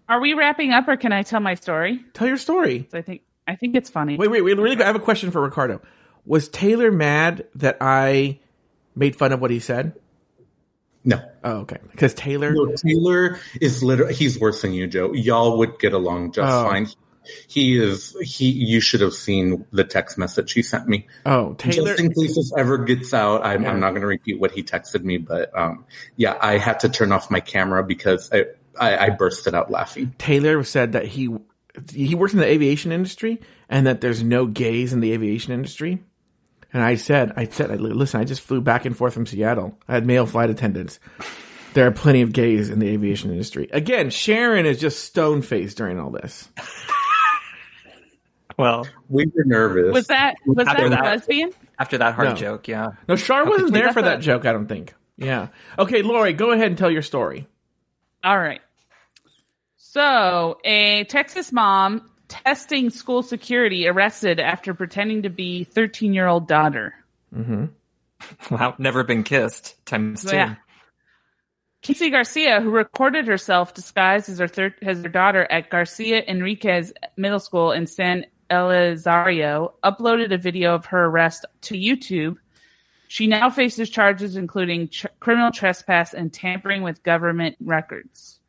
Are 0.08 0.20
we 0.20 0.34
wrapping 0.34 0.72
up, 0.72 0.88
or 0.88 0.96
can 0.96 1.12
I 1.12 1.22
tell 1.22 1.40
my 1.40 1.54
story? 1.54 2.04
Tell 2.12 2.26
your 2.28 2.36
story. 2.36 2.88
I 2.92 3.00
think 3.02 3.22
I 3.46 3.54
think 3.56 3.76
it's 3.76 3.88
funny. 3.88 4.16
Wait, 4.16 4.28
wait, 4.30 4.42
wait. 4.42 4.56
Really 4.58 4.74
quick. 4.76 4.84
I 4.84 4.88
have 4.88 4.96
a 4.96 5.00
question 5.00 5.30
for 5.30 5.40
Ricardo. 5.40 5.80
Was 6.26 6.48
Taylor 6.48 6.90
mad 6.90 7.46
that 7.54 7.78
I 7.80 8.40
made 8.96 9.14
fun 9.16 9.32
of 9.32 9.40
what 9.40 9.50
he 9.52 9.58
said? 9.60 9.94
No. 11.04 11.20
Oh, 11.42 11.58
okay. 11.60 11.78
Because 11.90 12.12
Taylor. 12.14 12.52
No, 12.52 12.74
Taylor 12.76 13.38
is 13.60 13.82
literally 13.82 14.14
he's 14.14 14.38
worse 14.38 14.62
than 14.62 14.72
you, 14.74 14.86
Joe. 14.86 15.12
Y'all 15.12 15.58
would 15.58 15.78
get 15.78 15.92
along 15.94 16.32
just 16.32 16.50
Oh. 16.52 16.68
fine. 16.68 16.88
He 17.48 17.78
is 17.78 18.16
he 18.22 18.50
you 18.50 18.80
should 18.80 19.02
have 19.02 19.12
seen 19.14 19.64
the 19.72 19.84
text 19.84 20.18
message 20.18 20.52
he 20.52 20.62
sent 20.62 20.88
me. 20.88 21.06
Oh, 21.24 21.54
Taylor. 21.54 21.94
Just 21.96 22.00
in 22.00 22.08
case 22.12 22.34
this 22.34 22.52
ever 22.56 22.78
gets 22.78 23.14
out, 23.14 23.44
I'm, 23.44 23.62
Yeah. 23.62 23.70
I'm 23.70 23.80
not 23.80 23.90
going 23.90 24.00
to 24.02 24.06
repeat 24.06 24.40
what 24.40 24.50
he 24.52 24.62
texted 24.62 25.04
me, 25.04 25.18
but 25.18 25.56
um, 25.56 25.84
yeah, 26.16 26.36
I 26.40 26.58
had 26.58 26.80
to 26.80 26.88
turn 26.88 27.12
off 27.12 27.30
my 27.30 27.40
camera 27.40 27.84
because 27.84 28.30
I, 28.32 28.46
I, 28.78 29.06
I 29.06 29.10
bursted 29.10 29.54
out 29.54 29.70
laughing. 29.70 30.14
Taylor 30.18 30.64
said 30.64 30.92
that 30.92 31.06
he 31.06 31.28
he 31.92 32.14
works 32.14 32.32
in 32.32 32.40
the 32.40 32.46
aviation 32.46 32.90
industry 32.90 33.40
and 33.68 33.86
that 33.86 34.00
there's 34.00 34.22
no 34.24 34.46
gays 34.46 34.92
in 34.92 35.00
the 35.00 35.12
aviation 35.12 35.52
industry. 35.52 36.02
And 36.72 36.82
I 36.82 36.94
said, 36.94 37.32
I 37.36 37.46
said, 37.46 37.80
listen, 37.80 38.20
I 38.20 38.24
just 38.24 38.42
flew 38.42 38.60
back 38.60 38.84
and 38.84 38.96
forth 38.96 39.14
from 39.14 39.26
Seattle. 39.26 39.78
I 39.88 39.94
had 39.94 40.06
male 40.06 40.26
flight 40.26 40.50
attendants. 40.50 41.00
There 41.74 41.86
are 41.86 41.90
plenty 41.92 42.22
of 42.22 42.32
gays 42.32 42.70
in 42.70 42.78
the 42.78 42.88
aviation 42.88 43.30
industry. 43.30 43.68
Again, 43.72 44.10
Sharon 44.10 44.66
is 44.66 44.78
just 44.80 45.04
stone 45.04 45.42
faced 45.42 45.76
during 45.76 45.98
all 45.98 46.10
this. 46.10 46.48
Well, 48.58 48.86
We 49.08 49.24
were 49.34 49.44
nervous. 49.46 49.92
Was 49.94 50.06
that 50.08 50.34
was 50.44 50.66
After 50.68 50.90
that, 50.90 51.02
that- 51.02 51.04
lesbian? 51.04 51.50
after 51.78 51.96
that 51.96 52.14
hard 52.14 52.28
No. 52.30 52.34
joke, 52.34 52.68
yeah. 52.68 52.88
No, 53.08 53.16
Char 53.16 53.46
wasn't 53.48 53.72
there 53.72 53.90
for 53.92 54.02
that 54.02 54.18
a- 54.18 54.22
joke. 54.22 54.44
I 54.44 54.52
don't 54.52 54.66
think. 54.66 54.92
Yeah. 55.16 55.48
Okay, 55.78 56.02
Lauri, 56.02 56.34
go 56.34 56.50
ahead 56.50 56.66
and 56.66 56.76
tell 56.76 56.90
your 56.90 57.00
story. 57.00 57.46
All 58.22 58.38
right. 58.38 58.60
So, 59.78 60.58
a 60.62 61.04
Texas 61.04 61.52
mom 61.52 62.10
testing 62.30 62.88
school 62.88 63.22
security 63.22 63.86
arrested 63.86 64.40
after 64.40 64.72
pretending 64.72 65.24
to 65.24 65.28
be 65.28 65.64
13 65.64 66.14
year 66.14 66.26
old 66.26 66.48
daughter. 66.48 66.94
Mm-hmm. 67.34 67.66
Wow, 68.50 68.74
never 68.76 69.02
been 69.02 69.24
kissed. 69.24 69.82
Times 69.86 70.24
two. 70.24 70.36
Yeah. 70.36 70.56
Casey 71.80 72.10
Garcia, 72.10 72.60
who 72.60 72.68
recorded 72.68 73.26
herself 73.26 73.72
disguised 73.72 74.28
as 74.28 74.38
her, 74.38 74.46
thir- 74.46 74.74
as 74.82 75.02
her 75.02 75.08
daughter 75.08 75.50
at 75.50 75.70
Garcia 75.70 76.22
Enriquez 76.28 76.92
Middle 77.16 77.40
School 77.40 77.72
in 77.72 77.86
San 77.86 78.26
Elizario, 78.50 79.72
uploaded 79.82 80.34
a 80.34 80.36
video 80.36 80.74
of 80.74 80.84
her 80.86 81.06
arrest 81.06 81.46
to 81.62 81.74
YouTube. 81.74 82.36
She 83.08 83.26
now 83.26 83.48
faces 83.48 83.88
charges 83.88 84.36
including 84.36 84.90
criminal 85.20 85.50
trespass 85.50 86.12
and 86.12 86.30
tampering 86.30 86.82
with 86.82 87.02
government 87.02 87.56
records. 87.58 88.39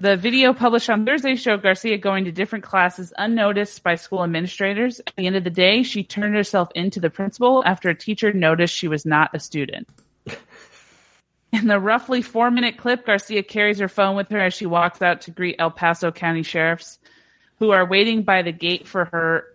The 0.00 0.16
video 0.16 0.54
published 0.54 0.88
on 0.90 1.04
Thursday 1.04 1.34
showed 1.34 1.62
Garcia 1.62 1.98
going 1.98 2.24
to 2.26 2.32
different 2.32 2.64
classes 2.64 3.12
unnoticed 3.18 3.82
by 3.82 3.96
school 3.96 4.22
administrators. 4.22 5.00
At 5.00 5.16
the 5.16 5.26
end 5.26 5.34
of 5.34 5.42
the 5.42 5.50
day, 5.50 5.82
she 5.82 6.04
turned 6.04 6.36
herself 6.36 6.68
into 6.76 7.00
the 7.00 7.10
principal 7.10 7.64
after 7.66 7.88
a 7.88 7.96
teacher 7.96 8.32
noticed 8.32 8.72
she 8.72 8.86
was 8.86 9.04
not 9.04 9.34
a 9.34 9.40
student. 9.40 9.88
In 11.52 11.66
the 11.66 11.80
roughly 11.80 12.22
four 12.22 12.48
minute 12.52 12.76
clip, 12.76 13.06
Garcia 13.06 13.42
carries 13.42 13.80
her 13.80 13.88
phone 13.88 14.14
with 14.14 14.28
her 14.28 14.38
as 14.38 14.54
she 14.54 14.66
walks 14.66 15.02
out 15.02 15.22
to 15.22 15.32
greet 15.32 15.56
El 15.58 15.72
Paso 15.72 16.12
County 16.12 16.44
sheriffs 16.44 17.00
who 17.58 17.72
are 17.72 17.84
waiting 17.84 18.22
by 18.22 18.42
the 18.42 18.52
gate 18.52 18.86
for 18.86 19.06
her 19.06 19.46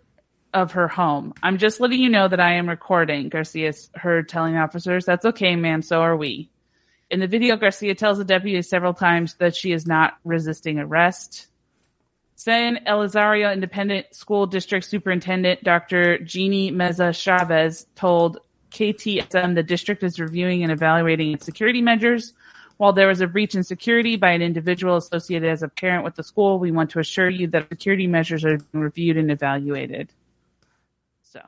of 0.53 0.73
her 0.73 0.89
home. 0.89 1.33
I'm 1.41 1.57
just 1.57 1.79
letting 1.79 2.01
you 2.01 2.09
know 2.09 2.27
that 2.27 2.41
I 2.41 2.55
am 2.55 2.67
recording, 2.67 3.29
Garcia 3.29 3.71
heard 3.95 4.27
telling 4.27 4.57
officers. 4.57 5.05
That's 5.05 5.25
okay, 5.25 5.55
ma'am, 5.55 5.81
so 5.81 6.01
are 6.01 6.17
we. 6.17 6.49
In 7.13 7.19
the 7.19 7.27
video, 7.27 7.57
Garcia 7.57 7.93
tells 7.93 8.17
the 8.17 8.25
deputy 8.25 8.59
several 8.63 8.95
times 8.95 9.35
that 9.35 9.55
she 9.55 9.71
is 9.71 9.85
not 9.85 10.17
resisting 10.23 10.79
arrest. 10.79 11.45
San 12.33 12.77
Elizario 12.87 13.53
Independent 13.53 14.15
School 14.15 14.47
District 14.47 14.83
Superintendent 14.83 15.63
Dr. 15.63 16.17
Jeannie 16.17 16.71
Meza 16.71 17.13
Chavez 17.13 17.85
told 17.93 18.39
KTSM 18.71 19.53
the 19.53 19.61
district 19.61 20.01
is 20.01 20.19
reviewing 20.19 20.63
and 20.63 20.71
evaluating 20.71 21.33
its 21.33 21.45
security 21.45 21.83
measures. 21.83 22.33
While 22.77 22.93
there 22.93 23.09
was 23.09 23.21
a 23.21 23.27
breach 23.27 23.53
in 23.53 23.63
security 23.63 24.15
by 24.15 24.31
an 24.31 24.41
individual 24.41 24.97
associated 24.97 25.47
as 25.47 25.61
a 25.61 25.67
parent 25.67 26.03
with 26.03 26.15
the 26.15 26.23
school, 26.23 26.57
we 26.57 26.71
want 26.71 26.89
to 26.89 26.99
assure 26.99 27.29
you 27.29 27.45
that 27.49 27.69
security 27.69 28.07
measures 28.07 28.43
are 28.43 28.57
being 28.57 28.83
reviewed 28.83 29.17
and 29.17 29.29
evaluated. 29.29 30.11
So 31.21 31.41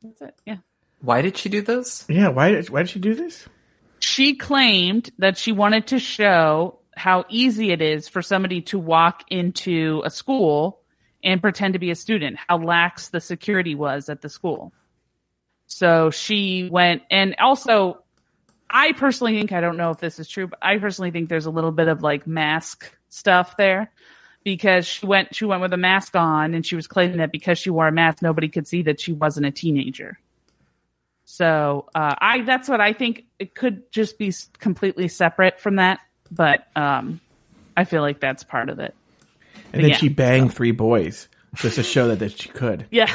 that's 0.00 0.22
it. 0.22 0.36
Yeah. 0.46 0.58
Why 1.00 1.22
did 1.22 1.36
she 1.36 1.48
do 1.48 1.60
this? 1.60 2.04
Yeah, 2.08 2.28
why 2.28 2.52
did 2.52 2.70
why 2.70 2.84
did 2.84 2.90
she 2.90 3.00
do 3.00 3.16
this? 3.16 3.48
She 4.00 4.36
claimed 4.36 5.10
that 5.18 5.38
she 5.38 5.52
wanted 5.52 5.88
to 5.88 5.98
show 5.98 6.78
how 6.96 7.24
easy 7.28 7.70
it 7.70 7.80
is 7.80 8.08
for 8.08 8.22
somebody 8.22 8.60
to 8.62 8.78
walk 8.78 9.24
into 9.28 10.02
a 10.04 10.10
school 10.10 10.80
and 11.22 11.40
pretend 11.40 11.74
to 11.74 11.78
be 11.78 11.90
a 11.90 11.94
student, 11.94 12.36
how 12.46 12.58
lax 12.58 13.08
the 13.08 13.20
security 13.20 13.74
was 13.74 14.08
at 14.08 14.20
the 14.20 14.28
school. 14.28 14.72
So 15.66 16.10
she 16.10 16.68
went, 16.70 17.02
and 17.10 17.34
also, 17.38 18.02
I 18.70 18.92
personally 18.92 19.38
think, 19.38 19.52
I 19.52 19.60
don't 19.60 19.76
know 19.76 19.90
if 19.90 19.98
this 19.98 20.18
is 20.18 20.28
true, 20.28 20.46
but 20.46 20.58
I 20.62 20.78
personally 20.78 21.10
think 21.10 21.28
there's 21.28 21.46
a 21.46 21.50
little 21.50 21.72
bit 21.72 21.88
of 21.88 22.02
like 22.02 22.26
mask 22.26 22.90
stuff 23.08 23.56
there 23.56 23.90
because 24.44 24.86
she 24.86 25.06
went, 25.06 25.34
she 25.34 25.44
went 25.44 25.60
with 25.60 25.72
a 25.72 25.78
mask 25.78 26.16
on 26.16 26.54
and 26.54 26.64
she 26.64 26.76
was 26.76 26.86
claiming 26.86 27.18
that 27.18 27.32
because 27.32 27.58
she 27.58 27.70
wore 27.70 27.88
a 27.88 27.92
mask, 27.92 28.22
nobody 28.22 28.48
could 28.48 28.66
see 28.66 28.82
that 28.82 29.00
she 29.00 29.12
wasn't 29.12 29.46
a 29.46 29.50
teenager. 29.50 30.18
So 31.30 31.84
uh, 31.94 32.14
I 32.18 32.40
that's 32.40 32.70
what 32.70 32.80
I 32.80 32.94
think. 32.94 33.26
It 33.38 33.54
could 33.54 33.92
just 33.92 34.18
be 34.18 34.32
completely 34.60 35.08
separate 35.08 35.60
from 35.60 35.76
that, 35.76 36.00
but 36.30 36.66
um, 36.74 37.20
I 37.76 37.84
feel 37.84 38.00
like 38.00 38.18
that's 38.18 38.44
part 38.44 38.70
of 38.70 38.78
it. 38.78 38.94
And 39.74 39.82
then 39.82 39.90
Yeah. 39.90 39.96
she 39.98 40.08
banged 40.08 40.54
three 40.54 40.70
boys 40.70 41.28
just 41.56 41.74
to 41.76 41.82
show 41.82 42.08
that, 42.08 42.20
that 42.20 42.40
she 42.40 42.48
could. 42.48 42.86
Yeah, 42.90 43.14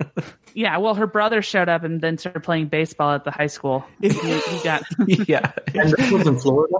yeah. 0.54 0.76
Well, 0.78 0.94
her 0.94 1.06
brother 1.06 1.42
showed 1.42 1.68
up 1.68 1.82
and 1.84 2.00
then 2.00 2.18
started 2.18 2.40
playing 2.40 2.66
baseball 2.66 3.12
at 3.14 3.24
the 3.24 3.30
high 3.30 3.46
school. 3.46 3.84
he, 4.00 4.08
he 4.10 4.60
got 4.64 4.82
yeah. 5.28 5.52
And 5.74 5.90
this 5.92 6.10
was 6.10 6.26
in 6.26 6.38
Florida. 6.38 6.74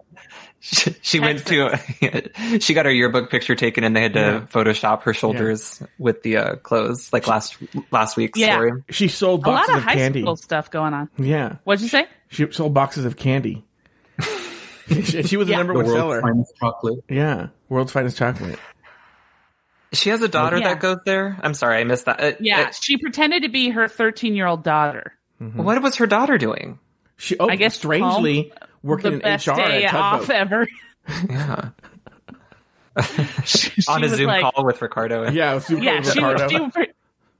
She, 0.60 0.94
she 1.02 1.18
went 1.20 1.44
to, 1.46 1.76
she 2.60 2.72
got 2.74 2.86
her 2.86 2.92
yearbook 2.92 3.30
picture 3.30 3.56
taken 3.56 3.82
and 3.82 3.96
they 3.96 4.02
had 4.02 4.12
to 4.12 4.20
Yeah. 4.20 4.40
Photoshop 4.42 5.02
her 5.02 5.12
shoulders 5.12 5.82
with 5.98 6.22
the 6.22 6.36
uh, 6.36 6.56
clothes, 6.56 7.12
like 7.12 7.26
last 7.26 7.56
last 7.90 8.16
week's 8.16 8.38
Yeah. 8.38 8.52
story. 8.54 8.84
She 8.90 9.08
sold 9.08 9.44
a 9.44 9.50
lot 9.50 9.56
boxes 9.66 9.74
of 9.74 9.78
of, 9.78 9.84
high 9.84 9.94
candy. 9.94 10.20
school 10.22 10.36
stuff 10.36 10.70
going 10.70 10.94
on. 10.94 11.08
Yeah, 11.18 11.56
What'd 11.64 11.82
you 11.82 11.88
say? 11.88 12.06
she 12.28 12.50
sold 12.52 12.74
boxes 12.74 13.04
of 13.04 13.16
candy. 13.16 13.64
she, 14.88 15.22
she 15.24 15.36
was 15.36 15.48
the 15.48 15.56
number 15.56 15.72
The 15.72 15.78
one 15.80 15.86
world's 15.86 15.98
seller. 15.98 16.22
finest 16.22 16.52
chocolate. 16.60 17.04
Yeah, 17.08 17.48
world's 17.68 17.90
finest 17.92 18.16
chocolate. 18.18 18.58
She 19.93 20.11
has 20.11 20.22
a 20.22 20.28
daughter 20.28 20.59
Yeah. 20.59 20.68
that 20.68 20.80
goes 20.80 20.99
there. 21.05 21.38
I'm 21.43 21.55
sorry, 21.55 21.78
I 21.80 21.84
missed 21.84 22.07
that. 22.07 22.20
Uh, 22.20 22.32
Yeah, 22.40 22.61
uh, 22.68 22.72
she 22.72 22.97
pretended 22.97 23.43
to 23.43 23.49
be 23.51 23.70
her 23.70 23.88
13 23.88 24.34
year 24.34 24.47
old 24.47 24.64
daughter. 24.64 25.14
what 25.38 25.80
was 25.82 25.97
her 25.97 26.07
daughter 26.07 26.38
doing? 26.38 26.78
She, 27.18 27.36
oh, 27.38 27.49
I 27.49 27.57
guess 27.57 27.76
strangely 27.76 28.53
working 28.82 29.11
the 29.11 29.16
in 29.16 29.22
best 29.22 29.47
HR 29.47 29.55
day 29.55 29.84
at 29.84 29.95
off 29.95 30.30
ever. 30.30 30.66
Yeah, 31.28 31.70
She 33.45 33.70
on 33.88 34.05
a 34.05 34.09
Zoom 34.09 34.26
like- 34.28 34.43
call 34.43 34.64
with 34.64 34.80
Ricardo. 34.82 35.30
Yeah, 35.30 35.59
super 35.59 35.82
yeah, 35.82 36.01
she, 36.03 36.20
Ricardo. 36.20 36.49
she 36.49 36.70
pre- 36.70 36.93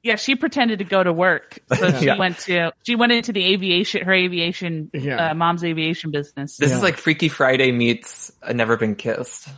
yeah, 0.03 0.17
she 0.17 0.35
pretended 0.35 0.79
to 0.81 0.85
go 0.85 1.03
to 1.03 1.13
work. 1.13 1.59
So 1.77 1.93
she 2.01 2.07
Yeah. 2.07 2.19
went 2.19 2.39
to 2.41 2.73
she 2.83 2.97
went 2.97 3.13
into 3.13 3.33
the 3.33 3.45
aviation 3.53 4.05
her 4.05 4.13
aviation 4.13 4.91
Yeah. 4.93 5.31
uh, 5.31 5.35
mom's 5.35 5.63
aviation 5.63 6.11
business. 6.11 6.57
This 6.57 6.71
Yeah. 6.71 6.77
is 6.79 6.83
like 6.83 6.97
Freaky 6.97 7.29
Friday 7.29 7.71
meets 7.71 8.33
Never 8.53 8.77
Been 8.77 8.95
Kissed. 8.97 9.49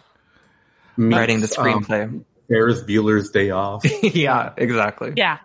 meets, 0.97 1.17
Writing 1.17 1.41
the 1.41 1.55
um, 1.59 1.65
screenplay. 1.85 2.25
Ferris 2.49 2.83
Bueller's 2.83 3.31
Day 3.31 3.51
Off. 3.51 3.83
yeah, 4.03 4.53
exactly. 4.57 5.13
Yeah. 5.17 5.39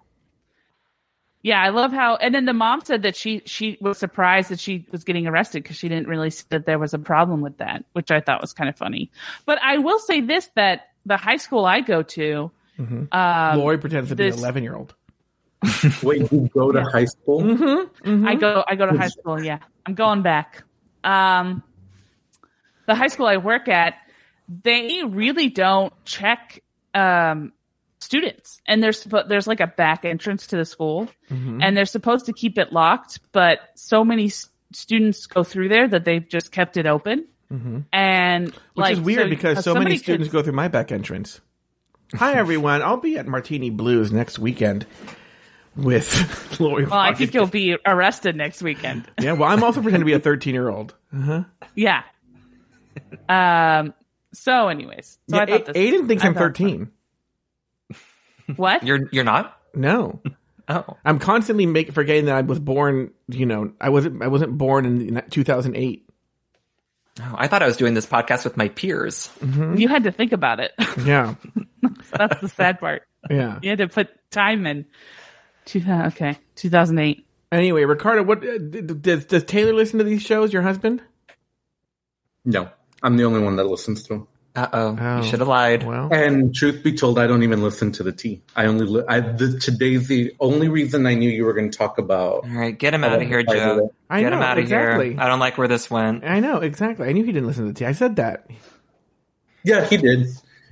Yeah, 1.41 1.61
I 1.61 1.69
love 1.69 1.93
how, 1.93 2.17
and 2.17 2.35
then 2.35 2.43
the 2.43 2.53
mom 2.53 2.81
said 2.83 3.03
that 3.03 3.15
she 3.15 3.41
she 3.45 3.77
was 3.79 3.97
surprised 3.97 4.49
that 4.49 4.59
she 4.59 4.85
was 4.91 5.05
getting 5.05 5.25
arrested 5.25 5.63
because 5.63 5.77
she 5.77 5.87
didn't 5.87 6.07
really 6.09 6.31
see 6.31 6.43
that 6.49 6.65
there 6.65 6.77
was 6.77 6.93
a 6.93 6.99
problem 6.99 7.39
with 7.39 7.59
that, 7.59 7.85
which 7.93 8.11
I 8.11 8.19
thought 8.19 8.41
was 8.41 8.51
kind 8.51 8.69
of 8.69 8.75
funny. 8.75 9.09
But 9.45 9.57
I 9.63 9.77
will 9.77 9.99
say 9.99 10.19
this: 10.19 10.49
that 10.55 10.89
the 11.05 11.15
high 11.15 11.37
school 11.37 11.63
I 11.63 11.79
go 11.79 12.03
to, 12.03 12.51
um, 12.77 13.07
Lauri 13.11 13.77
pretends 13.77 14.09
to 14.09 14.17
be 14.17 14.27
an 14.27 14.33
11 14.33 14.63
year 14.63 14.75
old. 14.75 14.93
Wait, 16.03 16.29
you 16.29 16.49
go 16.53 16.73
to 16.73 16.79
Yeah. 16.79 16.85
high 16.91 17.05
school? 17.05 17.41
Mm-hmm. 17.41 18.27
I 18.27 18.35
go 18.35 18.63
I 18.67 18.75
go 18.75 18.85
to 18.91 18.97
high 18.97 19.07
school. 19.07 19.41
Yeah, 19.41 19.59
I'm 19.85 19.93
going 19.93 20.21
back. 20.21 20.63
Um, 21.05 21.63
the 22.85 22.95
high 22.95 23.07
school 23.07 23.27
I 23.27 23.37
work 23.37 23.69
at, 23.69 23.93
they 24.63 25.03
really 25.05 25.47
don't 25.47 25.93
check 26.03 26.61
um, 26.93 27.53
students, 27.99 28.61
and 28.65 28.81
there's 28.83 29.03
there's 29.03 29.47
like 29.47 29.59
a 29.59 29.67
back 29.67 30.05
entrance 30.05 30.47
to 30.47 30.57
the 30.57 30.65
school, 30.65 31.07
Mm-hmm. 31.31 31.61
and 31.61 31.75
they're 31.77 31.85
supposed 31.85 32.25
to 32.27 32.33
keep 32.33 32.57
it 32.57 32.71
locked, 32.73 33.19
but 33.31 33.59
so 33.75 34.03
many 34.03 34.25
s- 34.25 34.49
students 34.73 35.27
go 35.27 35.43
through 35.43 35.69
there 35.69 35.87
that 35.87 36.05
they've 36.05 36.27
just 36.27 36.51
kept 36.51 36.77
it 36.77 36.85
open. 36.85 37.25
And 37.91 38.45
Which 38.47 38.55
like, 38.75 38.93
is 38.93 39.01
weird 39.01 39.23
so- 39.23 39.29
because 39.29 39.55
so 39.57 39.61
somebody 39.73 39.85
many 39.85 39.95
could- 39.97 40.03
students 40.03 40.31
go 40.31 40.41
through 40.43 40.53
my 40.53 40.67
back 40.67 40.91
entrance. 40.91 41.41
Hi, 42.15 42.33
everyone. 42.33 42.81
I'll 42.83 42.97
be 42.97 43.17
at 43.17 43.27
Martini 43.27 43.69
Blues 43.71 44.11
next 44.11 44.37
weekend 44.39 44.85
with 45.75 46.59
Lauri. 46.59 46.85
Well, 46.85 46.99
I 46.99 47.13
think 47.15 47.33
you'll 47.33 47.47
be 47.47 47.75
arrested 47.85 48.35
next 48.35 48.61
weekend. 48.61 49.05
Yeah, 49.19 49.33
well, 49.33 49.49
I'm 49.49 49.63
also 49.63 49.81
pretending 49.81 50.01
to 50.01 50.05
be 50.05 50.13
a 50.13 50.19
13 50.19 50.53
year 50.53 50.69
old. 50.69 50.93
Yeah. 51.75 52.03
Um. 53.27 53.93
So, 54.33 54.67
anyways, 54.67 55.17
so 55.29 55.35
Yeah, 55.37 55.43
I 55.43 55.45
thought 55.47 55.65
this, 55.65 55.75
Aiden 55.77 56.07
thinks 56.07 56.23
I 56.23 56.27
I'm 56.27 56.33
thought- 56.33 56.39
13. 56.57 56.91
What? 58.55 58.83
You're 58.83 59.07
you're 59.11 59.23
not? 59.23 59.57
No. 59.75 60.21
Oh. 60.71 60.97
I'm 61.03 61.17
constantly 61.17 61.65
make, 61.65 61.93
forgetting 61.93 62.25
that 62.25 62.35
I 62.35 62.41
was 62.41 62.59
born, 62.59 63.09
you 63.27 63.47
know, 63.47 63.73
I 63.81 63.89
wasn't 63.89 64.21
I 64.21 64.27
wasn't 64.27 64.55
born 64.55 64.85
in 64.85 65.23
2008. 65.31 66.07
Oh, 67.21 67.35
I 67.35 67.47
thought 67.47 67.63
I 67.63 67.65
was 67.65 67.75
doing 67.75 67.95
this 67.95 68.05
podcast 68.05 68.43
with 68.43 68.55
my 68.55 68.67
peers. 68.69 69.31
You 69.41 69.87
had 69.87 70.03
to 70.03 70.11
think 70.11 70.31
about 70.31 70.59
it. 70.59 70.71
Yeah. 71.03 71.33
That's 72.11 72.39
the 72.39 72.49
sad 72.49 72.79
part. 72.79 73.01
Yeah. 73.31 73.57
You 73.63 73.69
had 73.71 73.79
to 73.79 73.87
put 73.87 74.09
time 74.29 74.67
in. 74.67 74.85
Okay, 75.75 76.37
2008. 76.57 77.25
Anyway, 77.51 77.83
Ricardo, 77.85 78.21
what 78.21 78.47
uh, 78.47 78.59
d- 78.59 78.81
d- 78.81 78.93
does 78.93 79.25
does 79.25 79.43
Taylor 79.45 79.73
listen 79.73 79.97
to 79.97 80.05
these 80.05 80.21
shows? 80.21 80.53
Your 80.53 80.61
husband? 80.61 81.01
No, 82.45 82.69
I'm 83.01 83.17
the 83.17 83.23
only 83.25 83.41
one 83.41 83.55
that 83.57 83.65
listens 83.65 84.03
to 84.03 84.09
them. 84.09 84.27
Uh 84.55 84.67
oh. 84.73 84.97
Oh. 84.99 85.17
You 85.17 85.23
should 85.23 85.39
have 85.39 85.47
lied. 85.47 85.83
Well, 85.83 86.09
And 86.11 86.53
truth 86.53 86.83
be 86.83 86.93
told, 86.93 87.19
I 87.19 87.27
don't 87.27 87.43
even 87.43 87.61
listen 87.61 87.91
to 87.93 88.03
the 88.03 88.11
tea. 88.11 88.41
I 88.55 88.65
only 88.65 88.85
li- 88.85 89.03
I, 89.07 89.19
the, 89.19 89.59
today's 89.59 90.07
the 90.07 90.33
only 90.39 90.67
reason 90.67 91.05
I 91.05 91.13
knew 91.13 91.29
you 91.29 91.45
were 91.45 91.53
going 91.53 91.69
to 91.69 91.77
talk 91.77 91.97
about. 91.99 92.43
All 92.45 92.49
right, 92.49 92.77
get 92.77 92.93
him 92.93 93.03
out 93.03 93.21
of 93.21 93.27
here, 93.27 93.43
By 93.43 93.53
the 93.53 93.59
way. 93.59 93.65
Joe. 93.65 93.93
I 94.09 94.21
Get 94.21 94.33
him 94.33 94.39
know, 94.39 94.45
out 94.45 94.57
of 94.57 94.63
exactly. 94.63 95.11
here. 95.11 95.21
I 95.21 95.27
don't 95.27 95.39
like 95.39 95.57
where 95.57 95.67
this 95.67 95.89
went. 95.91 96.23
I 96.25 96.39
know 96.39 96.57
exactly. 96.57 97.07
I 97.07 97.11
knew 97.11 97.23
he 97.23 97.31
didn't 97.31 97.47
listen 97.47 97.67
to 97.67 97.73
the 97.73 97.77
Tea. 97.77 97.85
I 97.85 97.91
said 97.91 98.15
that. 98.15 98.49
Yeah, 99.63 99.85
he 99.85 99.97
did. 99.97 100.27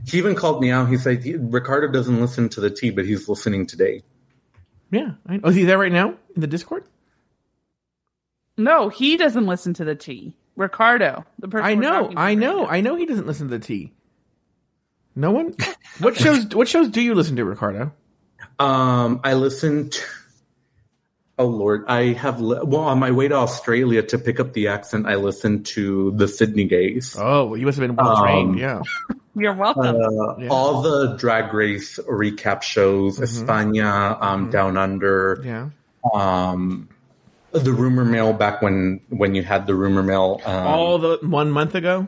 He 0.07 0.17
even 0.17 0.35
called 0.35 0.61
me 0.61 0.71
out. 0.71 0.89
He 0.89 0.97
said 0.97 1.23
Ricardo 1.53 1.87
doesn't 1.89 2.19
listen 2.19 2.49
to 2.49 2.61
the 2.61 2.69
tea, 2.71 2.89
but 2.89 3.05
he's 3.05 3.27
listening 3.29 3.67
today. 3.67 4.01
Yeah. 4.91 5.11
I, 5.27 5.39
oh, 5.43 5.49
is 5.49 5.55
he 5.55 5.65
there 5.65 5.77
right 5.77 5.91
now 5.91 6.15
in 6.35 6.41
the 6.41 6.47
Discord? 6.47 6.83
No, 8.57 8.89
he 8.89 9.17
doesn't 9.17 9.45
listen 9.45 9.73
to 9.75 9.83
the 9.85 9.95
Tea. 9.95 10.35
Ricardo, 10.57 11.23
the 11.39 11.47
person 11.47 11.65
I 11.65 11.75
we're 11.75 11.81
know. 11.81 12.13
I 12.17 12.35
know. 12.35 12.63
now. 12.63 12.67
I 12.67 12.81
know 12.81 12.95
he 12.95 13.05
doesn't 13.05 13.27
listen 13.27 13.47
to 13.49 13.57
the 13.57 13.63
Tea. 13.65 13.93
No 15.15 15.31
one. 15.31 15.55
What 15.99 16.15
shows? 16.17 16.47
What 16.53 16.67
shows 16.67 16.89
do 16.89 17.01
you 17.01 17.15
listen 17.15 17.35
to, 17.37 17.45
Ricardo? 17.45 17.93
Um, 18.59 19.21
I 19.23 19.33
listened. 19.33 19.93
To, 19.93 20.01
oh 21.39 21.45
Lord, 21.47 21.85
I 21.87 22.13
have. 22.13 22.39
Li- 22.41 22.59
well, 22.63 22.81
on 22.81 22.99
my 22.99 23.11
way 23.11 23.27
to 23.27 23.35
Australia 23.35 24.03
to 24.03 24.17
pick 24.19 24.39
up 24.39 24.53
the 24.53 24.67
accent, 24.67 25.07
I 25.07 25.15
listened 25.15 25.65
to 25.67 26.11
the 26.11 26.27
Sydney 26.27 26.65
Gays. 26.65 27.15
Oh, 27.17 27.45
well, 27.47 27.57
you 27.57 27.65
must 27.65 27.79
have 27.79 27.87
been 27.87 27.95
well 27.95 28.21
trained. 28.21 28.49
Um, 28.51 28.57
yeah. 28.57 28.81
You're 29.35 29.53
welcome. 29.53 29.95
Uh, 29.95 30.37
Yeah. 30.39 30.47
All 30.49 30.81
the 30.81 31.15
Drag 31.17 31.53
Race 31.53 31.99
recap 32.09 32.63
shows, 32.63 33.19
España, 33.19 34.19
um, 34.21 34.49
Down 34.49 34.77
Under, 34.77 35.39
Yeah. 35.43 35.69
um, 36.11 36.89
the 37.63 37.73
Rumor 37.73 38.05
Mill 38.05 38.33
back 38.33 38.61
when 38.61 39.01
when 39.09 39.35
you 39.35 39.43
had 39.43 39.67
the 39.67 39.75
Rumor 39.75 40.03
Mill. 40.03 40.41
Um, 40.45 40.67
All 40.67 40.97
the 40.97 41.19
one 41.21 41.51
month 41.51 41.75
ago. 41.75 42.07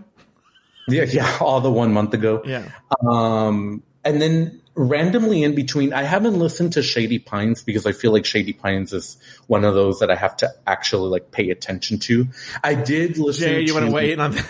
yeah, 0.88 1.04
yeah, 1.04 1.38
all 1.40 1.62
the 1.62 1.72
one 1.72 1.94
month 1.94 2.14
ago. 2.14 2.42
Yeah. 2.46 2.70
Um, 3.08 3.84
and 4.04 4.22
then 4.22 4.62
randomly 4.76 5.44
in 5.44 5.56
between, 5.56 5.94
I 5.94 6.04
haven't 6.04 6.40
listened 6.40 6.74
to 6.74 6.84
Shady 6.84 7.20
Pines 7.20 7.64
because 7.64 7.86
I 7.86 7.92
feel 7.92 8.12
like 8.12 8.26
Shady 8.26 8.54
Pines 8.54 8.94
is 8.94 9.18
one 9.48 9.66
of 9.66 9.74
those 9.74 10.00
that 10.00 10.10
I 10.10 10.16
have 10.16 10.38
to 10.38 10.50
actually 10.66 11.10
like 11.10 11.32
pay 11.32 11.50
attention 11.50 12.00
to. 12.00 12.28
I 12.64 12.76
did 12.76 13.18
listen. 13.18 13.48
Jay, 13.50 13.62
you 13.62 13.68
to, 13.68 13.74
want 13.74 13.92
to 13.92 14.12
in 14.12 14.20
on 14.20 14.32
that? 14.32 14.50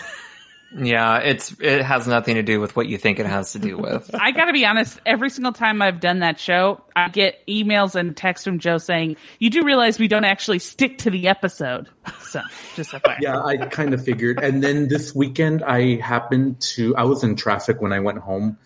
Yeah, 0.76 1.18
it's 1.18 1.54
it 1.60 1.82
has 1.82 2.06
nothing 2.06 2.36
to 2.36 2.42
do 2.42 2.60
with 2.60 2.76
what 2.76 2.86
you 2.86 2.96
think 2.96 3.18
it 3.18 3.26
has 3.26 3.52
to 3.52 3.58
do 3.58 3.76
with. 3.76 4.14
I 4.18 4.30
got 4.30 4.44
to 4.44 4.52
be 4.52 4.64
honest. 4.64 5.00
Every 5.04 5.28
single 5.30 5.52
time 5.52 5.82
I've 5.82 5.98
done 5.98 6.20
that 6.20 6.38
show, 6.38 6.82
I 6.94 7.08
get 7.08 7.44
emails 7.48 7.96
and 7.96 8.16
texts 8.16 8.44
from 8.44 8.60
Joe 8.60 8.78
saying, 8.78 9.16
"You 9.40 9.50
do 9.50 9.64
realize 9.64 9.98
we 9.98 10.06
don't 10.06 10.24
actually 10.24 10.60
stick 10.60 10.98
to 10.98 11.10
the 11.10 11.28
episode." 11.28 11.88
So, 12.22 12.40
just 12.76 12.94
a 12.94 13.00
fact. 13.00 13.22
Yeah, 13.22 13.42
I 13.42 13.56
kind 13.56 13.92
of 13.92 14.04
figured. 14.04 14.38
And 14.40 14.62
then 14.62 14.86
this 14.86 15.12
weekend, 15.14 15.64
I 15.64 15.96
happened 15.96 16.60
to. 16.60 16.94
I 16.94 17.02
was 17.04 17.24
in 17.24 17.34
traffic 17.34 17.80
when 17.80 17.92
I 17.92 17.98
went 17.98 18.18
home. 18.18 18.56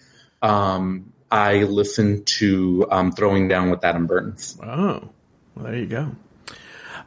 Um, 0.42 1.12
I 1.30 1.62
listened 1.62 2.26
to 2.26 2.86
um, 2.90 3.12
"Throwing 3.12 3.48
Down" 3.48 3.70
with 3.70 3.82
Adam 3.82 4.06
Burns. 4.06 4.58
Oh, 4.62 5.08
well, 5.54 5.64
there 5.64 5.76
you 5.76 5.86
go. 5.86 6.14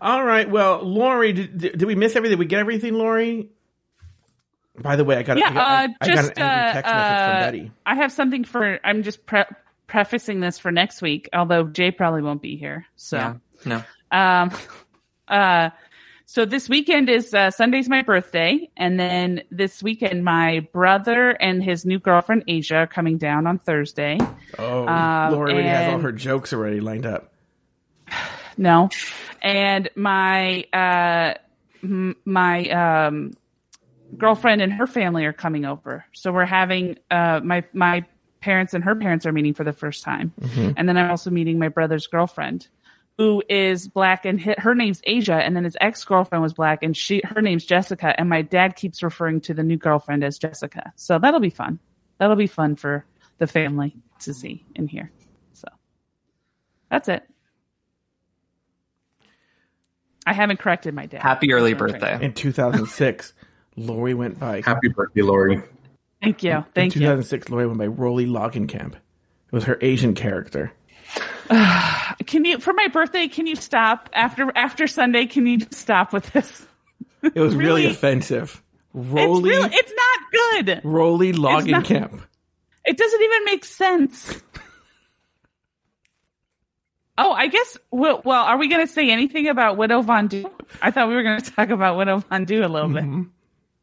All 0.02 0.24
right. 0.24 0.50
Well, 0.50 0.84
Lauri, 0.84 1.34
did, 1.34 1.58
did 1.58 1.84
we 1.84 1.95
miss 1.95 2.16
everything? 2.16 2.38
Did 2.38 2.39
we 2.39 2.45
get 2.45 2.60
everything, 2.60 2.93
Lauri? 2.95 3.50
By 4.80 4.95
the 4.95 5.03
way, 5.03 5.17
I 5.17 5.23
got, 5.23 5.38
Yeah, 5.38 5.49
I 5.49 5.53
got, 5.53 5.57
uh, 5.57 5.61
I, 5.61 5.84
I 6.01 6.07
got 6.07 6.15
just 6.15 6.32
an 6.38 6.43
angry 6.43 6.69
uh, 6.69 6.73
text 6.73 6.93
message 6.93 7.25
from 7.25 7.36
uh, 7.36 7.39
Betty. 7.39 7.71
I 7.86 7.95
have 7.95 8.11
something 8.11 8.43
for. 8.43 8.80
I'm 8.84 9.03
just 9.03 9.25
pre- 9.25 9.43
prefacing 9.88 10.39
this 10.39 10.59
for 10.59 10.71
next 10.71 11.01
week, 11.01 11.30
although 11.34 11.63
Jay 11.63 11.91
probably 11.91 12.21
won't 12.21 12.41
be 12.41 12.57
here. 12.57 12.86
So, 12.95 13.17
Yeah. 13.17 13.36
No. 13.65 13.84
um, 14.11 14.51
uh, 15.28 15.69
so 16.25 16.43
this 16.45 16.67
weekend 16.69 17.09
is 17.09 17.34
uh, 17.34 17.49
Sunday's 17.51 17.88
my 17.89 18.01
birthday, 18.01 18.69
and 18.78 18.99
then 18.99 19.41
this 19.49 19.82
weekend 19.82 20.23
my 20.25 20.67
brother 20.73 21.30
and 21.32 21.63
his 21.63 21.86
new 21.86 21.99
girlfriend 21.99 22.43
Asia 22.47 22.75
are 22.75 22.88
coming 22.88 23.17
down 23.17 23.47
on 23.47 23.59
Thursday. 23.59 24.19
Oh, 24.59 24.86
um, 24.88 25.32
Lauri 25.32 25.53
already 25.53 25.67
has 25.69 25.91
all 25.93 25.99
her 25.99 26.11
jokes 26.11 26.51
already 26.53 26.80
lined 26.82 27.05
up. 27.05 27.34
No, 28.59 28.89
and 29.43 29.88
my 29.95 30.63
uh, 30.73 31.36
m- 31.84 32.15
my 32.25 32.67
um, 32.69 33.34
girlfriend 34.16 34.62
and 34.62 34.72
her 34.74 34.88
family 34.88 35.26
are 35.26 35.34
coming 35.34 35.66
over. 35.66 36.05
So 36.14 36.32
we're 36.32 36.45
having 36.45 36.97
uh, 37.12 37.41
my 37.43 37.64
my 37.74 38.05
parents 38.39 38.74
and 38.74 38.84
her 38.84 38.95
parents 38.95 39.26
are 39.26 39.32
meeting 39.32 39.53
for 39.53 39.64
the 39.64 39.74
first 39.74 40.03
time, 40.03 40.32
and 40.78 40.88
then 40.88 40.97
I'm 40.97 41.10
also 41.10 41.30
meeting 41.30 41.60
my 41.60 41.68
brother's 41.70 42.08
girlfriend, 42.08 42.67
who 43.17 43.43
is 43.50 43.88
black 43.88 44.25
and 44.25 44.39
hi- 44.39 44.55
her 44.59 44.75
name's 44.75 45.01
Asia, 45.04 45.36
and 45.36 45.55
then 45.55 45.63
his 45.63 45.75
ex 45.82 46.04
girlfriend 46.05 46.42
was 46.42 46.54
black 46.54 46.84
and 46.84 46.96
she 46.96 47.21
her 47.25 47.42
name's 47.42 47.66
Jessica, 47.66 48.13
and 48.17 48.29
my 48.29 48.42
dad 48.42 48.75
keeps 48.75 49.04
referring 49.04 49.42
to 49.42 49.54
the 49.54 49.63
new 49.63 49.78
girlfriend 49.78 50.24
as 50.24 50.38
Jessica. 50.38 50.93
So 50.96 51.20
that'll 51.20 51.39
be 51.39 51.50
fun. 51.50 51.79
That'll 52.20 52.36
be 52.36 52.47
fun 52.47 52.75
for 52.75 53.05
the 53.39 53.47
family 53.47 53.96
to 54.21 54.34
see 54.34 54.66
and 54.75 54.89
hear. 54.89 55.12
So 55.54 55.67
that's 56.89 57.09
it. 57.09 57.24
I 60.25 60.34
haven't 60.34 60.59
corrected 60.59 60.93
my 60.93 61.05
dad. 61.05 61.21
Happy 61.21 61.54
early 61.54 61.74
birthday. 61.74 62.20
In 62.21 62.34
2006, 62.34 63.34
Lauri 63.78 64.13
went 64.13 64.39
by. 64.39 64.62
Happy 64.66 64.89
birthday, 64.89 65.21
Lauri! 65.21 65.62
Thank 66.21 66.43
you. 66.43 66.51
in 66.51 66.66
Thank 66.74 66.95
you. 66.95 67.01
2006, 67.01 67.49
Lauri 67.49 67.67
went 67.67 67.78
by 67.78 67.87
Rolly 67.87 68.25
Camp. 68.67 68.95
It 68.95 69.54
was 69.54 69.63
her 69.66 69.78
Asian 69.82 70.13
character. 70.16 70.74
Can 72.25 72.43
you 72.43 72.59
for 72.59 72.74
my 72.74 72.87
birthday? 72.87 73.28
Can 73.28 73.47
you 73.47 73.55
stop 73.55 74.09
after 74.13 74.51
after 74.55 74.87
Sunday? 74.87 75.25
Can 75.28 75.45
you 75.45 75.59
just 75.59 75.75
stop 75.75 76.12
with 76.12 76.29
this? 76.33 76.66
It 77.21 77.36
was 77.36 77.55
really, 77.55 77.83
Really? 77.83 77.86
offensive. 77.86 78.62
It's 78.93 79.08
Rolly. 79.12 79.51
It's 79.54 79.93
not 79.93 80.66
good. 80.66 80.82
Rolly 80.83 81.33
Logging 81.33 81.82
Camp. 81.83 82.21
It 82.83 82.97
doesn't 82.97 83.21
even 83.21 83.45
make 83.45 83.63
sense. 83.63 84.41
Oh, 87.20 87.32
I 87.32 87.47
guess. 87.47 87.78
Well, 87.89 88.21
well 88.24 88.43
are 88.43 88.58
we 88.59 88.67
going 88.67 88.86
to 88.86 88.93
say 88.93 89.09
anything 89.09 89.47
about 89.47 89.75
Widow 89.75 90.04
Von'Du? 90.04 90.51
I 90.83 90.91
thought 90.91 91.08
we 91.08 91.16
were 91.16 91.24
going 91.24 91.41
to 91.41 91.51
talk 91.51 91.70
about 91.70 91.97
Widow 91.97 92.20
Von'Du 92.20 92.63
a 92.63 92.67
little 92.67 92.89
bit. 92.89 93.04
Mm-hmm. 93.04 93.24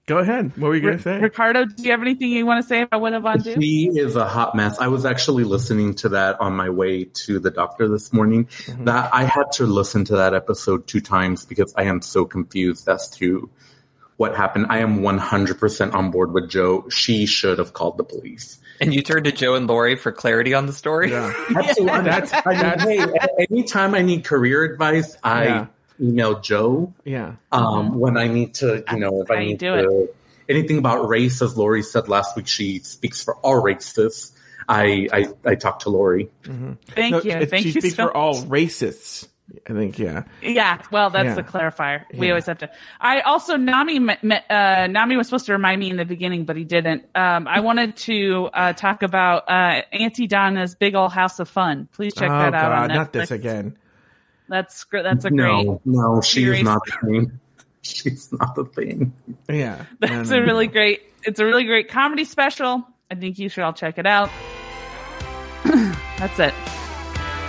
Go 0.06 0.18
ahead. 0.18 0.52
What 0.56 0.68
were 0.68 0.74
you 0.74 0.82
going 0.82 0.98
to 0.98 1.02
say? 1.02 1.18
Ricardo, 1.18 1.64
do 1.64 1.82
you 1.82 1.92
have 1.92 2.02
anything 2.02 2.30
you 2.30 2.44
want 2.44 2.62
to 2.62 2.68
say 2.68 2.82
about 2.82 3.00
Widow 3.00 3.20
Von'Du? 3.20 3.54
She 3.60 3.86
is 3.88 4.16
a 4.16 4.26
hot 4.26 4.54
mess. 4.54 4.78
I 4.78 4.88
was 4.88 5.06
actually 5.06 5.44
listening 5.44 5.94
to 5.96 6.10
that 6.10 6.42
on 6.42 6.54
my 6.54 6.68
way 6.68 7.04
to 7.24 7.38
the 7.38 7.50
doctor 7.50 7.88
this 7.88 8.12
morning. 8.12 8.44
Mm-hmm. 8.44 8.84
That 8.84 9.14
I 9.14 9.24
had 9.24 9.52
to 9.52 9.64
listen 9.66 10.04
to 10.06 10.16
that 10.16 10.34
episode 10.34 10.86
two 10.86 11.00
times 11.00 11.46
because 11.46 11.72
I 11.74 11.84
am 11.84 12.02
so 12.02 12.26
confused 12.26 12.86
as 12.86 13.08
to 13.16 13.48
what 14.18 14.36
happened. 14.36 14.66
I 14.68 14.78
am 14.78 15.00
100% 15.00 15.94
on 15.94 16.10
board 16.10 16.32
with 16.34 16.50
Joe. 16.50 16.88
She 16.90 17.24
should 17.24 17.58
have 17.58 17.72
called 17.72 17.96
the 17.96 18.04
police. 18.04 18.58
And 18.82 18.92
you 18.92 19.00
turned 19.00 19.24
to 19.24 19.32
Joe 19.32 19.54
and 19.54 19.66
Lauri 19.66 19.96
for 19.96 20.12
clarity 20.12 20.52
on 20.52 20.66
the 20.66 20.72
story. 20.74 21.12
Yeah. 21.12 21.32
Absolutely. 21.56 22.00
That's- 22.02 22.32
I 22.46 22.84
mean, 22.84 22.98
hey, 22.98 23.46
anytime 23.50 23.94
I 23.94 24.02
need 24.02 24.24
career 24.24 24.64
advice, 24.64 25.16
I 25.24 25.44
Yeah. 25.44 25.66
Email 26.00 26.40
Joe. 26.40 26.92
Yeah. 27.04 27.34
Um, 27.52 27.98
when 27.98 28.16
I 28.16 28.28
need 28.28 28.54
to, 28.54 28.84
you 28.90 28.98
know, 28.98 29.22
if 29.22 29.28
how 29.28 29.34
I 29.34 29.44
need 29.44 29.58
do 29.58 29.76
to, 29.76 30.08
anything 30.48 30.78
about 30.78 31.08
race, 31.08 31.40
as 31.42 31.56
Lauri 31.56 31.82
said 31.82 32.08
last 32.08 32.36
week, 32.36 32.46
she 32.48 32.78
speaks 32.80 33.22
for 33.22 33.36
all 33.36 33.62
races. 33.62 34.32
I, 34.68 35.08
I, 35.12 35.26
I 35.44 35.54
talk 35.56 35.80
to 35.80 35.90
Lauri. 35.90 36.30
Thank 36.42 37.10
No, 37.12 37.20
you. 37.22 37.30
it's- 37.32 37.50
Thank 37.50 37.64
she 37.64 37.72
you 37.72 37.80
speaks 37.80 37.96
so 37.96 38.06
for 38.06 38.16
all 38.16 38.42
racists. 38.44 39.28
I 39.68 39.74
think, 39.74 39.98
yeah. 39.98 40.22
Yeah, 40.40 40.80
well, 40.90 41.10
that's 41.10 41.26
Yeah. 41.26 41.34
the 41.34 41.42
clarifier. 41.42 42.04
We 42.14 42.26
Yeah. 42.26 42.32
always 42.32 42.46
have 42.46 42.58
to. 42.58 42.70
I 42.98 43.20
also 43.20 43.56
Nami 43.58 43.98
me- 43.98 44.16
me- 44.22 44.40
uh, 44.48 44.86
Nami 44.86 45.18
was 45.18 45.26
supposed 45.26 45.46
to 45.46 45.52
remind 45.52 45.80
me 45.80 45.90
in 45.90 45.98
the 45.98 46.06
beginning, 46.06 46.44
but 46.46 46.56
he 46.56 46.64
didn't. 46.64 47.04
Um, 47.14 47.46
I 47.46 47.60
wanted 47.60 47.94
to 47.98 48.48
uh, 48.54 48.72
talk 48.72 49.02
about 49.02 49.44
uh, 49.50 49.82
Aunty 49.92 50.26
Donna's 50.26 50.74
Big 50.74 50.94
Ol' 50.94 51.10
House 51.10 51.40
of 51.40 51.48
Fun. 51.50 51.88
Please 51.92 52.14
check 52.14 52.30
oh, 52.30 52.38
that 52.38 52.54
out. 52.54 52.70
God, 52.70 52.90
on 52.90 52.96
not 52.96 53.12
this 53.12 53.30
again. 53.30 53.76
That's 54.48 54.84
gr- 54.84 55.02
that's 55.02 55.24
a 55.24 55.30
great. 55.30 55.38
No, 55.66 55.80
no, 55.84 56.20
she 56.20 56.44
is 56.44 56.62
not 56.62 56.80
the 56.86 57.06
thing. 57.06 57.40
She's 57.82 58.32
not 58.32 58.54
the 58.54 58.64
thing. 58.64 59.12
Yeah. 59.48 59.84
That's 60.00 60.30
No, 60.30 60.36
no, 60.38 60.42
a 60.42 60.46
really 60.46 60.66
great. 60.68 61.02
It's 61.22 61.38
a 61.38 61.44
really 61.44 61.64
great 61.64 61.88
comedy 61.90 62.24
special. 62.24 62.82
I 63.10 63.14
think 63.14 63.38
you 63.38 63.50
should 63.50 63.62
all 63.64 63.74
check 63.74 63.98
it 63.98 64.06
out. 64.06 64.30
that's 65.64 66.38
it. 66.38 66.54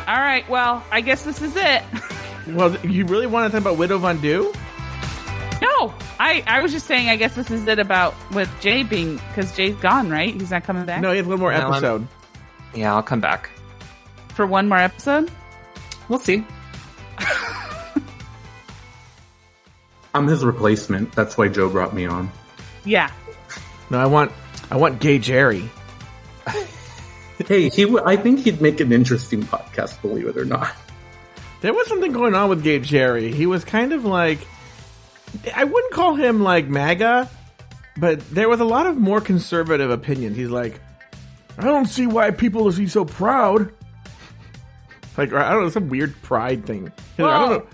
All 0.07 0.19
right. 0.19 0.47
Well, 0.49 0.83
I 0.91 1.01
guess 1.01 1.23
this 1.23 1.41
is 1.41 1.55
it. 1.55 1.83
Well, 2.47 2.75
you 2.85 3.05
really 3.07 3.25
want 3.25 3.51
to 3.51 3.57
talk 3.57 3.61
about 3.67 3.79
Widow 3.79 3.97
Von'Du? 3.97 4.53
No, 5.63 5.91
I 6.19 6.43
I 6.45 6.61
was 6.61 6.71
just 6.71 6.85
saying. 6.85 7.09
I 7.09 7.15
guess 7.15 7.33
this 7.33 7.49
is 7.49 7.65
it 7.67 7.79
about 7.79 8.13
with 8.33 8.47
Jay 8.61 8.83
being 8.83 9.15
because 9.29 9.51
Jay's 9.55 9.73
gone, 9.77 10.11
right? 10.11 10.31
He's 10.31 10.51
not 10.51 10.63
coming 10.63 10.85
back 10.85 11.01
No, 11.01 11.09
he 11.09 11.17
has 11.17 11.25
one 11.25 11.39
more 11.39 11.51
No, 11.51 11.57
I'm- 11.57 11.71
episode. 11.71 12.07
Yeah, 12.75 12.93
I'll 12.93 13.01
come 13.01 13.19
back. 13.19 13.49
for 14.35 14.45
one 14.45 14.69
more 14.69 14.77
episode. 14.77 15.31
We'll 16.07 16.19
see. 16.19 16.45
I'm 20.13 20.27
his 20.27 20.45
replacement. 20.45 21.11
That's 21.13 21.37
why 21.37 21.49
Joe 21.49 21.69
brought 21.69 21.93
me 21.93 22.05
on. 22.05 22.31
Yeah. 22.85 23.11
No, 23.89 23.99
I 23.99 24.05
want, 24.05 24.31
I 24.71 24.77
want 24.77 24.99
Gay 25.01 25.19
Jerry. 25.19 25.69
Hey, 27.47 27.69
he. 27.69 27.83
W- 27.83 28.01
I 28.03 28.15
think 28.15 28.39
he'd 28.39 28.61
make 28.61 28.79
an 28.79 28.91
interesting 28.93 29.43
podcast. 29.43 30.01
Believe 30.01 30.25
it 30.27 30.37
or 30.37 30.45
not. 30.45 30.73
There 31.61 31.73
was 31.73 31.85
something 31.87 32.13
going 32.13 32.33
on 32.33 32.49
with 32.49 32.63
Gay 32.63 32.79
Jerry. 32.79 33.31
He 33.31 33.45
was 33.45 33.65
kind 33.65 33.91
of 33.91 34.05
like, 34.05 34.39
I 35.53 35.65
wouldn't 35.65 35.93
call 35.93 36.15
him 36.15 36.41
like 36.41 36.67
MAGA, 36.67 37.29
but 37.97 38.21
there 38.29 38.47
was 38.47 38.61
a 38.61 38.65
lot 38.65 38.87
of 38.87 38.95
more 38.97 39.19
conservative 39.19 39.91
opinions. 39.91 40.37
He's 40.37 40.49
like, 40.49 40.79
I 41.57 41.63
don't 41.65 41.87
see 41.87 42.07
why 42.07 42.31
people 42.31 42.67
is 42.69 42.77
he 42.77 42.87
so 42.87 43.03
proud. 43.03 43.71
Like 45.17 45.33
I 45.33 45.51
don't 45.53 45.63
know, 45.63 45.69
some 45.69 45.89
weird 45.89 46.19
pride 46.21 46.65
thing. 46.65 46.91
He's 47.17 47.23
I 47.25 47.27
Well- 47.27 47.47
don't 47.49 47.57
know. 47.59 47.65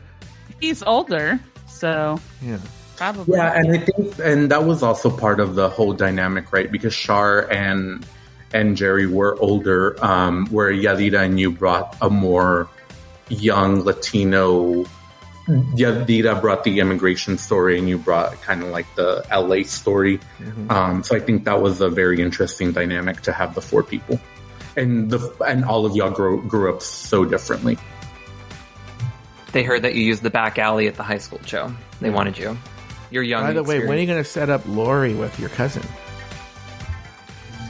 He's 0.60 0.84
older, 0.84 1.40
so 1.68 2.20
Yeah. 2.42 2.58
probably. 2.98 3.38
Yeah, 3.38 3.54
and 3.56 3.72
I 3.74 3.78
think, 3.80 4.20
and 4.24 4.52
that 4.52 4.64
was 4.66 4.84
also 4.84 5.10
part 5.10 5.40
of 5.40 5.56
the 5.56 5.70
whole 5.70 5.94
dynamic, 5.94 6.54
right? 6.54 6.72
Because 6.72 6.94
Shar 6.94 7.48
and 7.52 8.06
and 8.54 8.76
Jerry 8.78 9.08
were 9.08 9.38
older, 9.40 9.96
um, 10.06 10.46
where 10.52 10.72
Yadida 10.72 11.22
and 11.24 11.40
you 11.40 11.52
brought 11.52 11.96
a 12.02 12.10
more 12.10 12.68
young 13.30 13.84
Latino. 13.86 14.84
Yadida 15.48 16.40
brought 16.40 16.64
the 16.64 16.80
immigration 16.80 17.38
story, 17.38 17.80
and 17.80 17.90
you 17.90 17.98
brought 17.98 18.40
kind 18.42 18.62
of 18.62 18.70
like 18.70 18.86
the 18.96 19.26
LA 19.32 19.64
story. 19.64 20.20
Um, 20.70 21.04
so 21.04 21.16
I 21.16 21.20
think 21.20 21.46
that 21.46 21.62
was 21.62 21.82
a 21.82 21.90
very 21.90 22.22
interesting 22.22 22.72
dynamic 22.74 23.22
to 23.22 23.32
have 23.32 23.56
the 23.56 23.62
four 23.62 23.84
people, 23.84 24.20
and 24.76 25.10
the 25.10 25.20
and 25.46 25.66
all 25.66 25.86
of 25.86 25.96
y'all 25.96 26.12
grew, 26.12 26.42
grew 26.44 26.74
up 26.74 26.82
so 26.82 27.26
differently. 27.26 27.78
They 29.52 29.64
heard 29.64 29.82
that 29.82 29.96
you 29.96 30.04
used 30.04 30.24
the 30.24 30.30
back 30.30 30.58
alley 30.58 30.88
at 30.88 30.96
the 30.96 31.04
high 31.04 31.18
school, 31.18 31.40
Joe. 31.44 31.74
They 32.00 32.10
wanted 32.10 32.38
you. 32.38 32.58
You're 33.10 33.24
young. 33.24 33.44
By 33.44 33.54
the 33.54 33.60
and 33.60 33.68
way, 33.68 33.80
when 33.80 33.98
are 33.98 34.02
you 34.02 34.08
going 34.08 34.24
to 34.24 34.30
set 34.30 34.50
up 34.50 34.62
Lauri 34.66 35.14
with 35.14 35.38
your 35.40 35.50
cousin? 35.50 35.84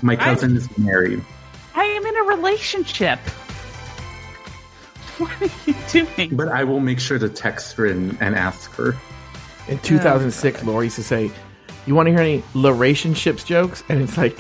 My 0.04 0.16
cousin 0.16 0.56
is 0.56 0.78
married. 0.78 1.24
I 1.74 1.84
am 1.84 2.06
in 2.06 2.16
a 2.18 2.24
relationship. 2.24 3.20
What 5.18 5.42
are 5.42 5.50
you 5.66 5.76
doing? 5.92 6.36
But 6.36 6.50
I 6.50 6.64
will 6.64 6.80
make 6.80 7.00
sure 7.00 7.20
to 7.20 7.30
text 7.30 7.76
her 7.78 7.86
and, 7.86 8.18
and 8.22 8.36
ask 8.36 8.72
her. 8.76 8.96
In 9.68 9.78
2006, 9.80 10.64
Lauri 10.64 10.88
used 10.88 10.96
to 10.96 11.04
say, 11.04 11.32
"You 11.86 11.96
want 11.96 12.08
to 12.08 12.12
hear 12.12 12.22
any 12.22 12.44
relationships 12.56 13.44
jokes?" 13.44 13.84
And 13.90 14.02
it's 14.02 14.18
like 14.18 14.40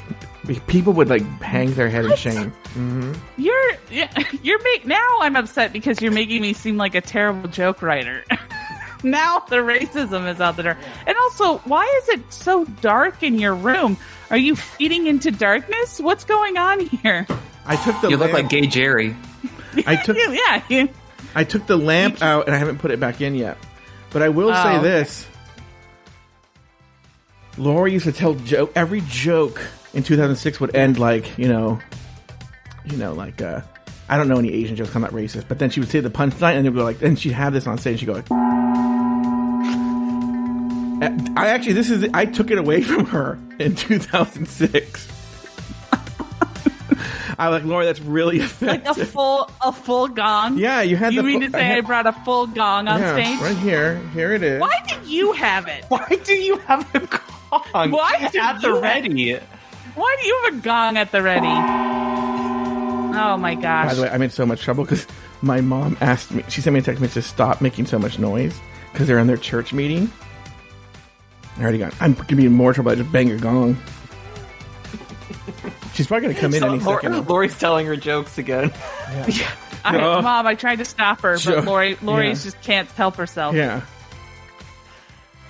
people 0.60 0.94
would 0.94 1.10
like 1.10 1.23
hang 1.41 1.73
their 1.73 1.90
head 1.90 2.06
in 2.06 2.15
shame. 2.15 2.52
Mm-hmm. 2.52 3.14
You're 3.38 3.72
yeah, 3.90 4.11
you're 4.44 4.61
make 4.64 4.86
now. 4.86 5.06
I'm 5.19 5.36
upset 5.36 5.73
because 5.73 6.02
you're 6.02 6.11
making 6.11 6.41
me 6.41 6.53
seem 6.53 6.78
like 6.78 6.95
a 6.95 7.02
terrible 7.02 7.49
joke 7.49 7.82
writer. 7.82 8.23
now 9.03 9.40
the 9.40 9.57
racism 9.57 10.32
is 10.32 10.40
out 10.40 10.56
the 10.57 10.64
door. 10.64 10.78
And 11.06 11.18
also, 11.18 11.57
why 11.60 11.86
is 12.03 12.10
it 12.10 12.34
so 12.34 12.65
dark 12.82 13.23
in 13.23 13.40
your 13.40 13.56
room? 13.56 13.98
Are 14.30 14.38
you 14.38 14.56
feeding 14.56 15.07
into 15.07 15.32
darkness? 15.32 15.99
What's 15.99 16.23
going 16.23 16.57
on 16.57 16.80
here? 16.80 17.28
I 17.65 17.76
took 17.76 17.99
the 18.02 18.10
You 18.10 18.18
look 18.18 18.34
like 18.34 18.49
Gay 18.49 18.65
Jerry. 18.68 19.15
I 19.86 19.95
took 20.03 20.18
yeah, 20.18 20.64
you, 20.69 20.90
I 21.36 21.44
took 21.44 21.68
the 21.68 21.78
lamp 21.78 22.22
out 22.22 22.45
and 22.48 22.56
I 22.56 22.57
haven't 22.57 22.80
put 22.80 22.91
it 22.91 22.99
back 22.99 23.22
in 23.22 23.36
yet. 23.36 23.57
But 24.11 24.22
I 24.22 24.30
will 24.30 24.49
Oh, 24.49 24.53
say 24.64 24.76
okay. 24.78 24.84
this: 24.84 25.28
Lauri 27.57 27.94
used 27.94 28.06
to 28.06 28.11
tell 28.11 28.34
joke. 28.36 28.72
Every 28.76 29.02
joke 29.07 29.61
in 29.93 30.03
2006 30.03 30.59
would 30.59 30.76
end 30.76 30.99
like 30.99 31.38
you 31.38 31.47
know, 31.47 31.80
you 32.85 32.97
know, 32.97 33.13
like 33.13 33.41
uh, 33.41 33.61
I 34.09 34.18
don't 34.18 34.27
know 34.27 34.38
any 34.39 34.51
Asian 34.53 34.76
jokes. 34.76 34.95
I'm 34.95 35.01
not 35.01 35.11
racist. 35.11 35.47
But 35.47 35.59
then 35.59 35.69
she 35.69 35.80
would 35.80 35.89
say 35.89 35.99
the 35.99 36.09
punchline 36.09 36.55
and 36.57 36.65
it 36.65 36.69
would 36.72 36.77
go 36.77 36.84
like. 36.84 37.01
and 37.01 37.18
she'd 37.19 37.31
have 37.34 37.53
this 37.53 37.68
on 37.68 37.77
stage. 37.77 37.99
She'd 37.99 38.05
go 38.07 38.13
like. 38.13 38.26
I 41.35 41.47
actually, 41.47 41.73
this 41.73 41.89
is 41.89 42.07
I 42.13 42.26
took 42.26 42.51
it 42.51 42.57
away 42.59 42.81
from 42.84 43.05
her 43.07 43.39
in 43.59 43.76
2006. 43.76 45.07
I 47.39 47.47
like 47.47 47.63
Lauri. 47.63 47.85
That's 47.88 47.99
really 48.01 48.39
like 48.61 48.85
a 48.85 48.93
full 48.93 49.49
a 49.61 49.72
full 49.72 50.07
gong. 50.09 50.57
yeah, 50.59 50.81
you 50.81 50.95
had 50.95 51.13
You 51.13 51.22
the 51.23 51.27
mean 51.27 51.39
fu- 51.41 51.47
to 51.47 51.51
say 51.53 51.59
I, 51.59 51.63
had- 51.63 51.85
brought 51.88 52.05
a 52.05 52.11
full 52.13 52.45
gong 52.47 52.88
on 52.88 52.99
yeah, 52.99 53.13
stage? 53.13 53.39
right 53.39 53.57
here. 53.57 53.97
Here 54.13 54.34
it 54.34 54.43
is. 54.43 54.61
Why 54.61 54.80
did 54.88 55.03
you 55.07 55.31
have 55.31 55.68
it? 55.68 55.85
Why 55.88 56.05
do 56.23 56.34
you 56.34 56.57
have 56.59 56.88
a 56.93 56.99
gong 56.99 57.91
Why 57.91 58.30
at 58.35 58.61
the 58.61 58.80
ready? 58.80 59.39
Why 59.95 60.18
do 60.22 60.27
you 60.27 60.41
have 60.45 60.53
a 60.55 60.57
gong 60.61 60.97
at 60.97 61.11
the 61.11 61.22
ready? 61.22 61.47
Oh 63.13 63.38
my 63.38 63.55
gosh. 63.55 63.89
By 63.89 63.93
the 63.95 64.01
way, 64.03 64.09
I'm 64.09 64.22
in 64.22 64.30
so 64.30 64.45
much 64.45 64.61
trouble 64.61 64.84
because 64.85 65.05
my 65.41 65.59
mom 65.61 65.97
asked 66.01 66.31
me. 66.31 66.43
She 66.49 66.61
sent 66.61 66.73
me 66.73 66.80
a 66.80 66.84
text 66.84 67.01
message 67.01 67.23
to 67.23 67.30
stop 67.30 67.61
making 67.61 67.85
so 67.88 67.99
much 67.99 68.18
noise 68.19 68.57
because 68.91 69.07
they're 69.07 69.19
in 69.19 69.27
their 69.27 69.38
church 69.38 69.73
meeting. 69.73 70.09
I 71.57 71.61
already 71.63 71.77
got. 71.77 71.93
I'm 72.01 72.13
gonna 72.13 72.35
be 72.38 72.45
in 72.45 72.53
more 72.53 72.73
trouble. 72.73 72.91
I 72.91 72.95
just 72.95 73.11
bang 73.11 73.27
your 73.27 73.38
gong. 73.38 73.77
She's 75.93 76.07
probably 76.07 76.30
gonna 76.30 76.39
come 76.39 76.53
in 76.53 76.63
any 76.63 76.80
Lauri- 76.80 77.01
second. 77.03 77.27
Lauri's 77.27 77.57
telling 77.59 77.85
her 77.88 77.97
jokes 77.97 78.38
again. 78.38 78.72
I, 79.84 79.97
No. 79.97 80.22
Mom, 80.22 80.47
I 80.47 80.55
tried 80.55 80.77
to 80.77 80.85
stop 80.85 81.19
her, 81.22 81.38
Sure. 81.38 81.55
but 81.57 81.65
Lauri 81.65 81.97
Lauri 82.01 82.27
Yeah. 82.30 82.34
just 82.35 82.61
can't 82.61 82.89
help 82.91 83.15
herself. 83.15 83.55
Yeah. 83.55 83.81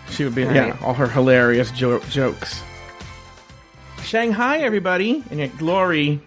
She 0.10 0.24
would 0.24 0.34
be 0.36 0.42
yeah, 0.44 0.76
all 0.82 0.94
her 0.96 1.08
hilarious 1.08 1.70
jo- 1.72 2.00
jokes. 2.10 2.64
Shanghai, 4.12 4.58
everybody, 4.58 5.24
and 5.30 5.40
yet 5.40 5.58
Glory. 5.58 6.20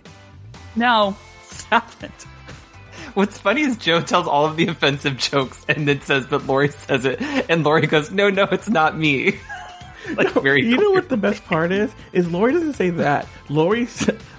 No, 0.74 1.14
stop 1.42 2.02
it. 2.02 2.22
What's 3.12 3.36
funny 3.36 3.60
is 3.60 3.76
Joe 3.76 4.00
tells 4.00 4.26
all 4.26 4.46
of 4.46 4.56
the 4.56 4.68
offensive 4.68 5.18
jokes 5.18 5.66
and 5.68 5.86
then 5.86 6.00
says, 6.00 6.24
but 6.24 6.46
Lauri 6.46 6.70
says 6.70 7.04
it. 7.04 7.20
And 7.50 7.62
Lauri 7.62 7.86
goes, 7.86 8.10
no, 8.10 8.30
no, 8.30 8.44
it's 8.44 8.70
not 8.70 8.96
me. 8.96 9.38
like, 10.16 10.32
very 10.32 10.64
You 10.64 10.78
know 10.78 10.92
what 10.92 11.10
the 11.10 11.18
best 11.18 11.44
part 11.44 11.72
is? 11.72 11.92
Is 12.14 12.30
Lauri 12.30 12.54
doesn't 12.54 12.72
say 12.72 12.88
that. 12.88 13.28
Lauri 13.50 13.86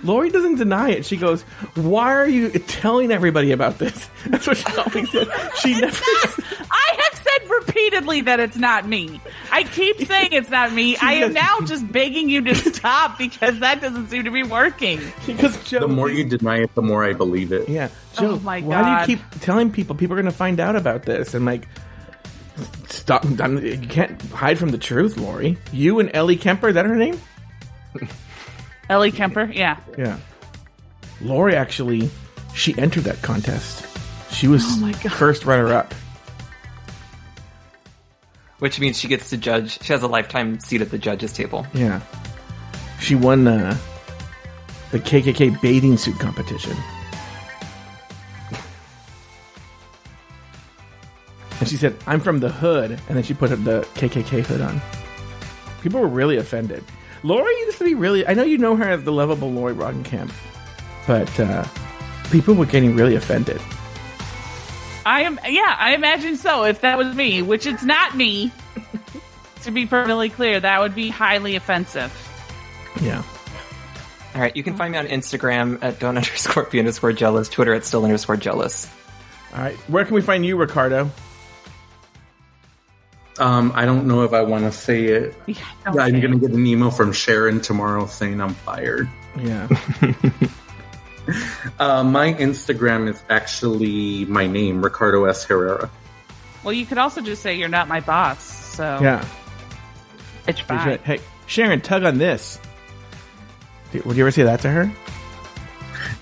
Lauri 0.03 0.29
doesn't 0.29 0.55
deny 0.55 0.89
it. 0.89 1.05
She 1.05 1.17
goes, 1.17 1.41
"Why 1.75 2.13
are 2.13 2.27
you 2.27 2.49
telling 2.49 3.11
everybody 3.11 3.51
about 3.51 3.77
this?" 3.79 4.09
That's 4.27 4.47
what 4.47 4.57
she 4.57 4.65
always 4.77 5.11
said. 5.11 5.27
She 5.57 5.73
never. 5.79 5.95
I 6.71 6.95
have 6.97 7.04
said 7.04 7.04
repeatedly 7.59 8.21
that 8.21 8.39
it's 8.39 8.55
not 8.57 8.87
me. 8.87 9.19
I 9.51 9.63
keep 9.63 9.99
saying 10.07 10.29
it's 10.31 10.49
not 10.49 10.71
me. 10.73 10.95
I 11.01 11.13
am 11.15 11.33
now 11.33 11.59
just 11.61 11.91
begging 11.91 12.29
you 12.29 12.41
to 12.43 12.55
stop 12.55 13.17
because 13.17 13.59
that 13.59 13.81
doesn't 13.81 14.09
seem 14.09 14.23
to 14.25 14.31
be 14.31 14.43
working. 14.43 14.99
Because 15.25 15.61
Joe, 15.63 15.79
The 15.81 15.87
more 15.87 16.09
you 16.09 16.23
deny 16.23 16.59
it, 16.61 16.73
the 16.75 16.81
more 16.81 17.03
I 17.03 17.13
believe 17.13 17.51
it. 17.51 17.67
yeah, 17.69 17.89
Joe. 18.17 18.31
Oh 18.31 18.39
my 18.39 18.61
God. 18.61 18.67
Why 18.67 19.05
do 19.05 19.11
you 19.11 19.17
keep 19.17 19.39
telling 19.41 19.71
people? 19.71 19.95
People 19.95 20.13
are 20.17 20.21
going 20.21 20.31
to 20.31 20.37
find 20.37 20.59
out 20.59 20.75
about 20.75 21.03
this, 21.03 21.33
and 21.33 21.45
like, 21.45 21.67
stop. 22.87 23.25
I'm, 23.39 23.63
you 23.63 23.77
can't 23.79 24.21
hide 24.31 24.57
from 24.57 24.69
the 24.69 24.77
truth, 24.77 25.17
Lauri. 25.17 25.57
You 25.71 25.99
and 25.99 26.09
Ellie 26.15 26.37
Kemper. 26.37 26.69
Is 26.69 26.75
that 26.75 26.85
her 26.85 26.95
name? 26.95 27.19
Ellie 28.89 29.11
Kemper, 29.11 29.45
yeah. 29.53 29.77
Yeah. 29.97 30.17
Lauri 31.21 31.55
actually, 31.55 32.09
she 32.53 32.77
entered 32.77 33.05
that 33.05 33.21
contest. 33.21 33.85
She 34.31 34.47
was 34.47 34.63
Oh 34.65 34.77
my 34.81 34.91
God. 34.91 35.11
first 35.13 35.45
runner 35.45 35.73
up. 35.73 35.93
Which 38.59 38.79
means 38.79 38.97
she 38.97 39.07
gets 39.07 39.29
to 39.31 39.37
judge. 39.37 39.81
She 39.83 39.91
has 39.91 40.01
a 40.03 40.07
lifetime 40.07 40.59
seat 40.59 40.81
at 40.81 40.89
the 40.89 40.97
judges 40.97 41.33
table. 41.33 41.67
Yeah. 41.73 42.01
She 42.99 43.15
won 43.15 43.47
uh 43.47 43.77
the 44.91 44.99
KKK 44.99 45.61
bathing 45.61 45.97
suit 45.97 46.17
competition. 46.19 46.75
And 51.59 51.69
she 51.69 51.77
said, 51.77 51.95
I'm 52.05 52.19
from 52.19 52.39
the 52.39 52.49
hood. 52.49 52.91
And 52.91 53.17
then 53.17 53.23
she 53.23 53.33
put 53.33 53.49
the 53.49 53.87
KKK 53.95 54.45
hood 54.45 54.61
on. 54.61 54.81
People 55.81 55.99
were 55.99 56.07
really 56.07 56.37
offended. 56.37 56.83
Lauri 57.23 57.51
used 57.61 57.77
to 57.79 57.83
be 57.83 57.95
really, 57.95 58.27
I 58.27 58.33
know 58.33 58.43
you 58.43 58.57
know 58.57 58.75
her 58.75 58.89
as 58.89 59.03
the 59.03 59.11
lovable 59.11 59.51
Lauri 59.51 59.73
Roggenkamp, 59.73 60.31
but 61.07 61.39
uh, 61.39 61.65
people 62.29 62.53
were 62.53 62.65
getting 62.67 62.95
really 62.95 63.15
offended. 63.15 63.59
I 65.05 65.21
am, 65.21 65.39
yeah, 65.47 65.75
I 65.77 65.93
imagine 65.93 66.35
so. 66.35 66.63
If 66.63 66.81
that 66.81 66.97
was 66.97 67.15
me, 67.15 67.41
which 67.41 67.67
it's 67.67 67.83
not 67.83 68.15
me, 68.15 68.51
to 69.63 69.71
be 69.71 69.85
perfectly 69.85 70.29
clear, 70.29 70.59
that 70.59 70.81
would 70.81 70.95
be 70.95 71.09
highly 71.09 71.55
offensive. 71.55 72.11
Yeah. 73.01 73.23
All 74.33 74.41
right, 74.41 74.55
you 74.55 74.63
can 74.63 74.75
find 74.75 74.91
me 74.91 74.97
on 74.97 75.07
Instagram 75.07 75.77
at 75.81 75.99
don't 75.99 76.17
underscore 76.17 76.63
be 76.63 76.79
underscore 76.79 77.13
jealous, 77.13 77.47
Twitter 77.49 77.73
at 77.73 77.85
still 77.85 78.03
underscore 78.03 78.37
jealous. 78.37 78.91
All 79.53 79.61
right. 79.61 79.75
Where 79.87 80.03
can 80.03 80.15
we 80.15 80.21
find 80.21 80.45
you, 80.45 80.57
Ricardo? 80.57 81.09
Um, 83.37 83.73
I 83.75 83.85
don't 83.85 84.07
know 84.07 84.23
if 84.23 84.33
I 84.33 84.41
want 84.41 84.63
to 84.63 84.71
say 84.71 85.05
it. 85.05 85.35
Yeah, 85.45 85.55
I'm 85.85 85.93
going 85.93 86.31
to 86.31 86.39
get 86.39 86.51
an 86.51 86.65
email 86.65 86.89
from 86.89 87.11
Sharon 87.11 87.61
tomorrow 87.61 88.07
saying 88.07 88.41
I'm 88.41 88.53
fired. 88.53 89.09
Yeah. 89.37 89.67
Uh, 91.79 92.03
my 92.03 92.33
Instagram 92.33 93.09
is 93.09 93.21
actually 93.29 94.25
my 94.25 94.47
name, 94.47 94.83
Ricardo 94.83 95.25
S. 95.25 95.43
Herrera. 95.43 95.89
Well, 96.63 96.73
you 96.73 96.85
could 96.85 96.97
also 96.97 97.21
just 97.21 97.41
say 97.41 97.55
you're 97.55 97.69
not 97.69 97.87
my 97.87 97.99
boss. 97.99 98.43
So 98.43 98.99
Yeah. 99.01 99.23
it's 100.47 100.59
Hey, 100.59 100.65
fine. 100.65 100.79
Sharon- 100.83 100.99
Hey, 101.03 101.19
Sharon, 101.47 101.81
tug 101.81 102.03
on 102.03 102.17
this. 102.17 102.59
Would 104.03 104.17
you 104.17 104.23
ever 104.23 104.31
say 104.31 104.43
that 104.43 104.59
to 104.61 104.69
her? 104.69 104.91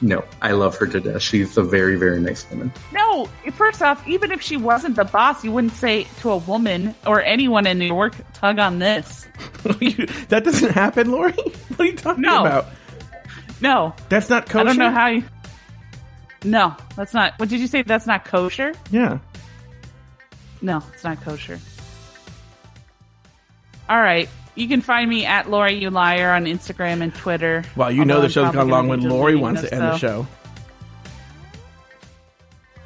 No, 0.01 0.23
I 0.41 0.51
love 0.51 0.75
her 0.77 0.85
to 0.87 0.99
death. 0.99 1.21
She's 1.21 1.57
a 1.57 1.63
very, 1.63 1.95
very 1.95 2.19
nice 2.19 2.45
woman. 2.51 2.71
No, 2.91 3.27
first 3.53 3.81
off, 3.81 4.05
even 4.07 4.31
if 4.31 4.41
she 4.41 4.57
wasn't 4.57 4.95
the 4.97 5.05
boss, 5.05 5.43
you 5.43 5.51
wouldn't 5.51 5.73
say 5.73 6.05
to 6.21 6.31
a 6.31 6.37
woman 6.37 6.93
or 7.07 7.21
anyone 7.21 7.65
in 7.65 7.79
New 7.79 7.85
York, 7.87 8.13
tug 8.33 8.59
on 8.59 8.79
this. 8.79 9.27
that 10.29 10.41
doesn't 10.43 10.71
happen, 10.71 11.09
Lauri. 11.11 11.33
What 11.73 11.79
are 11.79 11.85
you 11.85 11.95
talking 11.95 12.21
No. 12.21 12.41
about? 12.41 12.67
No, 13.63 13.95
That's 14.09 14.29
not 14.29 14.47
kosher. 14.49 14.59
I 14.59 14.63
don't 14.65 14.77
know 14.77 14.91
how 14.91 15.07
you. 15.07 15.23
No, 16.43 16.75
that's 16.97 17.13
not. 17.13 17.39
What 17.39 17.47
did 17.47 17.61
you 17.61 17.67
say? 17.67 17.81
That's 17.81 18.05
not 18.05 18.25
kosher? 18.25 18.73
Yeah. 18.91 19.19
No, 20.61 20.83
it's 20.93 21.05
not 21.05 21.21
kosher. 21.23 21.57
All 23.87 23.97
right. 24.01 24.27
You 24.55 24.67
can 24.67 24.81
find 24.81 25.09
me 25.09 25.25
at 25.25 25.49
Lauri 25.49 25.75
You 25.75 25.89
Liar 25.91 26.31
on 26.31 26.43
Instagram 26.43 27.01
and 27.01 27.15
Twitter. 27.15 27.63
Well, 27.77 27.89
you 27.89 28.03
know 28.03 28.15
Although 28.15 28.21
the 28.21 28.25
I'm 28.25 28.31
show's 28.31 28.53
probably 28.53 28.57
gone 28.59 28.69
long 28.69 28.81
gonna 28.87 28.89
when 28.89 28.99
be 28.99 29.07
Lauri 29.07 29.31
deleting 29.31 29.41
wants 29.41 29.61
this, 29.61 29.69
to 29.69 29.75
end 29.77 29.83
the 29.83 29.97
show. 29.97 30.27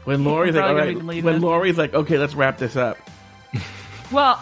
When 0.04 0.24
Lauri's 0.24 0.54
like, 0.56 0.64
all 0.64 0.74
probably 0.74 0.82
right, 0.82 0.94
gonna 0.94 1.00
be 1.00 1.02
deleting 1.02 1.24
when 1.26 1.34
this. 1.34 1.44
Lauri's 1.44 1.78
like, 1.80 1.94
okay, 1.96 2.18
let's 2.20 2.36
wrap 2.36 2.58
this 2.60 2.76
up. 2.76 2.98
Well, 4.12 4.40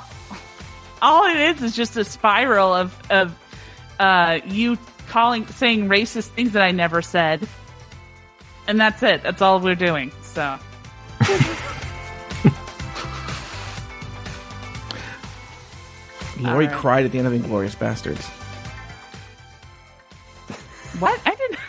all 1.01 1.25
it 1.25 1.37
is 1.37 1.63
is 1.63 1.75
just 1.75 1.97
a 1.97 2.03
spiral 2.03 2.71
of 2.73 2.95
of 3.09 3.35
uh, 3.99 4.39
you 4.45 4.77
calling 5.05 5.47
saying 5.47 5.87
racist 5.87 6.27
things 6.29 6.53
that 6.53 6.63
I 6.63 6.71
never 6.71 7.01
said, 7.01 7.47
and 8.67 8.79
that's 8.79 9.01
it. 9.03 9.23
That's 9.23 9.41
all 9.41 9.59
we're 9.59 9.75
doing. 9.75 10.11
So 10.21 10.59
Lauri 16.39 16.67
right. 16.67 16.75
cried 16.75 17.05
at 17.05 17.11
the 17.11 17.17
end 17.17 17.27
of 17.27 17.33
Inglourious 17.33 17.75
Basterds. 17.75 18.23
what? 20.99 21.19
I 21.25 21.35
didn't. 21.35 21.59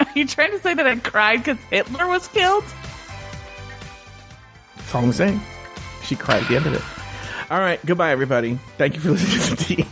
Are 0.00 0.12
you 0.14 0.26
trying 0.26 0.50
to 0.52 0.58
say 0.58 0.74
that 0.74 0.86
I 0.86 0.96
cried 0.96 1.38
because 1.38 1.58
Hitler 1.70 2.06
was 2.06 2.28
killed? 2.28 2.64
That's 4.76 4.94
all 4.94 5.04
I'm 5.04 5.12
saying. 5.12 5.40
She 6.04 6.16
cried 6.16 6.42
at 6.42 6.48
the 6.48 6.56
end 6.56 6.66
of 6.66 6.74
it. 6.74 6.82
All 7.50 7.60
right, 7.60 7.84
goodbye, 7.84 8.10
everybody. 8.10 8.58
Thank 8.78 8.94
you 8.94 9.00
for 9.00 9.10
listening 9.10 9.40
to 9.40 9.50
the 9.56 9.64
tea. 9.64 9.86